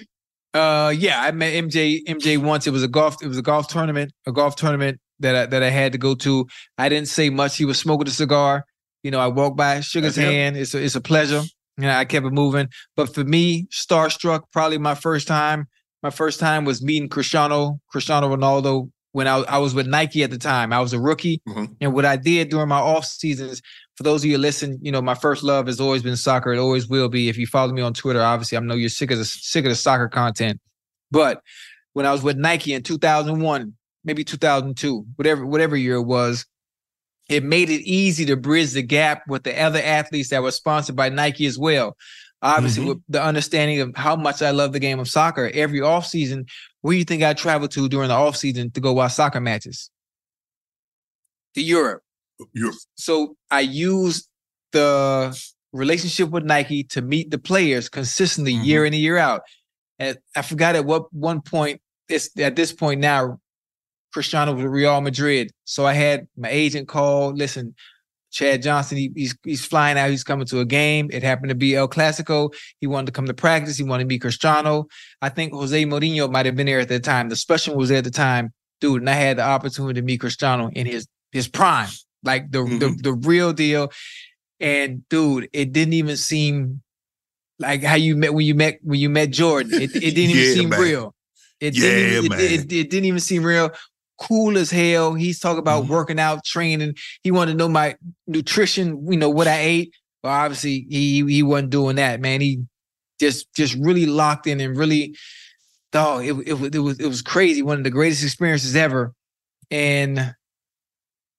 Uh, 0.53 0.93
yeah, 0.97 1.21
I 1.21 1.31
met 1.31 1.53
MJ 1.53 2.01
MJ 2.07 2.37
once. 2.37 2.65
It 2.65 2.71
was 2.71 2.83
a 2.83 2.87
golf. 2.87 3.17
It 3.21 3.27
was 3.27 3.37
a 3.37 3.41
golf 3.41 3.67
tournament. 3.67 4.11
A 4.25 4.31
golf 4.31 4.55
tournament 4.55 4.99
that 5.19 5.35
I, 5.35 5.45
that 5.47 5.63
I 5.63 5.69
had 5.69 5.91
to 5.91 5.97
go 5.97 6.15
to. 6.15 6.47
I 6.77 6.87
didn't 6.89 7.09
say 7.09 7.29
much. 7.29 7.57
He 7.57 7.65
was 7.65 7.77
smoking 7.77 8.07
a 8.07 8.11
cigar. 8.11 8.65
You 9.03 9.11
know, 9.11 9.19
I 9.19 9.27
walked 9.27 9.57
by, 9.57 9.81
shook 9.81 10.03
his 10.03 10.15
That's 10.15 10.25
him. 10.27 10.33
hand. 10.33 10.57
It's 10.57 10.73
a, 10.73 10.81
it's 10.83 10.95
a 10.95 11.01
pleasure. 11.01 11.41
You 11.77 11.83
know, 11.83 11.91
I 11.95 12.05
kept 12.05 12.25
it 12.25 12.31
moving. 12.31 12.69
But 12.95 13.13
for 13.13 13.23
me, 13.25 13.67
starstruck. 13.71 14.43
Probably 14.53 14.77
my 14.77 14.95
first 14.95 15.27
time. 15.27 15.67
My 16.01 16.09
first 16.09 16.39
time 16.39 16.63
was 16.65 16.81
meeting 16.81 17.09
Cristiano 17.09 17.79
Cristiano 17.91 18.33
Ronaldo 18.33 18.89
when 19.11 19.27
I, 19.27 19.37
I 19.39 19.57
was 19.57 19.73
with 19.73 19.87
Nike 19.87 20.23
at 20.23 20.29
the 20.31 20.37
time. 20.37 20.71
I 20.71 20.79
was 20.79 20.93
a 20.93 20.99
rookie, 20.99 21.41
Mhm. 21.47 21.75
and 21.81 21.93
what 21.93 22.05
I 22.05 22.15
did 22.15 22.49
during 22.49 22.69
my 22.69 22.79
off 22.79 23.05
seasons. 23.05 23.61
For 23.97 24.03
those 24.03 24.21
of 24.21 24.25
you 24.25 24.35
who 24.35 24.41
listen, 24.41 24.77
you 24.81 24.91
know 24.91 25.01
my 25.01 25.15
first 25.15 25.41
love 25.43 25.67
has 25.67 25.79
always 25.79 26.03
been 26.03 26.17
soccer. 26.17 26.53
It 26.53 26.59
always 26.59 26.87
will 26.87 27.07
be. 27.07 27.29
If 27.29 27.37
you 27.37 27.47
follow 27.47 27.71
me 27.71 27.81
on 27.81 27.93
Twitter, 27.93 28.21
obviously 28.21 28.57
I 28.57 28.61
know 28.61 28.75
you're 28.75 28.89
sick 28.89 29.11
of 29.11 29.17
the 29.17 29.25
sick 29.25 29.63
of 29.65 29.69
the 29.69 29.75
soccer 29.75 30.09
content. 30.09 30.59
But 31.11 31.41
when 31.93 32.05
I 32.05 32.11
was 32.11 32.21
with 32.21 32.37
Nike 32.37 32.73
in 32.73 32.83
2001, 32.83 33.73
maybe 34.03 34.23
2002, 34.25 35.05
whatever 35.15 35.45
whatever 35.45 35.77
year 35.77 35.95
it 35.95 36.03
was, 36.03 36.45
it 37.29 37.43
made 37.43 37.69
it 37.69 37.81
easy 37.81 38.25
to 38.25 38.35
bridge 38.35 38.73
the 38.73 38.83
gap 38.83 39.23
with 39.27 39.43
the 39.43 39.59
other 39.59 39.81
athletes 39.81 40.29
that 40.29 40.43
were 40.43 40.51
sponsored 40.51 40.95
by 40.95 41.09
Nike 41.09 41.45
as 41.45 41.57
well. 41.57 41.95
Obviously, 42.41 42.83
Mhm. 42.83 42.87
with 42.89 42.97
the 43.07 43.23
understanding 43.23 43.79
of 43.79 43.95
how 43.95 44.15
much 44.15 44.41
I 44.41 44.51
love 44.51 44.73
the 44.73 44.79
game 44.79 44.99
of 44.99 45.07
soccer, 45.09 45.49
every 45.53 45.79
offseason, 45.79 46.47
where 46.81 46.93
do 46.93 46.97
you 46.97 47.05
think 47.05 47.23
I 47.23 47.33
travel 47.33 47.67
to 47.69 47.89
during 47.89 48.09
the 48.09 48.13
offseason 48.13 48.73
to 48.73 48.79
go 48.81 48.93
watch 48.93 49.13
soccer 49.13 49.39
matches? 49.39 49.89
To 51.55 51.61
Europe. 51.63 52.03
You're 52.53 52.73
So 52.95 53.35
I 53.51 53.61
used 53.61 54.27
the 54.71 55.37
relationship 55.71 56.29
with 56.29 56.43
Nike 56.43 56.83
to 56.85 57.01
meet 57.01 57.31
the 57.31 57.37
players 57.37 57.89
consistently 57.89 58.53
Mm-hmm. 58.53 58.63
year 58.63 58.85
in 58.85 58.93
and 58.93 59.01
year 59.01 59.17
out. 59.17 59.41
And 59.99 60.17
I 60.35 60.41
forgot 60.41 60.75
at 60.75 60.85
what 60.85 61.11
one 61.13 61.41
point 61.41 61.81
it's 62.09 62.29
at 62.39 62.55
this 62.55 62.71
point 62.73 62.99
now, 63.01 63.39
Cristiano 64.13 64.53
was 64.53 64.63
Real 64.63 65.01
Madrid. 65.01 65.51
So 65.65 65.85
I 65.85 65.93
had 65.93 66.27
my 66.37 66.49
agent 66.49 66.87
call, 66.87 67.33
listen, 67.33 67.75
Chad 68.31 68.61
Johnson, 68.61 68.97
he, 68.97 69.11
he's 69.15 69.37
he's 69.43 69.65
flying 69.65 69.97
out, 69.97 70.09
he's 70.09 70.23
coming 70.23 70.45
to 70.47 70.59
a 70.59 70.65
game. 70.65 71.09
It 71.11 71.23
happened 71.23 71.49
to 71.49 71.55
be 71.55 71.75
El 71.75 71.87
Clasico. 71.87 72.53
He 72.81 72.87
wanted 72.87 73.07
to 73.07 73.11
come 73.13 73.27
to 73.27 73.33
practice, 73.33 73.77
he 73.77 73.83
wanted 73.83 74.03
to 74.03 74.07
meet 74.07 74.21
Cristiano. 74.21 74.87
I 75.21 75.29
think 75.29 75.53
Jose 75.53 75.85
Mourinho 75.85 76.29
might 76.29 76.45
have 76.45 76.55
been 76.55 76.65
there 76.65 76.81
at 76.81 76.89
the 76.89 76.99
time. 76.99 77.29
The 77.29 77.35
special 77.37 77.75
was 77.75 77.89
there 77.89 77.99
at 77.99 78.03
the 78.03 78.11
time, 78.11 78.51
dude. 78.81 79.01
And 79.01 79.09
I 79.09 79.13
had 79.13 79.37
the 79.37 79.43
opportunity 79.43 80.01
to 80.01 80.05
meet 80.05 80.19
Cristiano 80.19 80.69
in 80.69 80.85
his 80.85 81.07
his 81.31 81.47
prime, 81.47 81.89
like 82.25 82.51
the 82.51 82.63
the, 82.63 82.87
Mhm. 82.89 83.03
the 83.03 83.13
real 83.13 83.53
deal. 83.53 83.91
And 84.59 85.07
dude, 85.09 85.49
it 85.53 85.71
didn't 85.73 85.93
even 85.93 86.17
seem 86.17 86.81
like 87.59 87.83
how 87.83 87.95
you 87.95 88.15
met 88.15 88.33
when 88.33 88.45
you 88.45 88.55
met 88.55 88.79
when 88.83 88.99
you 88.99 89.09
met 89.09 89.31
Jordan. 89.31 89.71
It, 89.73 89.91
it 89.95 90.11
didn't 90.15 90.31
even 90.31 90.35
Yeah, 90.45 90.53
seem 90.53 90.69
man. 90.69 90.79
real. 90.81 91.15
It 91.59 91.75
Yeah, 91.75 91.81
didn't 91.83 92.25
even, 92.25 92.29
man. 92.37 92.39
it, 92.39 92.51
it, 92.51 92.73
it 92.73 92.89
didn't 92.89 93.05
even 93.05 93.19
seem 93.19 93.43
real. 93.43 93.71
Cool 94.19 94.57
as 94.57 94.71
hell. 94.71 95.13
He's 95.13 95.39
talking 95.39 95.59
about 95.59 95.85
Mhm. 95.85 95.89
working 95.89 96.19
out, 96.19 96.43
training. 96.45 96.95
He 97.23 97.31
wanted 97.31 97.51
to 97.53 97.57
know 97.57 97.69
my 97.69 97.95
nutrition, 98.27 99.05
you 99.09 99.17
know, 99.17 99.29
what 99.29 99.47
I 99.47 99.59
ate. 99.59 99.93
Well, 100.23 100.33
obviously 100.33 100.85
he 100.89 101.23
he 101.25 101.43
wasn't 101.43 101.69
doing 101.69 101.97
that, 101.97 102.19
man. 102.21 102.41
He 102.41 102.63
just 103.19 103.53
just 103.53 103.75
really 103.75 104.05
locked 104.05 104.47
in 104.47 104.59
and 104.59 104.77
really 104.77 105.15
dog, 105.91 106.25
it, 106.25 106.33
it, 106.47 106.75
it 106.75 106.79
was 106.79 106.99
it 106.99 107.07
was 107.07 107.21
crazy. 107.21 107.61
One 107.61 107.77
of 107.77 107.83
the 107.83 107.89
greatest 107.89 108.23
experiences 108.23 108.75
ever. 108.75 109.13
And 109.71 110.33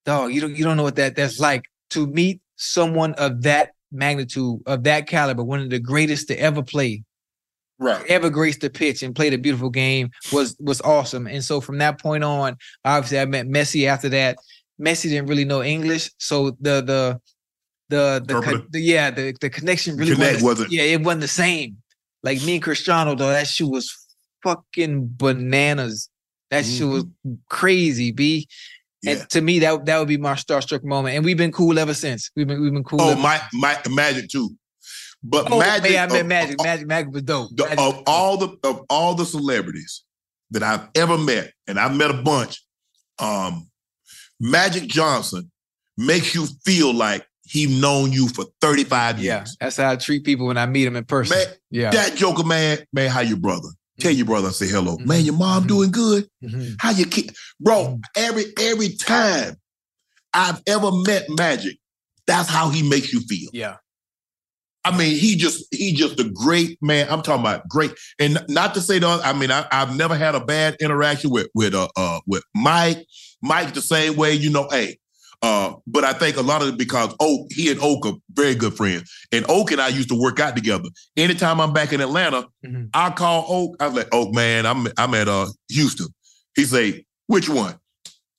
dog, 0.07 0.33
you 0.33 0.41
don't 0.41 0.57
you 0.57 0.65
don't 0.65 0.77
know 0.79 0.83
what 0.83 0.97
that 0.97 1.17
that's 1.17 1.39
like 1.39 1.65
to 1.91 2.07
meet 2.07 2.41
someone 2.57 3.13
of 3.15 3.43
that 3.43 3.73
magnitude, 3.93 4.61
of 4.67 4.85
that 4.85 5.07
caliber, 5.07 5.45
one 5.45 5.61
of 5.61 5.69
the 5.69 5.79
greatest 5.79 6.29
to 6.29 6.41
ever 6.41 6.63
play, 6.63 7.03
right. 7.79 8.05
ever 8.07 8.31
graced 8.31 8.61
the 8.61 8.71
pitch 8.71 9.03
and 9.03 9.15
played 9.15 9.35
a 9.35 9.39
beautiful 9.39 9.69
game 9.69 10.11
was 10.33 10.57
was 10.59 10.81
awesome. 10.81 11.27
And 11.27 11.45
so 11.45 11.61
from 11.61 11.79
that 11.79 12.01
point 12.01 12.25
on, 12.25 12.57
obviously 12.85 13.21
I 13.21 13.27
met 13.27 13.47
Messi 13.47 13.87
after 13.87 14.09
that. 14.11 14.39
Messi 14.81 15.05
didn't 15.05 15.27
really 15.27 15.45
know 15.45 15.63
English, 15.63 16.11
so 16.19 16.51
the 16.61 16.83
the 16.83 17.21
the 17.89 18.23
the, 18.27 18.41
con- 18.41 18.67
the 18.71 18.81
yeah 18.81 19.11
the, 19.11 19.35
the 19.41 19.51
connection 19.51 19.97
really 19.97 20.15
Connect 20.15 20.43
wasn't- 20.43 20.73
yeah 20.73 20.83
it 20.83 21.03
wasn't 21.03 21.23
the 21.23 21.29
same. 21.29 21.77
Like 22.23 22.43
me 22.43 22.55
and 22.55 22.63
Cristiano 22.63 23.15
though, 23.15 23.29
that 23.29 23.47
shit 23.47 23.69
was 23.69 23.95
fucking 24.43 25.11
bananas. 25.17 26.09
That 26.51 26.65
shit 26.65 26.87
was 26.87 27.05
mm-hmm. 27.05 27.35
crazy, 27.49 28.13
b. 28.13 28.49
Yeah. 29.03 29.13
And 29.13 29.31
to 29.31 29.41
me, 29.41 29.59
that 29.61 29.85
that 29.87 29.99
would 29.99 30.09
be 30.09 30.17
my 30.17 30.35
starstruck 30.35 30.83
moment. 30.85 31.17
And 31.17 31.25
we've 31.25 31.37
been 31.37 31.53
cool 31.53 31.79
ever 31.79 31.95
since. 31.95 32.31
We've 32.35 32.47
been 32.47 32.61
we've 32.61 32.73
been 32.73 32.85
cool. 32.85 33.01
Oh, 33.01 33.15
my, 33.17 33.41
my 33.53 33.79
Magic 33.89 34.29
too. 34.29 34.51
But 35.23 35.51
oh 35.51 35.59
Magic, 35.59 35.93
yeah, 35.93 36.05
I 36.05 36.09
met 36.09 36.21
of- 36.21 36.27
Magic. 36.27 36.61
of- 36.61 36.65
Magic 36.65 36.87
Magic 36.87 37.13
was 37.13 37.23
dope. 37.23 37.51
the- 37.55 37.65
Magic 37.65 37.79
of 37.79 38.03
all 38.07 38.37
the 38.37 38.57
of 38.65 38.85
all 38.89 39.15
the 39.15 39.27
celebrities 39.27 40.03
that 40.51 40.63
I've 40.63 40.89
ever 40.95 41.19
met, 41.19 41.53
and 41.67 41.79
I've 41.79 41.97
met 41.97 42.11
a 42.11 42.23
bunch, 42.23 42.65
um, 43.19 43.69
Magic 44.41 44.85
Johnson 44.85 45.51
makes 45.97 46.35
you 46.35 46.47
feel 46.65 46.93
like 46.95 47.27
he's 47.43 47.81
known 47.81 48.13
you 48.13 48.29
for 48.29 48.45
35 48.61 49.19
yeah, 49.19 49.39
years. 49.39 49.57
that's 49.61 49.77
how 49.77 49.91
I 49.93 49.97
treat 49.97 50.25
people 50.25 50.47
when 50.47 50.59
I 50.59 50.67
meet 50.67 50.85
them 50.85 50.97
in 50.97 51.05
person. 51.05 51.37
Man, 51.37 51.47
yeah. 51.71 51.91
That 51.91 52.17
Joker 52.17 52.45
man, 52.45 52.79
man, 52.93 53.11
how 53.11 53.21
your 53.21 53.39
brother? 53.39 53.69
Tell 54.01 54.13
your 54.13 54.27
brother 54.27 54.51
say 54.51 54.69
hello. 54.69 54.99
Mhm. 54.99 55.07
Man, 55.07 55.25
your 55.25 55.35
mom 55.35 55.65
Mhm. 55.65 55.69
doing 55.69 55.91
good? 55.91 56.29
Mhm. 56.45 56.77
How 56.79 56.91
you 56.91 57.07
kid? 57.07 57.35
Bro, 57.61 58.01
every 58.17 58.45
every 58.59 58.91
time 58.97 59.57
I've 60.35 60.61
ever 60.67 60.93
met 60.93 61.29
Magic, 61.31 61.79
that's 62.27 62.49
how 62.49 62.69
he 62.71 62.83
makes 62.83 63.13
you 63.13 63.21
feel. 63.21 63.49
Yeah. 63.53 63.77
I 64.85 64.97
mean, 64.97 65.19
he 65.19 65.35
just 65.35 65.65
he 65.73 65.93
just 65.95 66.21
a 66.21 66.25
great 66.25 66.79
man. 66.81 67.09
I'm 67.11 67.21
talking 67.23 67.41
about 67.41 67.69
great, 67.69 67.93
and 68.21 68.39
not 68.49 68.75
to 68.75 68.81
say 68.81 68.99
that. 69.01 69.21
I 69.27 69.33
mean, 69.33 69.51
I, 69.51 69.67
I've 69.73 69.97
never 69.97 70.15
had 70.15 70.35
a 70.37 70.41
bad 70.45 70.77
interaction 70.81 71.31
with 71.31 71.49
with 71.55 71.75
uh, 71.75 71.89
uh 71.97 72.21
with 72.27 72.45
Mike. 72.55 73.05
Mike 73.43 73.75
the 73.75 73.83
same 73.83 74.15
way, 74.17 74.33
you 74.35 74.49
know. 74.51 74.69
Hey, 74.71 74.99
uh, 75.43 75.75
but 75.87 76.05
I 76.05 76.13
think 76.13 76.37
a 76.37 76.43
lot 76.43 76.63
of 76.63 76.69
it 76.69 76.79
because 76.79 77.15
Oak, 77.21 77.47
he 77.51 77.71
and 77.71 77.81
Oak 77.83 78.07
are 78.07 78.15
very 78.33 78.55
good 78.55 78.75
friends, 78.75 79.11
and 79.33 79.45
Oak 79.49 79.71
and 79.73 79.81
I 79.81 79.89
used 79.89 80.09
to 80.09 80.21
work 80.21 80.41
out 80.41 80.57
together. 80.57 80.89
Anytime 81.17 81.61
I'm 81.61 81.73
back 81.73 81.93
in 81.93 82.01
Atlanta, 82.01 82.47
Mhm. 82.65 82.91
I 82.95 83.11
call 83.11 83.45
Oak. 83.49 83.77
I 83.81 83.87
was 83.89 83.97
like, 83.97 84.09
Oak, 84.15 84.35
man, 84.35 84.67
I'm 84.67 84.89
I'm 84.97 85.15
at 85.15 85.29
uh 85.29 85.47
Houston. 85.71 86.09
He 86.55 86.65
say, 86.65 87.05
which 87.27 87.49
one? 87.49 87.75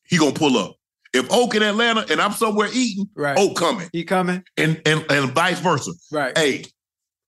He 0.07 0.18
gonna 0.18 0.32
pull 0.34 0.57
up. 0.57 0.76
If 1.14 1.32
Oak 1.32 1.56
in 1.56 1.64
Atlanta 1.64 2.06
and 2.10 2.19
I'm 2.22 2.34
somewhere 2.34 2.69
eating, 2.74 3.07
Right. 3.15 3.38
Oak 3.38 3.56
coming, 3.57 3.90
He 3.94 4.03
coming? 4.03 4.44
and 4.57 4.82
and 4.86 5.06
and 5.10 5.32
vice 5.32 5.60
versa. 5.60 5.91
Right. 6.11 6.38
Hey, 6.38 6.65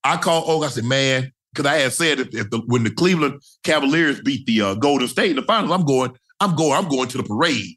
I 0.04 0.18
call 0.18 0.50
Oak. 0.50 0.64
I 0.66 0.70
said, 0.70 0.84
man, 0.86 1.32
because 1.54 1.66
I 1.72 1.76
had 1.78 1.94
said 1.94 2.20
if, 2.20 2.28
if 2.36 2.50
the, 2.50 2.60
when 2.68 2.84
the 2.84 2.92
Cleveland 2.92 3.42
Cavaliers 3.64 4.22
beat 4.22 4.46
the 4.46 4.62
uh, 4.62 4.74
Golden 4.76 5.08
State 5.08 5.30
in 5.32 5.36
the 5.38 5.42
finals, 5.44 5.72
I'm 5.72 5.86
going, 5.86 6.12
I'm 6.40 6.56
going, 6.56 6.74
I'm 6.74 6.88
going 6.90 7.08
to 7.10 7.18
the 7.18 7.24
parade. 7.24 7.76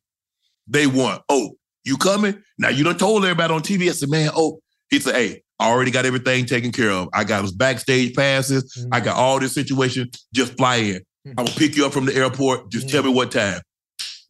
They 0.69 0.86
won. 0.86 1.20
Oh, 1.28 1.56
you 1.84 1.96
coming? 1.96 2.42
Now 2.59 2.68
you 2.68 2.84
done 2.84 2.98
told 2.98 3.24
everybody 3.24 3.52
on 3.52 3.60
TV. 3.60 3.88
I 3.88 3.92
said, 3.92 4.09
man, 4.09 4.30
oh, 4.34 4.60
he 4.90 5.00
said, 5.00 5.14
hey, 5.14 5.42
I 5.59 5.68
already 5.68 5.90
got 5.90 6.06
everything 6.06 6.44
taken 6.44 6.72
care 6.72 6.90
of. 6.90 7.09
I 7.12 7.24
got 7.24 7.42
his 7.42 7.52
backstage 7.52 8.14
passes. 8.14 8.86
I 8.90 8.98
mm-hmm. 8.98 9.04
got 9.06 9.16
all 9.16 9.38
this 9.38 9.54
situation. 9.54 10.10
Just 10.34 10.56
fly 10.56 10.76
in. 10.76 10.94
Mm-hmm. 10.96 11.30
I'm 11.30 11.44
gonna 11.46 11.56
pick 11.56 11.76
you 11.76 11.86
up 11.86 11.92
from 11.92 12.04
the 12.04 12.14
airport. 12.14 12.70
Just 12.70 12.88
tell 12.88 13.02
me 13.02 13.09
mm-hmm. 13.09 13.16
what 13.16 13.30
time. 13.30 13.60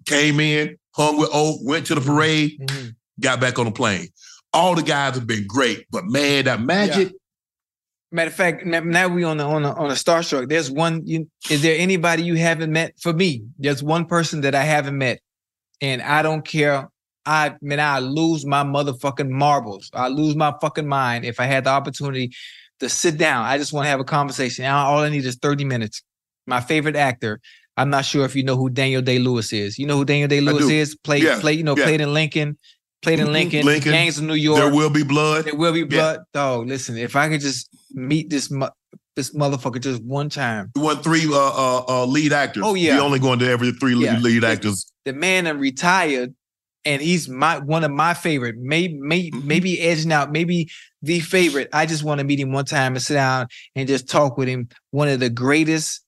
Came 0.06 0.40
in, 0.40 0.76
hung 0.94 1.18
with 1.18 1.30
Oak, 1.32 1.60
went 1.62 1.86
to 1.86 1.94
the 1.94 2.00
parade, 2.00 2.58
Mhm. 2.60 2.94
got 3.20 3.40
back 3.40 3.58
on 3.58 3.66
the 3.66 3.72
plane. 3.72 4.08
All 4.52 4.74
the 4.74 4.82
guys 4.82 5.14
have 5.14 5.26
been 5.26 5.46
great, 5.46 5.86
but 5.90 6.04
man, 6.04 6.44
that 6.44 6.60
magic. 6.60 7.12
Matter 8.10 8.28
of 8.28 8.34
fact, 8.34 8.66
now- 8.66 9.08
we 9.08 9.24
on 9.24 9.38
the 9.38 9.44
on 9.44 9.62
the 9.62 9.72
on 9.72 9.90
a 9.90 9.94
starstruck. 9.94 10.48
There's 10.48 10.70
one. 10.70 11.00
You, 11.06 11.28
is 11.48 11.62
there 11.62 11.78
anybody 11.78 12.24
you 12.24 12.34
haven't 12.34 12.70
met? 12.70 12.92
For 13.00 13.12
me, 13.14 13.44
there's 13.58 13.82
one 13.82 14.04
person 14.04 14.42
that 14.42 14.54
I 14.54 14.64
haven't 14.64 14.98
met, 14.98 15.20
and 15.80 16.02
I 16.02 16.20
don't 16.20 16.44
care. 16.44 16.90
I 17.24 17.54
mean, 17.62 17.78
I 17.80 18.00
lose 18.00 18.44
my 18.44 18.64
motherfucking 18.64 19.28
marbles. 19.30 19.90
I 19.94 20.08
lose 20.08 20.34
my 20.36 20.52
fucking 20.60 20.88
mind 20.88 21.24
if 21.24 21.38
I 21.40 21.44
had 21.46 21.64
the 21.64 21.70
opportunity 21.70 22.32
to 22.80 22.88
sit 22.88 23.16
down. 23.16 23.44
I 23.44 23.58
just 23.58 23.72
want 23.72 23.84
to 23.86 23.90
have 23.90 24.00
a 24.00 24.04
conversation. 24.04 24.64
All 24.66 24.94
all 24.94 25.00
I 25.00 25.08
need 25.08 25.24
is 25.24 25.36
30 25.36 25.64
minutes. 25.64 26.02
My 26.46 26.60
favorite 26.60 26.96
actor. 26.96 27.40
I'm 27.76 27.88
not 27.88 28.04
sure 28.04 28.24
if 28.26 28.36
you 28.36 28.42
know 28.42 28.56
who 28.56 28.68
Daniel 28.68 29.00
Day 29.00 29.18
Lewis 29.18 29.52
is. 29.52 29.78
You 29.78 29.86
know 29.86 29.96
who 29.96 30.04
Daniel 30.04 30.28
Day 30.28 30.40
Lewis 30.42 30.68
is? 30.68 30.94
Played, 30.96 31.22
Yeah, 31.22 31.40
played, 31.40 31.56
you 31.58 31.64
know, 31.64 31.74
yeah. 31.76 31.84
played 31.84 32.00
in 32.02 32.12
Lincoln, 32.12 32.58
played 33.00 33.18
in 33.18 33.28
Mhm. 33.28 33.32
Lincoln, 33.32 33.64
Lincoln. 33.64 33.92
Gangs 33.92 34.18
of 34.18 34.24
New 34.24 34.34
York. 34.34 34.58
There 34.60 34.70
will 34.74 34.90
be 34.90 35.02
blood. 35.04 35.46
There 35.46 35.54
will 35.54 35.72
be 35.72 35.80
Yeah. 35.80 35.86
blood. 35.86 36.20
Dog, 36.34 36.68
listen, 36.68 36.98
if 36.98 37.16
I 37.16 37.28
could 37.30 37.40
just 37.40 37.68
meet 37.94 38.28
this 38.28 38.50
mu- 38.50 38.66
this 39.16 39.34
motherfucker 39.34 39.80
just 39.80 40.02
one 40.02 40.28
time. 40.30 40.70
He 40.74 40.80
won 40.82 41.02
three 41.02 41.26
uh, 41.26 41.36
uh, 41.36 41.84
uh, 41.88 42.06
lead 42.06 42.32
actors. 42.32 42.62
Oh, 42.66 42.74
yeah. 42.74 42.94
He 42.94 43.00
only 43.00 43.18
going 43.18 43.38
to 43.40 43.48
every 43.48 43.70
three 43.72 43.94
lead, 43.94 44.04
Yeah. 44.06 44.18
lead 44.18 44.42
actors. 44.44 44.86
The 45.04 45.12
man 45.12 45.44
that 45.44 45.58
retired 45.58 46.34
and 46.84 47.00
he's 47.02 47.28
my 47.28 47.59
one 47.59 47.84
of 47.84 47.90
my 47.90 48.14
favorite. 48.14 48.56
Maybe 48.59 48.94
maybe, 48.98 49.30
Mhm. 49.30 49.44
maybe 49.44 49.80
edging 49.80 50.12
out, 50.12 50.32
maybe 50.32 50.68
the 51.02 51.20
favorite. 51.20 51.68
I 51.72 51.86
just 51.86 52.02
want 52.04 52.18
to 52.18 52.24
meet 52.24 52.40
him 52.40 52.52
one 52.52 52.64
time 52.64 52.94
and 52.94 53.02
sit 53.02 53.14
down 53.14 53.46
and 53.74 53.88
just 53.88 54.09
talk 54.09 54.36
with 54.36 54.48
him. 54.48 54.68
One 54.90 55.09
of 55.09 55.20
the 55.20 55.30
greatest, 55.30 56.02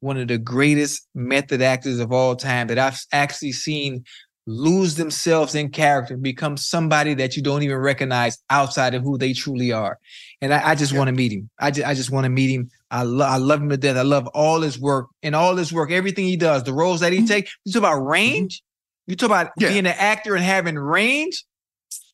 one 0.00 0.16
of 0.16 0.28
the 0.28 0.38
greatest 0.38 1.06
method 1.14 1.62
actors 1.62 1.98
of 1.98 2.12
all 2.12 2.36
time 2.36 2.68
that 2.68 2.78
I've 2.78 2.98
actually 3.12 3.52
seen 3.52 4.04
lose 4.46 4.96
themselves 4.96 5.54
in 5.54 5.68
character 5.68 6.16
become 6.16 6.56
somebody 6.56 7.14
that 7.14 7.36
you 7.36 7.42
don't 7.42 7.62
even 7.62 7.76
recognize 7.76 8.38
outside 8.48 8.94
of 8.94 9.02
who 9.02 9.16
they 9.16 9.32
truly 9.32 9.70
are. 9.70 9.98
And 10.40 10.52
I, 10.52 10.70
I 10.70 10.74
just 10.74 10.92
want 10.92 11.08
to 11.08 11.12
meet 11.12 11.30
him. 11.32 11.48
I 11.60 11.70
just 11.70 11.86
I 11.86 11.94
just 11.94 12.10
want 12.10 12.24
to 12.24 12.30
meet 12.30 12.50
him. 12.50 12.70
I 12.90 13.02
love 13.02 13.30
I 13.30 13.36
love 13.36 13.60
him 13.62 13.68
to 13.68 13.76
death. 13.76 13.96
I 13.96 14.02
love 14.02 14.26
all 14.28 14.62
his 14.62 14.78
work 14.78 15.08
and 15.22 15.36
all 15.36 15.54
his 15.56 15.72
work, 15.72 15.90
everything 15.92 16.24
he 16.24 16.36
does, 16.36 16.64
the 16.64 16.72
roles 16.72 17.00
that 17.00 17.12
he 17.12 17.26
takes. 17.26 17.54
You 17.64 17.72
talk 17.72 17.80
about 17.80 18.00
range. 18.00 18.62
You 19.10 19.16
talk 19.16 19.26
about 19.28 19.50
Yeah. 19.58 19.68
being 19.68 19.86
an 19.86 19.94
actor 19.98 20.34
and 20.36 20.44
having 20.44 20.76
range. 20.78 21.44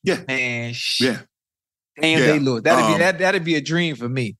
Yeah. 0.02 0.20
man. 0.26 0.72
Sh- 0.72 1.00
Yeah. 1.02 1.18
Damn, 2.00 2.18
Yeah. 2.20 2.26
Day 2.26 2.38
Lewis. 2.38 2.62
That'd 2.62 2.84
Um, 2.84 2.92
be 2.92 2.98
that. 2.98 3.18
That'd 3.18 3.44
be 3.44 3.54
a 3.56 3.60
dream 3.60 3.96
for 3.96 4.08
me. 4.08 4.36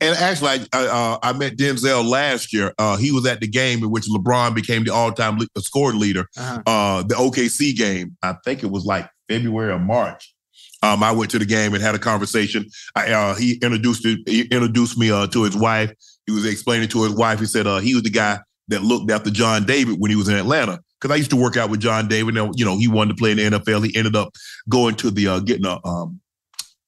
And 0.00 0.16
actually, 0.16 0.48
I, 0.50 0.66
I, 0.72 0.86
uh, 0.86 1.18
I 1.22 1.32
met 1.34 1.56
Denzel 1.56 2.04
last 2.08 2.52
year. 2.52 2.72
Uh, 2.78 2.96
he 2.96 3.12
was 3.12 3.26
at 3.26 3.40
the 3.40 3.46
game 3.46 3.82
in 3.84 3.90
which 3.90 4.06
LeBron 4.08 4.54
became 4.54 4.84
the 4.84 4.92
all-time 4.92 5.38
le- 5.38 5.62
scoring 5.62 5.98
leader. 6.00 6.26
Uh-huh. 6.36 6.62
Uh, 6.66 7.02
the 7.02 7.14
OKC 7.14 7.72
game. 7.76 8.16
I 8.22 8.34
think 8.44 8.62
it 8.62 8.70
was 8.70 8.84
like 8.84 9.08
February 9.28 9.72
or 9.72 9.78
March. 9.78 10.34
Um, 10.82 11.02
I 11.02 11.10
went 11.12 11.30
to 11.32 11.38
the 11.38 11.44
game 11.44 11.74
and 11.74 11.82
had 11.82 11.94
a 11.94 11.98
conversation. 11.98 12.66
I, 12.94 13.12
uh, 13.12 13.34
he 13.34 13.54
introduced 13.62 14.04
he 14.26 14.42
introduced 14.50 14.96
me 14.98 15.10
uh, 15.10 15.26
to 15.28 15.42
his 15.42 15.56
wife. 15.56 15.92
He 16.26 16.32
was 16.32 16.44
explaining 16.46 16.88
to 16.90 17.02
his 17.02 17.12
wife. 17.12 17.40
He 17.40 17.46
said 17.46 17.66
uh, 17.66 17.78
he 17.78 17.94
was 17.94 18.02
the 18.04 18.10
guy 18.10 18.38
that 18.68 18.82
looked 18.82 19.10
after 19.10 19.30
John 19.30 19.64
David 19.64 19.96
when 19.98 20.10
he 20.10 20.16
was 20.16 20.28
in 20.28 20.36
Atlanta. 20.36 20.80
Because 21.00 21.14
I 21.14 21.16
used 21.16 21.30
to 21.30 21.36
work 21.36 21.56
out 21.56 21.70
with 21.70 21.80
John 21.80 22.08
David. 22.08 22.36
And, 22.36 22.58
you 22.58 22.64
know, 22.64 22.76
he 22.76 22.88
wanted 22.88 23.16
to 23.16 23.20
play 23.20 23.30
in 23.30 23.36
the 23.36 23.58
NFL. 23.58 23.86
He 23.86 23.96
ended 23.96 24.16
up 24.16 24.34
going 24.68 24.94
to 24.96 25.10
the 25.10 25.28
uh, 25.28 25.38
getting 25.40 25.66
a. 25.66 25.78
Um, 25.86 26.20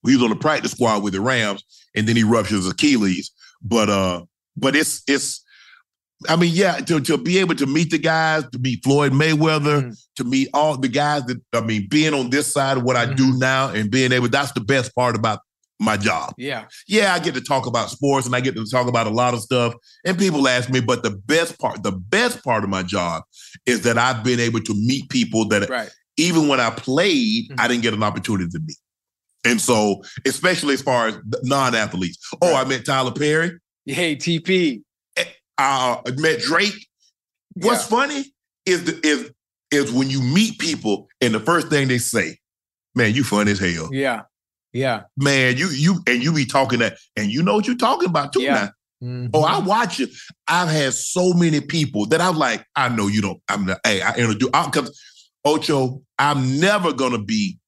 he 0.07 0.15
was 0.15 0.23
on 0.25 0.31
the 0.31 0.37
practice 0.37 0.73
squad 0.73 1.03
with 1.03 1.13
the 1.13 1.21
Rams, 1.21 1.63
and 1.95 2.09
then 2.09 2.17
he 2.17 2.25
ruptures 2.25 2.67
Achilles. 2.67 3.31
But 3.63 3.89
uh, 3.91 4.25
but 4.57 4.75
it's 4.75 5.03
it's. 5.07 5.45
I 6.29 6.37
mean, 6.37 6.51
yeah, 6.55 6.77
to, 6.81 7.01
to 7.01 7.17
be 7.17 7.39
able 7.39 7.55
to 7.55 7.65
meet 7.67 7.91
the 7.91 7.97
guys, 7.99 8.45
to 8.53 8.59
meet 8.59 8.85
Floyd 8.85 9.13
Mayweather, 9.13 9.85
Mhm. 9.85 9.97
to 10.17 10.25
meet 10.25 10.49
all 10.53 10.77
the 10.77 10.89
guys 10.89 11.25
that 11.27 11.41
I 11.55 11.61
mean, 11.63 11.87
being 11.89 12.13
on 12.13 12.29
this 12.29 12.53
side 12.53 12.77
of 12.77 12.83
what 12.83 12.95
I 12.97 13.11
do 13.13 13.39
now 13.39 13.71
and 13.71 13.91
being 13.91 14.13
able, 14.13 14.29
that's 14.29 14.53
the 14.53 14.61
best 14.61 14.95
part 14.95 15.17
about 15.17 15.41
my 15.81 15.97
job. 15.97 16.35
Yeah. 16.37 16.67
Yeah, 16.87 17.15
I 17.15 17.19
get 17.19 17.35
to 17.35 17.41
talk 17.41 17.67
about 17.67 17.91
sports 17.91 18.27
and 18.27 18.37
I 18.37 18.41
get 18.41 18.55
to 18.55 18.65
talk 18.67 18.87
about 18.87 19.07
a 19.07 19.11
lot 19.11 19.35
of 19.35 19.41
stuff. 19.41 19.75
And 20.05 20.19
people 20.19 20.47
ask 20.47 20.69
me, 20.71 20.81
but 20.81 21.03
the 21.03 21.11
best 21.11 21.59
part, 21.59 21.83
the 21.83 21.93
best 21.93 22.45
part 22.45 22.63
of 22.63 22.71
my 22.71 22.83
job 22.83 23.23
is 23.67 23.83
that 23.83 23.97
I've 23.99 24.23
been 24.23 24.41
able 24.41 24.61
to 24.61 24.75
meet 24.75 25.09
people 25.09 25.47
that 25.49 25.69
Right. 25.69 25.91
even 26.17 26.49
when 26.49 26.61
I 26.61 26.71
played, 26.71 27.49
Mhm. 27.51 27.57
I 27.59 27.67
didn't 27.69 27.83
get 27.83 27.95
an 27.95 28.03
opportunity 28.03 28.51
to 28.51 28.61
meet. 28.61 28.77
And 29.45 29.59
so, 29.61 30.03
especially 30.27 30.75
as 30.75 30.83
far 30.83 31.09
as 31.09 31.17
non-athletes. 31.45 32.19
Oh, 32.43 32.55
I 32.55 32.65
met 32.65 32.85
Tyler 32.85 33.13
Perry. 33.13 33.53
Hey, 33.87 34.15
TP. 34.17 34.83
Uh, 35.17 35.97
I 36.07 36.11
met 36.19 36.41
Drake. 36.41 36.87
What's 37.55 37.85
funny 37.87 38.25
is 38.67 38.85
the, 38.85 39.01
is 39.07 39.31
is 39.71 39.93
when 39.93 40.11
you 40.11 40.21
meet 40.21 40.59
people 40.59 41.09
and 41.21 41.33
the 41.35 41.41
first 41.41 41.69
thing 41.69 41.89
they 41.89 41.99
say, 41.99 42.39
"Man, 42.95 43.15
you 43.15 43.23
funny 43.25 43.53
as 43.53 43.59
hell." 43.59 43.89
Yeah. 43.93 44.23
Yeah. 44.73 45.03
Man, 45.17 45.57
you 45.57 45.69
you 45.71 46.03
and 46.07 46.23
you 46.23 46.33
be 46.33 46.45
talking 46.47 46.79
that, 46.81 46.97
and 47.17 47.31
you 47.31 47.43
know 47.43 47.55
what 47.55 47.67
you're 47.67 47.77
talking 47.77 48.09
about 48.09 48.33
too. 48.33 48.43
Yeah. 48.43 48.55
Now. 48.55 49.09
Mhm. 49.09 49.31
Oh, 49.33 49.43
I 49.45 49.59
watch 49.61 49.99
it. 50.01 50.11
I've 50.47 50.69
had 50.69 50.93
so 50.93 51.33
many 51.33 51.61
people 51.63 52.07
that 52.07 52.21
I'm 52.21 52.37
like, 52.37 52.65
I 52.77 52.89
know 52.91 53.07
you 53.09 53.23
don't. 53.23 53.41
I'm 53.49 53.67
the 53.67 53.81
hey, 53.85 54.03
I 54.03 54.15
introduce 54.17 54.51
because 54.51 55.01
Ocho, 55.45 56.03
I'm 56.19 56.61
never 56.61 56.93
gonna 56.93 57.23
be 57.23 57.59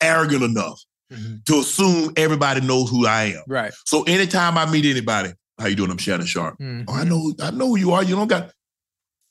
arrogant 0.00 0.42
enough 0.42 0.80
Mhm. 1.12 1.44
to 1.44 1.60
assume 1.60 2.12
everybody 2.16 2.60
knows 2.62 2.88
who 2.90 3.06
I 3.06 3.24
am. 3.36 3.42
Right. 3.46 3.72
So 3.84 4.02
anytime 4.04 4.56
I 4.56 4.64
meet 4.70 4.86
anybody, 4.86 5.32
how 5.58 5.66
you 5.66 5.76
doing? 5.76 5.90
I'm 5.90 5.98
Shannon 5.98 6.26
Sharpe. 6.26 6.58
Mhm. 6.58 6.84
Oh, 6.88 6.94
I 6.94 7.04
know, 7.04 7.34
I 7.42 7.50
know 7.50 7.68
who 7.68 7.78
you 7.78 7.92
are. 7.92 8.02
You 8.02 8.16
don't 8.16 8.28
got, 8.28 8.50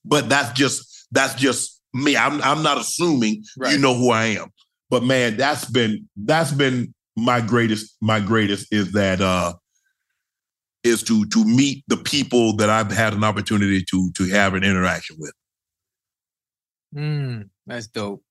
but 0.06 0.30
that's 0.30 0.54
just 0.58 1.08
that's 1.12 1.34
just 1.36 1.82
me. 1.94 2.16
I'm 2.16 2.42
I'm 2.44 2.62
not 2.64 2.78
assuming 2.80 3.44
you 3.72 3.78
know 3.80 3.96
who 3.96 4.12
I 4.12 4.26
am. 4.26 4.50
But 4.94 5.02
man, 5.02 5.38
that's 5.38 5.65
been 5.65 6.07
that's 6.15 6.52
been 6.52 6.94
my 7.15 7.41
greatest 7.41 7.98
my 7.99 8.20
greatest 8.20 8.72
is 8.72 8.91
that 8.91 9.22
uh 9.22 9.53
is 10.84 11.02
to 11.06 11.26
to 11.30 11.44
meet 11.44 11.84
the 11.88 11.98
people 11.98 12.56
that 12.57 12.70
I've 12.70 12.91
had 12.91 13.15
an 13.15 13.24
opportunity 13.24 13.84
to 13.90 14.11
to 14.11 14.30
have 14.30 14.53
an 14.53 14.64
interaction 14.64 15.15
with. 15.18 15.34
Mm, 16.95 17.49
that's 17.65 17.88
dope. 17.88 18.22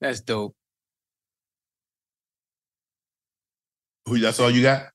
That's 0.00 0.20
dope. 0.20 0.56
Who 4.06 4.18
that's 4.18 4.40
all 4.40 4.50
you 4.50 4.62
got? 4.62 4.86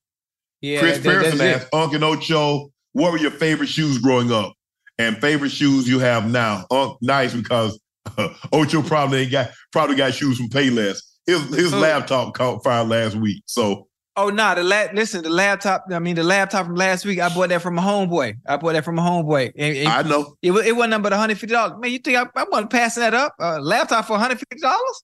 Yeah. 0.62 0.80
Chris 0.80 0.98
that- 0.98 1.04
Pearson 1.04 1.40
asked 1.40 1.68
Uncle 1.72 2.02
Ocho, 2.02 2.72
what 2.92 3.12
were 3.12 3.18
your 3.18 3.30
favorite 3.30 3.68
shoes 3.68 3.98
growing 3.98 4.32
up? 4.32 4.52
And 4.98 5.16
favorite 5.20 5.52
shoes 5.52 5.88
you 5.88 6.00
have 6.00 6.28
now? 6.28 6.66
Unc, 6.72 6.98
nice 7.00 7.34
because 7.34 7.78
Ocho 8.52 8.82
probably 8.82 9.22
ain't 9.22 9.32
got 9.32 9.50
probably 9.72 9.96
got 9.96 10.14
shoes 10.14 10.38
from 10.38 10.48
Payless. 10.48 10.98
His 11.26 11.42
his 11.54 11.72
Who? 11.72 11.78
laptop 11.78 12.34
caught 12.34 12.62
fire 12.64 12.84
last 12.84 13.16
week. 13.16 13.42
So 13.46 13.88
Oh 14.16 14.28
no, 14.28 14.54
the 14.54 14.62
la- 14.62 14.86
listen, 14.92 15.24
the 15.24 15.28
laptop. 15.30 15.86
I 15.90 15.98
mean, 15.98 16.14
the 16.14 16.22
laptop 16.22 16.66
from 16.66 16.76
last 16.76 17.04
week. 17.04 17.18
I 17.18 17.34
bought 17.34 17.48
that 17.48 17.62
from 17.62 17.76
a 17.78 17.82
homeboy. 17.82 18.34
I 18.46 18.56
bought 18.58 18.74
that 18.74 18.84
from 18.84 18.96
a 18.96 19.02
homeboy. 19.02 19.52
I 19.88 20.02
know. 20.04 20.36
it, 20.40 20.52
it 20.52 20.72
wasn't 20.76 21.02
but 21.02 21.10
one 21.10 21.18
hundred 21.18 21.38
fifty 21.38 21.52
dollars. 21.52 21.72
Man, 21.80 21.90
you 21.90 21.98
think 21.98 22.18
I, 22.18 22.26
I 22.36 22.44
wasn't 22.48 22.70
passing 22.70 23.00
that 23.00 23.12
up? 23.12 23.34
A 23.40 23.60
laptop 23.60 24.04
for 24.06 24.12
one 24.12 24.20
hundred 24.20 24.38
fifty 24.38 24.58
dollars? 24.60 25.02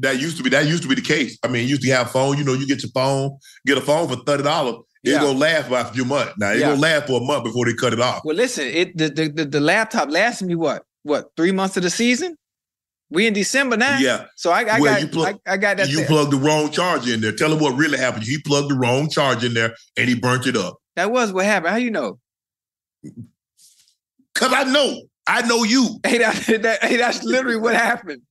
That 0.00 0.20
used 0.20 0.36
to 0.36 0.42
be 0.42 0.50
that 0.50 0.66
used 0.66 0.82
to 0.82 0.88
be 0.88 0.94
the 0.96 1.00
case. 1.00 1.38
I 1.42 1.48
mean, 1.48 1.62
you 1.62 1.68
used 1.70 1.82
to 1.82 1.90
have 1.92 2.10
phone. 2.10 2.36
You 2.36 2.44
know, 2.44 2.52
you 2.52 2.66
get 2.66 2.82
your 2.82 2.90
phone, 2.92 3.38
get 3.64 3.78
a 3.78 3.80
phone 3.80 4.06
for 4.08 4.16
thirty 4.16 4.42
dollars. 4.42 4.76
It's 5.02 5.12
Yeah. 5.14 5.20
gonna 5.20 5.38
last 5.38 5.68
for 5.68 5.78
a 5.78 5.84
few 5.86 6.04
months. 6.04 6.34
Now 6.36 6.50
it's 6.50 6.60
Yeah. 6.60 6.68
gonna 6.70 6.80
last 6.80 7.06
for 7.06 7.22
a 7.22 7.24
month 7.24 7.44
before 7.44 7.64
they 7.64 7.72
cut 7.74 7.94
it 7.94 8.00
off. 8.00 8.20
Well, 8.24 8.36
listen, 8.36 8.66
it 8.66 8.96
the, 8.98 9.08
the 9.08 9.28
the 9.28 9.44
the 9.46 9.60
laptop 9.60 10.10
lasted 10.10 10.46
me 10.46 10.56
what 10.56 10.82
what 11.04 11.30
three 11.38 11.52
months 11.52 11.78
of 11.78 11.84
the 11.84 11.90
season. 11.90 12.36
We 13.12 13.26
in 13.26 13.34
December 13.34 13.76
now. 13.76 13.98
Yeah. 13.98 14.24
So 14.36 14.50
I, 14.50 14.62
I 14.62 14.80
Well, 14.80 15.00
got 15.02 15.12
plug- 15.12 15.38
I, 15.46 15.52
I 15.52 15.56
got 15.58 15.76
that. 15.76 15.88
you 15.90 15.98
there. 15.98 16.06
plugged 16.06 16.32
the 16.32 16.38
wrong 16.38 16.70
charge 16.70 17.06
in 17.08 17.20
there. 17.20 17.32
Tell 17.32 17.52
him 17.52 17.58
what 17.60 17.76
really 17.76 17.98
happened. 17.98 18.24
He 18.24 18.38
plugged 18.40 18.70
the 18.70 18.74
wrong 18.74 19.08
charge 19.10 19.44
in 19.44 19.52
there 19.54 19.74
and 19.96 20.08
he 20.08 20.14
burnt 20.14 20.46
it 20.46 20.56
up. 20.56 20.78
that 20.96 21.10
was 21.10 21.32
what 21.32 21.44
happened. 21.44 21.70
How 21.72 21.76
you 21.76 21.90
know? 21.90 22.18
Cause 24.34 24.52
I 24.52 24.64
know. 24.64 25.02
I 25.26 25.42
know 25.46 25.62
you. 25.64 25.98
Hey, 26.06 26.18
that, 26.18 26.34
that, 26.62 26.82
hey, 26.82 26.96
that's 26.96 27.22
literally 27.22 27.58
what 27.58 27.74
happened. 27.74 28.22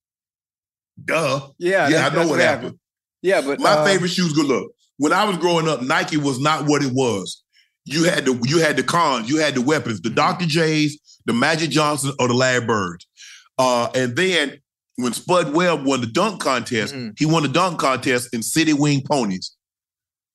Duh. 1.06 1.48
Yeah, 1.58 1.88
Yeah, 1.88 2.06
I 2.08 2.10
know 2.10 2.16
that's 2.16 2.30
what 2.30 2.40
happened. 2.40 2.80
Yeah, 3.22 3.42
but 3.42 3.60
My 3.60 3.72
uh, 3.74 3.86
favorite 3.86 4.10
shoes. 4.10 4.34
Good 4.34 4.46
look. 4.48 4.72
When 4.98 5.14
I 5.14 5.24
was 5.26 5.38
growing 5.38 5.68
up, 5.68 5.82
Nike 5.82 6.18
was 6.18 6.40
not 6.40 6.66
what 6.66 6.84
it 6.84 6.92
was. 6.92 7.44
You 7.86 8.04
had 8.06 8.26
the 8.26 8.34
you 8.48 8.60
had 8.60 8.78
the 8.78 8.84
cons, 8.84 9.30
you 9.30 9.38
had 9.38 9.56
the 9.56 9.62
weapons, 9.62 10.00
Mm-hmm. 10.02 10.10
the 10.10 10.16
Dr. 10.16 10.46
J's, 10.46 11.00
the 11.26 11.34
Magic 11.34 11.70
Johnson, 11.70 12.12
or 12.20 12.28
the 12.28 12.34
Larry 12.34 12.66
Birds. 12.66 13.08
Uh, 13.58 13.90
and 13.96 14.16
then 14.16 14.60
when 14.98 15.14
Spud 15.14 15.54
Webb 15.54 15.86
won 15.86 16.02
the 16.02 16.08
dunk 16.08 16.42
contest, 16.42 16.94
Mhm. 16.94 17.18
he 17.18 17.26
won 17.26 17.44
the 17.44 17.50
dunk 17.50 17.80
contest 17.80 18.30
in 18.34 18.44
City 18.44 18.74
Wing 18.74 19.02
Ponies. 19.10 19.52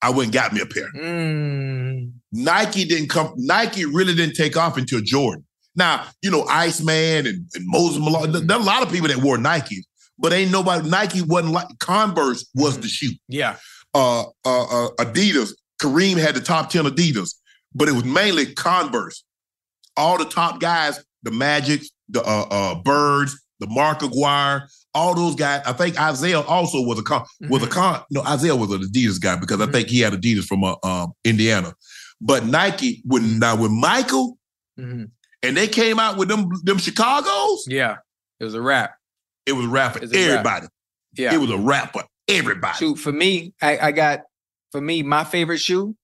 I 0.03 0.11
went 0.11 0.25
and 0.27 0.33
got 0.33 0.53
me 0.53 0.61
a 0.61 0.67
pair. 0.67 0.91
mm, 0.93 2.13
Nike 2.33 2.85
didn't 2.85 3.09
come. 3.09 3.33
Nike 3.37 3.85
really 3.85 4.15
didn't 4.15 4.35
take 4.37 4.57
off 4.57 4.77
until 4.77 5.01
Jordan. 5.01 5.45
Now 5.75 6.07
you 6.23 6.31
know 6.31 6.45
Iceman 6.49 7.27
and, 7.27 7.47
and 7.55 7.65
Moses 7.67 7.99
Malone. 8.01 8.33
there- 8.33 8.41
There 8.43 8.57
are 8.57 8.61
a 8.61 8.65
lot 8.65 8.83
of 8.83 8.91
people 8.91 9.09
that 9.09 9.19
wore 9.19 9.39
Nike, 9.39 9.85
but 10.19 10.33
ain't 10.33 10.51
nobody. 10.51 10.89
Nike 10.89 11.23
wasn't 11.23 11.53
like 11.53 11.67
Converse 11.79 12.47
was 12.55 12.79
the 12.79 12.89
shoe 12.89 13.13
yeah, 13.29 13.57
uh, 13.95 14.23
uh, 14.23 14.25
uh, 14.45 14.89
Adidas. 14.99 15.53
Kareem 15.81 16.17
had 16.17 16.35
the 16.35 16.41
top 16.41 16.71
10 16.71 16.85
Adidas, 16.87 17.35
but 17.75 17.89
it 17.89 17.93
was 17.93 18.05
mainly 18.05 18.55
Converse. 18.55 19.23
All 19.97 20.17
the 20.19 20.25
top 20.25 20.61
guys, 20.61 20.99
the 21.23 21.31
Magic, 21.31 21.83
the 22.09 22.23
uh, 22.23 22.47
uh, 22.51 22.75
Birds, 22.77 23.39
the 23.61 23.67
Mark 23.69 24.03
Aguirre, 24.03 24.69
all 24.95 25.15
those 25.15 25.35
guys. 25.35 25.63
I 25.67 25.73
think 25.73 25.97
Isiah 26.01 26.41
also 26.41 26.83
was 26.83 26.99
a 26.99 27.03
con, 27.03 27.25
was 27.49 27.63
a 27.63 27.67
con. 27.67 28.03
No, 28.11 28.23
Isiah 28.23 28.57
was 28.57 28.71
an 28.71 28.83
Adidas 28.83 29.21
guy 29.21 29.37
because 29.37 29.61
I 29.61 29.67
think 29.67 29.89
he 29.89 30.01
had 30.01 30.13
Adidas 30.13 30.45
from 30.45 30.65
uh, 30.65 30.77
um, 30.83 31.13
Indiana. 31.25 31.73
But 32.21 32.47
Nike, 32.47 33.03
when 33.05 33.39
now 33.39 33.61
with 33.61 33.71
Michael 33.71 34.39
mhm. 34.79 35.11
and 35.43 35.57
they 35.57 35.69
came 35.69 35.99
out 35.99 36.17
with 36.17 36.29
them 36.29 36.49
them 36.65 36.79
Chicago's, 36.79 37.65
yeah, 37.69 37.97
it 38.41 38.45
was 38.45 38.55
a 38.55 38.61
wrap. 38.61 38.95
it 39.45 39.53
was 39.53 39.67
a 39.67 39.69
rap 39.69 39.95
for 39.95 40.01
wrap. 40.01 40.15
everybody. 40.15 40.67
Yeah, 41.17 41.35
It 41.35 41.39
was 41.39 41.51
a 41.51 41.59
rap 41.59 41.93
for 41.93 42.05
everybody. 42.29 42.77
Shoot, 42.77 42.97
for 42.97 43.13
me, 43.13 43.55
I, 43.63 43.79
I 43.79 43.93
got 43.93 44.21
for 44.73 44.81
me, 44.81 45.03
my 45.03 45.25
favorite 45.25 45.59
shoe 45.59 45.97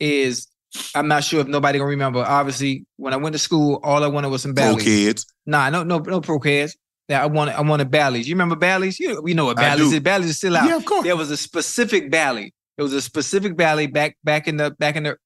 is 0.00 0.48
I'm 0.94 1.08
not 1.08 1.24
sure 1.24 1.40
if 1.40 1.46
nobody 1.46 1.78
gonna 1.78 1.90
remember. 1.90 2.20
Obviously, 2.20 2.86
when 2.96 3.12
I 3.12 3.16
went 3.16 3.34
to 3.34 3.38
school, 3.38 3.80
all 3.82 4.02
I 4.04 4.06
wanted 4.08 4.28
was 4.28 4.42
some 4.42 4.54
Pro 4.54 4.72
Bally's. 4.72 4.84
kids. 4.84 5.26
Nah, 5.46 5.70
no, 5.70 5.82
no, 5.82 5.98
no 5.98 6.20
Pro 6.20 6.38
Keds. 6.38 6.72
Yeah, 7.08 7.22
I 7.22 7.26
wanted 7.26 7.54
I 7.54 7.60
wanted 7.60 7.90
Bally's. 7.90 8.26
You 8.28 8.34
remember 8.34 8.56
Bally's? 8.56 8.98
You 8.98 9.20
we 9.22 9.34
know 9.34 9.44
what 9.46 9.58
do. 9.58 9.92
is. 9.92 10.00
Bally's 10.00 10.30
is 10.30 10.36
still 10.38 10.56
out. 10.56 10.66
Yeah, 10.66 10.76
of 10.76 10.84
course. 10.84 11.04
There 11.04 11.16
was 11.16 11.30
a 11.30 11.36
specific 11.36 12.10
Bally. 12.10 12.54
It 12.78 12.82
was 12.82 12.92
a 12.92 13.02
specific 13.02 13.56
Bally 13.56 13.86
back 13.86 14.16
back 14.24 14.48
in 14.48 14.56
the 14.56 14.70
back 14.72 14.96
in 14.96 15.04
the, 15.04 15.16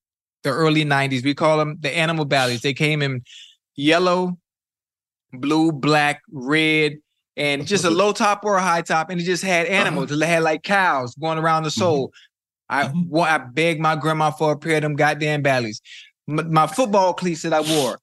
the 0.43 0.51
early 0.51 0.85
90s. 0.85 1.25
We 1.25 1.35
call 1.35 1.59
them 1.59 1.77
the 1.81 1.97
animal 1.97 2.25
Bally's. 2.25 2.63
They 2.63 2.75
came 2.75 3.01
in 3.01 3.23
yellow, 3.77 4.39
blue, 5.33 5.71
black, 5.73 6.21
red, 6.31 6.99
and 7.37 7.67
just 7.67 7.85
a 7.85 7.91
low 8.03 8.13
top 8.13 8.45
or 8.45 8.57
a 8.57 8.63
high 8.63 8.83
top, 8.83 9.11
and 9.11 9.21
it 9.21 9.25
just 9.25 9.45
had 9.45 9.67
animals. 9.67 10.11
Uh-huh. 10.11 10.21
It 10.23 10.29
had 10.29 10.43
like 10.43 10.65
cows 10.65 11.15
going 11.15 11.39
around 11.39 11.63
the 11.63 11.71
mm-hmm. 11.71 11.81
sole. 11.81 12.13
I 12.69 12.91
wa- 12.95 13.25
I 13.25 13.39
begged 13.39 13.81
my 13.81 13.97
grandma 13.97 14.31
for 14.31 14.53
a 14.53 14.59
pair 14.59 14.77
of 14.77 14.83
them 14.83 14.95
goddamn 14.97 15.43
Bally's. 15.43 15.81
M- 16.29 16.53
my 16.53 16.67
football 16.67 17.15
cleats 17.15 17.43
that 17.43 17.53
I 17.53 17.61
wore 17.61 17.99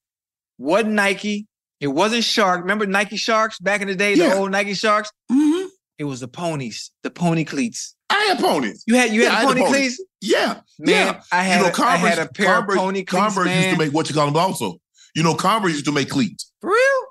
wasn't 0.57 0.93
Nike. 0.93 1.47
It 1.79 1.87
wasn't 1.89 2.23
Shark. 2.23 2.61
Remember 2.61 2.85
Nike 2.85 3.17
Sharks 3.17 3.59
back 3.59 3.81
in 3.81 3.87
the 3.87 3.95
day, 3.95 4.13
Yeah. 4.15 4.29
the 4.29 4.35
old 4.37 4.51
Nike 4.51 4.73
Sharks? 4.73 5.11
Mm-hmm. 5.31 5.67
It 5.99 6.05
was 6.05 6.19
the 6.21 6.27
ponies, 6.27 6.91
the 7.03 7.11
pony 7.11 7.43
cleats. 7.43 7.95
I 8.09 8.23
had 8.25 8.39
ponies. 8.39 8.83
You 8.87 8.95
had 8.95 9.11
you 9.11 9.21
Yeah, 9.23 9.29
had 9.29 9.37
had 9.39 9.47
pony 9.47 9.61
ponies. 9.61 9.75
cleats? 9.97 10.01
Yeah, 10.21 10.59
Man, 10.79 11.07
yeah. 11.15 11.21
I 11.31 11.43
had 11.43 11.57
you 11.57 11.61
know, 11.61 11.67
a- 11.67 11.71
I 11.71 11.73
Converse, 11.73 12.09
had 12.17 12.27
a 12.27 12.31
pair 12.33 12.47
of 12.53 12.55
Converse, 12.59 12.77
pony 12.77 13.03
cleats, 13.03 13.11
Converse 13.35 13.49
used 13.55 13.69
to 13.69 13.77
make 13.77 13.93
what 13.93 14.09
you 14.09 14.15
call 14.15 14.25
them 14.25 14.37
also. 14.37 14.77
You 15.15 15.23
know, 15.23 15.35
Converse 15.35 15.73
used 15.73 15.85
to 15.85 15.91
make 15.91 16.09
cleats. 16.09 16.51
For 16.61 16.69
real? 16.71 17.05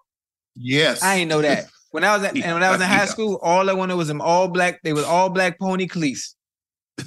Yes. 0.56 1.02
I 1.02 1.16
ain't 1.16 1.28
know 1.30 1.42
that. 1.42 1.66
When 1.90 2.04
I 2.04 2.16
was 2.16 2.24
at, 2.24 2.34
and 2.36 2.54
when 2.54 2.62
I 2.62 2.70
was 2.70 2.80
in 2.80 2.86
high 2.88 3.06
school, 3.06 3.38
all 3.42 3.68
I 3.70 3.72
wanted 3.72 3.94
was 3.94 4.08
them 4.08 4.20
all 4.20 4.48
black. 4.48 4.80
They 4.82 4.92
was 4.92 5.04
all 5.04 5.28
black 5.30 5.58
pony 5.58 5.86
cleats. 5.86 6.34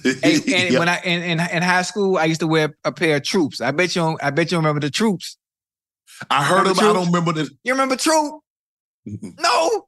And, 0.03 0.23
and 0.23 0.45
Yeah. 0.73 0.79
when 0.79 0.89
I 0.89 0.99
in, 1.03 1.23
in 1.23 1.39
in 1.39 1.61
high 1.63 1.81
school, 1.83 2.17
I 2.17 2.25
used 2.25 2.41
to 2.41 2.47
wear 2.47 2.75
a 2.83 2.91
pair 2.91 3.15
of 3.17 3.23
troops. 3.23 3.61
I 3.61 3.71
bet 3.71 3.95
you. 3.95 4.17
I 4.21 4.29
bet 4.31 4.51
you 4.51 4.57
remember 4.57 4.81
the 4.81 4.89
troops. 4.89 5.37
I 6.29 6.43
heard 6.43 6.59
Remember 6.61 6.81
them. 6.81 6.89
I 6.89 6.93
don't 6.93 7.05
remember 7.07 7.33
the. 7.33 7.49
You 7.63 7.73
remember 7.73 7.95
troop? 7.95 8.41
No, 9.05 9.85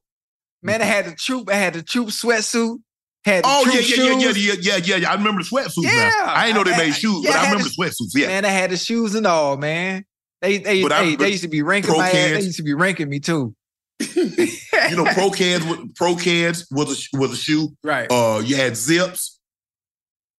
man. 0.62 0.82
I 0.82 0.86
had 0.86 1.06
the 1.06 1.16
troop. 1.16 1.50
I 1.50 1.56
had 1.56 1.74
the 1.74 1.84
troop 1.84 2.10
sweatsuit. 2.10 2.78
Had 3.26 3.44
the 3.44 3.48
Oh 3.50 3.66
yeah, 3.66 3.80
yeah, 3.82 4.18
yeah, 4.18 4.30
yeah, 4.32 4.54
yeah, 4.62 4.76
yeah, 4.78 4.96
yeah. 4.96 5.12
I 5.12 5.16
remember 5.16 5.42
the 5.44 5.50
sweatsuits 5.50 5.84
Yeah. 5.84 6.10
now. 6.10 6.34
I 6.34 6.46
didn't 6.46 6.58
know 6.58 6.64
they 6.64 6.74
I- 6.76 6.86
made 6.86 6.96
shoes, 6.96 7.22
yeah, 7.26 7.32
but 7.32 7.36
I 7.38 7.40
I 7.40 7.44
remember 7.52 7.64
the- 7.66 7.76
sweatsuits. 7.84 8.12
Yeah. 8.16 8.28
Man, 8.28 8.46
I 8.46 8.50
had 8.50 8.72
the 8.72 8.78
shoes 8.78 9.16
and 9.16 9.26
all, 9.28 9.58
man. 9.58 10.06
They 10.42 10.60
they 10.60 10.82
But 10.84 10.98
they, 11.00 11.16
they 11.18 11.30
used 11.32 11.44
to 11.44 11.50
be 11.50 11.62
ranking 11.62 11.98
my 11.98 12.08
ass. 12.08 12.14
They 12.14 12.42
used 12.42 12.58
to 12.58 12.64
be 12.64 12.74
ranking 12.74 13.10
me 13.10 13.20
too. 13.20 13.54
you 14.16 14.96
know, 14.96 15.04
Pro 15.14 15.32
Cans, 15.32 15.66
Pro 15.96 16.16
Cans 16.16 16.66
was 16.72 17.10
a 17.14 17.18
was 17.18 17.34
a 17.34 17.36
shoe. 17.36 17.76
Right. 17.84 18.10
Uh, 18.10 18.42
you 18.46 18.56
had 18.56 18.78
zips. 18.78 19.39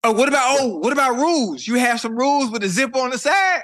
Oh, 0.02 0.12
what 0.12 0.28
about 0.28 0.56
oh, 0.60 0.78
what 0.78 0.92
about 0.92 1.16
rules? 1.16 1.66
You 1.66 1.74
have 1.74 2.00
some 2.00 2.16
rules 2.16 2.50
with 2.50 2.62
a 2.64 2.68
zip 2.68 2.96
on 2.96 3.10
the 3.10 3.18
side. 3.18 3.62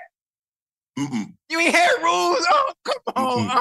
Mm-mm. 0.98 1.32
You 1.50 1.58
ain't 1.60 1.74
had 1.74 2.02
rules. 2.02 2.46
Oh, 2.50 2.72
come 2.84 2.96
on. 3.16 3.48
Mm-mm. 3.48 3.60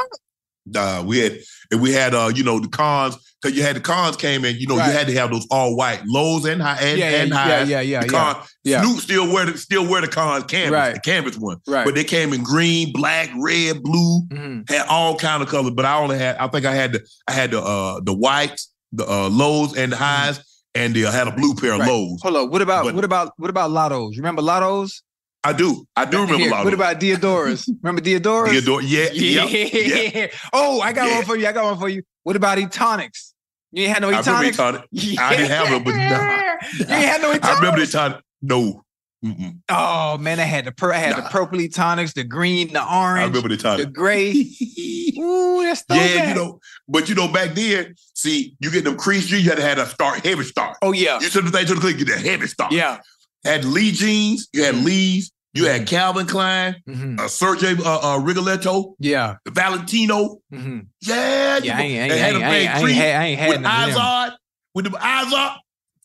Uh, 0.75 1.03
we 1.05 1.19
had 1.19 1.37
and 1.71 1.79
we 1.81 1.91
had 1.93 2.13
uh, 2.15 2.31
you 2.33 2.43
know, 2.43 2.59
the 2.59 2.67
cons 2.67 3.15
because 3.41 3.55
you 3.55 3.63
had 3.63 3.75
the 3.75 3.79
cons 3.79 4.17
came 4.17 4.43
in. 4.43 4.55
You 4.57 4.65
know, 4.67 4.75
Right. 4.77 4.87
you 4.87 4.97
had 4.97 5.07
to 5.07 5.13
have 5.13 5.31
those 5.31 5.45
all 5.51 5.75
white 5.77 6.01
lows 6.05 6.43
and 6.45 6.59
high 6.61 6.79
and, 6.81 6.97
Yeah, 6.99 7.09
yeah, 7.11 7.17
and 7.21 7.29
yeah, 7.29 7.35
highs. 7.37 7.69
yeah, 7.69 7.81
yeah, 7.81 7.99
The 8.01 8.05
yeah. 8.07 8.33
con, 8.33 8.43
Yeah. 8.63 8.81
Snoop 8.81 8.99
still 8.99 9.31
wear 9.31 9.45
the 9.45 9.57
still 9.57 9.87
wear 9.87 10.01
the 10.01 10.07
cons 10.07 10.45
canvas, 10.45 10.71
Right. 10.71 10.93
the 10.95 10.99
canvas 11.01 11.37
one. 11.37 11.57
Right. 11.67 11.85
But 11.85 11.93
they 11.95 12.03
came 12.03 12.33
in 12.33 12.43
green, 12.43 12.91
black, 12.93 13.29
red, 13.37 13.83
blue, 13.83 14.23
Mhm. 14.33 14.67
had 14.69 14.87
all 14.87 15.15
kind 15.15 15.43
of 15.43 15.49
colors. 15.49 15.71
But 15.75 15.85
I 15.85 15.97
only 15.99 16.17
had, 16.17 16.35
I 16.37 16.47
think 16.47 16.65
I 16.65 16.73
had 16.73 16.93
the, 16.93 17.07
I 17.27 17.31
had 17.31 17.51
the 17.51 17.61
uh 17.61 17.99
the 18.03 18.13
whites, 18.13 18.69
the 18.91 19.05
uh 19.09 19.29
lows 19.29 19.77
and 19.77 19.91
the 19.91 19.97
highs, 19.97 20.39
and 20.75 20.93
the, 20.93 21.07
I 21.07 21.11
had 21.11 21.27
a 21.27 21.31
blue 21.31 21.55
pair 21.55 21.73
of 21.73 21.79
Right. 21.79 21.89
lows. 21.89 22.19
Hold 22.21 22.35
on. 22.35 22.49
What 22.51 22.61
about 22.61 22.85
But- 22.85 22.95
what 22.95 23.03
about 23.03 23.33
what 23.37 23.49
about 23.49 23.71
lottos? 23.71 24.11
You 24.11 24.17
remember 24.17 24.41
lottos? 24.41 25.01
I 25.43 25.53
do, 25.53 25.85
I 25.95 26.05
do 26.05 26.21
remember 26.21 26.37
Here, 26.37 26.51
a 26.53 26.63
What 26.63 26.73
about 26.73 26.99
Diadoras? 26.99 27.69
remember 27.83 28.01
Diadoras? 28.01 28.49
Theodore. 28.49 28.81
Yeah, 28.81 29.09
Yeah. 29.13 29.43
yeah, 29.45 30.09
yeah. 30.15 30.27
Oh, 30.53 30.81
I 30.81 30.91
got 30.91 31.07
Yeah. 31.07 31.15
one 31.17 31.25
for 31.25 31.35
you. 31.37 31.47
I 31.47 31.51
got 31.51 31.65
one 31.65 31.77
for 31.79 31.87
you. 31.87 32.01
What 32.23 32.35
about 32.35 32.57
Etonics? 32.57 33.33
You 33.71 33.83
ain't 33.83 33.93
had 33.93 34.01
no 34.01 34.09
Etonics? 34.09 34.27
I 34.27 34.31
remember 34.69 34.87
Etonics? 34.89 35.03
Etonic. 35.03 35.19
I 35.19 35.35
didn't 35.35 35.51
have 35.51 35.69
them, 35.69 35.83
but 35.83 35.95
nah. 35.95 36.41
You 36.79 36.95
ain't 36.95 37.05
had 37.05 37.21
no 37.21 37.31
Etonics? 37.31 37.47
I 37.47 37.55
remember 37.59 37.79
the 37.85 37.91
time. 37.91 38.21
No, 38.41 38.83
Mm-mm. 39.23 39.59
Oh 39.69 40.17
man, 40.17 40.39
I 40.39 40.43
had 40.43 40.65
the 40.65 40.71
pur- 40.71 40.93
I 40.93 40.97
had 40.97 41.15
the 41.17 41.21
Nah. 41.21 41.29
purple 41.29 41.59
Etonics, 41.61 42.13
the 42.13 42.23
green, 42.23 42.73
the 42.73 42.81
I 42.81 43.03
orange, 43.03 43.27
remember 43.35 43.49
the 43.49 43.57
time. 43.57 43.79
the 43.79 43.85
gray. 43.87 44.31
Ooh, 45.17 45.63
that's 45.63 45.83
yeah, 45.89 45.95
throwback. 46.07 46.27
you 46.29 46.35
know, 46.35 46.59
but 46.87 47.09
you 47.09 47.15
know, 47.15 47.27
back 47.27 47.55
then, 47.55 47.95
see, 48.13 48.55
you 48.59 48.69
get 48.69 48.83
them 48.83 48.97
crease 48.97 49.25
jeans, 49.27 49.43
you 49.43 49.49
had 49.49 49.57
to 49.57 49.63
have 49.63 49.77
a 49.79 49.85
start, 49.87 50.25
heavy 50.25 50.43
start. 50.43 50.77
Oh 50.81 50.91
yeah, 50.91 51.19
You 51.19 51.27
send 51.29 51.47
the 51.47 51.51
thing 51.51 51.65
to 51.67 51.75
the 51.75 51.81
click, 51.81 51.97
get 51.97 52.07
that 52.09 52.19
heavy 52.25 52.47
start. 52.47 52.71
yeah. 52.71 52.99
Had 53.43 53.63
Lee 53.63 53.91
jeans, 53.91 54.47
you 54.53 54.63
had 54.63 54.75
Lee's, 54.75 55.31
you 55.53 55.65
had 55.67 55.87
Calvin 55.87 56.25
Klein, 56.25 56.75
Mhm. 56.87 57.19
uh, 57.19 57.23
Sergio 57.23 57.79
uh, 57.79 58.15
uh, 58.15 58.17
Rigoletto, 58.19 58.95
Yeah. 58.99 59.37
Valentino. 59.47 60.37
hmm 60.51 60.79
Yeah, 61.01 61.59
Yeah, 61.63 61.77
I 61.77 61.81
ain't, 61.81 61.99
I 61.99 62.03
ain't, 62.03 62.11
I 62.11 62.15
had 62.17 62.35
ain't, 62.35 62.43
I 62.43 62.55
ain't, 62.55 62.69
I 62.75 62.79
ain't 62.81 62.95
had, 62.97 63.15
I 63.21 63.25
ain't 63.25 63.39
had 63.39 63.49
with 63.87 63.95
on, 63.97 64.31
with 64.75 64.85
them 64.85 64.95
eyes 64.99 65.33
on. 65.33 65.57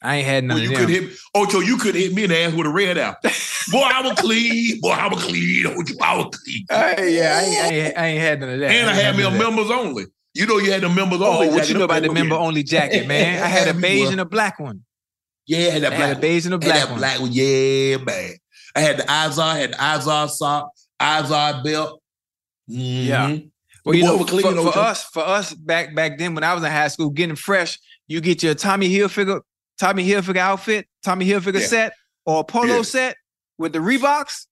I 0.02 0.16
ain't 0.16 0.26
had 0.26 0.44
none 0.44 0.56
Well, 0.56 0.64
you 0.64 0.76
could 0.76 0.88
hit 0.88 1.10
Ocho, 1.34 1.60
you 1.60 1.76
could 1.76 1.94
hit 1.94 2.14
me 2.14 2.24
in 2.24 2.30
the 2.30 2.38
ass 2.38 2.52
with 2.54 2.66
a 2.66 2.70
red 2.70 2.96
apple. 2.96 3.30
Boy, 3.70 3.82
I 3.82 4.00
was 4.02 4.18
clean. 4.18 4.80
Boy, 4.80 4.90
I 4.90 5.08
was 5.08 5.22
clean. 5.22 5.66
Ocho, 5.66 5.94
I 6.00 6.16
was 6.16 6.36
clean. 6.36 6.66
Hey, 6.70 7.16
yeah, 7.16 7.38
I 7.38 7.44
ain't, 7.44 7.64
I, 7.64 7.68
ain't, 7.68 7.98
I 7.98 8.06
ain't 8.06 8.20
had 8.20 8.40
none 8.40 8.48
of 8.50 8.60
that. 8.60 8.70
And 8.70 8.88
I 8.90 8.92
ain't 8.94 9.02
had 9.02 9.16
me 9.16 9.22
a 9.22 9.24
none 9.24 9.32
of 9.34 9.38
that. 9.38 9.50
members 9.50 9.70
only. 9.70 10.04
You 10.32 10.46
know, 10.46 10.58
you 10.58 10.72
had 10.72 10.82
the 10.82 10.88
members 10.88 11.20
only. 11.20 11.48
Oh, 11.48 11.50
what 11.50 11.56
jacket. 11.56 11.68
you 11.70 11.78
know 11.78 11.84
about 11.84 12.02
the 12.02 12.12
member 12.12 12.36
only 12.36 12.62
jacket, 12.62 13.06
man? 13.06 13.42
I 13.42 13.46
had 13.46 13.68
a 13.68 13.78
beige 13.78 14.10
and 14.10 14.20
a 14.20 14.24
black 14.24 14.58
one. 14.58 14.84
Yeah, 15.46 15.58
I 15.58 15.70
had 15.70 15.82
that 15.82 15.92
I 15.92 15.96
black. 15.96 16.08
had 16.08 16.16
a 16.16 16.20
beige 16.20 16.44
and 16.46 16.54
a 16.54 16.58
black 16.58 16.74
that 16.78 16.90
one. 16.90 16.98
black 16.98 17.20
one. 17.20 17.30
Yeah, 17.32 17.96
man. 17.98 18.32
I 18.76 18.80
had 18.80 18.98
the 18.98 19.02
Izod, 19.02 19.56
had 19.56 19.72
the 19.72 19.76
Izod 19.76 20.30
sock, 20.30 20.70
Izod 21.00 21.64
belt. 21.64 22.00
Yeah. 22.68 23.30
Mhm. 23.30 23.50
Well, 23.84 23.94
you 23.94 24.04
Boy, 24.04 24.16
know, 24.16 24.24
clean, 24.24 24.42
for, 24.42 24.72
for 24.72 24.78
us, 24.78 25.04
for 25.04 25.26
us 25.26 25.54
back 25.54 25.94
back 25.94 26.18
then 26.18 26.34
when 26.34 26.44
I 26.44 26.54
was 26.54 26.62
in 26.62 26.70
high 26.70 26.88
school, 26.88 27.10
getting 27.10 27.34
fresh, 27.36 27.78
you 28.06 28.20
get 28.20 28.42
your 28.42 28.54
Tommy 28.54 28.88
Hilfiger, 28.88 29.40
Tommy 29.80 30.06
Hilfiger 30.06 30.36
outfit, 30.36 30.86
Tommy 31.02 31.26
Hilfiger 31.26 31.60
Yeah. 31.60 31.66
set, 31.66 31.92
or 32.26 32.40
a 32.40 32.44
polo 32.44 32.76
Yeah. 32.76 32.82
set 32.82 33.16
with 33.58 33.72
the 33.72 33.78
Reeboks. 33.80 34.46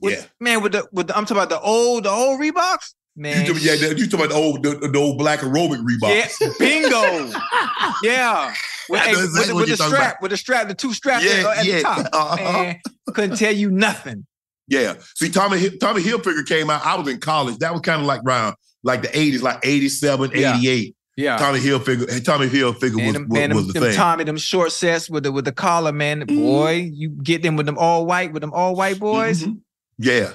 With, 0.00 0.14
Yeah. 0.18 0.24
man, 0.40 0.62
with 0.62 0.72
the 0.72 0.86
with 0.92 1.06
the, 1.08 1.16
I'm 1.16 1.24
talking 1.26 1.36
about 1.42 1.50
the 1.50 1.60
old 1.60 2.04
the 2.04 2.10
old 2.10 2.40
Reeboks. 2.40 2.94
Man, 3.18 3.46
You 3.46 3.52
talking, 3.54 3.66
yeah, 3.66 3.72
you 3.74 4.06
talking 4.08 4.14
about 4.26 4.28
the 4.28 4.34
old, 4.34 4.62
the, 4.62 4.88
the 4.92 4.98
old 4.98 5.16
black 5.16 5.40
aerobic 5.40 5.82
Reebok. 5.86 6.28
yeah, 6.40 6.48
bingo, 6.58 7.32
yeah. 8.02 8.52
With, 8.90 9.00
hey, 9.00 9.10
exactly 9.12 9.22
with, 9.38 9.46
the- 9.48 9.54
with 9.54 9.68
the 9.68 9.76
strap, 9.76 9.92
about. 10.12 10.22
with 10.22 10.30
the 10.32 10.36
strap, 10.36 10.68
the 10.68 10.74
two 10.74 10.92
straps 10.92 11.24
Yeah, 11.24 11.54
at, 11.56 11.64
yeah. 11.64 11.76
the 11.76 11.82
top. 11.82 12.06
Uh-huh. 12.12 12.52
Man, 12.62 12.80
couldn't 13.14 13.36
tell 13.38 13.52
you 13.54 13.70
nothing. 13.70 14.26
Yeah. 14.68 14.94
See, 15.14 15.30
Tommy 15.30 15.70
Tommy 15.78 16.02
Hilfiger 16.02 16.44
came 16.46 16.68
out. 16.70 16.84
I 16.84 16.94
was 16.96 17.08
in 17.08 17.18
college. 17.20 17.56
That 17.58 17.72
was 17.72 17.80
kind 17.82 18.00
of 18.02 18.06
like 18.06 18.20
around 18.22 18.56
like 18.82 19.00
the 19.02 19.08
80s, 19.08 19.40
like 19.42 19.60
87, 19.64 20.32
Yeah. 20.34 20.56
88. 20.58 20.94
Yeah. 21.16 21.38
Tommy 21.38 21.60
Hilfiger, 21.60 22.22
Tommy 22.24 22.46
Hilfiger 22.48 22.96
Man, 22.96 23.06
was, 23.06 23.12
them, 23.14 23.28
was, 23.28 23.38
man, 23.38 23.54
was 23.54 23.58
them, 23.58 23.66
the 23.68 23.72
them 23.72 23.82
thing. 23.88 23.96
Tommy, 23.96 24.24
them 24.24 24.36
short 24.36 24.70
sets 24.72 25.08
with 25.08 25.22
the 25.22 25.32
with 25.32 25.46
the 25.46 25.52
collar, 25.52 25.92
man. 25.92 26.20
Mm-hmm. 26.26 26.40
Boy, 26.42 26.90
you 26.92 27.08
get 27.08 27.42
them 27.42 27.56
with 27.56 27.66
them 27.66 27.78
all 27.78 28.04
white, 28.04 28.32
with 28.32 28.42
them 28.42 28.52
all 28.52 28.74
white 28.76 28.98
boys. 28.98 29.42
Mhm. 29.42 29.60
Yeah. 29.98 30.32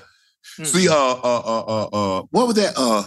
Mm. 0.59 0.65
See, 0.65 0.89
uh, 0.89 0.93
uh, 0.95 1.13
uh, 1.23 1.63
uh, 1.67 1.85
uh, 2.19 2.23
what 2.31 2.47
was 2.47 2.55
that? 2.55 2.73
Uh, 2.75 3.03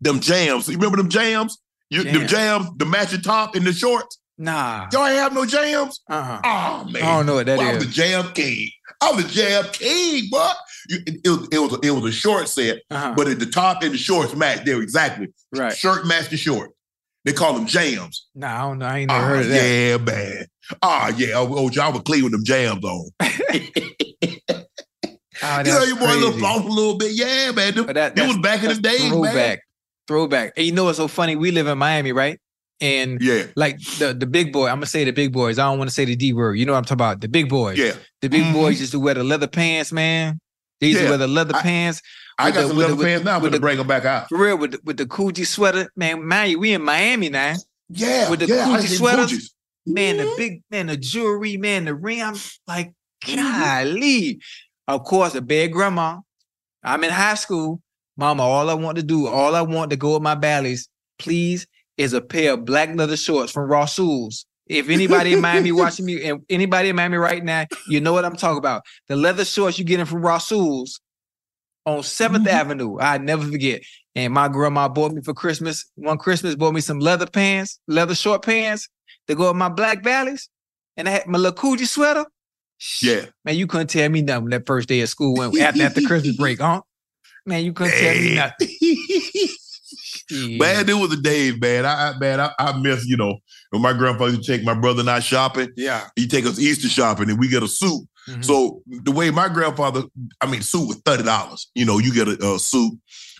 them 0.00 0.20
jams. 0.20 0.68
You 0.68 0.76
remember 0.76 0.98
them 0.98 1.08
jams? 1.08 1.58
You, 1.90 2.04
them 2.04 2.26
Jams. 2.26 2.30
jams, 2.30 2.66
the 2.76 2.84
matching 2.84 3.22
top 3.22 3.54
and 3.54 3.66
the 3.66 3.72
shorts. 3.72 4.18
Nah. 4.36 4.88
Y'all 4.92 5.06
ain't 5.06 5.16
have 5.18 5.32
no 5.32 5.46
jams. 5.46 6.00
Uh-huh. 6.08 6.40
Oh 6.44 6.90
man, 6.90 7.02
I 7.02 7.16
don't 7.16 7.26
know 7.26 7.36
what 7.36 7.46
that 7.46 7.56
Boy, 7.58 7.64
I 7.64 7.70
is. 7.70 7.78
was 7.78 7.86
the 7.86 7.92
jam 7.92 8.30
king. 8.34 8.68
I 9.00 9.10
was 9.12 9.24
the 9.24 9.30
jam 9.32 9.64
king, 9.72 10.24
but 10.30 10.54
you, 10.88 10.98
it, 11.06 11.20
it 11.24 11.28
was 11.28 11.48
it 11.52 11.58
was 11.58 11.72
a, 11.74 11.78
it 11.86 11.90
was 11.90 12.04
a 12.04 12.12
short 12.12 12.48
set, 12.48 12.78
Uh-huh. 12.90 13.14
but 13.16 13.28
at 13.28 13.38
the 13.38 13.46
top 13.46 13.82
and 13.82 13.92
the 13.92 13.98
shorts 13.98 14.34
match. 14.34 14.64
They 14.64 14.74
were 14.74 14.82
exactly 14.82 15.28
Right. 15.52 15.76
shirt 15.76 16.06
matched 16.06 16.30
the 16.30 16.36
short. 16.36 16.70
They 17.24 17.32
call 17.32 17.54
them 17.54 17.66
jams. 17.66 18.26
No, 18.34 18.46
I 18.46 18.58
don't 18.60 18.78
know. 18.78 18.86
I 18.86 18.98
ain't 18.98 19.10
never 19.10 19.24
Ah, 19.24 19.28
heard 19.28 19.40
of 19.42 19.48
that. 19.50 19.64
yeah, 19.64 19.96
man. 19.98 20.46
Ah, 20.82 21.08
yeah. 21.16 21.28
Oh, 21.34 21.54
oh, 21.58 21.70
y'all 21.70 21.92
were 21.92 22.00
clean 22.00 22.22
with 22.24 22.32
them 22.32 22.44
jams 22.44 22.82
on. 22.84 23.10
Oh, 23.20 23.20
you 23.52 24.40
know, 25.72 25.84
your 25.84 25.96
boy 25.98 26.06
a 26.06 26.16
little 26.16 26.44
off 26.46 26.64
a 26.64 26.68
little 26.68 26.96
bit. 26.96 27.12
Yeah, 27.12 27.52
man. 27.52 27.74
Them, 27.74 27.86
that, 27.86 28.16
that 28.16 28.26
was 28.26 28.38
back 28.38 28.62
in 28.62 28.68
the 28.70 28.76
day, 28.80 28.98
man. 28.98 29.10
Throwback. 29.10 29.60
Throwback. 30.06 30.52
And 30.56 30.66
you 30.66 30.72
know 30.72 30.84
what's 30.84 30.98
so 30.98 31.08
funny? 31.08 31.36
We 31.36 31.50
live 31.50 31.66
in 31.66 31.78
Miami, 31.78 32.12
right? 32.12 32.38
And 32.80 33.20
Yeah, 33.20 33.44
like 33.56 33.78
the, 33.98 34.14
the 34.14 34.26
big 34.26 34.52
boy, 34.52 34.68
I'm 34.68 34.76
gonna 34.76 34.86
say 34.86 35.04
the 35.04 35.10
big 35.12 35.32
boys. 35.32 35.58
I 35.58 35.64
don't 35.64 35.78
want 35.78 35.90
to 35.90 35.94
say 35.94 36.04
the 36.04 36.14
D 36.16 36.32
word. 36.32 36.54
You 36.54 36.64
know 36.64 36.72
what 36.72 36.78
I'm 36.78 36.84
talking 36.84 36.94
about? 36.94 37.20
The 37.20 37.28
big 37.28 37.48
boys. 37.48 37.76
yeah. 37.76 37.92
The 38.22 38.28
big 38.28 38.44
Mhm. 38.44 38.52
boys 38.52 38.80
used 38.80 38.92
to 38.92 39.00
wear 39.00 39.14
the 39.14 39.24
leather 39.24 39.48
pants, 39.48 39.92
man. 39.92 40.38
They 40.80 40.88
used 40.88 40.98
Yeah. 41.00 41.04
to 41.06 41.08
wear 41.10 41.18
the 41.18 41.28
leather 41.28 41.56
I- 41.56 41.62
pants. 41.62 42.02
I 42.38 42.46
With 42.46 42.54
got 42.54 42.60
the- 42.62 42.68
some 42.68 42.76
with 42.76 42.86
leather 42.86 42.96
the- 42.96 43.04
pants 43.04 43.24
now. 43.24 43.36
I'm 43.36 43.42
with 43.42 43.52
gonna 43.52 43.60
bring 43.60 43.78
them 43.78 43.86
back 43.88 44.04
out. 44.04 44.28
For 44.28 44.38
real, 44.38 44.56
with 44.58 44.72
the, 44.72 44.80
with 44.84 44.96
the 44.96 45.06
Coogi 45.06 45.46
sweater. 45.46 45.90
Man, 45.96 46.26
man, 46.26 46.58
we 46.58 46.72
in 46.72 46.82
Miami 46.82 47.28
now. 47.30 47.56
Yeah, 47.88 48.30
With 48.30 48.40
the 48.40 48.46
yeah. 48.46 48.68
I 48.68 48.78
Coogi 48.78 48.96
sweaters. 48.96 49.54
Man, 49.86 50.18
the 50.18 50.24
Mhm. 50.24 50.36
big 50.36 50.62
man, 50.70 50.86
the 50.86 50.96
jewelry, 50.96 51.56
man, 51.56 51.86
the 51.86 51.94
ring. 51.94 52.22
I'm 52.22 52.36
like, 52.66 52.92
golly. 53.26 54.40
Of 54.86 55.04
course, 55.04 55.34
a 55.34 55.40
bad 55.40 55.72
grandma. 55.72 56.18
I'm 56.84 57.02
in 57.04 57.10
high 57.10 57.34
school. 57.34 57.80
Mama, 58.16 58.42
all 58.42 58.68
I 58.70 58.74
want 58.74 58.96
to 58.96 59.02
do, 59.02 59.26
all 59.26 59.54
I 59.54 59.62
want 59.62 59.90
to 59.90 59.96
go 59.96 60.14
with 60.14 60.22
my 60.22 60.34
bally's, 60.34 60.88
please, 61.18 61.66
is 61.96 62.12
a 62.12 62.20
pair 62.20 62.52
of 62.54 62.64
black 62.64 62.94
leather 62.94 63.16
shorts 63.16 63.52
from 63.52 63.68
Rossul's. 63.70 64.46
If 64.68 64.88
anybody 64.90 65.32
in 65.32 65.40
Miami 65.40 65.72
watching 65.72 66.04
me, 66.04 66.22
and 66.24 66.42
anybody 66.50 66.90
in 66.90 66.96
Miami 66.96 67.16
right 67.16 67.42
now, 67.42 67.66
you 67.88 68.00
know 68.00 68.12
what 68.12 68.24
I'm 68.24 68.36
talking 68.36 68.58
about. 68.58 68.82
The 69.08 69.16
leather 69.16 69.44
shorts 69.44 69.78
you 69.78 69.84
getting 69.84 70.06
from 70.06 70.20
Rossul's 70.20 71.00
on 71.86 72.02
7th 72.02 72.44
Mhm. 72.44 72.52
Avenue. 72.52 72.98
I 73.00 73.18
never 73.18 73.50
forget. 73.50 73.82
And 74.14 74.34
my 74.34 74.48
grandma 74.48 74.88
bought 74.88 75.12
me 75.12 75.22
for 75.22 75.32
Christmas. 75.32 75.86
One 75.94 76.18
Christmas 76.18 76.54
bought 76.54 76.74
me 76.74 76.80
some 76.80 76.98
leather 76.98 77.26
pants, 77.26 77.80
leather 77.88 78.14
short 78.14 78.42
pants 78.42 78.88
to 79.26 79.34
go 79.34 79.48
with 79.48 79.56
my 79.56 79.68
black 79.70 80.02
Bally's. 80.02 80.48
And 80.96 81.08
I 81.08 81.12
had 81.12 81.26
my 81.26 81.38
little 81.38 81.56
Coogi 81.56 81.86
sweater. 81.86 82.26
Yeah. 83.02 83.26
Man, 83.44 83.56
you 83.56 83.66
couldn't 83.66 83.88
tell 83.88 84.08
me 84.08 84.22
nothing 84.22 84.50
that 84.50 84.66
first 84.66 84.88
day 84.88 85.00
of 85.00 85.08
school 85.08 85.34
when 85.34 85.58
after, 85.60 85.82
after 85.82 86.00
Christmas 86.02 86.36
break, 86.36 86.60
huh? 86.60 86.82
Man, 87.46 87.64
you 87.64 87.72
couldn't 87.72 87.92
tell 87.98 88.14
me 88.14 88.38
Hey. 88.60 89.48
Nothing. 90.30 90.58
Man, 90.58 90.88
it 90.88 90.94
was 90.94 91.12
a 91.12 91.20
day, 91.20 91.52
man. 91.52 91.86
I, 91.86 92.10
I 92.10 92.18
man, 92.18 92.40
I, 92.40 92.52
I 92.58 92.78
miss, 92.78 93.06
you 93.06 93.16
know, 93.16 93.38
when 93.70 93.82
my 93.82 93.92
grandfather 93.92 94.32
used 94.32 94.44
to 94.44 94.52
take 94.56 94.64
my 94.64 94.74
brother 94.74 95.00
and 95.00 95.10
I 95.10 95.20
shopping. 95.20 95.70
Yeah. 95.76 96.06
He 96.16 96.26
take 96.26 96.46
us 96.46 96.58
Easter 96.58 96.88
shopping 96.88 97.30
and 97.30 97.38
we 97.38 97.48
get 97.48 97.62
a 97.62 97.68
suit. 97.68 98.06
Mhm. 98.28 98.44
So 98.44 98.82
the 98.86 99.10
way 99.10 99.30
my 99.30 99.48
grandfather, 99.48 100.02
I 100.40 100.46
mean, 100.50 100.60
suit 100.62 100.86
was 100.86 100.96
thirty 101.04 101.22
dollars. 101.22 101.70
You 101.74 101.84
know, 101.86 101.98
you 101.98 102.12
get 102.12 102.28
a, 102.28 102.54
a 102.54 102.58
suit. 102.58 102.98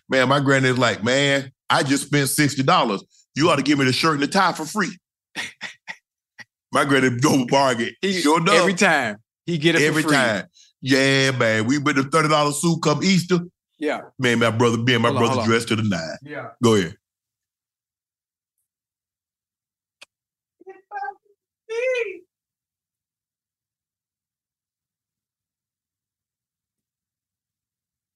Man, 0.09 0.29
my 0.29 0.41
granddad's 0.41 0.79
like, 0.79 1.05
man, 1.05 1.53
I 1.69 1.83
just 1.83 2.07
spent 2.07 2.29
sixty 2.29 2.63
dollars. 2.63 3.03
You 3.35 3.51
ought 3.51 3.57
to 3.57 3.63
give 3.63 3.79
me 3.79 3.85
the 3.85 3.93
shirt 3.93 4.15
and 4.15 4.23
the 4.23 4.27
tie 4.27 4.53
for 4.53 4.65
free. 4.65 4.97
my 6.73 6.85
granddad 6.85 7.21
go 7.23 7.47
bargain. 7.47 7.91
He- 8.01 8.21
sure 8.21 8.41
enough, 8.41 8.55
every 8.55 8.75
time 8.75 9.17
he 9.47 9.59
get 9.59 9.75
it 9.75 9.79
for 9.79 9.85
every 9.85 10.03
time. 10.05 10.47
Yeah, 10.81 11.33
man. 11.33 11.67
We 11.67 11.79
the 11.79 12.09
thirty 12.11 12.29
dollar 12.29 12.53
suit 12.53 12.81
come 12.83 13.03
Easter. 13.03 13.41
Yeah. 13.79 14.01
Man, 14.19 14.41
my 14.41 14.51
brother, 14.51 14.77
me 14.79 14.95
and 14.95 15.03
my 15.03 15.11
Hold 15.11 15.23
on, 15.23 15.27
brother 15.27 15.41
on. 15.43 15.47
dressed 15.49 15.69
to 15.69 15.77
the 15.77 15.83
nine. 15.83 16.19
Yeah. 16.23 16.49
Go 16.63 16.75
ahead. 16.75 16.97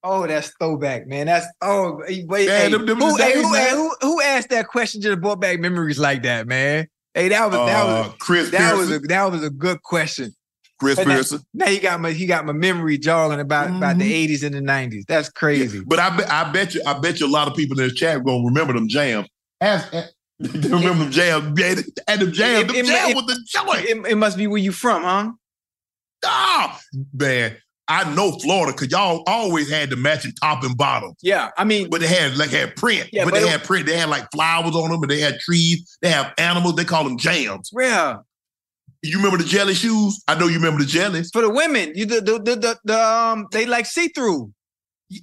Oh, 0.04 0.26
that's 0.26 0.52
throwback, 0.58 1.06
man. 1.06 1.26
That's 1.26 1.46
oh 1.60 2.02
wait. 2.26 2.48
Hey, 2.48 2.68
them- 2.70 2.86
them 2.86 2.98
who, 2.98 3.16
hey, 3.16 3.34
who, 3.40 3.54
hey, 3.54 3.70
who, 3.70 3.94
who 4.00 4.20
asked 4.20 4.48
that 4.50 4.66
question 4.66 5.00
just 5.00 5.20
brought 5.20 5.40
back 5.40 5.60
memories 5.60 5.98
like 5.98 6.24
that, 6.24 6.48
man? 6.48 6.88
Hey, 7.14 7.28
that 7.28 7.46
was 7.50 7.54
that 7.54 7.84
was 7.84 8.06
Uh, 8.06 8.12
Chris 8.18 8.50
that 8.50 8.76
was 8.76 8.90
a 8.90 8.98
that 9.00 9.30
was 9.30 9.44
a 9.44 9.50
good 9.50 9.80
question. 9.82 10.34
Chris 10.82 10.96
But 10.96 11.06
now- 11.06 11.14
Pearson. 11.14 11.40
Now 11.54 11.66
he 11.66 11.78
got 11.78 12.00
my 12.00 12.10
he 12.10 12.26
got 12.26 12.44
my 12.44 12.52
memory 12.52 12.98
jarring 12.98 13.38
about 13.40 13.70
about 13.70 13.98
the 13.98 14.04
Mhm. 14.04 14.14
eighties 14.14 14.42
and 14.42 14.54
the 14.54 14.60
nineties. 14.60 15.04
That's 15.06 15.28
crazy. 15.28 15.80
But 15.86 15.98
I 16.00 16.16
bet 16.16 16.30
I 16.30 16.50
bet 16.50 16.74
you 16.74 16.82
I 16.86 16.98
bet 16.98 17.20
you 17.20 17.26
a 17.26 17.30
lot 17.30 17.46
of 17.48 17.54
people 17.54 17.78
in 17.80 17.86
this 17.88 17.94
chat 17.94 18.24
gonna 18.24 18.44
remember 18.44 18.72
them 18.72 18.88
jams. 18.88 19.28
Ask, 19.60 19.94
ask- 19.94 20.12
remember 20.40 21.04
them 21.04 21.12
jams. 21.12 21.58
man, 21.58 21.84
And 22.08 22.20
them 22.20 22.32
jams, 22.32 22.62
It- 22.62 22.66
them 22.66 22.76
it- 22.76 22.86
jams 22.86 23.10
it- 23.10 23.16
with 23.16 23.26
the 23.28 23.38
joint. 23.46 23.84
It, 23.84 24.12
it 24.12 24.16
must 24.16 24.36
be 24.36 24.46
where 24.48 24.58
you 24.60 24.72
from, 24.72 25.02
huh? 25.04 25.30
Ah, 26.24 26.80
man, 27.14 27.56
I 27.88 28.12
know 28.14 28.32
Florida 28.38 28.72
because 28.72 28.90
y'all 28.90 29.22
always 29.26 29.68
had 29.70 29.90
the 29.90 29.96
matching 29.96 30.32
top 30.40 30.62
and 30.62 30.76
bottom. 30.76 31.14
Yeah, 31.22 31.50
I 31.58 31.64
mean, 31.64 31.88
But 31.90 32.00
they 32.00 32.06
had 32.06 32.36
like 32.36 32.50
had 32.50 32.76
print. 32.76 33.08
Yeah, 33.12 33.24
but, 33.24 33.32
but 33.34 33.40
they 33.40 33.46
it- 33.46 33.50
had 33.50 33.64
print. 33.64 33.86
They 33.86 33.96
had 33.96 34.08
like 34.08 34.28
flowers 34.32 34.74
on 34.76 34.90
them, 34.90 35.02
and 35.02 35.10
they 35.10 35.20
had 35.20 35.38
trees. 35.40 35.96
They 36.00 36.10
have 36.10 36.32
animals. 36.38 36.76
They 36.76 36.84
call 36.84 37.04
them 37.04 37.18
jams. 37.18 37.70
yeah. 37.78 38.16
You 39.02 39.16
remember 39.16 39.38
the 39.38 39.44
jelly 39.44 39.74
shoes? 39.74 40.22
I 40.28 40.38
know 40.38 40.46
you 40.46 40.56
remember 40.56 40.80
the 40.80 40.88
jellies. 40.88 41.30
For 41.32 41.42
the 41.42 41.50
women, 41.50 41.92
you 41.94 42.06
the 42.06 42.20
the 42.20 42.38
the, 42.38 42.56
the, 42.56 42.78
the 42.84 43.04
um 43.04 43.46
they 43.50 43.66
like 43.66 43.86
see 43.86 44.08
through. 44.08 44.52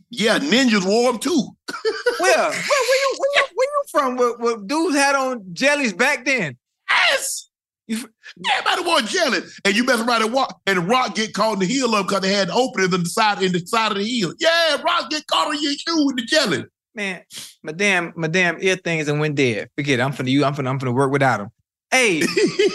Yeah, 0.09 0.37
ninjas 0.37 0.85
wore 0.85 1.11
them 1.11 1.19
too. 1.19 1.49
Where? 2.19 2.37
where, 2.37 2.49
where 2.49 2.51
you 2.51 3.15
where 3.17 3.31
you 3.35 3.43
where 3.55 3.67
you 3.67 3.83
from? 3.89 4.17
Where, 4.17 4.37
where 4.37 4.57
dudes 4.57 4.95
had 4.95 5.15
on 5.15 5.43
jellies 5.53 5.93
back 5.93 6.25
then? 6.25 6.57
Yes. 6.89 7.49
Everybody 7.89 8.83
wore 8.83 9.01
jelly. 9.01 9.39
And 9.65 9.75
you 9.75 9.83
mess 9.83 9.99
around 9.99 10.21
and 10.21 10.33
walk 10.33 10.59
and 10.67 10.87
Rock 10.87 11.15
get 11.15 11.33
caught 11.33 11.53
in 11.53 11.59
the 11.59 11.65
heel 11.65 11.95
of 11.95 12.05
because 12.05 12.21
they 12.21 12.31
had 12.31 12.49
openings 12.51 12.93
in 12.93 13.03
the 13.03 13.09
side 13.09 13.41
in 13.41 13.51
the 13.51 13.65
side 13.65 13.91
of 13.91 13.97
the 13.97 14.03
heel. 14.03 14.33
Yeah, 14.39 14.81
Rock 14.81 15.09
get 15.09 15.25
caught 15.27 15.47
on 15.47 15.61
your 15.61 15.73
shoe 15.73 16.05
with 16.05 16.17
the 16.17 16.23
jelly. 16.23 16.65
Man, 16.93 17.21
my 17.63 17.71
damn 17.71 18.13
my 18.15 18.27
damn 18.27 18.61
ear 18.61 18.75
things 18.75 19.07
and 19.07 19.19
went 19.19 19.35
dead. 19.35 19.69
Forget 19.75 19.99
it. 19.99 20.03
I'm 20.03 20.11
finna 20.11 20.29
you. 20.29 20.43
I'm 20.43 20.53
finna 20.53 20.69
I'm 20.69 20.79
finna 20.79 20.93
work 20.93 21.11
without 21.11 21.37
them. 21.37 21.49
Hey, 21.91 22.21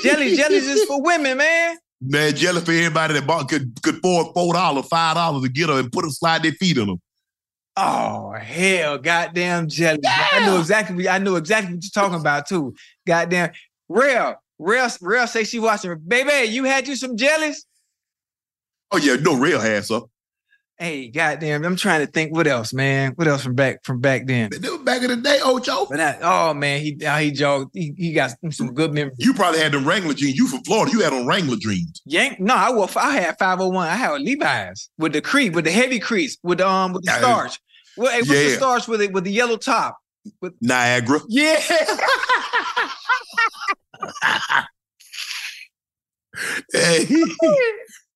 jelly 0.02 0.36
jellies 0.36 0.66
is 0.66 0.84
for 0.84 1.00
women, 1.00 1.38
man. 1.38 1.76
Man, 2.00 2.34
jelly 2.34 2.60
for 2.60 2.72
everybody 2.72 3.14
that 3.14 3.26
bought 3.26 3.48
could 3.48 3.80
could 3.82 3.96
afford 3.96 4.34
four 4.34 4.52
dollars, 4.52 4.86
five 4.86 5.14
dollars 5.14 5.42
to 5.42 5.48
get 5.48 5.68
them 5.68 5.78
and 5.78 5.92
put 5.92 6.02
them 6.02 6.10
slide 6.10 6.42
their 6.42 6.52
feet 6.52 6.76
in 6.76 6.88
them. 6.88 7.00
Oh 7.76 8.32
hell, 8.32 8.98
goddamn 8.98 9.68
jelly! 9.68 10.00
I 10.06 10.44
know 10.46 10.58
exactly. 10.58 11.08
I 11.08 11.18
know 11.18 11.36
exactly 11.36 11.74
what 11.74 11.84
you're 11.84 12.02
talking 12.02 12.20
about 12.20 12.46
too. 12.46 12.74
Goddamn, 13.06 13.52
real, 13.88 14.34
real, 14.58 14.88
real. 15.00 15.26
Say 15.26 15.44
she 15.44 15.58
watching. 15.58 15.96
Baby, 16.06 16.50
you 16.50 16.64
had 16.64 16.86
you 16.86 16.96
some 16.96 17.16
jellies. 17.16 17.66
Oh 18.92 18.98
yeah, 18.98 19.16
no 19.16 19.36
real 19.36 19.60
ass 19.60 19.90
up. 19.90 20.08
Hey, 20.76 21.08
goddamn! 21.08 21.64
I'm 21.64 21.76
trying 21.76 22.04
to 22.04 22.10
think. 22.10 22.34
What 22.34 22.48
else, 22.48 22.72
man? 22.72 23.12
What 23.12 23.28
else 23.28 23.44
from 23.44 23.54
back 23.54 23.84
from 23.84 24.00
back 24.00 24.26
then? 24.26 24.50
Back 24.82 25.02
in 25.02 25.08
the 25.08 25.20
day, 25.22 25.38
Ocho. 25.40 25.86
But 25.86 26.00
I, 26.00 26.18
oh 26.20 26.52
man, 26.52 26.80
he 26.80 26.98
he 27.20 27.30
jogged. 27.30 27.70
He, 27.74 27.94
he 27.96 28.12
got 28.12 28.32
some 28.50 28.74
good 28.74 28.92
memories. 28.92 29.14
You 29.18 29.34
probably 29.34 29.60
had 29.60 29.70
the 29.70 29.78
Wrangler 29.78 30.14
jeans. 30.14 30.36
You 30.36 30.48
from 30.48 30.64
Florida. 30.64 30.90
You 30.90 31.02
had 31.02 31.12
on 31.12 31.28
Wrangler 31.28 31.58
jeans. 31.58 32.02
Yank? 32.06 32.40
No, 32.40 32.56
I 32.56 32.72
wore. 32.72 32.88
I 32.96 33.12
had 33.12 33.38
501. 33.38 33.86
I 33.86 33.94
had 33.94 34.20
Levi's 34.20 34.90
with 34.98 35.12
the 35.12 35.20
crease, 35.20 35.54
with 35.54 35.64
the 35.64 35.70
heavy 35.70 36.00
crease, 36.00 36.38
with 36.42 36.58
the 36.58 36.68
um 36.68 36.94
with 36.94 37.04
the 37.04 37.12
starch. 37.12 37.60
What, 37.94 38.12
hey, 38.12 38.18
what's 38.18 38.30
the 38.30 38.56
starch 38.56 38.88
with 38.88 39.00
it 39.00 39.12
with 39.12 39.22
the 39.22 39.32
yellow 39.32 39.56
top? 39.56 39.96
With 40.40 40.54
Niagara. 40.60 41.20
Yeah. 41.28 41.60
Hey. 46.72 47.06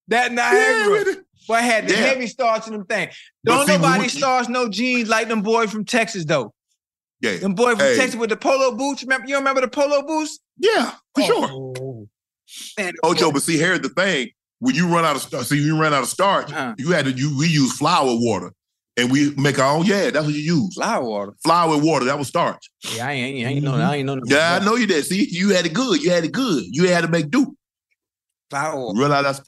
that 0.09 0.33
Niagara. 0.33 1.23
Boy, 1.49 1.55
I 1.55 1.61
had 1.61 1.87
the 1.87 1.93
Yeah. 1.93 1.99
heavy 2.01 2.27
starch 2.27 2.67
in 2.67 2.73
them 2.73 2.85
thing. 2.85 3.09
Don't 3.43 3.65
see, 3.65 3.73
nobody 3.73 4.03
we- 4.03 4.09
starch 4.09 4.47
no 4.49 4.69
jeans 4.69 5.09
like 5.09 5.27
them 5.27 5.41
boys 5.41 5.71
from 5.71 5.83
Texas 5.83 6.23
though. 6.23 6.53
Yeah. 7.21 7.37
Them 7.37 7.55
boys 7.55 7.71
from 7.75 7.79
Hey. 7.87 7.97
Texas 7.97 8.15
with 8.15 8.29
the 8.29 8.37
polo 8.37 8.75
boots. 8.75 9.01
Remember, 9.01 9.27
you 9.27 9.35
remember 9.35 9.59
the 9.61 9.67
polo 9.67 10.03
boots? 10.03 10.39
Yeah, 10.59 10.91
for 11.15 11.23
sure. 11.23 11.49
Oh. 11.51 12.07
Man, 12.77 12.93
Ocho, 13.03 13.31
but 13.31 13.41
see, 13.41 13.57
here's 13.57 13.79
the 13.81 13.89
thing: 13.89 14.29
when 14.59 14.75
you 14.75 14.87
run 14.87 15.05
out 15.05 15.15
of 15.15 15.23
starch, 15.23 15.47
see, 15.47 15.57
you 15.57 15.75
run 15.79 15.91
out 15.93 16.03
of 16.03 16.09
starch, 16.09 16.51
Uh-huh. 16.51 16.75
you 16.77 16.91
had 16.91 17.05
to 17.05 17.11
you 17.11 17.35
we 17.35 17.47
use 17.47 17.75
flour 17.77 18.15
water, 18.15 18.51
and 18.95 19.11
we 19.11 19.31
make 19.35 19.57
our 19.57 19.75
own. 19.77 19.85
Yeah, 19.87 20.11
that's 20.11 20.25
what 20.27 20.35
you 20.35 20.41
use. 20.41 20.75
flour 20.75 21.03
water. 21.03 21.33
Flour 21.43 21.77
water. 21.79 22.05
That 22.05 22.19
was 22.19 22.27
starch. 22.27 22.69
Yeah, 22.95 23.07
I 23.07 23.11
ain't, 23.13 23.47
I 23.47 23.49
ain't 23.53 23.63
know. 23.63 23.75
I 23.75 23.95
ain't 23.95 24.05
know. 24.05 24.19
Yeah, 24.25 24.59
I 24.61 24.63
know 24.63 24.75
you 24.75 24.85
did. 24.85 25.03
See, 25.03 25.27
you 25.31 25.49
had 25.49 25.65
it 25.65 25.73
good. 25.73 26.01
You 26.03 26.11
had 26.11 26.25
it 26.25 26.31
good. 26.31 26.63
You 26.67 26.87
had 26.89 27.01
to 27.01 27.07
make 27.09 27.31
do. 27.31 27.55
flour 28.51 28.93
out 29.13 29.25
of. 29.25 29.41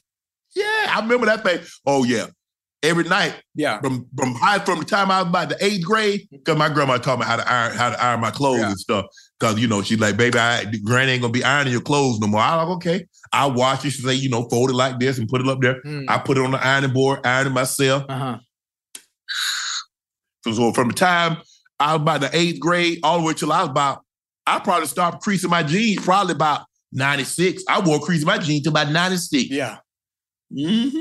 Yeah, 0.54 0.64
I 0.96 1.00
remember 1.00 1.26
that 1.26 1.42
thing. 1.44 1.60
Oh 1.86 2.04
yeah, 2.04 2.26
every 2.82 3.04
night 3.04 3.34
Yeah. 3.54 3.80
from 3.80 4.06
from 4.16 4.34
high 4.34 4.58
from 4.58 4.80
the 4.80 4.84
time 4.84 5.10
I 5.10 5.20
was 5.22 5.28
about 5.30 5.48
the 5.48 5.64
eighth 5.64 5.84
grade, 5.84 6.28
because 6.30 6.56
my 6.56 6.68
grandma 6.68 6.98
taught 6.98 7.18
me 7.18 7.24
how 7.24 7.36
to 7.36 7.50
iron 7.50 7.76
how 7.76 7.90
to 7.90 8.02
iron 8.02 8.20
my 8.20 8.30
clothes 8.30 8.60
Yeah. 8.60 8.70
and 8.70 8.78
stuff. 8.78 9.06
Because 9.38 9.58
you 9.58 9.66
know 9.66 9.82
she's 9.82 9.98
like, 9.98 10.16
baby, 10.16 10.38
I, 10.38 10.64
granny 10.84 11.12
ain't 11.12 11.22
gonna 11.22 11.32
be 11.32 11.42
ironing 11.44 11.72
your 11.72 11.82
clothes 11.82 12.20
no 12.20 12.26
more. 12.28 12.40
I 12.40 12.54
like, 12.56 12.68
okay. 12.76 13.06
I 13.32 13.46
wash 13.46 13.84
it. 13.84 13.90
She 13.90 14.02
say, 14.02 14.14
you 14.14 14.28
know, 14.28 14.46
fold 14.50 14.70
it 14.70 14.74
like 14.74 15.00
this 15.00 15.18
and 15.18 15.28
put 15.28 15.40
it 15.40 15.48
up 15.48 15.60
there. 15.60 15.80
Mm. 15.82 16.04
I 16.08 16.18
put 16.18 16.36
it 16.36 16.44
on 16.44 16.50
the 16.52 16.64
ironing 16.64 16.92
board, 16.92 17.20
iron 17.24 17.46
it 17.48 17.50
myself. 17.50 18.04
Uh-huh. 18.08 18.38
So, 20.44 20.52
so 20.52 20.72
from 20.72 20.88
the 20.88 20.94
time 20.94 21.38
I 21.80 21.94
was 21.94 22.02
about 22.02 22.20
the 22.20 22.30
eighth 22.36 22.60
grade 22.60 22.98
all 23.02 23.18
the 23.20 23.24
way 23.26 23.34
till 23.34 23.52
I 23.52 23.60
was 23.62 23.70
about, 23.70 24.02
I 24.46 24.58
probably 24.58 24.86
stopped 24.88 25.22
creasing 25.22 25.50
my 25.50 25.62
jeans 25.62 26.04
probably 26.04 26.34
about 26.34 26.66
96. 26.92 27.62
I 27.68 27.80
wore 27.80 28.00
creasing 28.00 28.26
my 28.26 28.38
jeans 28.38 28.64
till 28.64 28.72
about 28.72 28.90
96. 28.90 29.50
Yeah. 29.50 29.78
Hmm 30.52 30.98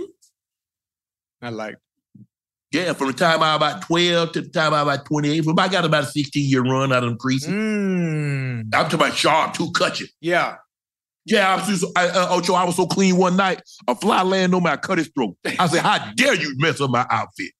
I 1.42 1.50
like. 1.50 1.78
Yeah, 2.72 2.94
from 2.94 3.08
the 3.08 3.14
time 3.14 3.44
I 3.44 3.56
was 3.56 3.58
about 3.58 3.82
12 3.82 4.32
to 4.34 4.42
the 4.42 4.50
time 4.50 4.74
I 4.74 4.84
was 4.84 4.96
about 4.96 5.06
28. 5.06 5.44
From 5.44 5.60
I 5.60 5.68
got 5.68 5.84
about 5.84 6.04
a 6.04 6.08
16 6.08 6.50
year 6.50 6.62
run 6.62 6.94
out 6.94 7.04
of 7.04 7.10
them 7.10 7.18
creasing. 7.18 7.54
Mm. 7.54 8.60
I'm 8.62 8.70
talking 8.72 8.96
about 8.96 9.14
sharp, 9.14 9.54
two 9.54 9.72
cut 9.72 10.00
you. 10.00 10.08
Yeah. 10.22 10.56
Yeah, 11.26 11.54
I 11.54 11.56
was 11.58 11.68
just, 11.68 11.98
I, 11.98 12.08
uh, 12.08 12.28
Ocho, 12.32 12.54
I 12.54 12.64
was 12.64 12.76
so 12.76 12.88
clean 12.88 13.18
one 13.18 13.36
night, 13.36 13.62
a 13.88 13.96
fly 13.96 14.24
landed 14.24 14.56
on 14.56 14.64
me, 14.64 14.72
I 14.72 14.78
cut 14.78 14.98
his 14.98 15.10
throat. 15.10 15.36
I 15.60 15.68
said, 15.68 15.82
How 15.82 16.12
dare 16.14 16.34
you 16.34 16.56
mess 16.58 16.82
up 16.82 16.90
my 16.90 17.06
outfit? 17.10 17.52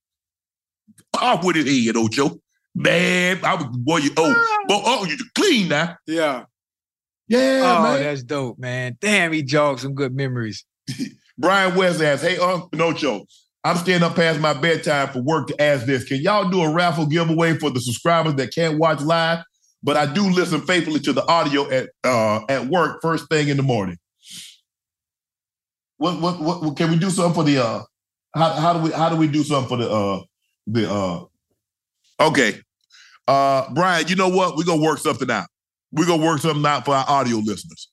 Off 1.20 1.44
with 1.44 1.58
his 1.58 1.86
head, 1.86 1.96
Ocho. 1.98 2.40
Man, 2.74 3.44
I 3.44 3.56
was, 3.56 3.66
boy, 3.78 3.98
you, 3.98 4.12
oh, 4.18 4.64
boy, 4.68 4.82
oh, 4.84 5.06
you 5.06 5.18
clean 5.36 5.68
now. 5.68 5.98
Yeah. 6.08 6.46
Yeah, 7.28 7.78
oh, 7.80 7.84
man. 7.84 8.02
that's 8.02 8.24
dope, 8.24 8.58
man. 8.58 8.98
Damn, 9.00 9.32
he 9.32 9.44
jogged 9.44 9.82
some 9.82 9.94
good 9.94 10.16
memories. 10.16 10.66
Brian 11.38 11.76
West 11.76 12.02
asks, 12.02 12.26
Hey, 12.26 12.38
Uncle 12.38 12.70
Nocho, 12.70 13.26
I'm 13.64 13.78
staying 13.78 14.04
up 14.04 14.16
past 14.16 14.40
my 14.40 14.54
bedtime 14.54 15.10
for 15.10 15.22
work 15.22 15.48
to 15.48 15.62
ask 15.62 15.86
this. 15.86 16.04
Can 16.04 16.18
y'all 16.22 16.50
do 16.50 16.62
a 16.62 16.74
raffle 16.74 17.06
giveaway 17.06 17.58
for 17.58 17.70
the 17.70 17.80
subscribers 17.80 18.36
that 18.36 18.54
can't 18.54 18.80
watch 18.80 19.02
live? 19.02 19.44
But 19.84 19.98
I 19.98 20.12
do 20.12 20.30
listen 20.30 20.62
faithfully 20.62 21.00
to 21.02 21.14
the 21.14 21.26
audio 21.28 21.70
at 21.70 21.90
uh, 22.04 22.42
at 22.50 22.68
work 22.68 23.02
first 23.02 23.30
thing 23.30 23.50
in 23.50 23.58
the 23.58 23.64
morning. 23.64 23.98
What 25.98 26.20
what 26.22 26.42
what 26.42 26.78
can 26.78 26.92
we 26.92 26.98
do 26.98 27.10
something 27.10 27.34
for 27.34 27.44
the 27.44 27.64
uh 27.64 27.84
how, 28.36 28.54
how 28.54 28.74
do 28.74 28.80
we 28.80 28.92
how 28.92 29.10
do 29.10 29.16
we 29.16 29.28
do 29.28 29.44
something 29.44 29.70
for 29.70 29.78
the 29.78 29.90
uh 29.90 30.22
the 30.68 30.92
uh 30.92 31.26
okay. 32.20 32.60
Uh 33.28 33.72
Brian, 33.74 34.08
you 34.08 34.16
know 34.16 34.30
what? 34.30 34.56
We're 34.56 34.66
gonna 34.66 34.82
work 34.82 35.00
something 35.00 35.30
out. 35.30 35.48
We're 35.92 36.08
gonna 36.08 36.26
work 36.26 36.42
something 36.42 36.66
out 36.66 36.86
for 36.86 36.96
our 36.96 37.06
audio 37.08 37.38
listeners. 37.38 37.90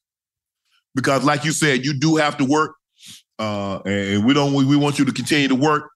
Because 0.95 1.25
like 1.25 1.45
you 1.45 1.53
said, 1.53 1.85
you 1.85 1.99
do 1.99 2.17
have 2.17 2.37
to 2.39 2.45
work 2.45 2.77
uh, 3.39 3.81
and 3.85 4.25
we 4.25 4.35
don't 4.35 4.53
we, 4.53 4.77
want 4.77 4.99
you 4.99 5.05
to 5.05 5.13
continue 5.13 5.49
to 5.49 5.55
work, 5.55 5.91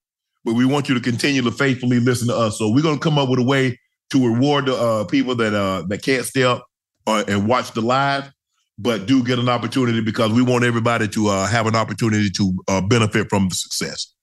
but 0.45 0.55
we 0.55 0.65
want 0.65 0.89
you 0.89 0.95
to 0.95 1.01
continue 1.01 1.43
to 1.43 1.51
faithfully 1.51 2.01
listen 2.01 2.29
to 2.29 2.37
us. 2.37 2.59
So 2.59 2.71
we're 2.71 2.83
gonna 2.83 2.99
come 2.99 3.19
up 3.19 3.29
with 3.29 3.39
a 3.39 3.45
way 3.45 3.79
to 4.11 4.27
reward 4.27 4.67
the 4.67 4.77
uh, 4.77 5.05
people 5.05 5.35
that 5.37 5.55
uh, 5.55 5.83
that 5.89 6.03
can't 6.03 6.25
stay 6.25 6.45
up 6.45 6.67
uh, 7.07 7.25
and 7.27 7.49
watch 7.49 7.73
the 7.73 7.81
live, 7.81 8.31
but 8.79 9.07
do 9.07 9.25
get 9.25 9.39
an 9.39 9.49
opportunity 9.49 10.01
because 10.01 10.33
we 10.33 10.43
want 10.43 10.65
everybody 10.65 11.09
to 11.09 11.29
uh, 11.29 11.47
have 11.47 11.67
an 11.67 11.75
opportunity 11.75 12.31
to 12.31 12.55
uh, 12.69 12.81
benefit 12.81 13.29
from 13.29 13.49
the 13.49 13.55
success. 13.55 14.15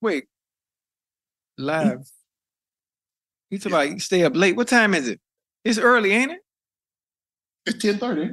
Wait. 0.00 0.24
Live. 1.58 2.00
You 3.50 3.60
talk 3.60 3.72
about 3.72 4.00
stay 4.00 4.24
up 4.24 4.34
late. 4.34 4.56
What 4.56 4.66
time 4.66 4.94
is 4.94 5.06
it? 5.06 5.20
It's 5.64 5.78
early, 5.78 6.10
ain't 6.10 6.32
it? 6.32 6.40
It's 7.66 7.78
ten 7.78 7.98
thirty. 7.98 8.30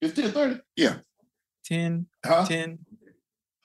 It's 0.00 0.14
ten 0.14 0.30
thirty. 0.30 0.60
Yeah. 0.76 0.98
10, 1.66 2.06
Huh? 2.24 2.44
10. 2.46 2.78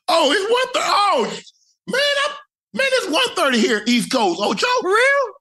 Oh, 0.08 0.32
it's 0.32 0.52
one 0.52 0.74
thirty. 0.74 0.88
Oh, 0.88 1.40
man, 1.88 2.02
I'm, 2.28 2.36
man, 2.74 2.88
it's 2.92 3.10
one 3.10 3.36
thirty 3.36 3.60
here, 3.60 3.82
East 3.88 4.12
Coast. 4.12 4.40
Oh, 4.42 4.54
Joe. 4.54 4.68
Real? 4.84 5.36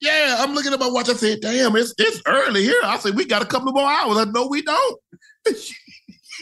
Yeah, 0.00 0.36
I'm 0.40 0.54
looking 0.54 0.72
at 0.72 0.80
my 0.80 0.88
watch. 0.88 1.08
I 1.08 1.12
said, 1.12 1.40
"Damn, 1.40 1.76
it's 1.76 1.94
it's 1.98 2.20
early 2.26 2.64
here." 2.64 2.80
I 2.82 2.98
said, 2.98 3.14
"We 3.14 3.24
got 3.24 3.42
a 3.42 3.46
couple 3.46 3.70
more 3.70 3.88
hours." 3.88 4.18
I 4.18 4.24
know 4.24 4.48
we 4.48 4.62
don't. 4.62 5.00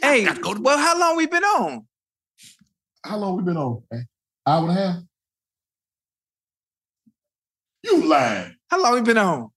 Hey, 0.02 0.24
go 0.24 0.56
well, 0.58 0.78
how 0.78 0.98
long 0.98 1.16
we 1.16 1.26
been 1.26 1.42
on? 1.44 1.86
How 3.04 3.18
long 3.18 3.36
we 3.36 3.42
been 3.42 3.58
on? 3.58 3.82
man? 3.90 4.06
Hour 4.46 4.68
and 4.68 4.70
a 4.70 4.80
half. 4.80 4.96
You 7.82 8.06
lying? 8.06 8.56
How 8.68 8.82
long 8.82 8.94
we 8.94 9.00
been 9.02 9.18
on? 9.18 9.50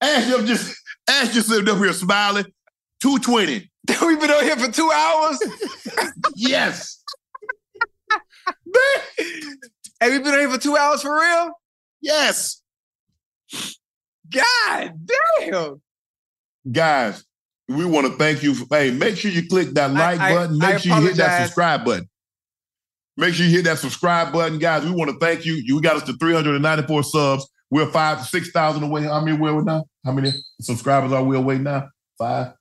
Ash 0.00 0.30
up 0.32 0.46
just 0.46 0.74
just 1.08 1.48
sitting 1.48 1.68
up 1.68 1.76
here 1.76 1.92
smiling. 1.92 2.46
Two 3.02 3.18
twenty. 3.18 3.70
we 4.06 4.16
been 4.16 4.30
on 4.30 4.44
here 4.44 4.56
for 4.56 4.70
two 4.70 4.90
hours? 4.90 5.38
Yes. 6.36 7.02
Hey, 10.02 10.08
we 10.12 10.18
been 10.18 10.32
on 10.32 10.38
here 10.38 10.50
for 10.50 10.58
two 10.58 10.78
hours 10.78 11.02
for 11.02 11.14
real? 11.14 11.50
Yes. 12.00 12.62
God 14.32 14.92
damn. 15.38 15.82
Guys, 16.72 17.22
we 17.68 17.84
want 17.84 18.06
to 18.06 18.14
thank 18.16 18.42
you 18.42 18.54
for 18.54 18.66
hey, 18.74 18.90
make 18.90 19.16
sure 19.16 19.30
you 19.30 19.46
click 19.46 19.70
that 19.72 19.90
like 19.92 20.18
I- 20.18 20.34
button. 20.34 20.62
I 20.62 20.72
Make 20.72 20.78
sure 20.82 20.96
you 20.96 21.06
hit 21.08 21.16
that 21.16 21.42
subscribe 21.42 21.84
button. 21.84 22.08
Make 23.18 23.34
sure 23.34 23.44
you 23.44 23.52
hit 23.56 23.64
that 23.64 23.78
subscribe 23.78 24.32
button, 24.32 24.58
guys. 24.58 24.84
We 24.86 24.92
want 24.92 25.10
to 25.10 25.18
thank 25.18 25.44
you. 25.44 25.54
You 25.54 25.82
got 25.82 25.96
us 25.96 26.04
to 26.04 26.14
394 26.14 27.02
subs. 27.02 27.50
We're 27.70 27.90
five, 27.90 28.24
six 28.24 28.50
thousand 28.50 28.82
away. 28.82 29.02
How 29.02 29.20
many 29.22 29.36
we're 29.36 29.62
now? 29.62 29.84
How 30.04 30.12
many 30.12 30.32
subscribers 30.60 31.12
are 31.12 31.22
we 31.22 31.36
away 31.36 31.58
now? 31.58 31.88
Five. 32.18 32.54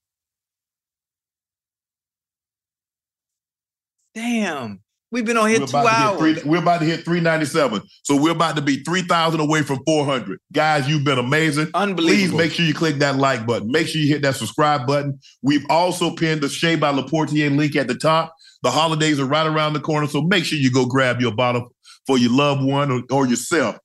Damn. 4.16 4.82
We've 5.12 5.26
been 5.26 5.38
on 5.38 5.50
here 5.50 5.60
We're 5.60 5.66
two 5.66 5.78
hours. 5.78 6.20
three, 6.20 6.38
we're 6.46 6.60
about 6.60 6.80
to 6.82 6.86
hit 6.86 7.04
397. 7.04 7.82
So 8.04 8.22
we're 8.22 8.32
about 8.32 8.56
to 8.58 8.62
be 8.62 8.84
3,000 8.84 9.40
away 9.40 9.64
from 9.64 9.80
400. 9.86 10.40
Guys, 10.54 10.88
you've 10.88 11.04
been 11.04 11.18
amazing. 11.18 11.66
Please 11.66 11.72
Unbelievable. 11.74 12.38
make 12.38 12.52
sure 12.52 12.64
you 12.64 12.76
click 12.76 12.98
that 12.98 13.16
like 13.16 13.48
button. 13.48 13.72
Make 13.72 13.88
sure 13.88 14.00
you 14.00 14.08
hit 14.08 14.22
that 14.22 14.36
subscribe 14.36 14.86
button. 14.86 15.20
We've 15.42 15.66
also 15.68 16.12
pinned 16.16 16.42
the 16.42 16.50
Shea 16.50 16.76
by 16.76 16.92
Laportier 16.94 17.56
link 17.56 17.76
at 17.76 17.88
the 17.88 17.96
top. 17.96 18.36
The 18.62 18.70
holidays 18.70 19.20
are 19.20 19.26
right 19.26 19.48
around 19.48 19.74
the 19.74 19.80
corner, 19.80 20.06
so 20.06 20.22
make 20.22 20.44
sure 20.46 20.60
you 20.60 20.70
go 20.72 20.86
grab 20.86 21.22
your 21.22 21.34
bottle 21.34 21.74
for 22.06 22.18
your 22.18 22.32
loved 22.32 22.62
one 22.64 22.92
or, 22.92 23.02
or 23.10 23.26
yourself, 23.26 23.78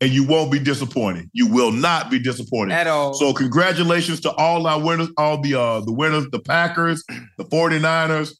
and 0.00 0.12
you 0.12 0.24
won't 0.24 0.52
be 0.52 0.60
disappointed. 0.60 1.28
You 1.32 1.48
will 1.48 1.72
not 1.72 2.10
be 2.10 2.18
disappointed. 2.20 2.72
At 2.72 2.86
all. 2.86 3.12
So 3.12 3.34
congratulations 3.34 4.20
to 4.20 4.30
all 4.32 4.66
our 4.66 4.80
winners, 4.80 5.08
all 5.18 5.42
the 5.42 5.58
uh 5.60 5.80
the 5.80 5.92
winners, 5.92 6.26
the 6.30 6.38
Packers, 6.38 7.04
the 7.38 7.44
49ers, 7.44 8.32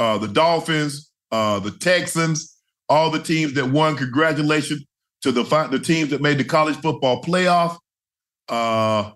uh 0.00 0.18
the 0.18 0.26
Dolphins, 0.26 1.12
uh 1.30 1.60
the 1.60 1.70
Texans, 1.70 2.56
all 2.88 3.10
the 3.10 3.22
teams 3.22 3.54
that 3.54 3.66
won. 3.66 3.96
Congratulations 3.96 4.84
to 5.22 5.30
the 5.30 5.44
the 5.70 5.78
teams 5.78 6.10
that 6.10 6.20
made 6.20 6.38
the 6.38 6.44
college 6.44 6.76
football 6.76 7.22
playoff. 7.22 7.78
Uh 8.48 9.12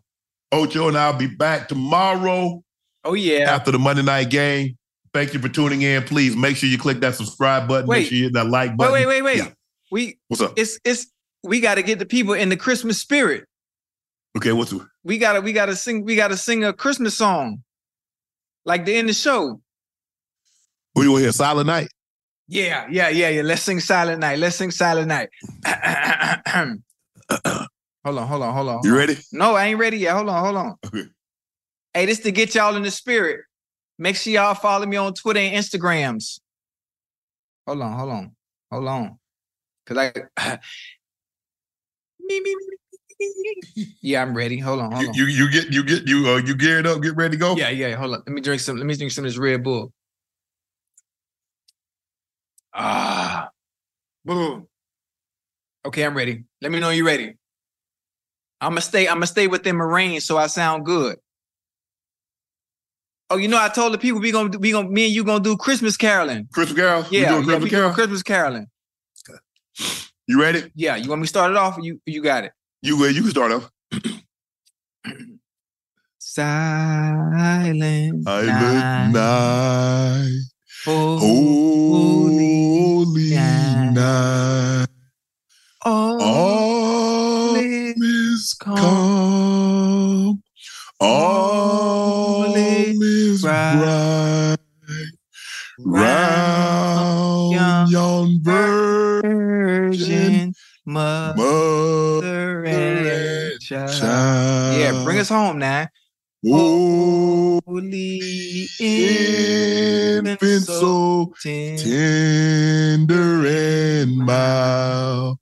Ocho 0.52 0.86
and 0.86 0.96
I'll 0.96 1.12
be 1.12 1.26
back 1.26 1.66
tomorrow 1.66 2.62
oh 3.04 3.14
yeah. 3.14 3.52
after 3.52 3.72
the 3.72 3.78
Monday 3.78 4.02
night 4.02 4.30
game. 4.30 4.76
Thank 5.12 5.34
you 5.34 5.40
for 5.40 5.48
tuning 5.48 5.82
in. 5.82 6.02
Please 6.04 6.36
make 6.36 6.56
sure 6.56 6.68
you 6.68 6.78
click 6.78 7.00
that 7.00 7.14
subscribe 7.14 7.68
button. 7.68 7.88
Wait. 7.88 8.00
Make 8.00 8.08
sure 8.08 8.18
you 8.18 8.24
hit 8.24 8.32
that 8.34 8.46
like 8.46 8.76
button. 8.76 8.92
wait, 8.92 9.06
wait, 9.06 9.22
wait. 9.22 9.38
Yeah. 9.38 9.50
We 9.90 10.18
What's 10.28 10.42
up? 10.42 10.52
it's 10.56 10.78
it's 10.84 11.06
we 11.42 11.60
gotta 11.60 11.82
get 11.82 11.98
the 11.98 12.06
people 12.06 12.34
in 12.34 12.48
the 12.48 12.56
Christmas 12.56 13.00
spirit. 13.00 13.44
Okay, 14.36 14.52
what's 14.52 14.72
up? 14.72 14.86
We 15.04 15.18
gotta 15.18 15.40
we 15.40 15.52
gotta 15.52 15.76
sing 15.76 16.04
we 16.04 16.16
gotta 16.16 16.36
sing 16.36 16.64
a 16.64 16.72
Christmas 16.72 17.16
song. 17.16 17.62
Like 18.64 18.84
the 18.84 18.94
end 18.94 19.08
of 19.08 19.14
the 19.14 19.20
show. 19.20 19.60
We 20.94 21.08
will 21.08 21.16
hear 21.16 21.32
Silent 21.32 21.66
Night. 21.66 21.88
Yeah, 22.46 22.86
yeah, 22.90 23.08
yeah, 23.08 23.30
yeah. 23.30 23.42
Let's 23.42 23.62
sing 23.62 23.80
Silent 23.80 24.20
Night. 24.20 24.38
Let's 24.38 24.56
sing 24.56 24.70
Silent 24.70 25.08
Night. 25.08 25.30
hold 28.04 28.18
on, 28.18 28.28
hold 28.28 28.42
on, 28.42 28.54
hold 28.54 28.68
on. 28.68 28.80
You 28.84 28.96
ready? 28.96 29.16
No, 29.32 29.54
I 29.54 29.66
ain't 29.66 29.78
ready 29.78 29.98
yet. 29.98 30.14
Hold 30.14 30.28
on, 30.28 30.44
hold 30.44 30.56
on. 30.56 30.76
Okay. 30.86 31.08
Hey, 31.94 32.06
this 32.06 32.20
to 32.20 32.30
get 32.30 32.54
y'all 32.54 32.76
in 32.76 32.82
the 32.82 32.90
spirit. 32.90 33.40
Make 33.98 34.16
sure 34.16 34.32
y'all 34.32 34.54
follow 34.54 34.86
me 34.86 34.96
on 34.96 35.14
Twitter 35.14 35.40
and 35.40 35.56
Instagrams. 35.56 36.40
Hold 37.66 37.80
on, 37.80 37.92
hold 37.98 38.10
on, 38.10 38.36
hold 38.70 38.88
on. 38.88 39.18
Cause 39.86 39.96
I 39.98 40.12
Me, 42.20 42.40
me, 42.40 42.54
me, 42.54 42.54
me, 43.20 43.32
me, 43.36 43.54
me. 43.76 43.86
Yeah, 44.00 44.22
I'm 44.22 44.36
ready. 44.36 44.58
Hold 44.58 44.80
on, 44.80 44.92
hold 44.92 45.02
You, 45.02 45.08
on. 45.08 45.14
you 45.14 45.24
you 45.26 45.50
get 45.50 45.72
you 45.72 45.82
get 45.82 46.08
you 46.08 46.28
uh 46.28 46.36
you 46.38 46.54
geared 46.54 46.86
up, 46.86 47.00
get 47.02 47.16
ready 47.16 47.32
to 47.32 47.38
go. 47.38 47.56
Yeah, 47.56 47.70
yeah. 47.70 47.94
Hold 47.96 48.14
on. 48.14 48.22
Let 48.26 48.34
me 48.34 48.40
drink 48.40 48.60
some. 48.60 48.76
Let 48.76 48.86
me 48.86 48.96
drink 48.96 49.12
some 49.12 49.24
of 49.24 49.30
this 49.30 49.38
Red 49.38 49.62
Bull. 49.62 49.92
Ah, 52.74 53.50
boom. 54.24 54.66
Okay, 55.86 56.04
I'm 56.04 56.16
ready. 56.16 56.44
Let 56.60 56.72
me 56.72 56.80
know 56.80 56.90
you're 56.90 57.06
ready. 57.06 57.36
I'm 58.60 58.70
gonna 58.70 58.80
stay. 58.80 59.06
I'm 59.06 59.16
gonna 59.16 59.26
stay 59.26 59.46
within 59.46 59.76
my 59.76 59.84
range, 59.84 60.24
so 60.24 60.38
I 60.38 60.48
sound 60.48 60.84
good. 60.84 61.18
Oh, 63.30 63.36
you 63.36 63.48
know, 63.48 63.60
I 63.60 63.68
told 63.68 63.92
the 63.92 63.98
people 63.98 64.20
we 64.20 64.32
gonna 64.32 64.58
we 64.58 64.72
gonna 64.72 64.88
me 64.88 65.06
and 65.06 65.14
you 65.14 65.24
gonna 65.24 65.42
do 65.42 65.56
Christmas 65.56 65.96
caroling. 65.96 66.48
Christmas 66.52 66.78
Carol. 66.78 67.04
Yeah, 67.10 67.30
doing 67.30 67.44
Christmas 67.44 67.64
we 67.64 67.70
Carol. 67.70 67.92
Christmas 67.92 68.22
caroling. 68.22 68.66
You 70.26 70.40
ready? 70.40 70.72
Yeah, 70.74 70.96
you 70.96 71.10
want 71.10 71.20
me 71.20 71.26
to 71.26 71.28
start 71.28 71.50
it 71.50 71.56
off? 71.58 71.76
You 71.78 72.00
you 72.06 72.22
got 72.22 72.44
it. 72.44 72.52
You 72.80 72.96
uh, 73.04 73.08
you 73.08 73.20
can 73.20 73.30
start 73.30 73.52
off. 73.52 73.70
Silent 76.18 78.24
Silent 78.24 79.12
night, 79.12 80.38
holy 80.84 81.88
holy 81.88 83.30
night. 83.30 83.86
night, 83.86 84.86
all 85.82 86.20
all 86.20 87.54
is 87.56 88.54
calm. 88.60 88.64
calm, 88.64 90.42
all 91.00 92.54
is 92.56 93.40
bright. 93.40 94.56
bright, 95.82 95.84
round 95.84 97.52
yon 97.84 98.40
virgin 98.42 99.22
Virgin 99.22 100.54
mother 100.86 101.34
mother 101.34 102.64
and 102.66 103.06
and 103.06 103.60
child. 103.60 103.90
child. 103.90 104.72
Yeah, 104.72 104.92
bring 104.92 105.18
us 105.18 105.30
home 105.30 105.58
now. 105.58 105.88
Holy 106.46 108.20
infant, 108.78 110.28
infant, 110.28 110.64
so 110.64 111.32
tender 111.40 113.46
and 113.46 114.18
mild. 114.18 115.38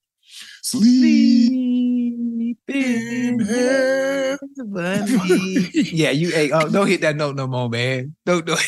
Sleep 0.63 2.59
in 2.69 3.41
heaven. 3.41 4.39
yeah, 5.75 6.11
you 6.11 6.31
hey, 6.31 6.53
oh, 6.53 6.69
don't 6.69 6.87
hit 6.87 7.01
that 7.01 7.17
note 7.17 7.35
no 7.35 7.49
more, 7.49 7.69
man. 7.69 8.15
Don't 8.25 8.47
don't 8.47 8.61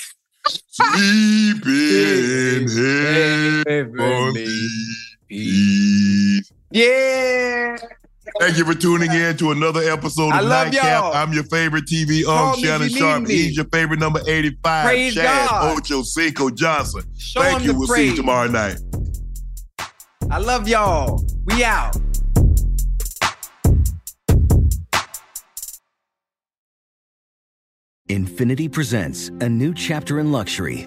Sleep 0.47 1.66
in 1.66 2.69
heavenly. 3.66 4.69
Yeah. 6.70 7.77
Thank 8.40 8.59
you 8.59 8.65
for 8.65 8.74
tuning 8.74 9.12
in 9.12 9.36
to 9.36 9.52
another 9.52 9.81
episode 9.81 10.32
I 10.32 10.40
of 10.40 10.47
love 10.47 10.66
Nightcap. 10.73 11.02
y'all. 11.02 11.12
I'm 11.15 11.32
your 11.32 11.44
favorite 11.44 11.85
TV 11.85 12.24
um 12.24 12.59
Shannon 12.59 12.89
Sharpe. 12.89 13.23
me. 13.23 13.35
He's 13.35 13.56
your 13.56 13.66
favorite 13.66 14.01
number 14.01 14.20
85. 14.27 14.85
Praise 14.86 15.15
Chad 15.15 15.48
God. 15.51 15.78
Ocho 15.78 16.02
Cinco 16.02 16.51
Johnson. 16.51 17.02
Show 17.16 17.40
Thank 17.43 17.65
you. 17.65 17.78
We'll 17.78 17.86
see 17.86 18.09
you 18.11 18.16
tomorrow 18.16 18.48
night. 18.48 18.78
I 20.31 20.39
love 20.39 20.66
y'all. 20.66 21.24
We 21.44 21.62
out. 21.65 21.97
Infiniti 28.11 28.70
presents 28.70 29.28
a 29.40 29.48
new 29.48 29.73
chapter 29.73 30.20
in 30.20 30.31
luxury, 30.31 30.86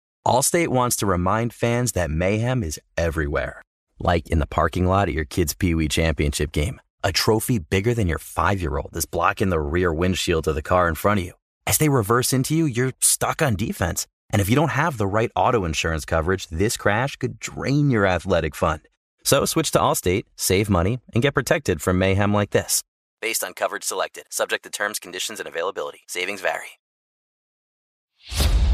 Allstate 0.25 0.67
wants 0.67 0.97
to 0.97 1.07
remind 1.07 1.51
fans 1.51 1.93
that 1.93 2.11
mayhem 2.11 2.61
is 2.63 2.79
everywhere, 2.95 3.63
like 3.99 4.29
in 4.29 4.37
the 4.37 4.45
parking 4.45 4.85
lot 4.85 5.07
at 5.07 5.15
your 5.15 5.25
kid's 5.25 5.55
Pee 5.55 5.73
Wee 5.73 5.87
Championship 5.87 6.51
game. 6.51 6.79
A 7.03 7.11
trophy 7.11 7.57
bigger 7.57 7.95
than 7.95 8.07
your 8.07 8.19
five 8.19 8.61
year 8.61 8.77
old 8.77 8.95
is 8.95 9.05
blocking 9.05 9.49
the 9.49 9.59
rear 9.59 9.91
windshield 9.91 10.47
of 10.47 10.53
the 10.53 10.61
car 10.61 10.87
in 10.87 10.93
front 10.93 11.19
of 11.19 11.25
you. 11.25 11.33
As 11.65 11.79
they 11.79 11.89
reverse 11.89 12.33
into 12.33 12.55
you, 12.55 12.65
you're 12.65 12.93
stuck 12.99 13.41
on 13.41 13.55
defense. 13.55 14.05
And 14.29 14.39
if 14.39 14.47
you 14.47 14.55
don't 14.55 14.69
have 14.69 14.97
the 14.97 15.07
right 15.07 15.31
auto 15.35 15.65
insurance 15.65 16.05
coverage, 16.05 16.47
this 16.49 16.77
crash 16.77 17.15
could 17.15 17.39
drain 17.39 17.89
your 17.89 18.05
athletic 18.05 18.55
fund. 18.55 18.81
So 19.23 19.45
switch 19.45 19.71
to 19.71 19.79
Allstate, 19.79 20.25
save 20.35 20.69
money, 20.69 20.99
and 21.15 21.23
get 21.23 21.33
protected 21.33 21.81
from 21.81 21.97
mayhem 21.97 22.31
like 22.31 22.51
this. 22.51 22.83
Based 23.21 23.43
on 23.43 23.53
coverage 23.53 23.83
selected, 23.83 24.25
subject 24.29 24.63
to 24.65 24.69
terms, 24.69 24.99
conditions, 24.99 25.39
and 25.39 25.49
availability. 25.49 26.01
Savings 26.07 26.41
vary. 26.41 26.80